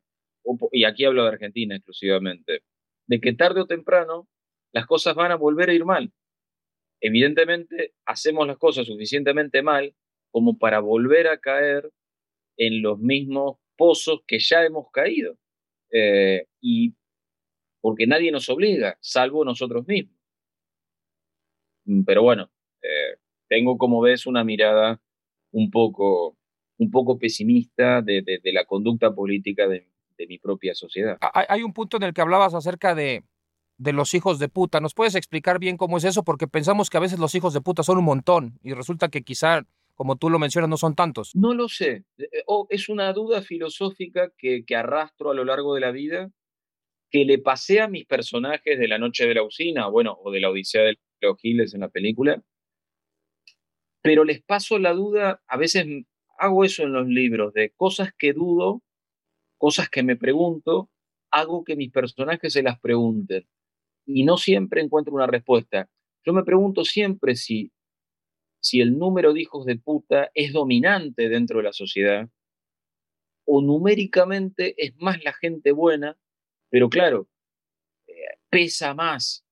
y 0.71 0.85
aquí 0.85 1.05
hablo 1.05 1.23
de 1.23 1.29
Argentina 1.29 1.75
exclusivamente, 1.75 2.61
de 3.07 3.19
que 3.19 3.33
tarde 3.33 3.61
o 3.61 3.67
temprano 3.67 4.27
las 4.73 4.85
cosas 4.85 5.15
van 5.15 5.31
a 5.31 5.35
volver 5.35 5.69
a 5.69 5.73
ir 5.73 5.85
mal 5.85 6.11
evidentemente 7.01 7.93
hacemos 8.05 8.47
las 8.47 8.57
cosas 8.57 8.87
suficientemente 8.87 9.61
mal 9.61 9.93
como 10.31 10.57
para 10.57 10.79
volver 10.79 11.27
a 11.27 11.37
caer 11.37 11.91
en 12.57 12.81
los 12.81 12.99
mismos 12.99 13.57
pozos 13.75 14.21
que 14.27 14.39
ya 14.39 14.63
hemos 14.63 14.89
caído. 14.91 15.37
Eh, 15.91 16.47
y 16.61 16.95
porque 17.81 18.07
nadie 18.07 18.31
nos 18.31 18.49
obliga, 18.49 18.97
salvo 19.01 19.45
nosotros 19.45 19.87
mismos. 19.87 20.15
Mm, 21.85 22.03
pero 22.03 22.23
bueno, 22.23 22.49
eh, 22.81 23.17
tengo 23.47 23.77
como 23.77 24.01
ves 24.01 24.25
una 24.25 24.43
mirada 24.43 25.01
un 25.51 25.69
poco, 25.69 26.37
un 26.77 26.91
poco 26.91 27.17
pesimista 27.17 28.01
de, 28.01 28.41
la 28.45 28.65
conducta 28.65 29.13
política 29.13 29.67
de, 29.67 29.87
de 30.17 30.27
mi 30.27 30.39
propia 30.39 30.73
sociedad. 30.73 31.17
Hay 31.21 31.63
un 31.63 31.73
punto 31.73 31.97
en 31.97 32.03
el 32.03 32.13
que 32.13 32.21
hablabas 32.21 32.53
acerca 32.53 32.95
de, 32.95 33.23
de 33.77 33.93
los 33.93 34.13
hijos 34.13 34.39
de 34.39 34.49
puta. 34.49 34.79
¿Nos 34.79 34.93
puedes 34.93 35.15
explicar 35.15 35.59
bien 35.59 35.77
cómo 35.77 35.97
es 35.97 36.03
eso? 36.03 36.23
Porque 36.23 36.47
pensamos 36.47 36.89
que 36.89 36.97
a 36.97 37.01
veces 37.01 37.19
los 37.19 37.35
hijos 37.35 37.53
de 37.53 37.61
puta 37.61 37.83
son 37.83 37.97
un 37.97 38.05
montón 38.05 38.59
y 38.63 38.73
resulta 38.73 39.09
que 39.09 39.23
quizá, 39.23 39.65
como 39.95 40.17
tú 40.17 40.29
lo 40.29 40.39
mencionas, 40.39 40.69
no 40.69 40.77
son 40.77 40.95
tantos. 40.95 41.35
No 41.35 41.53
lo 41.53 41.67
sé. 41.69 42.03
Eh, 42.17 42.29
eh, 42.31 42.43
o 42.47 42.67
es 42.69 42.89
una 42.89 43.11
duda 43.13 43.41
filosófica 43.41 44.31
que, 44.37 44.63
que 44.65 44.75
arrastro 44.75 45.31
a 45.31 45.33
lo 45.33 45.45
largo 45.45 45.73
de 45.73 45.81
la 45.81 45.91
vida, 45.91 46.29
que 47.09 47.25
le 47.25 47.39
pasé 47.39 47.81
a 47.81 47.87
mis 47.87 48.05
personajes 48.05 48.77
de 48.77 48.87
La 48.87 48.99
Noche 48.99 49.25
de 49.25 49.35
la 49.35 49.43
Usina, 49.43 49.87
bueno, 49.87 50.17
o 50.21 50.31
de 50.31 50.41
la 50.41 50.49
Odisea 50.49 50.83
de 50.83 50.97
los 51.21 51.39
Giles 51.39 51.73
en 51.73 51.81
la 51.81 51.89
película, 51.89 52.43
pero 54.01 54.23
les 54.23 54.43
paso 54.43 54.77
la 54.77 54.93
duda, 54.93 55.41
a 55.47 55.57
veces 55.57 55.87
hago 56.37 56.63
eso 56.63 56.83
en 56.83 56.93
los 56.93 57.07
libros, 57.07 57.53
de 57.53 57.71
cosas 57.71 58.11
que 58.15 58.33
dudo, 58.33 58.83
cosas 59.57 59.89
que 59.89 60.03
me 60.03 60.15
pregunto, 60.15 60.91
hago 61.31 61.63
que 61.63 61.75
mis 61.75 61.91
personajes 61.91 62.53
se 62.53 62.61
las 62.61 62.79
pregunten 62.79 63.47
y 64.05 64.23
no 64.23 64.37
siempre 64.37 64.81
encuentro 64.81 65.13
una 65.13 65.25
respuesta. 65.25 65.89
Yo 66.23 66.33
me 66.33 66.43
pregunto 66.43 66.85
siempre 66.85 67.35
si, 67.35 67.71
si 68.65 68.81
el 68.81 68.97
número 68.97 69.31
de 69.31 69.41
hijos 69.41 69.63
de 69.67 69.77
puta 69.77 70.31
es 70.33 70.51
dominante 70.51 71.29
dentro 71.29 71.59
de 71.59 71.65
la 71.65 71.71
sociedad 71.71 72.27
o 73.45 73.61
numéricamente 73.61 74.73
es 74.83 74.95
más 74.97 75.23
la 75.23 75.33
gente 75.33 75.71
buena, 75.71 76.17
pero 76.71 76.89
claro, 76.89 77.27
eh, 78.07 78.13
pesa 78.49 78.95
más 78.95 79.45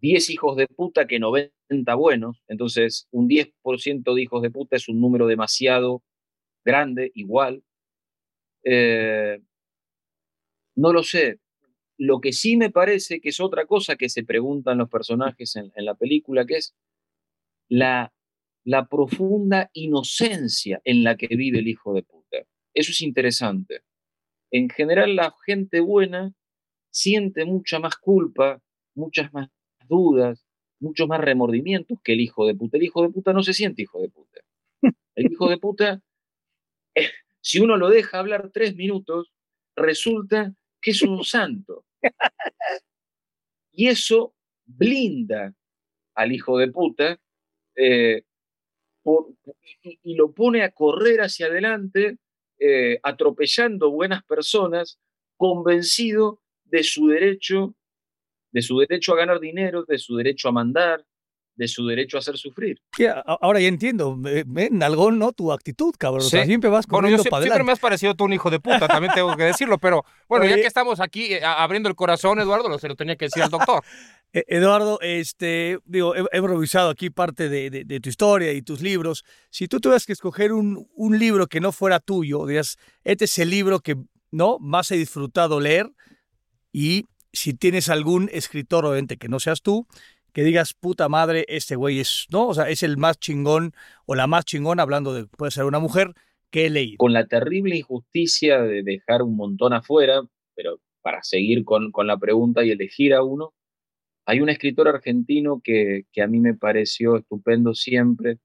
10 0.00 0.30
hijos 0.30 0.56
de 0.56 0.66
puta 0.66 1.06
que 1.06 1.18
90 1.18 1.94
buenos, 1.94 2.42
entonces 2.48 3.06
un 3.10 3.28
10% 3.28 4.14
de 4.14 4.22
hijos 4.22 4.40
de 4.40 4.50
puta 4.50 4.76
es 4.76 4.88
un 4.88 4.98
número 4.98 5.26
demasiado 5.26 6.02
grande, 6.64 7.12
igual. 7.14 7.62
Eh, 8.64 9.42
no 10.74 10.94
lo 10.94 11.02
sé, 11.02 11.38
lo 11.98 12.22
que 12.22 12.32
sí 12.32 12.56
me 12.56 12.70
parece 12.70 13.20
que 13.20 13.28
es 13.28 13.40
otra 13.40 13.66
cosa 13.66 13.96
que 13.96 14.08
se 14.08 14.24
preguntan 14.24 14.78
los 14.78 14.88
personajes 14.88 15.54
en, 15.56 15.70
la 15.76 15.94
película, 15.94 16.46
que 16.46 16.56
es 16.56 16.74
la, 17.68 18.10
la 18.68 18.86
profunda 18.86 19.70
inocencia 19.72 20.78
en 20.84 21.02
la 21.02 21.16
que 21.16 21.28
vive 21.28 21.60
el 21.60 21.68
hijo 21.68 21.94
de 21.94 22.02
puta. 22.02 22.36
Eso 22.74 22.90
es 22.90 23.00
interesante. 23.00 23.80
En 24.50 24.68
general, 24.68 25.16
la 25.16 25.34
gente 25.46 25.80
buena 25.80 26.34
siente 26.90 27.46
mucha 27.46 27.78
más 27.78 27.96
culpa, 27.96 28.60
muchas 28.94 29.32
más 29.32 29.48
dudas, 29.88 30.44
muchos 30.80 31.08
más 31.08 31.18
remordimientos 31.18 31.98
que 32.04 32.12
el 32.12 32.20
hijo 32.20 32.46
de 32.46 32.54
puta. 32.54 32.76
El 32.76 32.82
hijo 32.82 33.00
de 33.00 33.08
puta 33.08 33.32
no 33.32 33.42
se 33.42 33.54
siente 33.54 33.80
hijo 33.80 34.02
de 34.02 34.10
puta. 34.10 34.40
El 35.14 35.32
hijo 35.32 35.48
de 35.48 35.56
puta, 35.56 36.02
eh, 36.94 37.08
si 37.40 37.60
uno 37.60 37.78
lo 37.78 37.88
deja 37.88 38.18
hablar 38.18 38.50
tres 38.52 38.76
minutos, 38.76 39.32
resulta 39.76 40.54
que 40.82 40.90
es 40.90 41.00
un 41.00 41.24
santo. 41.24 41.86
Y 43.72 43.88
eso 43.88 44.34
blinda 44.66 45.54
al 46.14 46.32
hijo 46.32 46.58
de 46.58 46.70
puta 46.70 47.18
eh, 47.74 48.24
y, 49.82 50.14
lo 50.14 50.32
pone 50.32 50.62
a 50.62 50.70
correr 50.70 51.20
hacia 51.20 51.46
adelante, 51.46 52.18
eh, 52.58 52.98
atropellando 53.02 53.90
buenas 53.90 54.22
personas, 54.24 54.98
convencido 55.36 56.40
de 56.64 56.82
su 56.82 57.08
derecho, 57.08 57.74
de 58.50 58.62
su 58.62 58.78
derecho 58.78 59.12
a 59.12 59.16
ganar 59.16 59.40
dinero, 59.40 59.84
de 59.84 59.98
su 59.98 60.16
derecho 60.16 60.48
a 60.48 60.52
mandar, 60.52 61.04
de 61.58 61.66
su 61.66 61.84
derecho 61.86 62.16
a 62.16 62.20
hacer 62.20 62.38
sufrir. 62.38 62.80
ahora 63.26 63.60
ya 63.60 63.66
entiendo, 63.66 64.16
en 64.24 64.82
algo, 64.82 65.10
¿no? 65.10 65.32
Tu 65.32 65.52
actitud, 65.52 65.92
cabrón. 65.98 66.22
siempre 66.22 66.70
vas 66.70 66.86
corriendo 66.86 67.24
para 67.24 67.42
Siempre 67.42 67.64
me 67.64 67.72
has 67.72 67.80
parecido 67.80 68.14
tú 68.14 68.24
un 68.24 68.32
hijo 68.32 68.48
de 68.48 68.60
puta, 68.60 68.86
también 68.86 69.12
tengo 69.12 69.36
que 69.36 69.42
decirlo, 69.42 69.76
pero 69.76 70.04
bueno, 70.28 70.46
ya 70.46 70.54
que 70.54 70.66
estamos 70.66 71.00
aquí 71.00 71.34
eh, 71.34 71.44
abriendo 71.44 71.88
el 71.88 71.96
corazón, 71.96 72.38
Eduardo, 72.38 72.68
lo 72.68 72.78
se 72.78 72.86
lo 72.86 72.94
tenía 72.94 73.16
que 73.16 73.26
decir 73.26 73.42
al 73.42 73.50
doctor. 73.50 73.82
E, 74.30 74.44
Eduardo, 74.46 74.98
este, 75.00 75.78
digo, 75.86 76.14
he, 76.14 76.40
revisado 76.42 76.90
aquí 76.90 77.08
parte 77.08 77.48
de, 77.48 78.00
tu 78.02 78.10
historia 78.10 78.52
y 78.52 78.60
tus 78.60 78.82
libros. 78.82 79.24
Si 79.48 79.68
tú 79.68 79.80
tuvieras 79.80 80.04
que 80.04 80.12
escoger 80.12 80.52
un, 80.52 80.86
un 80.94 81.18
libro 81.18 81.46
que 81.46 81.60
no 81.60 81.72
fuera 81.72 81.98
tuyo, 81.98 82.44
dirías, 82.44 82.76
este 83.04 83.24
es 83.24 83.38
el 83.38 83.48
libro 83.48 83.80
que 83.80 83.96
no 84.30 84.58
más 84.58 84.90
he 84.90 84.98
disfrutado 84.98 85.60
leer 85.60 85.90
y 86.74 87.06
si 87.32 87.54
tienes 87.54 87.88
algún 87.88 88.28
escritor, 88.30 88.84
obviamente 88.84 89.16
que 89.16 89.28
no 89.28 89.40
seas 89.40 89.62
tú, 89.62 89.86
que 90.32 90.44
digas, 90.44 90.74
puta 90.74 91.08
madre, 91.08 91.44
este 91.48 91.76
güey 91.76 92.00
es, 92.00 92.26
¿no? 92.30 92.48
O 92.48 92.54
sea, 92.54 92.68
es 92.68 92.82
el 92.82 92.96
más 92.96 93.18
chingón 93.18 93.72
o 94.06 94.14
la 94.14 94.26
más 94.26 94.44
chingón, 94.44 94.80
hablando 94.80 95.12
de, 95.14 95.26
puede 95.26 95.50
ser 95.50 95.64
una 95.64 95.78
mujer, 95.78 96.14
que 96.50 96.66
he 96.66 96.70
leído. 96.70 96.98
Con 96.98 97.12
la 97.12 97.26
terrible 97.26 97.76
injusticia 97.76 98.62
de 98.62 98.82
dejar 98.82 99.22
un 99.22 99.36
montón 99.36 99.72
afuera, 99.72 100.22
pero 100.54 100.80
para 101.02 101.22
seguir 101.22 101.64
con, 101.64 101.92
con 101.92 102.06
la 102.06 102.18
pregunta 102.18 102.64
y 102.64 102.70
elegir 102.70 103.14
a 103.14 103.22
uno, 103.22 103.54
hay 104.26 104.40
un 104.40 104.48
escritor 104.48 104.88
argentino 104.88 105.60
que, 105.62 106.02
que 106.12 106.22
a 106.22 106.26
mí 106.26 106.40
me 106.40 106.54
pareció 106.54 107.16
estupendo 107.16 107.74
siempre, 107.74 108.38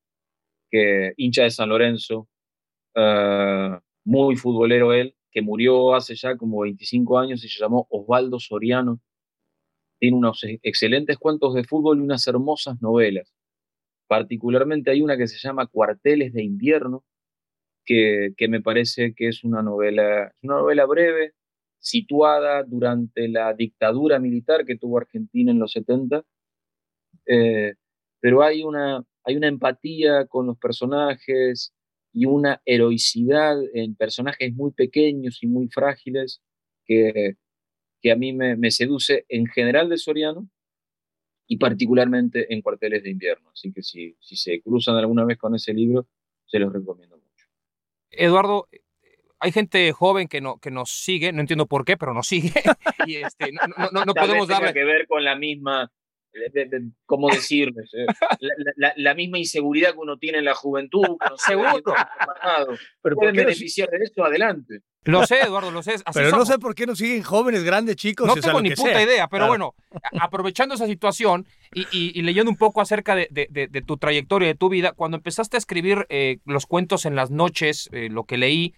que 0.70 1.14
hincha 1.18 1.44
de 1.44 1.52
San 1.52 1.70
Lorenzo, 1.70 2.30
uh, 2.96 3.78
muy 4.06 4.36
futbolero 4.36 4.94
él, 4.94 5.16
que 5.32 5.42
murió 5.42 5.96
hace 5.96 6.16
ya 6.16 6.38
como 6.38 6.62
25 6.62 7.20
años 7.20 7.44
y 7.44 7.50
se 7.50 7.60
llamó 7.60 7.88
Osvaldo 7.90 8.40
Soriano 8.40 9.02
tiene 10.04 10.18
unos 10.18 10.44
excelentes 10.64 11.18
cuentos 11.18 11.54
de 11.54 11.64
fútbol 11.64 12.00
y 12.00 12.02
unas 12.02 12.28
hermosas 12.28 12.82
novelas. 12.82 13.34
Particularmente 14.06 14.92
hay 14.92 15.02
una 15.02 15.16
que 15.16 15.28
se 15.28 15.38
llama 15.38 15.68
Cuarteles 15.68 16.34
de 16.34 16.44
invierno, 16.44 17.06
que, 17.86 18.34
que 18.36 18.50
me 18.50 18.60
parece 18.62 19.14
que 19.16 19.30
es 19.30 19.46
una 19.46 19.62
novela, 19.62 20.34
una 20.42 20.56
novela 20.56 20.86
breve, 20.86 21.36
situada 21.80 22.64
durante 22.64 23.30
la 23.30 23.54
dictadura 23.54 24.20
militar 24.20 24.66
que 24.66 24.76
tuvo 24.76 24.98
Argentina 24.98 25.54
en 25.54 25.60
los 25.60 25.72
70, 25.72 26.26
eh, 27.26 27.76
pero 28.20 28.44
hay 28.44 28.62
una, 28.62 29.06
hay 29.24 29.38
una 29.38 29.48
empatía 29.48 30.26
con 30.26 30.48
los 30.48 30.58
personajes 30.58 31.74
y 32.12 32.26
una 32.26 32.62
heroicidad 32.66 33.56
en 33.74 33.96
personajes 33.96 34.54
muy 34.54 34.72
pequeños 34.74 35.42
y 35.42 35.48
muy 35.48 35.70
frágiles 35.70 36.42
que, 36.86 37.38
que 38.04 38.12
a 38.12 38.18
mí 38.18 38.34
me, 38.34 38.70
seduce 38.70 39.26
en 39.30 39.48
general 39.48 39.88
de 39.88 39.98
Soriano 39.98 40.50
y 41.48 41.58
particularmente 41.58 42.54
en 42.54 42.62
Cuarteles 42.62 43.02
de 43.02 43.12
Invierno. 43.12 43.50
Así 43.52 43.72
que 43.72 43.82
si, 43.82 44.18
si 44.20 44.36
se 44.36 44.62
cruzan 44.62 44.98
alguna 44.98 45.24
vez 45.24 45.38
con 45.38 45.56
ese 45.56 45.74
libro, 45.74 46.06
se 46.46 46.60
los 46.60 46.74
recomiendo 46.74 47.16
mucho. 47.18 47.48
Eduardo, 48.12 48.68
hay 49.40 49.54
gente 49.54 49.90
joven 49.94 50.28
que, 50.28 50.42
no, 50.42 50.58
que 50.60 50.70
nos 50.70 50.90
sigue, 50.92 51.32
no 51.32 51.40
entiendo 51.40 51.66
por 51.66 51.86
qué, 51.86 51.96
pero 51.96 52.14
nos 52.14 52.28
sigue. 52.28 52.52
y 53.08 53.16
este, 53.16 53.54
no, 53.54 53.62
no, 53.68 53.90
no, 53.92 54.06
no 54.06 54.14
podemos 54.14 54.50
darle. 54.50 54.74
que 54.74 54.84
ver 54.84 55.08
con 55.08 55.24
la 55.24 55.38
misma, 55.38 55.90
¿cómo 57.06 57.30
decirles? 57.30 57.90
eh? 57.98 58.06
La, 58.40 58.54
la- 58.78 58.94
la 58.96 59.14
misma 59.16 59.38
inseguridad 59.38 59.92
que 59.94 60.00
uno 60.00 60.18
tiene 60.18 60.40
en 60.40 60.46
la 60.46 60.54
juventud, 60.56 61.04
que 61.04 61.30
no 61.30 61.38
Seguro. 61.38 61.82
Pero, 61.84 62.78
¿por 63.02 63.16
Pueden 63.16 63.36
beneficiar 63.36 63.90
de 63.90 63.98
eso, 64.04 64.24
adelante. 64.24 64.80
Lo 65.06 65.26
sé, 65.26 65.42
Eduardo, 65.42 65.70
lo 65.70 65.84
sé. 65.84 65.96
así 65.96 66.04
pero 66.14 66.32
no 66.32 66.46
sé 66.46 66.58
por 66.60 66.76
qué 66.76 66.86
nos 66.86 66.98
siguen 66.98 67.24
jóvenes, 67.24 67.64
grandes, 67.64 67.98
chicos. 67.98 68.26
No 68.26 68.34
o 68.34 68.36
sea, 68.38 68.44
tengo 68.52 68.62
ni 68.62 68.70
puta 68.70 68.92
sea. 68.94 69.02
idea, 69.04 69.28
pero 69.28 69.48
Claro. 69.48 69.52
bueno, 69.52 69.76
aprovechando 70.22 70.76
esa 70.76 70.88
situación 70.88 71.46
y, 71.74 71.82
y- 71.92 72.18
y 72.18 72.22
leyendo 72.22 72.50
un 72.50 72.58
poco 72.58 72.80
acerca 72.80 73.14
de, 73.14 73.28
de- 73.30 73.48
de- 73.50 73.68
de 73.68 73.82
tu 73.82 73.98
trayectoria, 73.98 74.48
de 74.48 74.56
tu 74.56 74.70
vida, 74.70 74.94
cuando 74.94 75.18
empezaste 75.18 75.58
a 75.58 75.60
escribir 75.60 76.06
eh, 76.10 76.38
los 76.46 76.66
cuentos 76.66 77.06
en 77.06 77.16
las 77.16 77.32
noches, 77.32 77.90
eh, 77.92 78.08
lo 78.10 78.24
que 78.24 78.38
leí, 78.38 78.76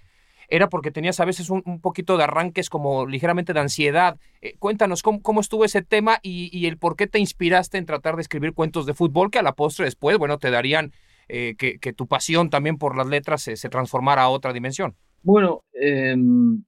era 0.49 0.69
porque 0.69 0.91
tenías 0.91 1.19
a 1.19 1.25
veces 1.25 1.49
un, 1.49 1.79
poquito 1.81 2.17
de 2.17 2.23
arranques 2.23 2.69
como 2.69 3.05
ligeramente 3.05 3.53
de 3.53 3.59
ansiedad. 3.59 4.17
Eh, 4.41 4.55
cuéntanos 4.59 5.01
cómo, 5.01 5.21
cómo 5.21 5.41
estuvo 5.41 5.65
ese 5.65 5.81
tema 5.81 6.19
y, 6.21 6.49
y 6.57 6.65
el 6.67 6.77
por 6.77 6.95
qué 6.95 7.07
te 7.07 7.19
inspiraste 7.19 7.77
en 7.77 7.85
tratar 7.85 8.15
de 8.15 8.21
escribir 8.21 8.53
cuentos 8.53 8.85
de 8.85 8.93
fútbol 8.93 9.31
que 9.31 9.39
a 9.39 9.43
la 9.43 9.53
postre 9.53 9.85
después, 9.85 10.17
bueno, 10.17 10.37
te 10.37 10.51
darían 10.51 10.91
eh, 11.27 11.55
que, 11.57 11.79
que 11.79 11.93
tu 11.93 12.07
pasión 12.07 12.49
también 12.49 12.77
por 12.77 12.95
las 12.95 13.07
letras 13.07 13.41
se, 13.41 13.55
se 13.55 13.69
transformara 13.69 14.23
a 14.23 14.29
otra 14.29 14.53
dimensión. 14.53 14.95
Bueno, 15.23 15.63
em, 15.73 16.63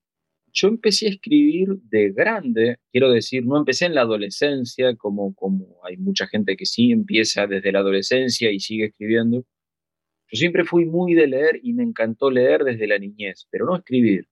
yo 0.52 0.68
empecé 0.68 1.06
a 1.06 1.10
escribir 1.10 1.68
de 1.84 2.12
grande, 2.12 2.78
quiero 2.92 3.12
decir, 3.12 3.46
no 3.46 3.58
empecé 3.58 3.86
en 3.86 3.94
la 3.94 4.02
adolescencia, 4.02 4.96
como, 4.96 5.36
como 5.36 5.78
hay 5.84 5.98
mucha 5.98 6.26
gente 6.26 6.58
que 6.58 6.66
sí 6.66 6.92
empieza 6.92 7.46
desde 7.46 7.72
la 7.72 7.80
adolescencia 7.80 8.52
y 8.52 8.60
sigue 8.60 8.86
escribiendo. 8.86 9.46
Yo 10.30 10.38
siempre 10.38 10.66
fui 10.66 10.86
muy 10.86 11.14
de 11.14 11.28
leer 11.28 11.60
y 11.64 11.74
me 11.74 11.84
encantó 11.84 12.30
leer 12.30 12.64
desde 12.64 12.88
la 12.88 13.00
niñez, 13.00 13.48
pero 13.50 13.66
no 13.66 13.76
escribir. 13.76 14.28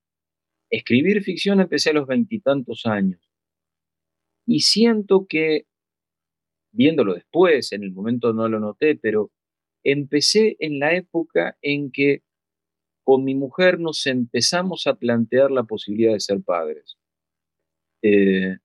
Escribir 0.70 1.24
ficción 1.24 1.62
empecé 1.62 1.92
a 1.92 1.94
los 1.94 2.08
veintitantos 2.08 2.86
años. 2.86 3.22
Y 4.46 4.60
siento 4.60 5.26
que, 5.28 5.68
viéndolo 6.72 7.14
después, 7.14 7.72
en 7.72 7.84
el 7.84 7.92
momento 7.92 8.34
no 8.34 8.48
lo 8.50 8.60
noté, 8.60 8.96
pero 8.96 9.32
empecé 9.84 10.58
en 10.60 10.80
la 10.80 10.94
época 10.96 11.58
en 11.62 11.92
que 11.92 12.24
con 13.04 13.24
mi 13.24 13.36
mujer 13.36 13.80
nos 13.80 14.06
empezamos 14.08 14.88
a 14.88 14.96
plantear 14.96 15.52
la 15.52 15.64
posibilidad 15.64 16.14
de 16.14 16.20
ser 16.20 16.42
padres. 16.42 16.98
Eh, 18.02 18.58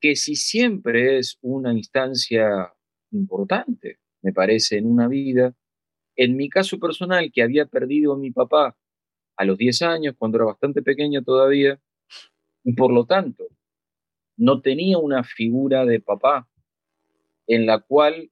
que 0.00 0.16
si 0.16 0.34
siempre 0.34 1.18
es 1.18 1.38
una 1.42 1.72
instancia 1.72 2.74
importante, 3.12 3.98
me 4.22 4.32
parece, 4.32 4.78
en 4.78 4.86
una 4.86 5.06
vida, 5.08 5.54
en 6.16 6.36
mi 6.36 6.48
caso 6.48 6.78
personal, 6.78 7.30
que 7.32 7.42
había 7.42 7.66
perdido 7.66 8.14
a 8.14 8.18
mi 8.18 8.30
papá 8.30 8.76
a 9.36 9.44
los 9.44 9.58
10 9.58 9.82
años, 9.82 10.14
cuando 10.18 10.38
era 10.38 10.46
bastante 10.46 10.82
pequeño 10.82 11.22
todavía, 11.22 11.78
y 12.64 12.72
por 12.72 12.92
lo 12.92 13.04
tanto 13.04 13.44
no 14.36 14.60
tenía 14.60 14.98
una 14.98 15.24
figura 15.24 15.84
de 15.84 16.00
papá 16.00 16.48
en 17.46 17.66
la 17.66 17.78
cual, 17.80 18.30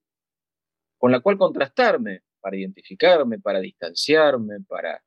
con 0.98 1.12
la 1.12 1.20
cual 1.20 1.38
contrastarme, 1.38 2.22
para 2.40 2.56
identificarme, 2.56 3.38
para 3.38 3.60
distanciarme, 3.60 4.60
para, 4.68 5.02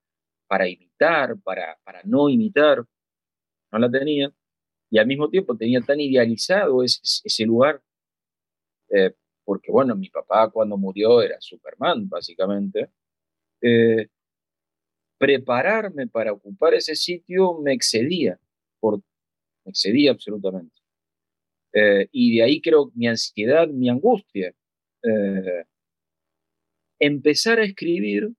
para 0.48 0.68
imitar, 0.68 1.40
para, 1.42 1.78
para 1.84 2.02
no 2.04 2.30
imitar, 2.30 2.84
no 3.72 3.80
la 3.80 3.92
tenía, 3.92 4.32
y 4.90 4.98
al 4.98 5.08
mismo 5.08 5.30
tiempo 5.30 5.56
tenía 5.56 5.82
tan 5.82 6.00
idealizado 6.00 6.82
ese, 6.84 7.00
ese 7.04 7.46
lugar, 7.46 7.82
eh, 8.90 9.14
porque 9.48 9.72
bueno, 9.72 9.96
mi 9.96 10.10
papá 10.10 10.50
cuando 10.52 10.76
murió 10.78 11.22
era 11.22 11.38
Superman, 11.40 12.10
básicamente, 12.10 12.90
eh, 13.62 14.08
prepararme 15.18 16.08
para 16.08 16.34
ocupar 16.34 16.74
ese 16.74 16.96
sitio 16.96 17.58
me 17.62 17.72
excedía, 17.72 18.38
por, 18.82 18.98
me 19.64 19.70
excedía 19.70 20.12
absolutamente. 20.12 20.76
Eh, 21.72 22.10
y 22.12 22.36
de 22.36 22.44
ahí 22.44 22.60
creo 22.60 22.92
mi 22.94 23.08
ansiedad, 23.08 23.70
mi 23.70 23.90
angustia. 23.90 24.54
Eh, 25.02 25.64
empezar 27.00 27.60
a 27.60 27.64
escribir 27.64 28.30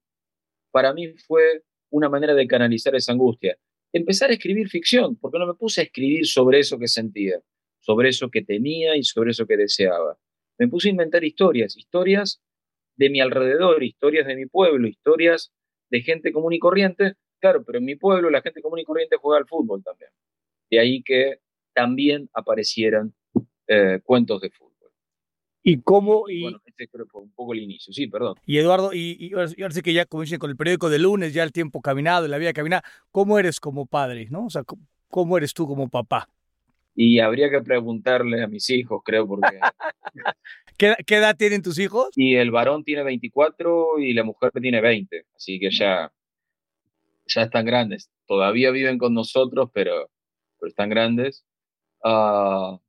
para 0.71 0.93
mí 0.93 1.15
fue 1.27 1.63
una 1.89 2.11
manera 2.11 2.35
de 2.35 2.47
canalizar 2.47 2.95
esa 2.95 3.13
angustia. 3.13 3.57
Empezar 3.95 4.29
a 4.29 4.35
escribir 4.35 4.69
ficción, 4.69 5.17
porque 5.17 5.39
no 5.39 5.47
me 5.47 5.55
puse 5.55 5.81
a 5.81 5.85
escribir 5.85 6.27
sobre 6.27 6.59
eso 6.59 6.79
que 6.79 6.87
sentía, 6.87 7.41
sobre 7.81 8.11
eso 8.11 8.29
que 8.31 8.45
temía 8.45 8.95
y 8.95 9.05
sobre 9.05 9.31
eso 9.31 9.47
que 9.47 9.57
deseaba. 9.57 10.19
Me 10.59 10.69
puse 10.69 10.89
a 10.89 10.91
inventar 10.91 11.25
historias, 11.25 11.77
historias 11.77 12.41
de 12.97 13.11
mi 13.11 13.21
alrededor, 13.21 13.83
historias 13.83 14.27
de 14.27 14.37
mi 14.37 14.47
pueblo, 14.47 14.89
historias 14.89 15.53
de 15.91 16.03
gente 16.03 16.33
común 16.33 16.53
y 16.53 16.59
corriente. 16.59 17.15
Claro, 17.41 17.65
pero 17.65 17.79
en 17.79 17.85
mi 17.85 17.95
pueblo 17.97 18.31
la 18.31 18.43
gente 18.43 18.61
común 18.61 18.81
y 18.81 18.85
corriente 18.85 19.17
juega 19.17 19.39
al 19.39 19.47
fútbol 19.47 19.83
también. 19.83 20.11
De 20.71 20.81
ahí 20.81 21.03
que 21.03 21.39
también 21.73 22.29
aparecieran 22.33 23.15
eh, 23.69 24.01
cuentos 24.03 24.41
de 24.41 24.51
fútbol. 24.51 24.69
¿Y 25.63 25.81
cómo? 25.83 26.29
Y, 26.29 26.43
Bueno, 26.43 26.61
este 26.65 26.89
creo 26.89 27.07
fue 27.07 27.23
un 27.23 27.33
poco 27.33 27.53
el 27.53 27.61
inicio, 27.61 27.93
sí, 27.93 28.07
perdón. 28.07 28.37
y 28.47 28.59
Eduardo, 28.59 28.93
y, 28.93 29.17
y 29.21 29.35
ahora 29.35 29.71
sí 29.71 29.83
que 29.83 29.93
ya, 29.93 30.07
como 30.07 30.23
dicen, 30.23 30.39
con 30.39 30.51
el 30.51 30.57
periódico 30.57 30.89
de 30.89 30.99
lunes, 30.99 31.35
ya 31.35 31.43
el 31.43 31.53
tiempo 31.53 31.81
caminado, 31.83 32.27
la 32.27 32.39
vida 32.39 32.53
caminada, 32.53 32.83
¿cómo 33.11 33.39
eres 33.39 33.61
como 33.61 33.87
padre? 33.87 34.29
¿no? 34.31 34.47
O 34.47 34.51
sea, 34.51 34.65
¿cómo, 34.65 34.87
cómo 35.09 35.37
eres 35.37 35.53
tú 35.53 35.67
como 35.67 35.89
papá? 35.89 36.29
Y 37.01 37.21
habría 37.21 37.49
que 37.49 37.61
preguntarle 37.61 38.43
a 38.43 38.49
mis 38.49 38.69
hijos, 38.71 39.03
creo, 39.05 39.25
porque... 39.25 39.61
¿Qué, 40.77 40.97
qué 41.07 41.15
edad 41.15 41.37
tienen 41.37 41.63
tus 41.63 41.79
hijos? 41.79 42.09
y 42.17 42.35
el 42.35 42.51
varón 42.51 42.83
tiene 42.83 43.05
24 43.05 44.01
y 44.01 44.13
la 44.15 44.25
mujer 44.25 44.51
tiene 44.61 44.81
20, 44.81 45.27
así 45.37 45.61
que 45.61 45.71
ya, 45.71 46.13
ya 47.27 47.43
están 47.43 47.67
grandes. 47.67 48.11
Todavía 48.27 48.73
viven 48.73 48.99
con 48.99 49.15
nosotros, 49.15 49.71
pero, 49.73 50.11
pero 50.59 50.69
están 50.69 50.91
grandes. 50.91 51.45
Ah, 52.03 52.81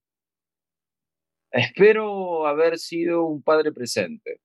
espero 1.52 2.48
haber 2.48 2.80
sido 2.80 3.26
un 3.26 3.44
padre 3.44 3.72
presente. 3.72 4.42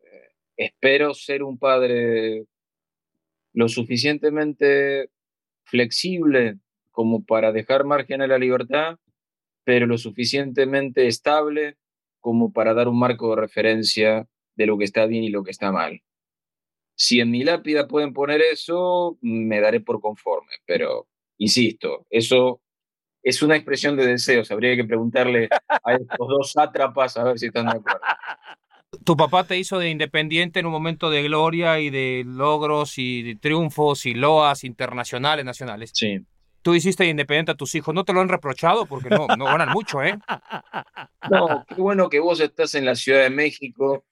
Eh, 0.00 0.30
espero 0.56 1.14
ser 1.14 1.44
un 1.44 1.58
padre 1.60 2.44
lo 3.52 3.68
suficientemente 3.68 5.10
flexible 5.62 6.58
como 6.96 7.22
para 7.22 7.52
dejar 7.52 7.84
margen 7.84 8.22
a 8.22 8.26
la 8.26 8.38
libertad, 8.38 8.96
pero 9.64 9.84
lo 9.84 9.98
suficientemente 9.98 11.06
estable 11.06 11.76
como 12.20 12.54
para 12.54 12.72
dar 12.72 12.88
un 12.88 12.98
marco 12.98 13.28
de 13.34 13.42
referencia 13.42 14.26
de 14.54 14.66
lo 14.66 14.78
que 14.78 14.84
está 14.84 15.04
bien 15.04 15.22
y 15.22 15.28
lo 15.28 15.44
que 15.44 15.50
está 15.50 15.70
mal. 15.70 16.00
Si 16.96 17.20
en 17.20 17.30
mi 17.30 17.44
lápida 17.44 17.86
pueden 17.86 18.14
poner 18.14 18.40
eso, 18.40 19.18
me 19.20 19.60
daré 19.60 19.80
por 19.80 20.00
conforme, 20.00 20.52
pero 20.64 21.06
insisto, 21.36 22.06
eso 22.08 22.62
es 23.22 23.42
una 23.42 23.56
expresión 23.56 23.94
de 23.94 24.06
deseos. 24.06 24.50
Habría 24.50 24.74
que 24.74 24.84
preguntarle 24.84 25.50
a 25.68 25.92
estos 25.92 26.28
dos 26.28 26.52
sátrapas 26.52 27.18
a 27.18 27.24
ver 27.24 27.38
si 27.38 27.48
están 27.48 27.66
de 27.66 27.72
acuerdo. 27.72 28.00
Tu 29.04 29.14
papá 29.18 29.44
te 29.44 29.58
hizo 29.58 29.78
de 29.78 29.90
independiente 29.90 30.60
en 30.60 30.66
un 30.66 30.72
momento 30.72 31.10
de 31.10 31.22
gloria 31.24 31.78
y 31.78 31.90
de 31.90 32.24
logros 32.24 32.96
y 32.96 33.22
de 33.22 33.36
triunfos 33.36 34.06
y 34.06 34.14
loas 34.14 34.64
internacionales, 34.64 35.44
nacionales. 35.44 35.90
Sí. 35.92 36.24
Tú 36.66 36.74
hiciste 36.74 37.04
de 37.04 37.10
independiente 37.10 37.52
a 37.52 37.54
tus 37.54 37.72
hijos. 37.76 37.94
¿No 37.94 38.04
te 38.04 38.12
lo 38.12 38.20
han 38.20 38.28
reprochado? 38.28 38.86
Porque 38.86 39.08
no, 39.08 39.28
no 39.38 39.44
ganan 39.44 39.68
mucho, 39.68 40.02
¿eh? 40.02 40.18
No, 41.30 41.64
qué 41.68 41.76
bueno 41.80 42.08
que 42.08 42.18
vos 42.18 42.40
estás 42.40 42.74
en 42.74 42.84
la 42.84 42.96
Ciudad 42.96 43.22
de 43.22 43.30
México. 43.30 44.04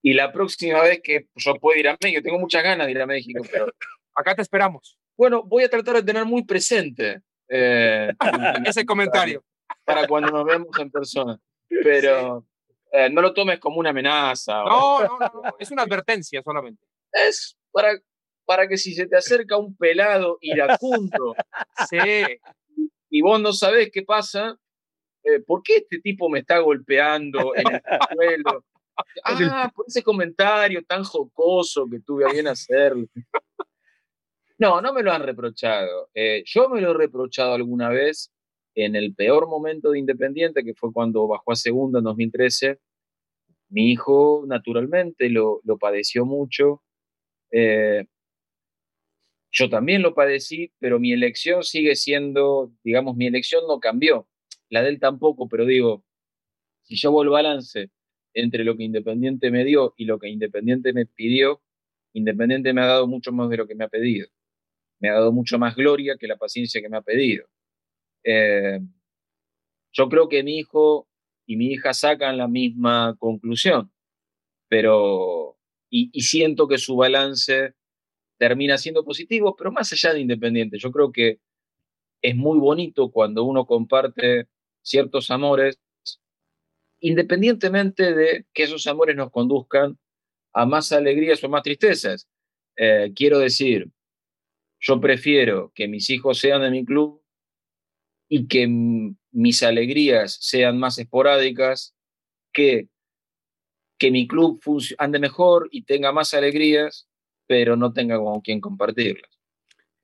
Y 0.00 0.14
la 0.14 0.32
próxima 0.32 0.80
vez 0.80 1.00
que 1.04 1.26
yo 1.36 1.56
pueda 1.56 1.78
ir 1.78 1.88
a 1.90 1.98
México, 2.02 2.22
tengo 2.22 2.38
muchas 2.38 2.62
ganas 2.62 2.86
de 2.86 2.92
ir 2.92 3.02
a 3.02 3.06
México, 3.06 3.42
pero 3.52 3.66
Acá 4.14 4.34
te 4.34 4.40
esperamos. 4.40 4.98
bueno, 5.14 5.42
voy 5.42 5.64
a 5.64 5.68
tratar 5.68 5.96
de 5.96 6.02
tener 6.04 6.24
muy 6.24 6.42
presente 6.44 7.20
eh, 7.50 8.10
Ese 8.64 8.86
comentario. 8.86 9.44
para 9.84 10.06
cuando 10.06 10.30
nos 10.30 10.46
vemos 10.46 10.68
en 10.78 10.90
persona. 10.90 11.38
Pero 11.68 12.46
eh, 12.92 13.10
no 13.10 13.20
lo 13.20 13.34
tomes 13.34 13.58
como 13.60 13.76
una 13.76 13.90
amenaza. 13.90 14.64
o- 14.64 15.02
No, 15.02 15.06
no, 15.06 15.18
no, 15.18 15.42
no. 15.42 15.56
Es 15.58 15.70
una 15.70 15.82
advertencia 15.82 16.40
solamente. 16.42 16.82
Es 17.12 17.58
para, 17.72 17.90
para 18.48 18.66
que 18.66 18.78
si 18.78 18.94
se 18.94 19.06
te 19.06 19.14
acerca 19.14 19.58
un 19.58 19.76
pelado 19.76 20.38
iracundo 20.40 21.34
Sí. 21.90 21.98
y 23.10 23.20
vos 23.20 23.38
no 23.42 23.52
sabés 23.52 23.90
qué 23.92 24.02
pasa, 24.02 24.58
eh, 25.22 25.40
¿por 25.40 25.62
qué 25.62 25.76
este 25.76 26.00
tipo 26.00 26.30
me 26.30 26.38
está 26.38 26.58
golpeando 26.60 27.54
en 27.54 27.74
el 27.74 27.82
suelo? 28.16 28.64
Ah, 29.22 29.70
por 29.72 29.84
ese 29.86 30.02
comentario 30.02 30.82
tan 30.84 31.04
jocoso 31.04 31.86
que 31.88 32.00
tuve 32.00 32.24
a 32.24 32.32
bien 32.32 32.48
hacerlo. 32.48 33.06
No, 34.58 34.80
no 34.80 34.92
me 34.92 35.04
lo 35.04 35.12
han 35.12 35.22
reprochado. 35.22 36.10
Eh, 36.14 36.42
yo 36.44 36.68
me 36.68 36.80
lo 36.80 36.90
he 36.90 36.94
reprochado 36.94 37.54
alguna 37.54 37.90
vez 37.90 38.32
en 38.74 38.96
el 38.96 39.14
peor 39.14 39.46
momento 39.46 39.92
de 39.92 40.00
Independiente, 40.00 40.64
que 40.64 40.74
fue 40.74 40.92
cuando 40.92 41.28
bajó 41.28 41.52
a 41.52 41.54
segunda 41.54 42.00
en 42.00 42.06
2013. 42.06 42.80
Mi 43.68 43.92
hijo, 43.92 44.42
naturalmente, 44.48 45.30
lo, 45.30 45.60
lo 45.62 45.78
padeció 45.78 46.24
mucho. 46.26 46.82
Eh, 47.52 48.04
yo 49.58 49.68
también 49.68 50.02
lo 50.02 50.14
padecí, 50.14 50.72
pero 50.78 51.00
mi 51.00 51.12
elección 51.12 51.64
sigue 51.64 51.96
siendo, 51.96 52.72
digamos, 52.84 53.16
mi 53.16 53.26
elección 53.26 53.64
no 53.66 53.80
cambió. 53.80 54.28
La 54.68 54.82
de 54.82 54.90
él 54.90 55.00
tampoco, 55.00 55.48
pero 55.48 55.66
digo, 55.66 56.04
si 56.82 56.96
yo 56.96 57.08
hago 57.08 57.24
el 57.24 57.30
balance 57.30 57.90
entre 58.34 58.62
lo 58.62 58.76
que 58.76 58.84
Independiente 58.84 59.50
me 59.50 59.64
dio 59.64 59.94
y 59.96 60.04
lo 60.04 60.20
que 60.20 60.28
Independiente 60.28 60.92
me 60.92 61.06
pidió, 61.06 61.60
Independiente 62.12 62.72
me 62.72 62.82
ha 62.82 62.86
dado 62.86 63.08
mucho 63.08 63.32
más 63.32 63.50
de 63.50 63.56
lo 63.56 63.66
que 63.66 63.74
me 63.74 63.84
ha 63.84 63.88
pedido. 63.88 64.28
me 65.00 65.08
ha 65.10 65.14
dado 65.14 65.32
mucho 65.32 65.58
más 65.58 65.76
gloria 65.76 66.16
que 66.18 66.28
la 66.28 66.36
paciencia 66.36 66.80
que 66.80 66.88
me 66.88 66.98
ha 66.98 67.02
pedido. 67.02 67.46
Eh, 68.24 68.80
yo 69.92 70.08
creo 70.08 70.28
que 70.28 70.42
mi 70.44 70.58
hijo 70.58 71.08
y 71.46 71.56
mi 71.56 71.72
hija 71.72 71.94
sacan 71.94 72.36
la 72.38 72.48
misma 72.48 73.16
conclusión, 73.18 73.92
pero 74.68 75.58
y, 75.90 76.10
y 76.12 76.22
siento 76.22 76.68
que 76.68 76.78
su 76.78 76.96
balance 76.96 77.74
termina 78.38 78.78
siendo 78.78 79.04
positivo, 79.04 79.54
pero 79.56 79.72
más 79.72 79.92
allá 79.92 80.14
de 80.14 80.20
Independiente, 80.20 80.78
yo 80.78 80.90
creo 80.90 81.12
que 81.12 81.40
es 82.22 82.36
muy 82.36 82.58
bonito 82.58 83.10
cuando 83.10 83.44
uno 83.44 83.66
comparte 83.66 84.48
ciertos 84.82 85.30
amores, 85.30 85.78
independientemente 87.00 88.14
de 88.14 88.46
que 88.52 88.64
esos 88.64 88.86
amores 88.86 89.16
nos 89.16 89.30
conduzcan 89.30 89.98
a 90.52 90.66
más 90.66 90.90
alegrías 90.92 91.42
o 91.44 91.48
más 91.48 91.62
tristezas. 91.62 92.28
Eh, 92.76 93.12
quiero 93.14 93.38
decir, 93.38 93.90
yo 94.80 95.00
prefiero 95.00 95.72
que 95.74 95.88
mis 95.88 96.08
hijos 96.10 96.38
sean 96.38 96.62
de 96.62 96.70
mi 96.70 96.84
club 96.84 97.22
y 98.28 98.46
que 98.46 98.66
mis 99.30 99.62
alegrías 99.62 100.38
sean 100.40 100.78
más 100.78 100.98
esporádicas 100.98 101.94
que 102.52 102.88
que 103.98 104.10
mi 104.10 104.26
club 104.26 104.62
ande 104.96 105.18
mejor 105.18 105.68
y 105.72 105.82
tenga 105.82 106.12
más 106.12 106.32
alegrías, 106.32 107.07
pero 107.48 107.76
no 107.76 107.92
tenga 107.92 108.18
con 108.18 108.40
quien 108.42 108.60
compartirlas. 108.60 109.30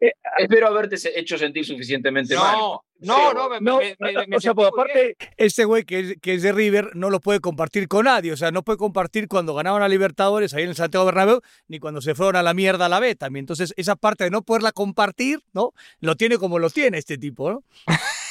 Eh, 0.01 0.13
Espero 0.39 0.67
haberte 0.67 0.97
hecho 1.15 1.39
sentir 1.39 1.65
suficientemente 1.65 2.35
no, 2.35 2.41
mal. 2.41 2.79
No, 3.01 3.35
no, 3.35 3.49
me, 3.51 3.61
No, 3.61 3.79
me- 3.79 3.97
me- 3.99 4.27
me 4.27 4.37
o 4.37 4.41
sea, 4.41 4.55
pues, 4.55 4.69
aparte, 4.69 5.17
este 5.37 5.65
güey 5.65 5.85
que 5.85 5.99
es, 6.01 6.17
que 6.23 6.35
es 6.35 6.43
de 6.43 6.53
River 6.53 6.91
no 6.95 7.11
lo 7.11 7.21
puede 7.21 7.41
compartir 7.41 7.87
con 7.89 8.05
nadie. 8.07 8.33
O 8.33 8.37
sea, 8.37 8.51
no 8.51 8.63
puede 8.63 8.79
compartir 8.79 9.29
cuando 9.29 9.55
ganaban 9.55 9.83
a 9.83 9.89
Libertadores 9.89 10.55
ahí 10.55 10.63
en 10.63 10.71
el 10.71 10.77
Santiago 10.77 11.05
Bernabéu, 11.05 11.41
ni 11.69 11.79
cuando 11.81 12.01
se 12.01 12.15
fueron 12.15 12.37
a 12.37 12.43
la 12.43 12.55
mierda 12.55 12.87
a 12.87 12.89
la 12.89 13.01
B 13.01 13.15
también. 13.15 13.43
Entonces, 13.43 13.75
esa 13.77 13.97
parte 13.97 14.25
de 14.25 14.31
no 14.31 14.43
poderla 14.43 14.73
compartir, 14.73 15.41
¿no? 15.53 15.73
Lo 16.01 16.17
tiene 16.17 16.39
como 16.39 16.59
lo 16.59 16.71
tiene 16.71 16.99
este 16.99 17.19
tipo, 17.19 17.51
¿no? 17.51 17.63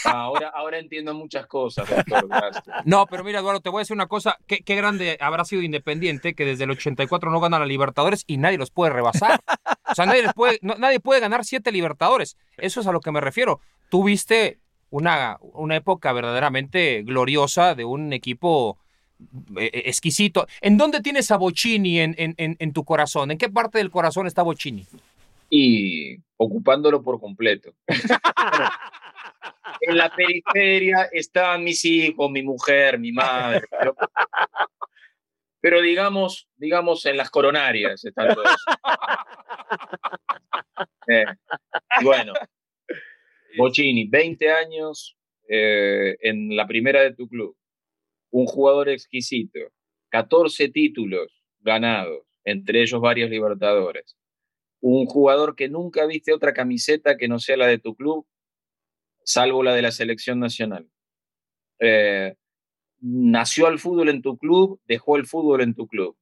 Ahora, 0.06 0.50
ahora 0.54 0.80
entiendo 0.80 1.14
muchas 1.14 1.46
cosas, 1.48 1.88
doctor. 1.90 2.28
No, 2.86 3.06
pero 3.06 3.24
mira, 3.24 3.40
Eduardo, 3.40 3.62
te 3.62 3.70
voy 3.70 3.80
a 3.80 3.84
decir 3.84 3.96
una 3.96 4.08
cosa. 4.08 4.38
Qué, 4.48 4.60
qué 4.60 4.76
grande 4.76 5.18
habrá 5.22 5.46
sido 5.46 5.62
Independiente 5.62 6.34
que 6.36 6.46
desde 6.46 6.66
el 6.66 6.72
84 6.72 7.32
no 7.32 7.40
gana 7.40 7.60
la 7.60 7.66
Libertadores 7.66 8.24
y 8.28 8.38
nadie 8.38 8.58
los 8.58 8.70
puede 8.72 8.92
rebasar. 8.92 9.40
O 9.90 9.96
sea, 9.96 10.06
nadie, 10.06 10.24
les 10.24 10.34
puede, 10.34 10.60
no- 10.62 10.76
nadie 10.76 11.00
puede 11.00 11.22
ganar 11.22 11.46
siete 11.46 11.72
Libertadores. 11.72 12.38
Eso 12.58 12.82
es 12.82 12.88
a 12.88 12.92
lo 12.92 13.00
que 13.00 13.12
me 13.12 13.22
refiero. 13.22 13.62
Tuviste 13.94 14.58
una, 14.90 15.38
una 15.42 15.76
época 15.76 16.12
verdaderamente 16.14 17.04
gloriosa 17.04 17.76
de 17.76 17.86
un 17.86 18.12
equipo 18.12 18.80
eh, 19.56 19.70
eh, 19.72 19.84
exquisito. 19.86 20.48
¿En 20.62 20.80
dónde 20.80 21.00
tienes 21.02 21.30
a 21.30 21.38
Bocini 21.38 22.00
en, 22.00 22.16
en, 22.18 22.34
en- 22.38 22.56
en 22.58 22.74
tu 22.74 22.84
corazón? 22.86 23.30
¿En 23.30 23.38
qué 23.38 23.50
parte 23.50 23.78
del 23.78 23.92
corazón 23.92 24.26
está 24.26 24.42
Bocini? 24.42 24.88
Y 25.48 26.18
ocupándolo 26.38 27.04
por 27.04 27.20
completo. 27.20 27.76
en 29.82 29.96
la 29.96 30.10
periferia 30.16 31.08
están 31.12 31.64
mis 31.64 31.86
hijos, 31.86 32.32
mi 32.32 32.42
mujer, 32.42 32.98
mi 32.98 33.12
madre. 33.12 33.68
Pero, 33.70 33.96
pero 35.62 35.82
digamos, 35.82 36.48
digamos, 36.58 37.06
en 37.06 37.18
las 37.18 37.30
coronarias 37.30 38.04
están 38.04 38.34
todos. 38.34 38.56
Eh, 41.08 41.26
y 42.00 42.04
bueno, 42.06 42.34
Bocini, 43.58 44.08
20 44.08 44.52
años 44.52 45.18
eh, 45.48 46.16
en 46.22 46.56
la 46.56 46.68
primera 46.68 47.02
de 47.02 47.14
tu 47.14 47.28
club, 47.28 47.56
un 48.32 48.46
jugador 48.46 48.90
exquisito, 48.90 49.60
14 50.10 50.70
títulos 50.70 51.44
ganados, 51.60 52.26
entre 52.44 52.82
ellos 52.82 53.02
varios 53.02 53.30
Libertadores, 53.30 54.18
un 54.82 55.06
jugador 55.06 55.56
que 55.56 55.70
nunca 55.70 56.06
viste 56.06 56.34
otra 56.34 56.54
camiseta 56.54 57.18
que 57.18 57.28
no 57.28 57.40
sea 57.40 57.58
la 57.58 57.68
de 57.68 57.80
tu 57.80 57.96
club, 57.96 58.26
salvo 59.24 59.64
la 59.64 59.74
de 59.74 59.82
la 59.82 59.92
selección 59.92 60.40
nacional. 60.40 60.90
Eh, 61.80 62.36
nació 63.00 63.68
al 63.68 63.80
fútbol 63.80 64.10
en 64.10 64.22
tu 64.22 64.38
club, 64.38 64.82
dejó 64.86 65.18
el 65.18 65.26
fútbol 65.26 65.62
en 65.62 65.76
tu 65.76 65.88
club. 65.88 66.18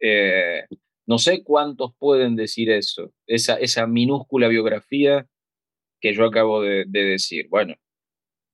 Eh, 0.00 0.64
no 1.06 1.18
sé 1.18 1.42
cuántos 1.42 1.94
pueden 1.98 2.36
decir 2.36 2.70
eso, 2.70 3.12
esa, 3.26 3.54
esa 3.56 3.86
minúscula 3.86 4.48
biografía 4.48 5.26
que 6.00 6.14
yo 6.14 6.24
acabo 6.24 6.62
de, 6.62 6.84
de 6.86 7.02
decir. 7.02 7.46
Bueno, 7.48 7.74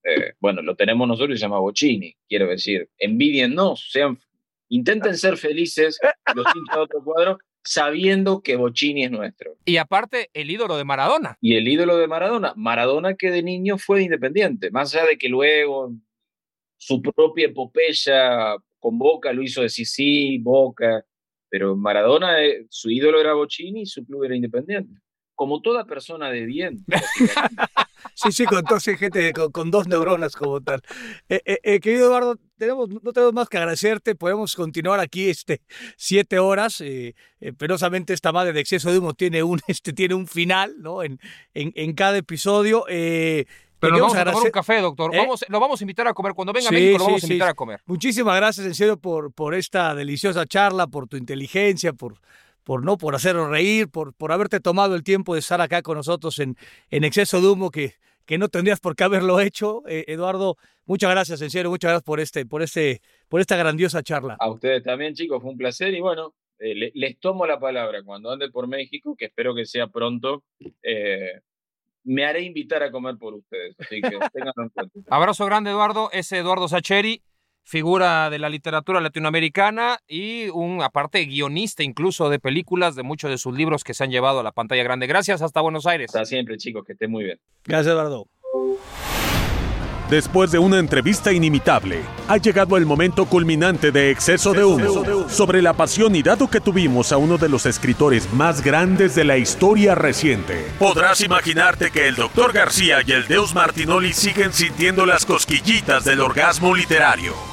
eh, 0.03 0.33
bueno, 0.39 0.61
lo 0.61 0.75
tenemos 0.75 1.07
nosotros 1.07 1.35
y 1.35 1.39
se 1.39 1.45
llama 1.45 1.59
Bocini, 1.59 2.15
quiero 2.27 2.47
decir. 2.47 2.89
Envidiennos, 2.97 3.89
sean, 3.91 4.19
intenten 4.69 5.17
ser 5.17 5.37
felices 5.37 5.99
los 6.35 6.45
hinchas 6.55 6.75
de 6.75 6.81
otro 6.81 7.03
cuadro 7.03 7.37
sabiendo 7.63 8.41
que 8.41 8.57
Bocini 8.57 9.05
es 9.05 9.11
nuestro. 9.11 9.55
Y 9.65 9.77
aparte, 9.77 10.29
el 10.33 10.51
ídolo 10.51 10.75
de 10.75 10.83
Maradona. 10.83 11.37
Y 11.39 11.55
el 11.55 11.67
ídolo 11.67 11.97
de 11.97 12.07
Maradona, 12.07 12.53
Maradona 12.57 13.15
que 13.15 13.31
de 13.31 13.41
niño 13.41 13.77
fue 13.77 14.03
independiente, 14.03 14.69
más 14.71 14.93
allá 14.93 15.07
de 15.07 15.17
que 15.17 15.29
luego 15.29 15.93
su 16.77 17.01
propia 17.01 17.47
epopeya 17.47 18.57
con 18.79 18.97
Boca 18.97 19.31
lo 19.31 19.41
hizo 19.41 19.61
decir 19.61 19.87
sí, 19.87 20.37
Boca, 20.39 21.05
pero 21.49 21.77
Maradona, 21.77 22.43
eh, 22.43 22.65
su 22.69 22.89
ídolo 22.89 23.21
era 23.21 23.33
Bocini 23.33 23.83
y 23.83 23.85
su 23.85 24.05
club 24.05 24.25
era 24.25 24.35
independiente. 24.35 24.99
Como 25.35 25.61
toda 25.61 25.85
persona 25.85 26.29
de 26.29 26.45
bien. 26.45 26.85
Sí, 28.15 28.31
sí, 28.31 28.45
con, 28.45 28.63
dos, 28.65 28.83
sí, 28.83 28.95
gente, 28.97 29.31
con, 29.33 29.51
con 29.51 29.71
dos 29.71 29.87
neuronas 29.87 30.35
como 30.35 30.61
tal. 30.61 30.81
Eh, 31.29 31.41
eh, 31.45 31.57
eh, 31.63 31.79
querido 31.79 32.07
Eduardo, 32.07 32.37
tenemos, 32.57 32.89
no 32.89 33.11
tenemos 33.13 33.33
más 33.33 33.49
que 33.49 33.57
agradecerte. 33.57 34.13
Podemos 34.13 34.55
continuar 34.55 34.99
aquí 34.99 35.29
este, 35.29 35.61
siete 35.97 36.37
horas. 36.37 36.79
Eh, 36.81 37.15
eh, 37.39 37.53
penosamente 37.53 38.13
esta 38.13 38.31
madre 38.31 38.53
de 38.53 38.59
exceso 38.59 38.91
de 38.91 38.99
humo 38.99 39.13
tiene 39.13 39.41
un, 39.41 39.59
este, 39.67 39.93
tiene 39.93 40.13
un 40.15 40.27
final 40.27 40.75
¿no? 40.79 41.01
en, 41.01 41.17
en, 41.53 41.71
en 41.75 41.93
cada 41.93 42.17
episodio. 42.17 42.85
Eh, 42.87 43.45
Pero 43.79 43.93
nos 43.93 44.01
vamos 44.01 44.15
a 44.15 44.19
tomar 44.19 44.27
un 44.35 44.41
agradecer- 44.41 44.51
café, 44.51 44.81
doctor. 44.81 45.15
¿Eh? 45.15 45.17
Vamos, 45.17 45.45
lo 45.47 45.59
vamos 45.59 45.81
a 45.81 45.83
invitar 45.83 46.07
a 46.07 46.13
comer. 46.13 46.33
Cuando 46.33 46.53
venga 46.53 46.69
Sí, 46.69 46.75
a 46.75 46.79
México, 46.79 46.97
lo 46.99 46.99
sí, 46.99 47.05
vamos 47.05 47.23
a 47.23 47.27
sí, 47.27 47.33
invitar 47.33 47.47
sí. 47.47 47.51
a 47.51 47.55
comer. 47.55 47.81
Muchísimas 47.85 48.35
gracias, 48.35 48.67
en 48.67 48.75
serio, 48.75 48.97
por, 48.97 49.31
por 49.33 49.55
esta 49.55 49.95
deliciosa 49.95 50.45
charla, 50.45 50.87
por 50.87 51.07
tu 51.07 51.17
inteligencia, 51.17 51.93
por, 51.93 52.19
por 52.63 52.83
no 52.83 52.97
por 52.97 53.15
hacernos 53.15 53.49
reír, 53.49 53.89
por, 53.89 54.13
por 54.13 54.31
haberte 54.31 54.59
tomado 54.59 54.95
el 54.95 55.03
tiempo 55.03 55.33
de 55.33 55.39
estar 55.41 55.59
acá 55.61 55.81
con 55.81 55.97
nosotros 55.97 56.39
en, 56.39 56.55
en 56.89 57.03
exceso 57.03 57.41
de 57.41 57.47
humo, 57.47 57.71
que, 57.71 57.95
que 58.25 58.37
no 58.37 58.47
tendrías 58.49 58.79
por 58.79 58.95
qué 58.95 59.03
haberlo 59.03 59.39
hecho. 59.39 59.81
Eh, 59.87 60.05
Eduardo, 60.07 60.57
muchas 60.85 61.09
gracias, 61.11 61.41
en 61.41 61.49
serio, 61.49 61.69
muchas 61.69 61.89
gracias 61.89 62.03
por 62.03 62.19
este, 62.19 62.45
por 62.45 62.61
este, 62.61 63.01
por 63.27 63.41
esta 63.41 63.55
grandiosa 63.57 64.01
charla. 64.03 64.37
A 64.39 64.49
ustedes 64.49 64.81
también, 64.83 65.13
chicos, 65.13 65.41
fue 65.41 65.51
un 65.51 65.57
placer 65.57 65.93
y 65.93 65.99
bueno, 65.99 66.33
eh, 66.59 66.73
le- 66.75 66.91
les 66.95 67.19
tomo 67.19 67.45
la 67.45 67.59
palabra 67.59 68.01
cuando 68.03 68.31
ande 68.31 68.49
por 68.49 68.67
México, 68.67 69.15
que 69.17 69.25
espero 69.25 69.53
que 69.53 69.65
sea 69.65 69.87
pronto. 69.87 70.43
eh, 70.81 71.41
me 72.05 72.25
haré 72.25 72.41
invitar 72.41 72.83
a 72.83 72.91
comer 72.91 73.15
por 73.17 73.33
ustedes, 73.33 73.75
así 73.79 74.01
que 74.01 74.09
tenganlo 74.33 74.63
en 74.63 74.69
cuenta. 74.69 74.99
Abrazo 75.07 75.45
grande, 75.45 75.69
Eduardo. 75.71 76.09
Es 76.11 76.31
Eduardo 76.33 76.67
Sacheri, 76.67 77.21
figura 77.63 78.29
de 78.29 78.39
la 78.39 78.49
literatura 78.49 79.01
latinoamericana 79.01 79.99
y 80.07 80.49
un, 80.49 80.81
aparte, 80.81 81.25
guionista 81.25 81.83
incluso 81.83 82.29
de 82.29 82.39
películas, 82.39 82.95
de 82.95 83.03
muchos 83.03 83.29
de 83.29 83.37
sus 83.37 83.55
libros 83.55 83.83
que 83.83 83.93
se 83.93 84.03
han 84.03 84.11
llevado 84.11 84.41
a 84.41 84.43
la 84.43 84.51
pantalla 84.51 84.83
grande. 84.83 85.07
Gracias, 85.07 85.41
hasta 85.41 85.61
Buenos 85.61 85.87
Aires. 85.87 86.09
Hasta 86.09 86.25
siempre, 86.25 86.57
chicos, 86.57 86.85
que 86.85 86.93
estén 86.93 87.11
muy 87.11 87.23
bien. 87.23 87.39
Gracias, 87.65 87.93
Eduardo. 87.93 88.27
Después 90.09 90.51
de 90.51 90.59
una 90.59 90.77
entrevista 90.77 91.31
inimitable, 91.31 92.01
ha 92.27 92.37
llegado 92.37 92.77
el 92.77 92.85
momento 92.85 93.25
culminante 93.25 93.91
de 93.91 94.11
Exceso 94.11 94.53
de 94.53 94.63
Humo, 94.63 95.27
sobre 95.29 95.61
la 95.61 95.73
pasión 95.73 96.15
y 96.15 96.21
dado 96.21 96.49
que 96.49 96.59
tuvimos 96.59 97.11
a 97.11 97.17
uno 97.17 97.37
de 97.37 97.49
los 97.49 97.65
escritores 97.65 98.31
más 98.33 98.61
grandes 98.61 99.15
de 99.15 99.23
la 99.23 99.37
historia 99.37 99.95
reciente. 99.95 100.67
Podrás 100.77 101.21
imaginarte 101.21 101.89
que 101.89 102.09
el 102.09 102.15
Dr. 102.15 102.51
García 102.51 102.97
y 103.03 103.13
el 103.13 103.27
Deus 103.27 103.55
Martinoli 103.55 104.13
siguen 104.13 104.53
sintiendo 104.53 105.05
las 105.05 105.25
cosquillitas 105.25 106.03
del 106.03 106.19
orgasmo 106.19 106.75
literario. 106.75 107.52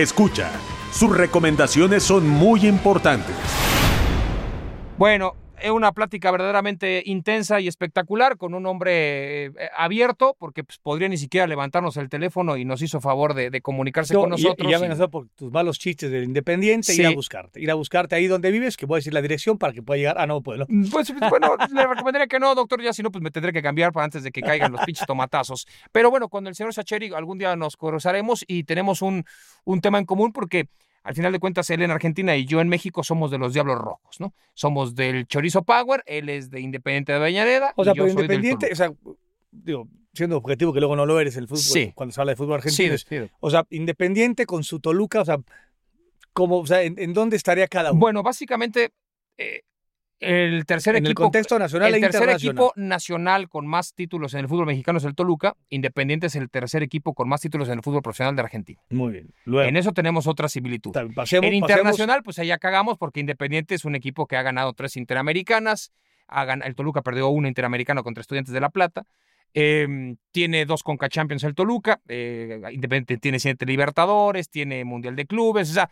Escucha, 0.00 0.50
sus 0.92 1.14
recomendaciones 1.14 2.02
son 2.02 2.26
muy 2.26 2.66
importantes. 2.66 3.36
Bueno, 4.96 5.34
una 5.68 5.92
plática 5.92 6.30
verdaderamente 6.30 7.02
intensa 7.04 7.60
y 7.60 7.68
espectacular 7.68 8.36
con 8.36 8.54
un 8.54 8.64
hombre 8.66 9.46
eh, 9.46 9.52
abierto, 9.76 10.36
porque 10.38 10.64
pues, 10.64 10.78
podría 10.78 11.08
ni 11.08 11.16
siquiera 11.18 11.46
levantarnos 11.46 11.96
el 11.96 12.08
teléfono 12.08 12.56
y 12.56 12.64
nos 12.64 12.80
hizo 12.82 13.00
favor 13.00 13.34
de, 13.34 13.50
de 13.50 13.60
comunicarse 13.60 14.14
No, 14.14 14.20
con 14.20 14.30
nosotros. 14.30 14.66
Y, 14.66 14.70
ya 14.70 14.76
y- 14.76 14.80
amenazó 14.80 15.10
por 15.10 15.28
tus 15.30 15.50
malos 15.52 15.78
chistes 15.78 16.10
del 16.10 16.24
Independiente, 16.24 16.92
Sí. 16.92 17.02
ir 17.02 17.08
a 17.08 17.10
buscarte. 17.10 17.60
Ir 17.60 17.70
a 17.70 17.74
buscarte 17.74 18.14
ahí 18.14 18.26
donde 18.28 18.50
vives, 18.50 18.76
que 18.76 18.86
voy 18.86 18.96
a 18.96 18.98
decir 19.00 19.12
la 19.12 19.20
dirección 19.22 19.58
para 19.58 19.72
que 19.72 19.82
pueda 19.82 19.98
llegar. 19.98 20.16
Ah, 20.18 20.26
no, 20.26 20.40
puedo. 20.40 20.66
Pues 20.92 21.12
bueno, 21.28 21.56
le 21.74 21.86
recomendaría 21.86 22.26
que 22.28 22.38
no, 22.38 22.54
doctor, 22.54 22.80
ya 22.82 22.92
si 22.92 23.02
no, 23.02 23.10
pues 23.10 23.22
me 23.22 23.30
tendré 23.30 23.52
que 23.52 23.60
cambiar 23.62 23.92
para 23.92 24.04
antes 24.04 24.22
de 24.22 24.30
que 24.30 24.40
caigan 24.42 24.72
los 24.72 24.80
pinches 24.84 25.06
tomatazos. 25.06 25.66
Pero 25.92 26.10
bueno, 26.10 26.28
con 26.28 26.46
el 26.46 26.54
señor 26.54 26.72
Sacheri 26.72 27.12
algún 27.12 27.38
día 27.38 27.56
nos 27.56 27.76
cruzaremos 27.76 28.44
y 28.46 28.64
tenemos 28.64 29.02
un, 29.02 29.24
un 29.64 29.80
tema 29.80 29.98
en 29.98 30.04
común 30.04 30.32
porque 30.32 30.68
al 31.02 31.14
final 31.14 31.32
de 31.32 31.38
cuentas 31.38 31.68
él 31.70 31.82
en 31.82 31.90
Argentina 31.90 32.36
y 32.36 32.44
yo 32.44 32.60
en 32.60 32.68
México 32.68 33.02
somos 33.02 33.30
de 33.30 33.38
los 33.38 33.52
Diablos 33.54 33.78
Rojos, 33.78 34.20
¿no? 34.20 34.34
Somos 34.54 34.94
del 34.94 35.26
Chorizo 35.26 35.62
Power, 35.62 36.02
él 36.06 36.28
es 36.28 36.50
de 36.50 36.60
Independiente 36.60 37.12
de 37.12 37.18
Avellaneda. 37.18 37.72
O 37.76 37.84
sea, 37.84 37.92
y 37.94 37.96
yo 37.96 38.04
pero 38.04 38.12
soy 38.14 38.26
del 38.26 38.36
Independiente, 38.36 38.68
o 38.72 38.76
sea, 38.76 38.92
digo, 39.50 39.88
siendo 40.12 40.36
objetivo 40.36 40.72
que 40.72 40.80
luego 40.80 40.96
no 40.96 41.06
lo 41.06 41.18
eres 41.20 41.36
el 41.36 41.46
fútbol, 41.46 41.58
Sí. 41.62 41.92
cuando 41.94 42.12
se 42.12 42.20
habla 42.20 42.32
de 42.32 42.36
fútbol. 42.36 42.60
Sí, 42.62 42.84
argentino. 42.86 42.94
es- 42.94 43.06
sí. 43.28 43.32
O 43.40 43.50
sea, 43.50 43.64
Independiente 43.70 44.44
con 44.46 44.62
su 44.64 44.80
Toluca, 44.80 45.20
o 45.20 45.24
sea, 45.24 45.38
como, 46.32 46.58
o 46.58 46.66
sea, 46.66 46.82
¿en, 46.82 46.98
en 46.98 47.12
dónde 47.14 47.36
estaría 47.36 47.66
cada 47.68 47.92
uno? 47.92 48.00
Bueno, 48.00 48.22
básicamente, 48.22 48.90
eh, 49.38 49.62
El 50.20 50.66
tercer 50.66 50.96
En 50.96 51.04
el 51.06 51.10
equipo, 51.12 51.22
contexto 51.24 51.58
nacional 51.58 51.88
el 51.88 51.94
e 51.94 52.00
tercer 52.00 52.28
equipo 52.28 52.72
nacional 52.76 53.48
con 53.48 53.66
más 53.66 53.94
títulos 53.94 54.34
en 54.34 54.40
el 54.40 54.48
fútbol 54.48 54.66
mexicano 54.66 54.98
es 54.98 55.04
el 55.04 55.14
Toluca. 55.14 55.56
Independiente 55.70 56.26
es 56.26 56.36
el 56.36 56.50
tercer 56.50 56.82
equipo 56.82 57.14
con 57.14 57.26
más 57.28 57.40
títulos 57.40 57.68
en 57.68 57.74
el 57.78 57.82
fútbol 57.82 58.02
profesional 58.02 58.36
de 58.36 58.42
Argentina. 58.42 58.80
Muy 58.90 59.12
bien. 59.12 59.32
Luego, 59.46 59.66
En 59.68 59.76
eso 59.78 59.92
tenemos 59.92 60.26
otra 60.26 60.48
similitud. 60.50 60.92
pasemos, 60.92 61.10
En 61.14 61.16
pasemos- 61.16 61.54
internacional, 61.54 62.22
pues 62.22 62.38
allá 62.38 62.58
cagamos 62.58 62.98
porque 62.98 63.20
Independiente 63.20 63.74
es 63.74 63.84
un 63.86 63.94
equipo 63.94 64.26
que 64.26 64.36
ha 64.36 64.42
ganado 64.42 64.72
tres 64.74 64.96
interamericanas. 64.96 65.92
ha 66.32 66.44
gan- 66.46 66.62
el 66.64 66.76
Toluca 66.76 67.02
perdió 67.02 67.28
una 67.30 67.48
interamericana 67.48 68.02
contra 68.04 68.20
Estudiantes 68.20 68.54
de 68.54 68.60
La 68.60 68.68
Plata. 68.70 69.04
eh, 69.52 70.14
tiene 70.30 70.64
dos 70.64 70.84
Conca 70.84 71.08
Champions 71.08 71.42
el 71.42 71.56
Toluca. 71.56 72.00
eh, 72.06 72.60
Independiente 72.70 73.16
tiene 73.18 73.40
siete 73.40 73.66
Libertadores, 73.66 74.48
tiene 74.48 74.84
Mundial 74.84 75.16
de 75.16 75.26
Clubes. 75.26 75.70
O 75.70 75.72
sea, 75.74 75.90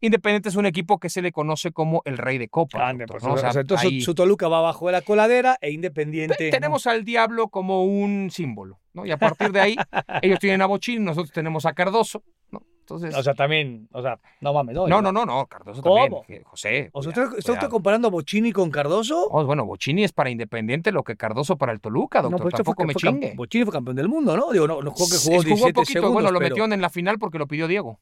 Independiente 0.00 0.48
es 0.48 0.56
un 0.56 0.66
equipo 0.66 0.98
que 0.98 1.10
se 1.10 1.20
le 1.22 1.30
conoce 1.32 1.72
como 1.72 2.02
el 2.04 2.16
rey 2.18 2.38
de 2.38 2.48
copa. 2.48 2.88
Ande, 2.88 3.04
doctor, 3.04 3.20
pues, 3.20 3.28
¿no? 3.28 3.34
O 3.34 3.38
sea, 3.38 3.52
sea, 3.52 3.60
entonces 3.60 3.86
ahí- 3.90 4.00
su, 4.00 4.14
Toluca 4.14 4.48
va 4.48 4.58
abajo 4.58 4.86
de 4.86 4.92
la 4.92 5.02
coladera 5.02 5.58
e 5.60 5.70
Independiente. 5.72 6.36
Te- 6.36 6.44
¿no? 6.46 6.50
Tenemos 6.52 6.86
al 6.86 7.04
diablo 7.04 7.48
como 7.48 7.84
un 7.84 8.30
símbolo, 8.30 8.80
¿no? 8.94 9.04
Y 9.04 9.10
a 9.10 9.16
partir 9.18 9.52
de 9.52 9.60
ahí, 9.60 9.76
ellos 10.22 10.38
tienen 10.38 10.62
a 10.62 10.66
Bochín, 10.66 11.04
nosotros 11.04 11.32
tenemos 11.32 11.66
a 11.66 11.72
Cardoso, 11.74 12.22
¿no? 12.50 12.62
Entonces, 12.80 13.14
O 13.14 13.22
sea, 13.22 13.34
también, 13.34 13.88
o 13.92 14.02
sea, 14.02 14.18
no 14.40 14.52
mames, 14.52 14.74
no. 14.74 14.88
no, 14.88 15.00
no, 15.02 15.12
no, 15.12 15.24
no, 15.26 15.46
Cardoso 15.46 15.80
¿Cómo? 15.82 16.22
también. 16.22 16.42
José. 16.44 16.88
O 16.92 17.02
sea, 17.02 17.12
cuidado, 17.12 17.28
¿usted, 17.28 17.38
está 17.38 17.52
usted 17.52 17.68
comparando 17.68 18.08
a 18.08 18.10
Bochini 18.10 18.50
con 18.52 18.70
Cardoso? 18.70 19.28
Oh, 19.30 19.44
bueno, 19.44 19.64
Bochini 19.64 20.02
es 20.02 20.12
para 20.12 20.30
Independiente 20.30 20.90
lo 20.90 21.04
que 21.04 21.14
Cardoso 21.16 21.56
para 21.56 21.72
el 21.72 21.80
Toluca, 21.80 22.20
doctor. 22.22 22.32
no, 22.32 22.36
pero 22.38 22.48
este 22.48 22.56
Tampoco 22.64 22.84
me 22.84 22.92
fue, 22.94 23.00
fue 23.02 23.10
cam- 23.10 23.14
chingue. 23.20 23.34
Bochini 23.36 23.64
fue 23.64 23.72
campeón 23.74 23.96
del 23.96 24.08
mundo, 24.08 24.36
¿no? 24.36 24.50
Digo, 24.50 24.66
no, 24.66 24.82
no 24.82 24.90
jugó 24.90 25.08
que 25.10 25.16
jugó 25.18 25.36
jugó 25.36 25.42
17 25.44 25.72
poquito, 25.74 25.92
segundos, 25.92 26.12
bueno, 26.14 26.30
lo 26.32 26.40
metieron 26.40 26.72
en 26.72 26.80
la 26.80 26.90
final 26.90 27.18
porque 27.20 27.38
lo 27.38 27.46
pidió 27.46 27.68
Diego. 27.68 28.00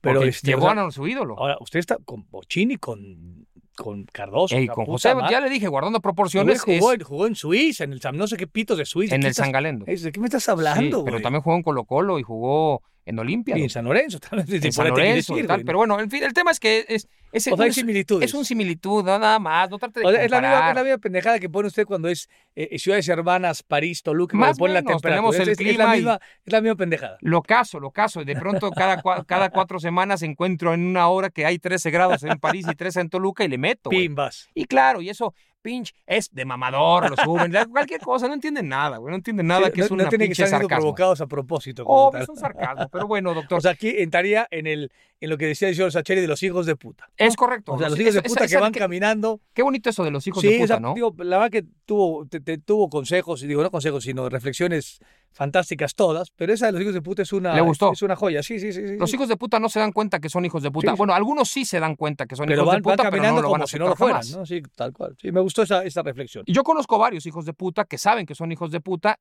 Pero 0.00 0.22
este, 0.22 0.48
llevó 0.48 0.66
o 0.66 0.72
sea, 0.72 0.86
a 0.86 0.90
su 0.90 1.06
ídolo. 1.06 1.38
ahora, 1.38 1.56
usted 1.60 1.78
está 1.80 1.96
con 2.04 2.26
Bochini, 2.30 2.76
con, 2.76 3.46
con 3.76 4.04
Cardoso. 4.04 4.54
Ey, 4.56 4.66
con 4.68 4.86
José, 4.86 5.14
madre. 5.14 5.30
ya 5.32 5.40
le 5.40 5.50
dije, 5.50 5.68
guardando 5.68 5.98
güey 5.98 6.02
proporciones, 6.02 6.62
jugó, 6.62 6.92
es 6.92 7.02
jugó 7.04 7.26
en 7.26 7.34
Suiza, 7.34 7.84
en 7.84 7.92
el 7.92 8.00
no 8.18 8.26
sé 8.26 8.36
qué 8.36 8.46
pitos 8.46 8.78
de 8.78 8.84
Suiza. 8.84 9.14
en 9.14 9.20
¿Qué 9.22 9.26
el 9.28 9.30
estás- 9.32 9.44
San 9.46 9.52
Galendo. 9.52 9.84
¿De 9.86 10.12
qué 10.12 10.20
me 10.20 10.26
estás 10.26 10.44
Sí, 10.44 10.50
hablando, 10.50 11.04
pero 11.04 11.20
también 11.20 11.42
jugó 11.42 11.56
en 11.56 11.62
Colo 11.62 11.84
Colo 11.84 12.18
y 12.18 12.22
jugó 12.22 12.82
en 13.08 13.18
Olimpia. 13.18 13.56
Y 13.58 13.62
en. 13.62 13.70
San 13.70 13.84
Lorenzo 13.84 14.18
también. 14.30 14.64
en 14.64 14.72
San 14.72 14.88
Lorenzo 14.88 15.34
tal. 15.46 15.64
Pero 15.64 15.78
bueno, 15.78 15.98
en 16.00 16.10
fin, 16.10 16.22
el 16.22 16.32
tema 16.32 16.50
es 16.50 16.60
que 16.60 16.84
es, 16.88 17.08
es, 17.32 17.46
o 17.48 17.56
sea, 17.56 17.64
hay 17.64 17.70
es- 17.70 17.74
similitudes. 17.74 18.28
es 18.28 18.34
un 18.34 18.44
similitud, 18.44 19.04
no 19.04 19.18
nada 19.18 19.38
más. 19.38 19.68
No 19.70 19.78
trate 19.78 20.00
de 20.00 20.06
O 20.06 20.10
sea, 20.10 20.24
es, 20.24 20.30
la 20.30 20.40
misma, 20.40 20.70
es 20.70 20.88
la 20.90 20.98
pendejada 20.98 21.38
que 21.38 21.48
pone 21.48 21.68
usted 21.68 21.84
cuando 21.86 22.08
es 22.08 22.28
eh, 22.54 22.78
ciudades 22.78 23.08
hermanas, 23.08 23.62
París, 23.62 24.02
Toluca, 24.02 24.36
Más 24.36 24.56
cuando 24.56 24.58
pone 24.58 24.74
la 24.74 24.80
temperatura. 24.80 25.10
tenemos 25.14 25.34
Es- 25.34 25.40
el 25.40 25.48
es, 25.48 25.58
es 25.60 25.66
la 25.66 25.70
clima 25.72 25.94
y- 25.96 25.98
misma, 25.98 26.20
es 26.44 26.52
la 26.52 26.60
misma 26.60 26.76
pendejada. 26.76 27.18
Lo 27.20 27.42
caso, 27.42 27.80
lo 27.80 27.90
caso. 27.90 28.24
De 28.24 28.34
pronto, 28.36 28.70
cada, 28.70 29.02
cada 29.26 29.50
cuatro 29.50 29.78
semanas 29.80 30.22
encuentro 30.22 30.74
en 30.74 30.86
una 30.86 31.08
hora 31.08 31.30
que 31.30 31.44
hay 31.46 31.58
13 31.58 31.90
grados 31.90 32.22
en 32.22 32.38
París 32.38 32.66
y 32.70 32.74
13 32.74 33.00
en 33.00 33.08
Toluca 33.10 33.44
y 33.44 33.48
le 33.48 33.58
meto. 33.58 33.90
Pimbas. 33.90 34.48
Y 34.54 34.64
claro, 34.66 35.00
y 35.02 35.08
eso, 35.10 35.34
pinche, 35.62 35.94
es 36.06 36.32
de 36.34 36.44
mamador, 36.44 37.10
lo 37.10 37.16
suben, 37.16 37.52
ya, 37.52 37.66
cualquier 37.66 38.00
cosa, 38.00 38.28
no 38.28 38.34
entienden 38.34 38.68
nada, 38.68 38.98
güey. 38.98 39.10
No 39.10 39.16
entienden 39.16 39.46
nada 39.46 39.66
Sí, 39.66 39.72
que 39.72 39.80
no, 39.80 39.84
es 39.84 39.90
una 39.90 40.04
no 40.04 40.08
tienen 40.08 40.26
que 40.26 40.28
pinche 40.30 40.42
estar 40.44 40.48
siendo 40.48 40.68
sarcasmo. 40.68 40.82
provocados 40.82 41.20
a 41.20 41.26
propósito. 41.26 41.84
Oh, 41.86 42.16
es 42.16 42.28
un 42.28 42.36
sarcasmo, 42.36 42.88
pero 42.88 43.06
bueno, 43.06 43.34
doctor. 43.34 43.58
O 43.58 43.60
sea, 43.60 43.72
aquí 43.72 43.92
entraría 43.98 44.46
en, 44.50 44.66
el, 44.66 44.90
en 45.20 45.30
lo 45.30 45.38
que 45.38 45.46
decía 45.46 45.68
el 45.68 45.74
señor 45.74 45.92
Sacheri 45.92 46.20
de 46.20 46.28
los 46.28 46.42
hijos 46.42 46.66
de 46.66 46.76
puta. 46.76 47.08
es 47.16 47.36
correcto. 47.36 47.72
O 47.72 47.78
sea, 47.78 47.88
los 47.88 47.98
hijos 47.98 48.14
de 48.14 48.22
puta 48.22 48.46
que 48.46 48.56
van 48.56 48.72
caminando. 48.72 49.40
Qué 49.54 49.62
bonito 49.62 49.90
eso 49.90 50.04
de 50.04 50.10
los 50.10 50.26
hijos 50.26 50.40
sí, 50.40 50.52
de 50.52 50.60
puta, 50.60 50.80
¿no? 50.80 50.94
digo, 50.94 51.14
la 51.18 51.38
verdad 51.38 51.50
que 51.50 51.64
tuvo, 51.88 52.26
te- 52.26 52.40
te- 52.40 52.58
tuvo 52.58 52.90
consejos, 52.90 53.42
y 53.42 53.46
digo, 53.46 53.62
no 53.62 53.70
consejos, 53.70 54.04
sino 54.04 54.28
reflexiones 54.28 55.00
fantásticas 55.32 55.94
todas, 55.94 56.30
pero 56.36 56.52
esa 56.52 56.66
de 56.66 56.72
los 56.72 56.82
hijos 56.82 56.92
de 56.92 57.00
puta 57.00 57.22
es 57.22 57.32
una, 57.32 57.54
¿Le 57.54 57.62
gustó? 57.62 57.92
Es, 57.92 58.02
una 58.02 58.14
joya, 58.14 58.42
sí, 58.42 58.60
sí, 58.60 58.72
sí. 58.74 58.96
Los 58.98 59.08
sí. 59.08 59.16
hijos 59.16 59.28
de 59.28 59.38
puta 59.38 59.58
no 59.58 59.70
se 59.70 59.80
dan 59.80 59.92
cuenta 59.92 60.20
que 60.20 60.28
son 60.28 60.44
hijos 60.44 60.62
de 60.62 60.70
puta. 60.70 60.88
Sí, 60.90 60.92
sí. 60.94 60.98
Bueno, 60.98 61.14
algunos 61.14 61.48
sí 61.48 61.64
se 61.64 61.80
dan 61.80 61.96
cuenta 61.96 62.26
que 62.26 62.36
son 62.36 62.44
pero 62.46 62.58
hijos 62.62 62.66
van, 62.66 62.76
de 62.76 62.82
puta, 62.82 62.90
van 62.90 62.96
pero 62.98 63.10
caminando 63.10 63.36
no 63.40 63.48
lo 63.48 63.52
van 63.52 63.60
a 63.60 63.64
como 63.64 63.66
si 63.68 63.78
no 63.78 63.88
lo 63.88 63.96
fueran, 63.96 64.20
jamás. 64.22 64.36
¿no? 64.36 64.44
Sí, 64.46 64.62
tal 64.76 64.92
cual. 64.92 65.16
Sí, 65.20 65.32
me 65.32 65.40
gustó 65.40 65.62
esa, 65.62 65.82
esa 65.84 66.02
reflexión. 66.02 66.44
Y 66.46 66.52
Yo 66.52 66.62
conozco 66.62 66.98
varios 66.98 67.24
hijos 67.24 67.46
de 67.46 67.54
puta 67.54 67.84
que 67.86 67.96
saben 67.96 68.26
que 68.26 68.34
son 68.34 68.52
hijos 68.52 68.70
de 68.70 68.80
puta 68.80 69.18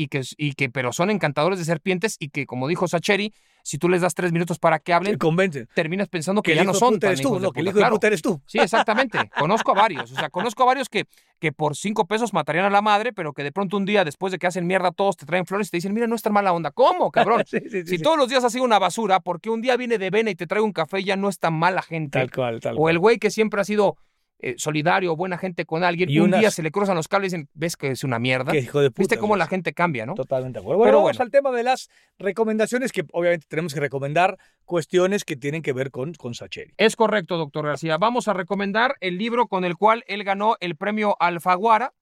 y 0.00 0.08
que, 0.08 0.22
y 0.38 0.54
que 0.54 0.70
pero 0.70 0.92
son 0.92 1.10
encantadores 1.10 1.58
de 1.58 1.64
serpientes 1.66 2.16
y 2.18 2.30
que, 2.30 2.46
como 2.46 2.68
dijo 2.68 2.88
Sacheri, 2.88 3.34
si 3.62 3.76
tú 3.76 3.90
les 3.90 4.00
das 4.00 4.14
tres 4.14 4.32
minutos 4.32 4.58
para 4.58 4.78
que 4.78 4.94
hablen, 4.94 5.12
Se 5.12 5.18
convencen. 5.18 5.68
terminas 5.74 6.08
pensando 6.08 6.40
que, 6.42 6.54
ya 6.54 6.64
no 6.64 6.72
son 6.72 6.94
puta 6.94 7.00
tan 7.00 7.10
eres 7.10 7.20
tú, 7.20 7.28
hijos 7.28 7.40
de 7.42 7.46
no, 7.48 7.52
que 7.52 7.60
el 7.60 7.66
hijo 7.66 7.74
de 7.76 7.80
claro. 7.82 7.94
puta 7.96 8.06
eres 8.06 8.22
tú. 8.22 8.40
Sí, 8.46 8.58
exactamente. 8.58 9.18
Conozco 9.38 9.72
a 9.72 9.74
varios. 9.74 10.10
O 10.12 10.14
sea, 10.14 10.30
conozco 10.30 10.62
a 10.62 10.66
varios 10.66 10.88
que, 10.88 11.04
que 11.38 11.52
por 11.52 11.76
cinco 11.76 12.06
pesos 12.06 12.32
matarían 12.32 12.64
a 12.64 12.70
la 12.70 12.80
madre, 12.80 13.12
pero 13.12 13.34
que 13.34 13.42
de 13.42 13.52
pronto 13.52 13.76
un 13.76 13.84
día, 13.84 14.02
después 14.04 14.32
de 14.32 14.38
que 14.38 14.46
hacen 14.46 14.66
mierda 14.66 14.88
a 14.88 14.92
todos, 14.92 15.18
te 15.18 15.26
traen 15.26 15.44
flores 15.44 15.68
y 15.68 15.70
te 15.72 15.76
dicen, 15.76 15.92
mira, 15.92 16.06
no 16.06 16.14
es 16.14 16.22
tan 16.22 16.32
mala 16.32 16.54
onda. 16.54 16.70
¿Cómo, 16.70 17.10
cabrón? 17.12 17.42
Sí, 17.46 17.58
sí, 17.68 17.82
sí, 17.82 17.86
Si 17.86 17.98
todos 17.98 18.16
los 18.16 18.28
días 18.30 18.42
has 18.42 18.52
sido 18.52 18.64
una 18.64 18.78
basura, 18.78 19.20
porque 19.20 19.50
un 19.50 19.60
día 19.60 19.76
viene 19.76 19.98
de 19.98 20.08
vena 20.08 20.30
y 20.30 20.34
te 20.34 20.46
trae 20.46 20.62
un 20.62 20.72
café, 20.72 21.04
ya 21.04 21.16
no 21.16 21.28
es 21.28 21.38
tan 21.38 21.52
mala 21.52 21.82
gente. 21.82 22.18
Tal 22.18 22.30
cual, 22.30 22.60
tal 22.60 22.74
O 22.74 22.78
cual. 22.78 22.92
el 22.94 22.98
güey 22.98 23.18
que 23.18 23.30
siempre 23.30 23.60
ha 23.60 23.64
sido 23.64 23.96
eh, 24.42 24.54
solidario, 24.56 25.14
buena 25.16 25.36
gente 25.38 25.64
con 25.66 25.84
alguien, 25.84 26.08
Y 26.10 26.18
un 26.18 26.28
unas- 26.28 26.40
día 26.40 26.50
se 26.50 26.62
le 26.62 26.70
cruzan 26.70 26.96
los 26.96 27.08
cables 27.08 27.32
y 27.32 27.36
dicen, 27.36 27.48
ves 27.52 27.76
que 27.76 27.88
es 27.90 28.04
una 28.04 28.18
mierda. 28.18 28.52
Qué 28.52 28.58
hijo 28.60 28.80
de 28.80 28.90
puta. 28.90 29.02
¿Viste 29.02 29.18
cómo 29.18 29.36
la 29.36 29.46
gente 29.46 29.72
cambia, 29.74 30.06
no? 30.06 30.14
Totalmente 30.14 30.58
de 30.58 30.62
acuerdo. 30.62 30.78
Bueno, 30.78 30.88
Pero 30.90 30.98
vamos 31.02 31.16
bueno. 31.18 31.24
al 31.26 31.30
tema 31.30 31.50
de 31.50 31.62
las 31.62 31.88
recomendaciones, 32.18 32.92
que 32.92 33.04
obviamente 33.12 33.46
tenemos 33.48 33.74
que 33.74 33.80
recomendar 33.80 34.38
cuestiones 34.64 35.24
que 35.24 35.36
tienen 35.36 35.62
que 35.62 35.72
ver 35.72 35.90
con, 35.90 36.14
con 36.14 36.34
Sacheri. 36.34 36.72
Es 36.76 36.96
correcto, 36.96 37.36
doctor 37.36 37.66
García. 37.66 37.98
Vamos 37.98 38.28
a 38.28 38.32
recomendar 38.32 38.94
el 39.00 39.18
libro 39.18 39.46
con 39.46 39.64
el 39.64 39.76
cual 39.76 40.04
él 40.06 40.24
ganó 40.24 40.56
el 40.60 40.76
premio 40.76 41.16
Alfaguara, 41.20 41.92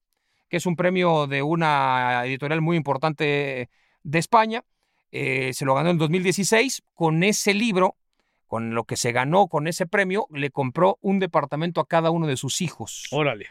que 0.48 0.59
es 0.59 0.66
un 0.66 0.77
premio 0.77 1.27
de 1.27 1.43
una 1.43 2.23
editorial 2.24 2.60
muy 2.60 2.77
importante 2.77 3.69
de 4.02 4.19
España. 4.19 4.65
Eh, 5.10 5.52
se 5.55 5.65
lo 5.65 5.74
ganó 5.74 5.90
en 5.90 5.98
2016. 5.98 6.82
Con 6.94 7.23
ese 7.23 7.55
libro, 7.55 7.97
con 8.49 8.75
lo 8.75 8.83
que 8.85 8.97
se 8.97 9.12
ganó 9.12 9.47
con 9.47 9.69
ese 9.69 9.87
premio, 9.87 10.27
le 10.33 10.51
compró 10.51 10.99
un 11.03 11.20
departamento 11.20 11.81
a 11.81 11.87
cada 11.87 12.11
uno 12.11 12.27
de 12.27 12.37
sus 12.37 12.61
hijos. 12.61 13.07
Órale. 13.12 13.47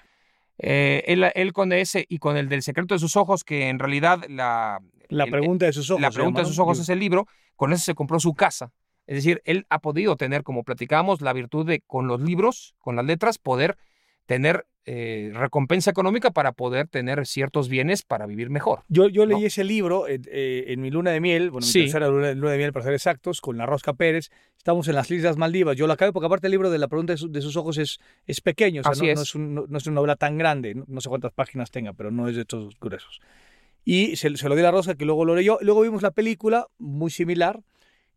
Eh, 0.57 1.03
él, 1.07 1.23
él 1.35 1.53
con 1.53 1.71
ese 1.71 2.05
y 2.09 2.17
con 2.17 2.35
el 2.35 2.49
del 2.49 2.63
secreto 2.63 2.95
de 2.95 2.99
sus 2.99 3.15
ojos, 3.15 3.43
que 3.43 3.69
en 3.69 3.79
realidad 3.79 4.25
la, 4.27 4.81
La 5.07 5.23
el- 5.25 5.31
pregunta 5.31 5.65
de 5.67 5.73
sus 5.73 5.89
ojos. 5.91 6.01
la 6.01 6.11
pregunta 6.11 6.41
de 6.41 6.47
sus 6.47 6.59
ojos 6.59 6.79
es 6.79 6.89
el 6.89 6.99
libro, 6.99 7.27
con 7.55 7.71
ese 7.71 7.85
se 7.85 7.95
compró 7.95 8.19
su 8.19 8.33
casa. 8.33 8.71
Es 9.05 9.15
decir, 9.15 9.41
él 9.45 9.65
ha 9.69 9.79
podido 9.79 10.17
tener, 10.17 10.43
como 10.43 10.63
platicábamos, 10.63 11.21
la 11.21 11.31
virtud 11.31 11.65
de 11.65 11.79
con 11.81 12.07
los 12.07 12.19
libros, 12.19 12.75
con 12.79 12.95
las 12.97 13.05
letras, 13.05 13.37
poder 13.37 13.77
tener 14.27 14.67
eh, 14.89 15.31
recompensa 15.33 15.91
económica 15.91 16.31
para 16.31 16.53
poder 16.53 16.87
tener 16.87 17.25
ciertos 17.27 17.67
bienes 17.67 18.03
para 18.03 18.25
vivir 18.25 18.49
mejor. 18.49 18.83
Yo, 18.87 19.09
yo 19.09 19.25
leí 19.25 19.41
¿no? 19.41 19.47
ese 19.47 19.65
libro 19.65 20.07
eh, 20.07 20.21
eh, 20.27 20.65
en 20.67 20.79
mi 20.79 20.91
luna 20.91 21.11
de 21.11 21.19
miel, 21.19 21.49
bueno, 21.51 21.65
mi 21.67 21.71
Sí. 21.73 21.79
tercera 21.81 22.07
luna, 22.07 22.33
luna 22.33 22.51
de 22.51 22.57
miel 22.57 22.71
para 22.71 22.85
ser 22.85 22.93
exactos, 22.93 23.41
con 23.41 23.57
la 23.57 23.65
Rosca 23.65 23.91
Pérez. 23.93 24.29
Estamos 24.57 24.87
en 24.87 24.95
las 24.95 25.11
Islas 25.11 25.35
Maldivas. 25.35 25.75
Yo 25.75 25.87
lo 25.87 25.93
acabé 25.93 26.13
porque 26.13 26.27
aparte 26.27 26.47
el 26.47 26.51
libro 26.51 26.69
de 26.69 26.77
la 26.77 26.87
pregunta 26.87 27.11
de, 27.13 27.17
su- 27.17 27.29
de 27.29 27.41
sus 27.41 27.57
ojos 27.57 27.77
es, 27.77 27.99
es 28.25 28.39
pequeño, 28.39 28.79
o 28.79 28.83
sea, 28.83 28.91
Así 28.93 29.05
no, 29.07 29.11
es. 29.11 29.15
no 29.17 29.21
es 29.23 29.35
un- 29.35 29.53
no- 29.55 29.65
no 29.67 29.77
es 29.77 29.87
una 29.87 29.95
novela 29.95 30.15
tan 30.15 30.37
grande, 30.37 30.73
no, 30.75 30.85
no 30.87 31.01
sé 31.01 31.09
cuántas 31.09 31.33
páginas 31.33 31.69
tenga, 31.69 31.91
pero 31.91 32.09
no 32.11 32.29
es 32.29 32.35
de 32.35 32.41
estos 32.43 32.79
gruesos. 32.79 33.19
Y 33.83 34.15
se, 34.17 34.35
se 34.37 34.47
lo 34.49 34.55
di 34.55 34.61
a 34.61 34.65
la 34.65 34.71
Rosca, 34.71 34.95
que 34.95 35.05
luego 35.05 35.25
lo 35.25 35.35
leyó. 35.35 35.57
Luego 35.61 35.81
vimos 35.81 36.01
la 36.01 36.11
película, 36.11 36.67
muy 36.77 37.09
similar. 37.11 37.59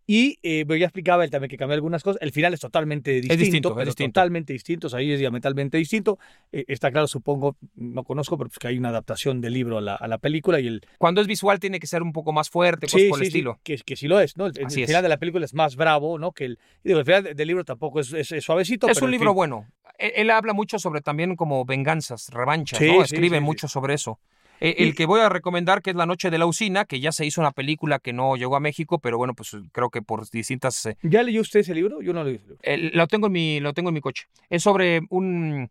Y 0.06 0.38
eh, 0.42 0.64
ya 0.68 0.86
explicaba 0.86 1.22
él 1.24 1.30
también 1.30 1.48
que 1.50 1.56
cambió 1.56 1.74
algunas 1.74 2.02
cosas. 2.02 2.20
El 2.20 2.32
final 2.32 2.52
es 2.52 2.60
totalmente 2.60 3.12
distinto, 3.12 3.36
distinto, 3.36 3.68
es 3.68 3.74
pero 3.76 3.84
distinto. 3.86 4.10
totalmente 4.12 4.52
distinto. 4.52 4.86
O 4.88 4.90
sea, 4.90 4.98
ahí 4.98 5.12
es 5.12 5.20
diametralmente 5.20 5.78
distinto. 5.78 6.18
Eh, 6.50 6.64
está 6.66 6.90
claro, 6.90 7.06
supongo, 7.06 7.56
no 7.76 8.02
conozco, 8.02 8.36
pero 8.36 8.48
pues 8.50 8.58
que 8.58 8.66
hay 8.68 8.78
una 8.78 8.88
adaptación 8.88 9.40
del 9.40 9.52
libro 9.54 9.78
a 9.78 9.80
la, 9.80 9.94
a 9.94 10.08
la 10.08 10.18
película 10.18 10.58
y 10.58 10.66
el, 10.66 10.82
Cuando 10.98 11.20
es 11.20 11.26
visual 11.28 11.60
tiene 11.60 11.78
que 11.78 11.86
ser 11.86 12.02
un 12.02 12.12
poco 12.12 12.32
más 12.32 12.50
fuerte, 12.50 12.86
cosas 12.88 13.02
por 13.08 13.20
el 13.20 13.26
estilo. 13.28 13.60
que, 13.62 13.76
que 13.78 13.94
sí 13.96 14.08
lo 14.08 14.18
es, 14.18 14.36
¿no? 14.36 14.46
El, 14.46 14.52
es. 14.58 14.74
final 14.74 15.02
de 15.02 15.08
la 15.08 15.18
película 15.18 15.44
es 15.44 15.54
más 15.54 15.76
bravo, 15.76 16.18
¿no? 16.18 16.32
Que 16.32 16.46
el, 16.46 16.58
digo, 16.82 16.98
el 16.98 17.04
final 17.04 17.22
de- 17.22 17.34
del 17.34 17.46
libro 17.48 17.64
tampoco 17.64 18.00
es, 18.00 18.12
es- 18.12 18.32
es 18.32 18.42
suavecito. 18.44 18.88
Es 18.88 18.94
pero 18.96 19.04
un 19.06 19.12
libro 19.12 19.30
fin. 19.30 19.36
bueno. 19.36 19.66
Él, 19.98 20.12
él 20.16 20.30
habla 20.30 20.52
mucho 20.54 20.78
sobre 20.80 21.02
también 21.02 21.36
como 21.36 21.64
venganzas, 21.64 22.28
revanchas, 22.32 22.78
Sí, 22.78 22.86
¿no? 22.88 22.94
sí, 23.04 23.14
Escribe 23.14 23.36
sí, 23.36 23.40
sí. 23.40 23.44
mucho 23.44 23.68
sobre 23.68 23.94
eso. 23.94 24.18
Eh, 24.60 24.76
el 24.78 24.94
que 24.94 25.06
voy 25.06 25.20
a 25.20 25.28
recomendar, 25.28 25.82
que 25.82 25.90
es 25.90 25.96
La 25.96 26.06
Noche 26.06 26.30
de 26.30 26.38
la 26.38 26.46
Usina, 26.46 26.84
que 26.84 27.00
ya 27.00 27.12
se 27.12 27.24
hizo 27.24 27.40
una 27.40 27.50
película 27.50 27.98
que 27.98 28.12
no 28.12 28.36
llegó 28.36 28.56
a 28.56 28.60
México, 28.60 28.98
pero 28.98 29.18
bueno, 29.18 29.34
pues 29.34 29.56
creo 29.72 29.90
que 29.90 30.02
por 30.02 30.28
distintas 30.28 30.86
eh, 30.86 30.96
¿Ya 31.02 31.22
leyó 31.22 31.40
usted 31.40 31.60
ese 31.60 31.74
libro? 31.74 32.02
Yo 32.02 32.12
no 32.12 32.22
leí 32.22 32.36
ese 32.36 32.44
libro. 32.44 32.58
Eh, 32.62 32.90
lo 32.92 33.06
tengo 33.06 33.26
en 33.26 33.32
mi 33.32 33.60
lo 33.60 33.72
tengo 33.72 33.88
en 33.88 33.94
mi 33.94 34.00
coche. 34.00 34.26
Es 34.48 34.62
sobre 34.62 35.00
un 35.08 35.70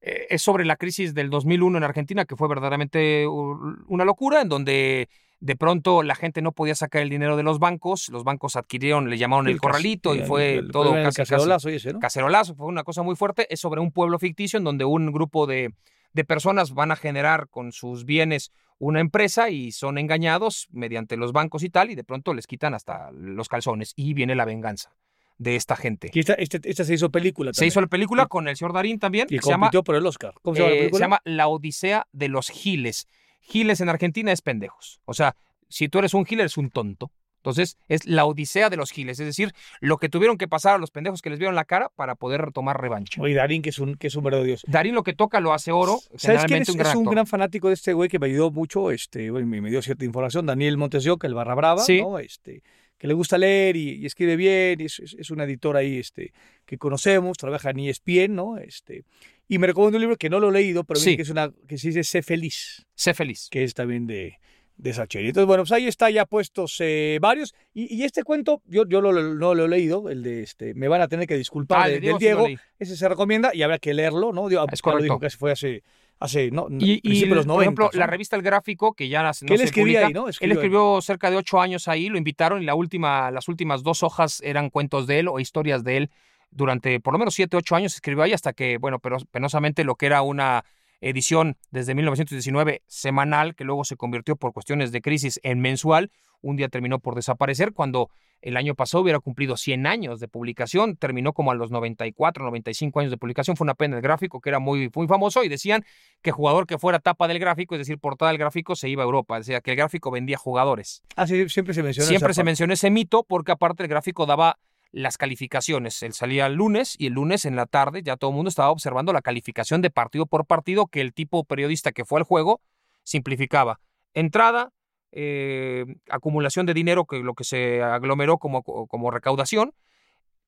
es 0.00 0.42
sobre 0.42 0.64
la 0.64 0.76
crisis 0.76 1.12
del 1.12 1.28
2001 1.28 1.78
en 1.78 1.84
Argentina 1.84 2.24
que 2.24 2.36
fue 2.36 2.46
verdaderamente 2.48 3.26
una 3.26 4.04
locura 4.04 4.40
en 4.40 4.48
donde 4.48 5.08
de 5.40 5.56
pronto 5.56 6.02
la 6.02 6.14
gente 6.14 6.42
no 6.42 6.52
podía 6.52 6.74
sacar 6.74 7.02
el 7.02 7.08
dinero 7.08 7.36
de 7.36 7.42
los 7.42 7.58
bancos, 7.58 8.08
los 8.08 8.24
bancos 8.24 8.56
adquirieron, 8.56 9.08
le 9.08 9.18
llamaron 9.18 9.48
el, 9.48 9.60
corralito 9.60 10.14
y 10.14 10.20
fue 10.20 10.56
el- 10.56 10.70
todo 10.70 10.96
el 10.96 11.04
casi, 11.04 11.16
casi 11.18 11.30
cacerolazo 11.30 11.70
y 11.70 11.74
ese, 11.74 11.92
¿no? 11.92 12.00
cacerolazo, 12.00 12.54
fue 12.54 12.66
una 12.66 12.84
cosa 12.84 13.02
muy 13.02 13.16
fuerte, 13.16 13.52
es 13.52 13.60
sobre 13.60 13.80
un 13.80 13.92
pueblo 13.92 14.18
ficticio 14.18 14.58
en 14.58 14.64
donde 14.64 14.84
un 14.84 15.12
grupo 15.12 15.46
de, 15.46 15.72
de 16.18 16.24
personas 16.24 16.72
van 16.74 16.90
a 16.90 16.96
generar 16.96 17.48
con 17.48 17.70
sus 17.70 18.04
bienes 18.04 18.50
una 18.80 18.98
empresa 18.98 19.50
y 19.50 19.70
son 19.70 19.98
engañados 19.98 20.66
mediante 20.72 21.16
los 21.16 21.30
bancos 21.32 21.62
y 21.62 21.70
tal, 21.70 21.90
y 21.90 21.94
de 21.94 22.02
pronto 22.02 22.34
les 22.34 22.48
quitan 22.48 22.74
hasta 22.74 23.12
los 23.12 23.48
calzones 23.48 23.92
y 23.94 24.14
viene 24.14 24.34
la 24.34 24.44
venganza 24.44 24.90
de 25.38 25.54
esta 25.54 25.76
gente. 25.76 26.10
Y 26.12 26.18
esta, 26.18 26.34
este- 26.34 26.60
esta 26.68 26.82
se 26.82 26.94
hizo 26.94 27.10
película 27.10 27.52
Se 27.52 27.58
también. 27.60 27.68
hizo 27.68 27.80
la 27.80 27.86
película 27.86 28.26
con 28.26 28.48
el 28.48 28.56
señor 28.56 28.72
Darín 28.72 28.98
también, 28.98 29.28
Y 29.30 29.36
que 29.36 29.42
se 29.42 29.50
llama, 29.50 29.66
compitió 29.66 29.84
por 29.84 29.94
el 29.94 30.04
Oscar. 30.04 30.34
¿Cómo 30.42 30.56
se 30.56 30.62
llama 30.62 30.70
la 30.70 30.74
eh, 30.74 30.78
película? 30.80 30.98
se 30.98 31.04
llama 31.04 31.20
La 31.24 31.46
Odisea 31.46 32.06
de 32.10 32.28
los 32.28 32.48
Giles. 32.50 33.06
Giles 33.40 33.80
en 33.80 33.88
Argentina 33.88 34.32
es 34.32 34.42
pendejos. 34.42 35.00
O 35.04 35.14
sea, 35.14 35.36
si 35.68 35.88
tú 35.88 36.00
eres 36.00 36.14
un 36.14 36.24
gil, 36.26 36.40
eres 36.40 36.56
un 36.56 36.70
tonto. 36.70 37.12
Entonces, 37.38 37.78
es 37.88 38.04
la 38.06 38.24
odisea 38.26 38.68
de 38.70 38.76
los 38.76 38.90
giles, 38.90 39.18
es 39.20 39.26
decir, 39.26 39.52
lo 39.80 39.96
que 39.98 40.08
tuvieron 40.08 40.36
que 40.38 40.48
pasar 40.48 40.74
a 40.74 40.78
los 40.78 40.90
pendejos 40.90 41.22
que 41.22 41.30
les 41.30 41.38
vieron 41.38 41.54
la 41.54 41.64
cara 41.64 41.88
para 41.94 42.14
poder 42.14 42.52
tomar 42.52 42.80
revancha. 42.80 43.22
Oye, 43.22 43.34
Darín, 43.34 43.62
que 43.62 43.70
es 43.70 43.78
un, 43.78 43.94
que 43.94 44.08
es 44.08 44.14
un 44.16 44.24
verdadero 44.24 44.46
dios. 44.46 44.64
Darín 44.66 44.94
lo 44.94 45.02
que 45.04 45.12
toca 45.14 45.40
lo 45.40 45.52
hace 45.54 45.72
oro. 45.72 45.98
¿Sabes 46.16 46.44
quién 46.44 46.62
es 46.62 46.68
un, 46.68 46.74
un 46.74 46.78
gran 46.78 46.96
actor. 46.98 47.10
gran 47.14 47.26
fanático 47.26 47.68
de 47.68 47.74
este 47.74 47.92
güey 47.92 48.08
que 48.08 48.18
me 48.18 48.26
ayudó 48.26 48.50
mucho? 48.50 48.90
Este, 48.90 49.30
bueno, 49.30 49.46
me, 49.46 49.70
dio 49.70 49.80
cierta 49.82 50.04
información. 50.04 50.46
Daniel 50.46 50.76
Montes 50.76 51.04
de 51.04 51.10
Oca, 51.10 51.26
el 51.26 51.34
Barra 51.34 51.54
Brava, 51.54 51.82
Sí. 51.82 52.00
¿no? 52.02 52.18
Este, 52.18 52.62
que 52.98 53.06
le 53.06 53.14
gusta 53.14 53.38
leer 53.38 53.76
y, 53.76 53.90
y 54.02 54.06
escribe 54.06 54.34
bien. 54.36 54.80
y 54.80 54.84
Es, 54.86 54.98
es, 54.98 55.14
es 55.16 55.30
un 55.30 55.40
editor 55.40 55.76
ahí 55.76 55.98
este, 55.98 56.32
que 56.66 56.76
conocemos, 56.78 57.36
trabaja 57.38 57.70
en 57.70 57.78
ESPN, 57.78 58.34
¿no? 58.34 58.58
Este, 58.58 59.04
y 59.46 59.58
me 59.58 59.68
recomendó 59.68 59.96
un 59.96 60.02
libro 60.02 60.16
que 60.16 60.28
no 60.28 60.40
lo 60.40 60.48
he 60.48 60.52
leído, 60.52 60.82
pero 60.84 60.98
Sí. 60.98 61.14
que 61.16 61.22
es 61.22 61.30
una 61.30 61.50
que 61.68 61.78
se 61.78 61.88
dice 61.88 62.02
Sé 62.02 62.22
Feliz, 62.22 62.84
Sé 62.96 63.14
feliz. 63.14 63.48
que 63.50 63.62
es 63.62 63.72
también 63.74 64.06
de, 64.08 64.38
de 64.78 64.92
Sacheri. 64.94 65.26
Entonces, 65.28 65.46
bueno, 65.46 65.64
pues 65.64 65.72
ahí 65.72 65.86
está 65.86 66.08
ya 66.08 66.24
puestos 66.24 66.76
eh, 66.80 67.18
varios. 67.20 67.54
Y, 67.74 67.94
y 67.94 68.04
este 68.04 68.22
cuento, 68.22 68.62
yo, 68.66 68.86
yo 68.88 69.00
lo- 69.00 69.12
no 69.12 69.54
lo 69.54 69.64
he 69.64 69.68
leído, 69.68 70.08
el 70.08 70.22
de 70.22 70.42
este, 70.42 70.72
me 70.74 70.88
van 70.88 71.00
a 71.02 71.08
tener 71.08 71.26
que 71.26 71.36
disculpar 71.36 71.82
Ah, 71.82 71.88
de- 71.88 71.96
el 71.96 72.00
de 72.00 72.08
del 72.08 72.18
Diego. 72.18 72.46
Ese 72.78 72.96
se 72.96 73.08
recomienda 73.08 73.50
y 73.52 73.62
habrá 73.62 73.78
que 73.78 73.92
leerlo, 73.92 74.32
¿no? 74.32 74.48
Digo, 74.48 74.64
Es 74.72 74.80
ya 74.80 74.90
lo 74.92 75.02
dijo 75.02 75.14
correcto. 75.16 75.18
que 75.18 75.30
fue 75.30 75.50
hace, 75.52 75.82
hace 76.20 76.50
no, 76.52 76.68
Y, 76.70 76.92
y 76.92 77.00
principios 77.00 77.30
de 77.30 77.34
los 77.36 77.46
90. 77.46 77.54
por 77.56 77.62
ejemplo, 77.62 77.90
¿no? 77.92 77.98
la 77.98 78.06
revista 78.06 78.36
El 78.36 78.42
Gráfico, 78.42 78.92
que 78.94 79.08
ya 79.08 79.22
no 79.24 79.30
que 79.46 79.52
él 79.54 79.58
se 79.58 79.64
escribía 79.64 80.00
publica, 80.02 80.06
ahí, 80.06 80.12
¿no? 80.14 80.24
Él 80.24 80.30
Escribió 80.30 80.52
ahí. 80.52 80.58
escribió 80.58 81.00
cerca 81.02 81.30
de 81.30 81.36
ocho 81.38 81.60
años 81.60 81.88
ahí, 81.88 82.08
lo 82.08 82.16
invitaron 82.16 82.62
y 82.62 82.64
la 82.64 82.76
última, 82.76 83.30
las 83.32 83.48
últimas 83.48 83.82
dos 83.82 84.04
hojas 84.04 84.40
eran 84.44 84.70
cuentos 84.70 85.06
de 85.08 85.18
él 85.18 85.28
o 85.28 85.40
historias 85.40 85.82
de 85.82 85.96
él. 85.96 86.10
Durante 86.50 86.98
por 87.00 87.12
lo 87.12 87.18
menos 87.18 87.34
siete, 87.34 87.56
ocho 87.56 87.74
años 87.76 87.94
escribió 87.94 88.22
ahí 88.22 88.32
hasta 88.32 88.52
que, 88.54 88.78
bueno, 88.78 89.00
pero 89.00 89.18
penosamente 89.30 89.84
lo 89.84 89.96
que 89.96 90.06
era 90.06 90.22
una 90.22 90.64
edición 91.00 91.56
desde 91.70 91.94
1919 91.94 92.82
semanal, 92.86 93.54
que 93.54 93.64
luego 93.64 93.84
se 93.84 93.96
convirtió 93.96 94.36
por 94.36 94.52
cuestiones 94.52 94.92
de 94.92 95.00
crisis 95.00 95.40
en 95.42 95.60
mensual, 95.60 96.10
un 96.40 96.56
día 96.56 96.68
terminó 96.68 96.98
por 97.00 97.14
desaparecer 97.14 97.72
cuando 97.72 98.10
el 98.40 98.56
año 98.56 98.74
pasado 98.74 99.02
hubiera 99.02 99.18
cumplido 99.18 99.56
100 99.56 99.86
años 99.86 100.20
de 100.20 100.28
publicación, 100.28 100.96
terminó 100.96 101.32
como 101.32 101.50
a 101.50 101.54
los 101.54 101.70
94, 101.70 102.44
95 102.44 103.00
años 103.00 103.10
de 103.10 103.16
publicación, 103.16 103.56
fue 103.56 103.64
una 103.64 103.74
pena 103.74 103.96
el 103.96 104.02
gráfico 104.02 104.40
que 104.40 104.48
era 104.48 104.60
muy, 104.60 104.90
muy 104.94 105.08
famoso 105.08 105.42
y 105.42 105.48
decían 105.48 105.84
que 106.22 106.30
jugador 106.30 106.66
que 106.66 106.78
fuera 106.78 107.00
tapa 107.00 107.26
del 107.26 107.38
gráfico, 107.38 107.74
es 107.74 107.80
decir, 107.80 107.98
portada 107.98 108.30
del 108.30 108.38
gráfico, 108.38 108.76
se 108.76 108.88
iba 108.88 109.02
a 109.02 109.06
Europa, 109.06 109.38
decía 109.38 109.60
que 109.60 109.72
el 109.72 109.76
gráfico 109.76 110.10
vendía 110.10 110.36
jugadores. 110.36 111.02
Ah, 111.16 111.26
sí, 111.26 111.48
siempre 111.48 111.74
se 111.74 111.82
menciona. 111.82 112.08
Siempre 112.08 112.32
se 112.32 112.40
parte. 112.40 112.44
mencionó 112.44 112.72
ese 112.72 112.90
mito 112.90 113.24
porque 113.24 113.52
aparte 113.52 113.82
el 113.82 113.88
gráfico 113.88 114.24
daba 114.24 114.58
las 114.92 115.18
calificaciones. 115.18 116.02
Él 116.02 116.12
salía 116.12 116.46
el 116.46 116.54
lunes 116.54 116.94
y 116.98 117.06
el 117.06 117.14
lunes 117.14 117.44
en 117.44 117.56
la 117.56 117.66
tarde 117.66 118.02
ya 118.02 118.16
todo 118.16 118.30
el 118.30 118.36
mundo 118.36 118.48
estaba 118.48 118.70
observando 118.70 119.12
la 119.12 119.22
calificación 119.22 119.82
de 119.82 119.90
partido 119.90 120.26
por 120.26 120.46
partido 120.46 120.86
que 120.86 121.00
el 121.00 121.12
tipo 121.12 121.44
periodista 121.44 121.92
que 121.92 122.04
fue 122.04 122.20
al 122.20 122.24
juego 122.24 122.60
simplificaba. 123.04 123.80
Entrada, 124.14 124.72
eh, 125.12 125.84
acumulación 126.10 126.66
de 126.66 126.74
dinero, 126.74 127.06
que 127.06 127.18
lo 127.18 127.34
que 127.34 127.44
se 127.44 127.82
aglomeró 127.82 128.38
como, 128.38 128.62
como 128.62 129.10
recaudación, 129.10 129.74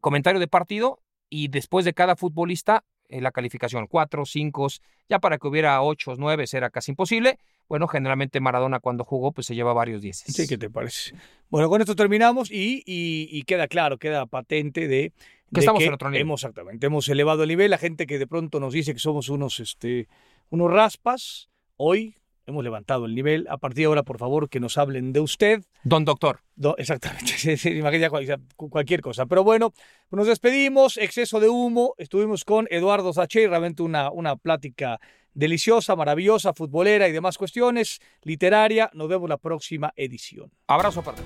comentario 0.01 0.41
de 0.41 0.49
partido 0.49 1.03
y 1.29 1.49
después 1.49 1.85
de 1.85 1.95
cada 1.95 2.17
futbolista 2.17 2.85
eh, 3.11 3.21
la 3.21 3.31
calificación, 3.31 3.87
cuatro, 3.87 4.25
cinco, 4.25 4.69
ya 5.09 5.19
para 5.19 5.37
que 5.39 5.47
hubiera 5.49 5.83
ocho, 5.83 6.15
nueve 6.17 6.45
era 6.53 6.71
casi 6.71 6.93
imposible. 6.93 7.39
Bueno, 7.69 7.87
generalmente 7.87 8.41
Maradona 8.41 8.81
cuando 8.81 9.05
jugó 9.05 9.33
pues 9.33 9.47
se 9.47 9.55
lleva 9.55 9.73
varios 9.73 10.01
dieces. 10.03 10.35
Sí, 10.35 10.49
¿qué 10.49 10.57
te 10.59 10.71
parece? 10.71 11.15
Bueno, 11.51 11.69
con 11.69 11.81
esto 11.81 11.95
terminamos 11.95 12.51
y, 12.51 12.83
y- 12.87 13.29
y 13.31 13.43
queda 13.43 13.69
claro, 13.69 13.99
queda 13.99 14.27
patente 14.27 14.89
de, 14.89 15.13
de 15.51 15.61
estamos 15.61 15.83
en 15.83 15.93
otro 15.95 16.11
nivel. 16.11 16.23
Hemos, 16.23 16.43
exactamente, 16.43 16.87
hemos 16.87 17.09
elevado 17.09 17.43
el 17.45 17.49
nivel. 17.49 17.71
La 17.71 17.79
gente 17.79 18.07
que 18.07 18.19
de 18.19 18.27
pronto 18.27 18.59
nos 18.61 18.73
dice 18.73 18.93
que 18.93 18.99
somos 19.01 19.29
unos, 19.29 19.61
este, 19.61 20.09
unos 20.49 20.71
raspas, 20.73 21.49
hoy 21.77 22.17
hemos 22.51 22.63
levantado 22.63 23.07
el 23.07 23.15
nivel. 23.15 23.47
A 23.49 23.57
partir 23.59 23.83
de 23.83 23.87
ahora, 23.87 24.03
por 24.03 24.19
favor, 24.19 24.49
que 24.49 24.61
nos 24.61 24.79
hablen 24.79 25.13
de 25.13 25.21
usted. 25.21 25.63
Don 25.83 26.05
Doctor. 26.05 26.41
No, 26.57 26.75
exactamente, 26.79 27.33
sí, 27.37 27.57
sí, 27.57 27.71
imagina 27.71 28.11
cual- 28.11 28.27
cu- 28.57 28.69
cualquier 28.71 29.01
cosa. 29.01 29.27
Pero 29.27 29.43
bueno, 29.43 29.73
nos 30.11 30.27
despedimos, 30.27 30.97
exceso 30.99 31.41
de 31.41 31.49
humo. 31.49 31.95
Estuvimos 31.99 32.45
con 32.45 32.67
Eduardo 32.71 33.13
Saché, 33.13 33.49
realmente 33.49 33.83
una, 33.83 34.11
una 34.11 34.37
plática 34.37 35.01
deliciosa, 35.33 35.97
maravillosa, 35.97 36.53
futbolera 36.55 37.09
y 37.09 37.13
demás 37.13 37.39
cuestiones, 37.39 38.01
literaria. 38.23 38.91
Nos 38.93 39.09
vemos 39.09 39.29
la 39.29 39.39
próxima 39.39 39.93
edición. 39.97 40.51
Abrazo 40.67 41.03
para 41.03 41.19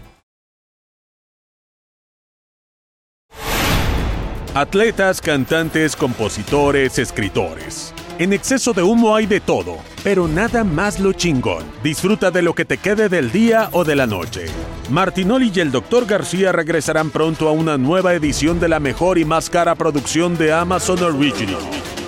Atletas, 4.55 5.21
cantantes, 5.21 5.97
compositores, 5.97 6.99
escritores. 7.01 7.93
En 8.17 8.33
exceso 8.33 8.73
de 8.73 8.85
humo 8.85 9.17
hay 9.17 9.27
de 9.27 9.41
todo, 9.41 9.79
pero 10.05 10.29
nada 10.29 10.63
más 10.63 11.01
lo 11.01 11.13
chingón. 11.13 11.65
Disfruta 11.83 12.31
de 12.31 12.43
lo 12.43 12.55
que 12.55 12.65
te 12.65 12.79
quede 12.79 13.09
del 13.09 13.33
día 13.33 13.71
o 13.73 13.83
de 13.83 13.97
la 13.97 14.07
noche. 14.07 14.47
Martinoli 14.89 15.51
y 15.53 15.59
el 15.59 15.73
Dr. 15.73 16.07
García 16.07 16.53
regresarán 16.53 17.11
pronto 17.11 17.49
a 17.49 17.53
una 17.53 17.77
nueva 17.77 18.15
edición 18.15 18.61
de 18.61 18.69
la 18.69 18.79
mejor 18.79 19.19
y 19.19 19.25
más 19.25 19.51
cara 19.51 19.75
producción 19.75 20.39
de 20.39 20.53
Amazon 20.53 21.03
Original. 21.03 21.59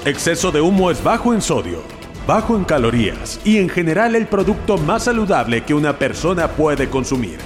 Exceso 0.05 0.53
de 0.53 0.61
humo 0.61 0.93
es 0.93 1.03
bajo 1.03 1.35
en 1.35 1.43
sodio, 1.43 1.83
bajo 2.25 2.57
en 2.57 2.63
calorías 2.63 3.41
y 3.45 3.59
en 3.59 3.69
general 3.69 4.15
el 4.15 4.29
producto 4.29 4.79
más 4.79 5.05
saludable 5.05 5.65
que 5.65 5.75
una 5.75 5.99
persona 5.99 6.47
puede 6.47 6.89
consumir. 6.89 7.39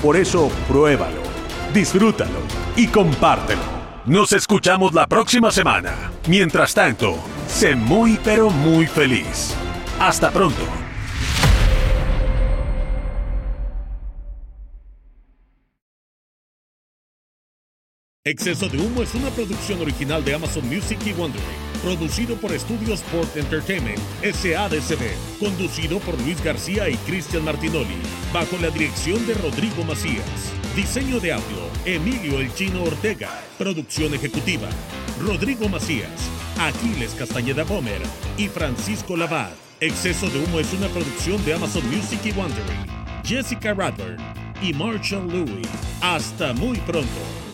Por 0.00 0.16
eso, 0.16 0.50
pruébalo, 0.68 1.20
disfrútalo 1.74 2.40
y 2.76 2.86
compártelo. 2.86 3.75
Nos 4.06 4.32
escuchamos 4.32 4.94
la 4.94 5.08
próxima 5.08 5.50
semana. 5.50 6.12
Mientras 6.28 6.72
tanto, 6.72 7.18
sé 7.48 7.74
muy 7.74 8.16
pero 8.22 8.50
muy 8.50 8.86
feliz. 8.86 9.56
Hasta 9.98 10.30
pronto. 10.30 10.62
Exceso 18.24 18.68
de 18.68 18.78
Humo 18.78 19.02
es 19.02 19.12
una 19.16 19.30
producción 19.30 19.80
original 19.80 20.24
de 20.24 20.34
Amazon 20.34 20.68
Music 20.68 20.98
y 21.04 21.12
Wondery, 21.12 21.42
producido 21.82 22.36
por 22.36 22.52
Estudios 22.52 23.00
Sport 23.02 23.36
Entertainment, 23.36 23.98
SADCB, 24.22 25.40
conducido 25.40 25.98
por 25.98 26.20
Luis 26.20 26.42
García 26.44 26.88
y 26.88 26.96
Cristian 26.98 27.44
Martinoli, 27.44 27.96
bajo 28.32 28.56
la 28.58 28.70
dirección 28.70 29.26
de 29.26 29.34
Rodrigo 29.34 29.82
Macías. 29.82 30.55
Diseño 30.76 31.18
de 31.20 31.32
audio, 31.32 31.70
Emilio 31.86 32.38
El 32.38 32.52
Chino 32.52 32.82
Ortega. 32.82 33.30
Producción 33.56 34.12
ejecutiva, 34.12 34.68
Rodrigo 35.22 35.70
Macías, 35.70 36.28
Aquiles 36.60 37.14
Castañeda 37.14 37.64
Bomer 37.64 38.02
y 38.36 38.48
Francisco 38.48 39.16
Labat. 39.16 39.54
Exceso 39.80 40.28
de 40.28 40.38
Humo 40.38 40.60
es 40.60 40.70
una 40.74 40.88
producción 40.88 41.42
de 41.46 41.54
Amazon 41.54 41.82
Music 41.88 42.20
y 42.26 42.32
Wondery, 42.32 42.76
Jessica 43.24 43.72
Radburn 43.72 44.18
y 44.60 44.74
Marshall 44.74 45.26
Louis. 45.26 45.66
Hasta 46.02 46.52
muy 46.52 46.76
pronto. 46.80 47.45